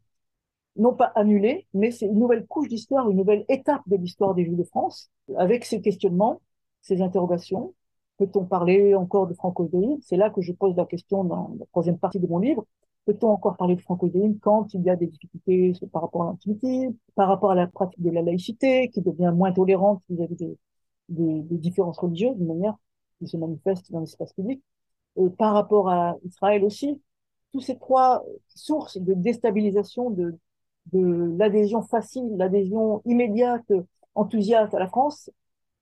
Non 0.76 0.94
pas 0.94 1.12
annulée, 1.16 1.66
mais 1.74 1.90
c'est 1.90 2.06
une 2.06 2.18
nouvelle 2.18 2.46
couche 2.46 2.68
d'histoire, 2.68 3.10
une 3.10 3.16
nouvelle 3.16 3.44
étape 3.48 3.82
de 3.86 3.96
l'histoire 3.96 4.34
des 4.34 4.44
juifs 4.44 4.56
de 4.56 4.64
France, 4.64 5.10
avec 5.36 5.64
ces 5.64 5.80
questionnements, 5.80 6.40
ces 6.80 7.02
interrogations, 7.02 7.74
Peut-on 8.20 8.44
parler 8.44 8.94
encore 8.94 9.26
de 9.26 9.32
franco 9.32 9.66
C'est 10.02 10.18
là 10.18 10.28
que 10.28 10.42
je 10.42 10.52
pose 10.52 10.76
la 10.76 10.84
question 10.84 11.24
dans 11.24 11.56
la 11.58 11.64
troisième 11.72 11.96
partie 11.96 12.20
de 12.20 12.26
mon 12.26 12.38
livre. 12.38 12.66
Peut-on 13.06 13.28
encore 13.28 13.56
parler 13.56 13.76
de 13.76 13.80
franco 13.80 14.10
quand 14.40 14.72
il 14.74 14.82
y 14.82 14.90
a 14.90 14.96
des 14.96 15.06
difficultés 15.06 15.72
par 15.92 16.02
rapport 16.02 16.22
à 16.22 16.26
l'intimité, 16.26 16.88
par 17.14 17.28
rapport 17.28 17.50
à 17.50 17.54
la 17.54 17.66
pratique 17.66 18.02
de 18.02 18.10
la 18.10 18.22
laïcité, 18.22 18.90
qui 18.90 19.00
devient 19.00 19.32
moins 19.34 19.52
tolérante 19.52 20.02
vis-à-vis 20.08 20.36
des, 21.08 21.58
différences 21.58 21.98
religieuses, 21.98 22.36
d'une 22.36 22.46
manière 22.46 22.76
qui 23.18 23.26
se 23.26 23.36
manifeste 23.36 23.90
dans 23.90 24.00
l'espace 24.00 24.32
public, 24.32 24.62
et 25.16 25.28
par 25.30 25.54
rapport 25.54 25.88
à 25.90 26.16
Israël 26.24 26.64
aussi. 26.64 27.00
Tous 27.52 27.60
ces 27.60 27.76
trois 27.78 28.24
sources 28.46 28.96
de 28.96 29.12
déstabilisation 29.12 30.10
de, 30.10 30.38
de 30.92 31.34
l'adhésion 31.36 31.82
facile, 31.82 32.36
l'adhésion 32.36 33.02
immédiate, 33.06 33.72
enthousiaste 34.14 34.74
à 34.74 34.78
la 34.78 34.86
France, 34.86 35.30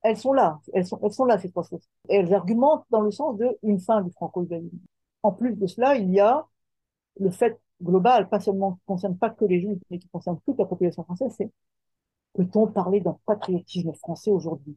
elles 0.03 0.17
sont 0.17 0.33
là, 0.33 0.61
elles 0.73 0.87
sont, 0.87 1.25
là, 1.25 1.39
ces 1.39 1.51
trois 1.51 1.65
sources. 1.65 1.89
Elles 2.09 2.33
argumentent 2.33 2.87
dans 2.91 3.01
le 3.01 3.11
sens 3.11 3.37
d'une 3.63 3.81
fin 3.81 4.03
du 4.03 4.11
franco-islamisme. 4.13 4.79
En 5.23 5.33
plus 5.33 5.57
de 5.57 5.67
cela, 5.67 5.97
il 5.97 6.11
y 6.11 6.21
a 6.21 6.47
le 7.19 7.31
fait 7.31 7.61
global, 7.83 8.29
pas 8.29 8.41
seulement 8.41 8.73
qui 8.75 8.81
concerne 8.87 9.17
pas 9.17 9.31
que 9.31 9.45
les 9.45 9.61
Juifs, 9.61 9.83
mais 9.91 9.99
qui 9.99 10.09
concerne 10.09 10.39
toute 10.45 10.59
la 10.59 10.67
population 10.67 11.05
française, 11.05 11.33
c'est 11.37 11.51
peut-on 12.35 12.67
parler 12.69 13.01
d'un 13.01 13.19
patriotisme 13.27 13.93
français 13.95 14.31
aujourd'hui? 14.31 14.77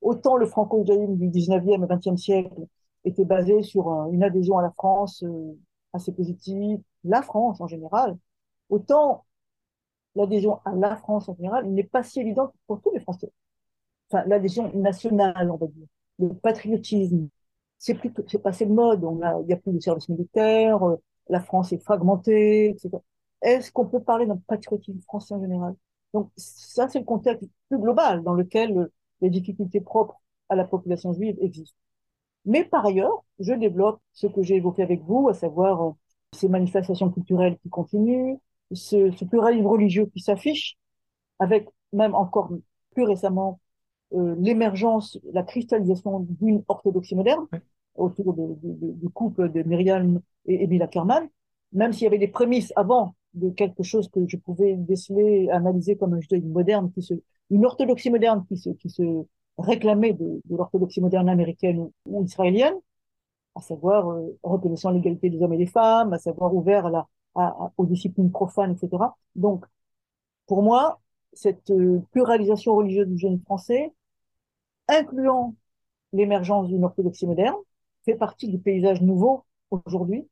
Autant 0.00 0.36
le 0.36 0.46
franco-islamisme 0.46 1.16
du 1.16 1.28
19e 1.28 1.84
et 1.84 1.86
20e 1.86 2.16
siècle 2.16 2.66
était 3.04 3.24
basé 3.24 3.62
sur 3.62 3.88
une 4.12 4.22
adhésion 4.22 4.58
à 4.58 4.62
la 4.62 4.70
France 4.72 5.22
euh, 5.24 5.58
assez 5.92 6.12
positive, 6.12 6.80
la 7.04 7.22
France 7.22 7.60
en 7.60 7.66
général, 7.66 8.16
autant 8.68 9.24
l'adhésion 10.14 10.60
à 10.64 10.74
la 10.74 10.96
France 10.96 11.28
en 11.28 11.34
général 11.36 11.66
n'est 11.70 11.84
pas 11.84 12.02
si 12.02 12.20
évidente 12.20 12.52
pour 12.66 12.80
tous 12.80 12.92
les 12.92 13.00
Français 13.00 13.32
enfin, 14.12 14.24
l'adhésion 14.26 14.72
nationale, 14.74 15.50
on 15.50 15.56
va 15.56 15.66
dire, 15.66 15.86
le 16.18 16.34
patriotisme. 16.34 17.28
C'est 17.78 17.94
passé 18.42 18.64
le 18.64 18.74
mode. 18.74 19.02
Il 19.40 19.46
n'y 19.46 19.52
a 19.52 19.56
plus 19.56 19.72
de 19.72 19.80
service 19.80 20.08
militaire, 20.08 20.82
euh, 20.86 20.96
la 21.28 21.40
France 21.40 21.72
est 21.72 21.78
fragmentée, 21.78 22.70
etc. 22.70 23.02
Est-ce 23.42 23.72
qu'on 23.72 23.86
peut 23.86 24.02
parler 24.02 24.26
d'un 24.26 24.36
patriotisme 24.46 25.00
français 25.02 25.34
en 25.34 25.40
général? 25.40 25.74
Donc 26.14 26.30
ça, 26.36 26.88
c'est 26.88 27.00
le 27.00 27.04
contexte 27.04 27.48
plus 27.68 27.78
global 27.78 28.22
dans 28.22 28.34
lequel 28.34 28.76
euh, 28.76 28.92
les 29.20 29.30
difficultés 29.30 29.80
propres 29.80 30.20
à 30.48 30.56
la 30.56 30.64
population 30.64 31.12
juive 31.12 31.36
existent. 31.40 31.76
Mais 32.44 32.64
par 32.64 32.86
ailleurs, 32.86 33.24
je 33.38 33.52
développe 33.54 34.00
ce 34.12 34.26
que 34.26 34.42
j'ai 34.42 34.56
évoqué 34.56 34.82
avec 34.82 35.02
vous, 35.02 35.28
à 35.28 35.34
savoir 35.34 35.82
euh, 35.82 35.92
ces 36.32 36.48
manifestations 36.48 37.10
culturelles 37.10 37.58
qui 37.62 37.68
continuent, 37.70 38.36
ce, 38.72 39.10
ce 39.12 39.24
pluralisme 39.24 39.66
religieux 39.66 40.06
qui 40.06 40.20
s'affiche, 40.20 40.78
avec 41.38 41.68
même 41.92 42.14
encore 42.14 42.50
plus 42.92 43.04
récemment 43.04 43.60
euh, 44.14 44.34
l'émergence, 44.38 45.18
la 45.32 45.42
cristallisation 45.42 46.20
d'une 46.20 46.62
orthodoxie 46.68 47.14
moderne 47.14 47.46
autour 47.94 48.34
du 48.34 49.08
couple 49.10 49.50
de 49.50 49.62
Myriam 49.62 50.20
et 50.46 50.64
Emile 50.64 50.82
Ackerman, 50.82 51.28
même 51.72 51.92
s'il 51.92 52.04
y 52.04 52.06
avait 52.06 52.18
des 52.18 52.28
prémices 52.28 52.72
avant 52.76 53.14
de 53.34 53.50
quelque 53.50 53.82
chose 53.82 54.08
que 54.08 54.26
je 54.26 54.36
pouvais 54.36 54.76
déceler, 54.76 55.48
analyser 55.50 55.96
comme 55.96 56.14
un 56.14 56.20
judaïsme 56.20 56.50
moderne, 56.50 56.92
qui 56.92 57.02
se, 57.02 57.14
une 57.50 57.64
orthodoxie 57.64 58.10
moderne 58.10 58.44
qui 58.48 58.56
se, 58.56 58.70
qui 58.70 58.90
se 58.90 59.02
réclamait 59.58 60.12
de, 60.12 60.40
l'orthodoxie 60.50 61.00
moderne 61.00 61.28
américaine 61.28 61.90
ou, 62.06 62.24
israélienne, 62.24 62.74
à 63.54 63.60
savoir 63.60 64.10
euh, 64.10 64.38
reconnaissant 64.42 64.90
l'égalité 64.90 65.30
des 65.30 65.42
hommes 65.42 65.52
et 65.54 65.58
des 65.58 65.66
femmes, 65.66 66.12
à 66.12 66.18
savoir 66.18 66.54
ouvert 66.54 66.86
à 66.86 66.90
la, 66.90 67.08
à, 67.34 67.72
aux 67.76 67.86
disciplines 67.86 68.30
profanes, 68.30 68.72
etc. 68.72 69.02
Donc, 69.34 69.64
pour 70.46 70.62
moi, 70.62 71.00
cette 71.32 71.70
euh, 71.70 72.00
pluralisation 72.10 72.74
religieuse 72.74 73.08
du 73.08 73.18
génie 73.18 73.40
français 73.40 73.92
incluant 74.88 75.54
l'émergence 76.12 76.68
d'une 76.68 76.84
orthodoxie 76.84 77.26
moderne, 77.26 77.56
fait 78.04 78.14
partie 78.14 78.48
du 78.48 78.58
paysage 78.58 79.00
nouveau 79.00 79.44
aujourd'hui, 79.70 80.26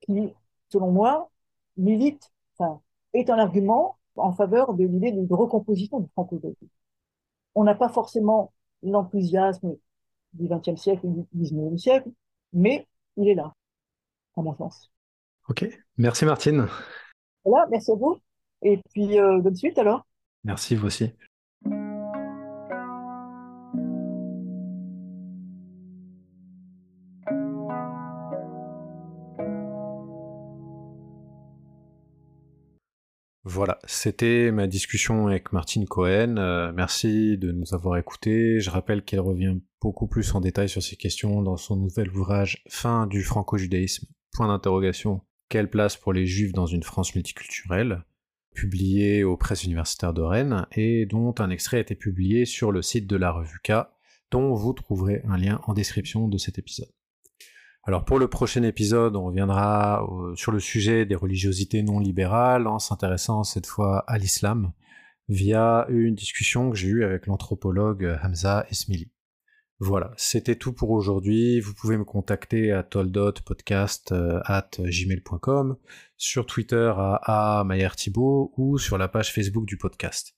qui, 0.00 0.34
selon 0.68 0.90
moi, 0.90 1.30
milite, 1.76 2.32
enfin, 2.56 2.80
est 3.12 3.30
un 3.30 3.38
argument 3.38 3.98
en 4.16 4.32
faveur 4.32 4.74
de 4.74 4.84
l'idée 4.84 5.12
de 5.12 5.34
recomposition 5.34 6.00
du 6.00 6.08
franco 6.10 6.40
On 7.54 7.64
n'a 7.64 7.74
pas 7.74 7.88
forcément 7.88 8.52
l'enthousiasme 8.82 9.76
du 10.34 10.48
XXe 10.48 10.80
siècle 10.80 11.06
ou 11.06 11.26
du 11.32 11.44
XIXe 11.44 11.80
siècle, 11.80 12.10
mais 12.52 12.86
il 13.16 13.28
est 13.28 13.34
là, 13.34 13.52
à 14.36 14.42
mon 14.42 14.54
sens. 14.54 14.90
Ok, 15.48 15.66
merci 15.96 16.24
Martine. 16.24 16.66
Voilà, 17.44 17.66
merci 17.70 17.90
à 17.90 17.94
vous. 17.94 18.18
Et 18.62 18.80
puis, 18.90 19.18
euh, 19.18 19.40
bonne 19.40 19.56
suite 19.56 19.78
alors. 19.78 20.06
Merci, 20.44 20.74
vous 20.74 20.86
aussi. 20.86 21.12
Voilà, 33.54 33.78
c'était 33.86 34.50
ma 34.50 34.66
discussion 34.66 35.28
avec 35.28 35.52
Martine 35.52 35.86
Cohen. 35.86 36.38
Euh, 36.38 36.72
merci 36.72 37.38
de 37.38 37.52
nous 37.52 37.72
avoir 37.72 37.96
écoutés. 37.96 38.58
Je 38.58 38.68
rappelle 38.68 39.04
qu'elle 39.04 39.20
revient 39.20 39.60
beaucoup 39.80 40.08
plus 40.08 40.34
en 40.34 40.40
détail 40.40 40.68
sur 40.68 40.82
ces 40.82 40.96
questions 40.96 41.40
dans 41.40 41.56
son 41.56 41.76
nouvel 41.76 42.10
ouvrage 42.10 42.64
Fin 42.68 43.06
du 43.06 43.22
franco-judaïsme. 43.22 44.08
Point 44.32 44.48
d'interrogation. 44.48 45.20
Quelle 45.48 45.70
place 45.70 45.96
pour 45.96 46.12
les 46.12 46.26
juifs 46.26 46.52
dans 46.52 46.66
une 46.66 46.82
France 46.82 47.14
multiculturelle? 47.14 48.02
Publié 48.56 49.22
aux 49.22 49.36
presses 49.36 49.62
universitaires 49.62 50.14
de 50.14 50.22
Rennes 50.22 50.66
et 50.72 51.06
dont 51.06 51.32
un 51.38 51.50
extrait 51.50 51.76
a 51.76 51.80
été 51.80 51.94
publié 51.94 52.46
sur 52.46 52.72
le 52.72 52.82
site 52.82 53.06
de 53.06 53.16
la 53.16 53.30
revue 53.30 53.60
K, 53.62 53.86
dont 54.32 54.52
vous 54.54 54.72
trouverez 54.72 55.22
un 55.28 55.36
lien 55.36 55.60
en 55.68 55.74
description 55.74 56.26
de 56.26 56.38
cet 56.38 56.58
épisode. 56.58 56.90
Alors 57.86 58.06
pour 58.06 58.18
le 58.18 58.28
prochain 58.28 58.62
épisode, 58.62 59.14
on 59.14 59.26
reviendra 59.26 60.04
euh, 60.04 60.34
sur 60.36 60.52
le 60.52 60.58
sujet 60.58 61.04
des 61.04 61.14
religiosités 61.14 61.82
non 61.82 61.98
libérales 61.98 62.66
en 62.66 62.78
s'intéressant 62.78 63.44
cette 63.44 63.66
fois 63.66 64.04
à 64.06 64.16
l'islam 64.16 64.72
via 65.28 65.86
une 65.90 66.14
discussion 66.14 66.70
que 66.70 66.76
j'ai 66.76 66.88
eue 66.88 67.04
avec 67.04 67.26
l'anthropologue 67.26 68.18
Hamza 68.22 68.64
Esmili. 68.70 69.10
Voilà, 69.80 70.12
c'était 70.16 70.56
tout 70.56 70.72
pour 70.72 70.90
aujourd'hui. 70.90 71.60
Vous 71.60 71.74
pouvez 71.74 71.98
me 71.98 72.04
contacter 72.04 72.72
à 72.72 72.82
toldotpodcast 72.82 74.12
euh, 74.12 74.40
sur 76.16 76.46
Twitter 76.46 76.92
à 76.96 77.60
a 77.60 77.66
ou 78.56 78.78
sur 78.78 78.96
la 78.96 79.08
page 79.08 79.32
Facebook 79.32 79.66
du 79.66 79.76
podcast. 79.76 80.34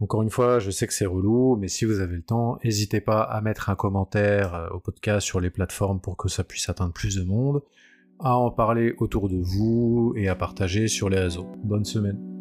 Encore 0.00 0.22
une 0.22 0.30
fois, 0.30 0.58
je 0.58 0.70
sais 0.70 0.86
que 0.86 0.92
c'est 0.92 1.06
relou, 1.06 1.56
mais 1.56 1.68
si 1.68 1.86
vous 1.86 2.00
avez 2.00 2.16
le 2.16 2.22
temps, 2.22 2.58
n'hésitez 2.62 3.00
pas 3.00 3.22
à 3.22 3.40
mettre 3.40 3.70
un 3.70 3.76
commentaire 3.76 4.54
euh, 4.54 4.68
au 4.70 4.78
podcast 4.78 5.26
sur 5.26 5.40
les 5.40 5.50
plateformes 5.50 6.00
pour 6.00 6.16
que 6.18 6.28
ça 6.28 6.44
puisse 6.44 6.68
atteindre 6.68 6.92
plus 6.92 7.16
de 7.16 7.24
monde, 7.24 7.62
à 8.18 8.36
en 8.36 8.50
parler 8.50 8.94
autour 8.98 9.28
de 9.28 9.38
vous 9.38 10.12
et 10.16 10.28
à 10.28 10.36
partager 10.36 10.88
sur 10.88 11.08
les 11.08 11.18
réseaux. 11.18 11.46
Bonne 11.64 11.84
semaine. 11.84 12.35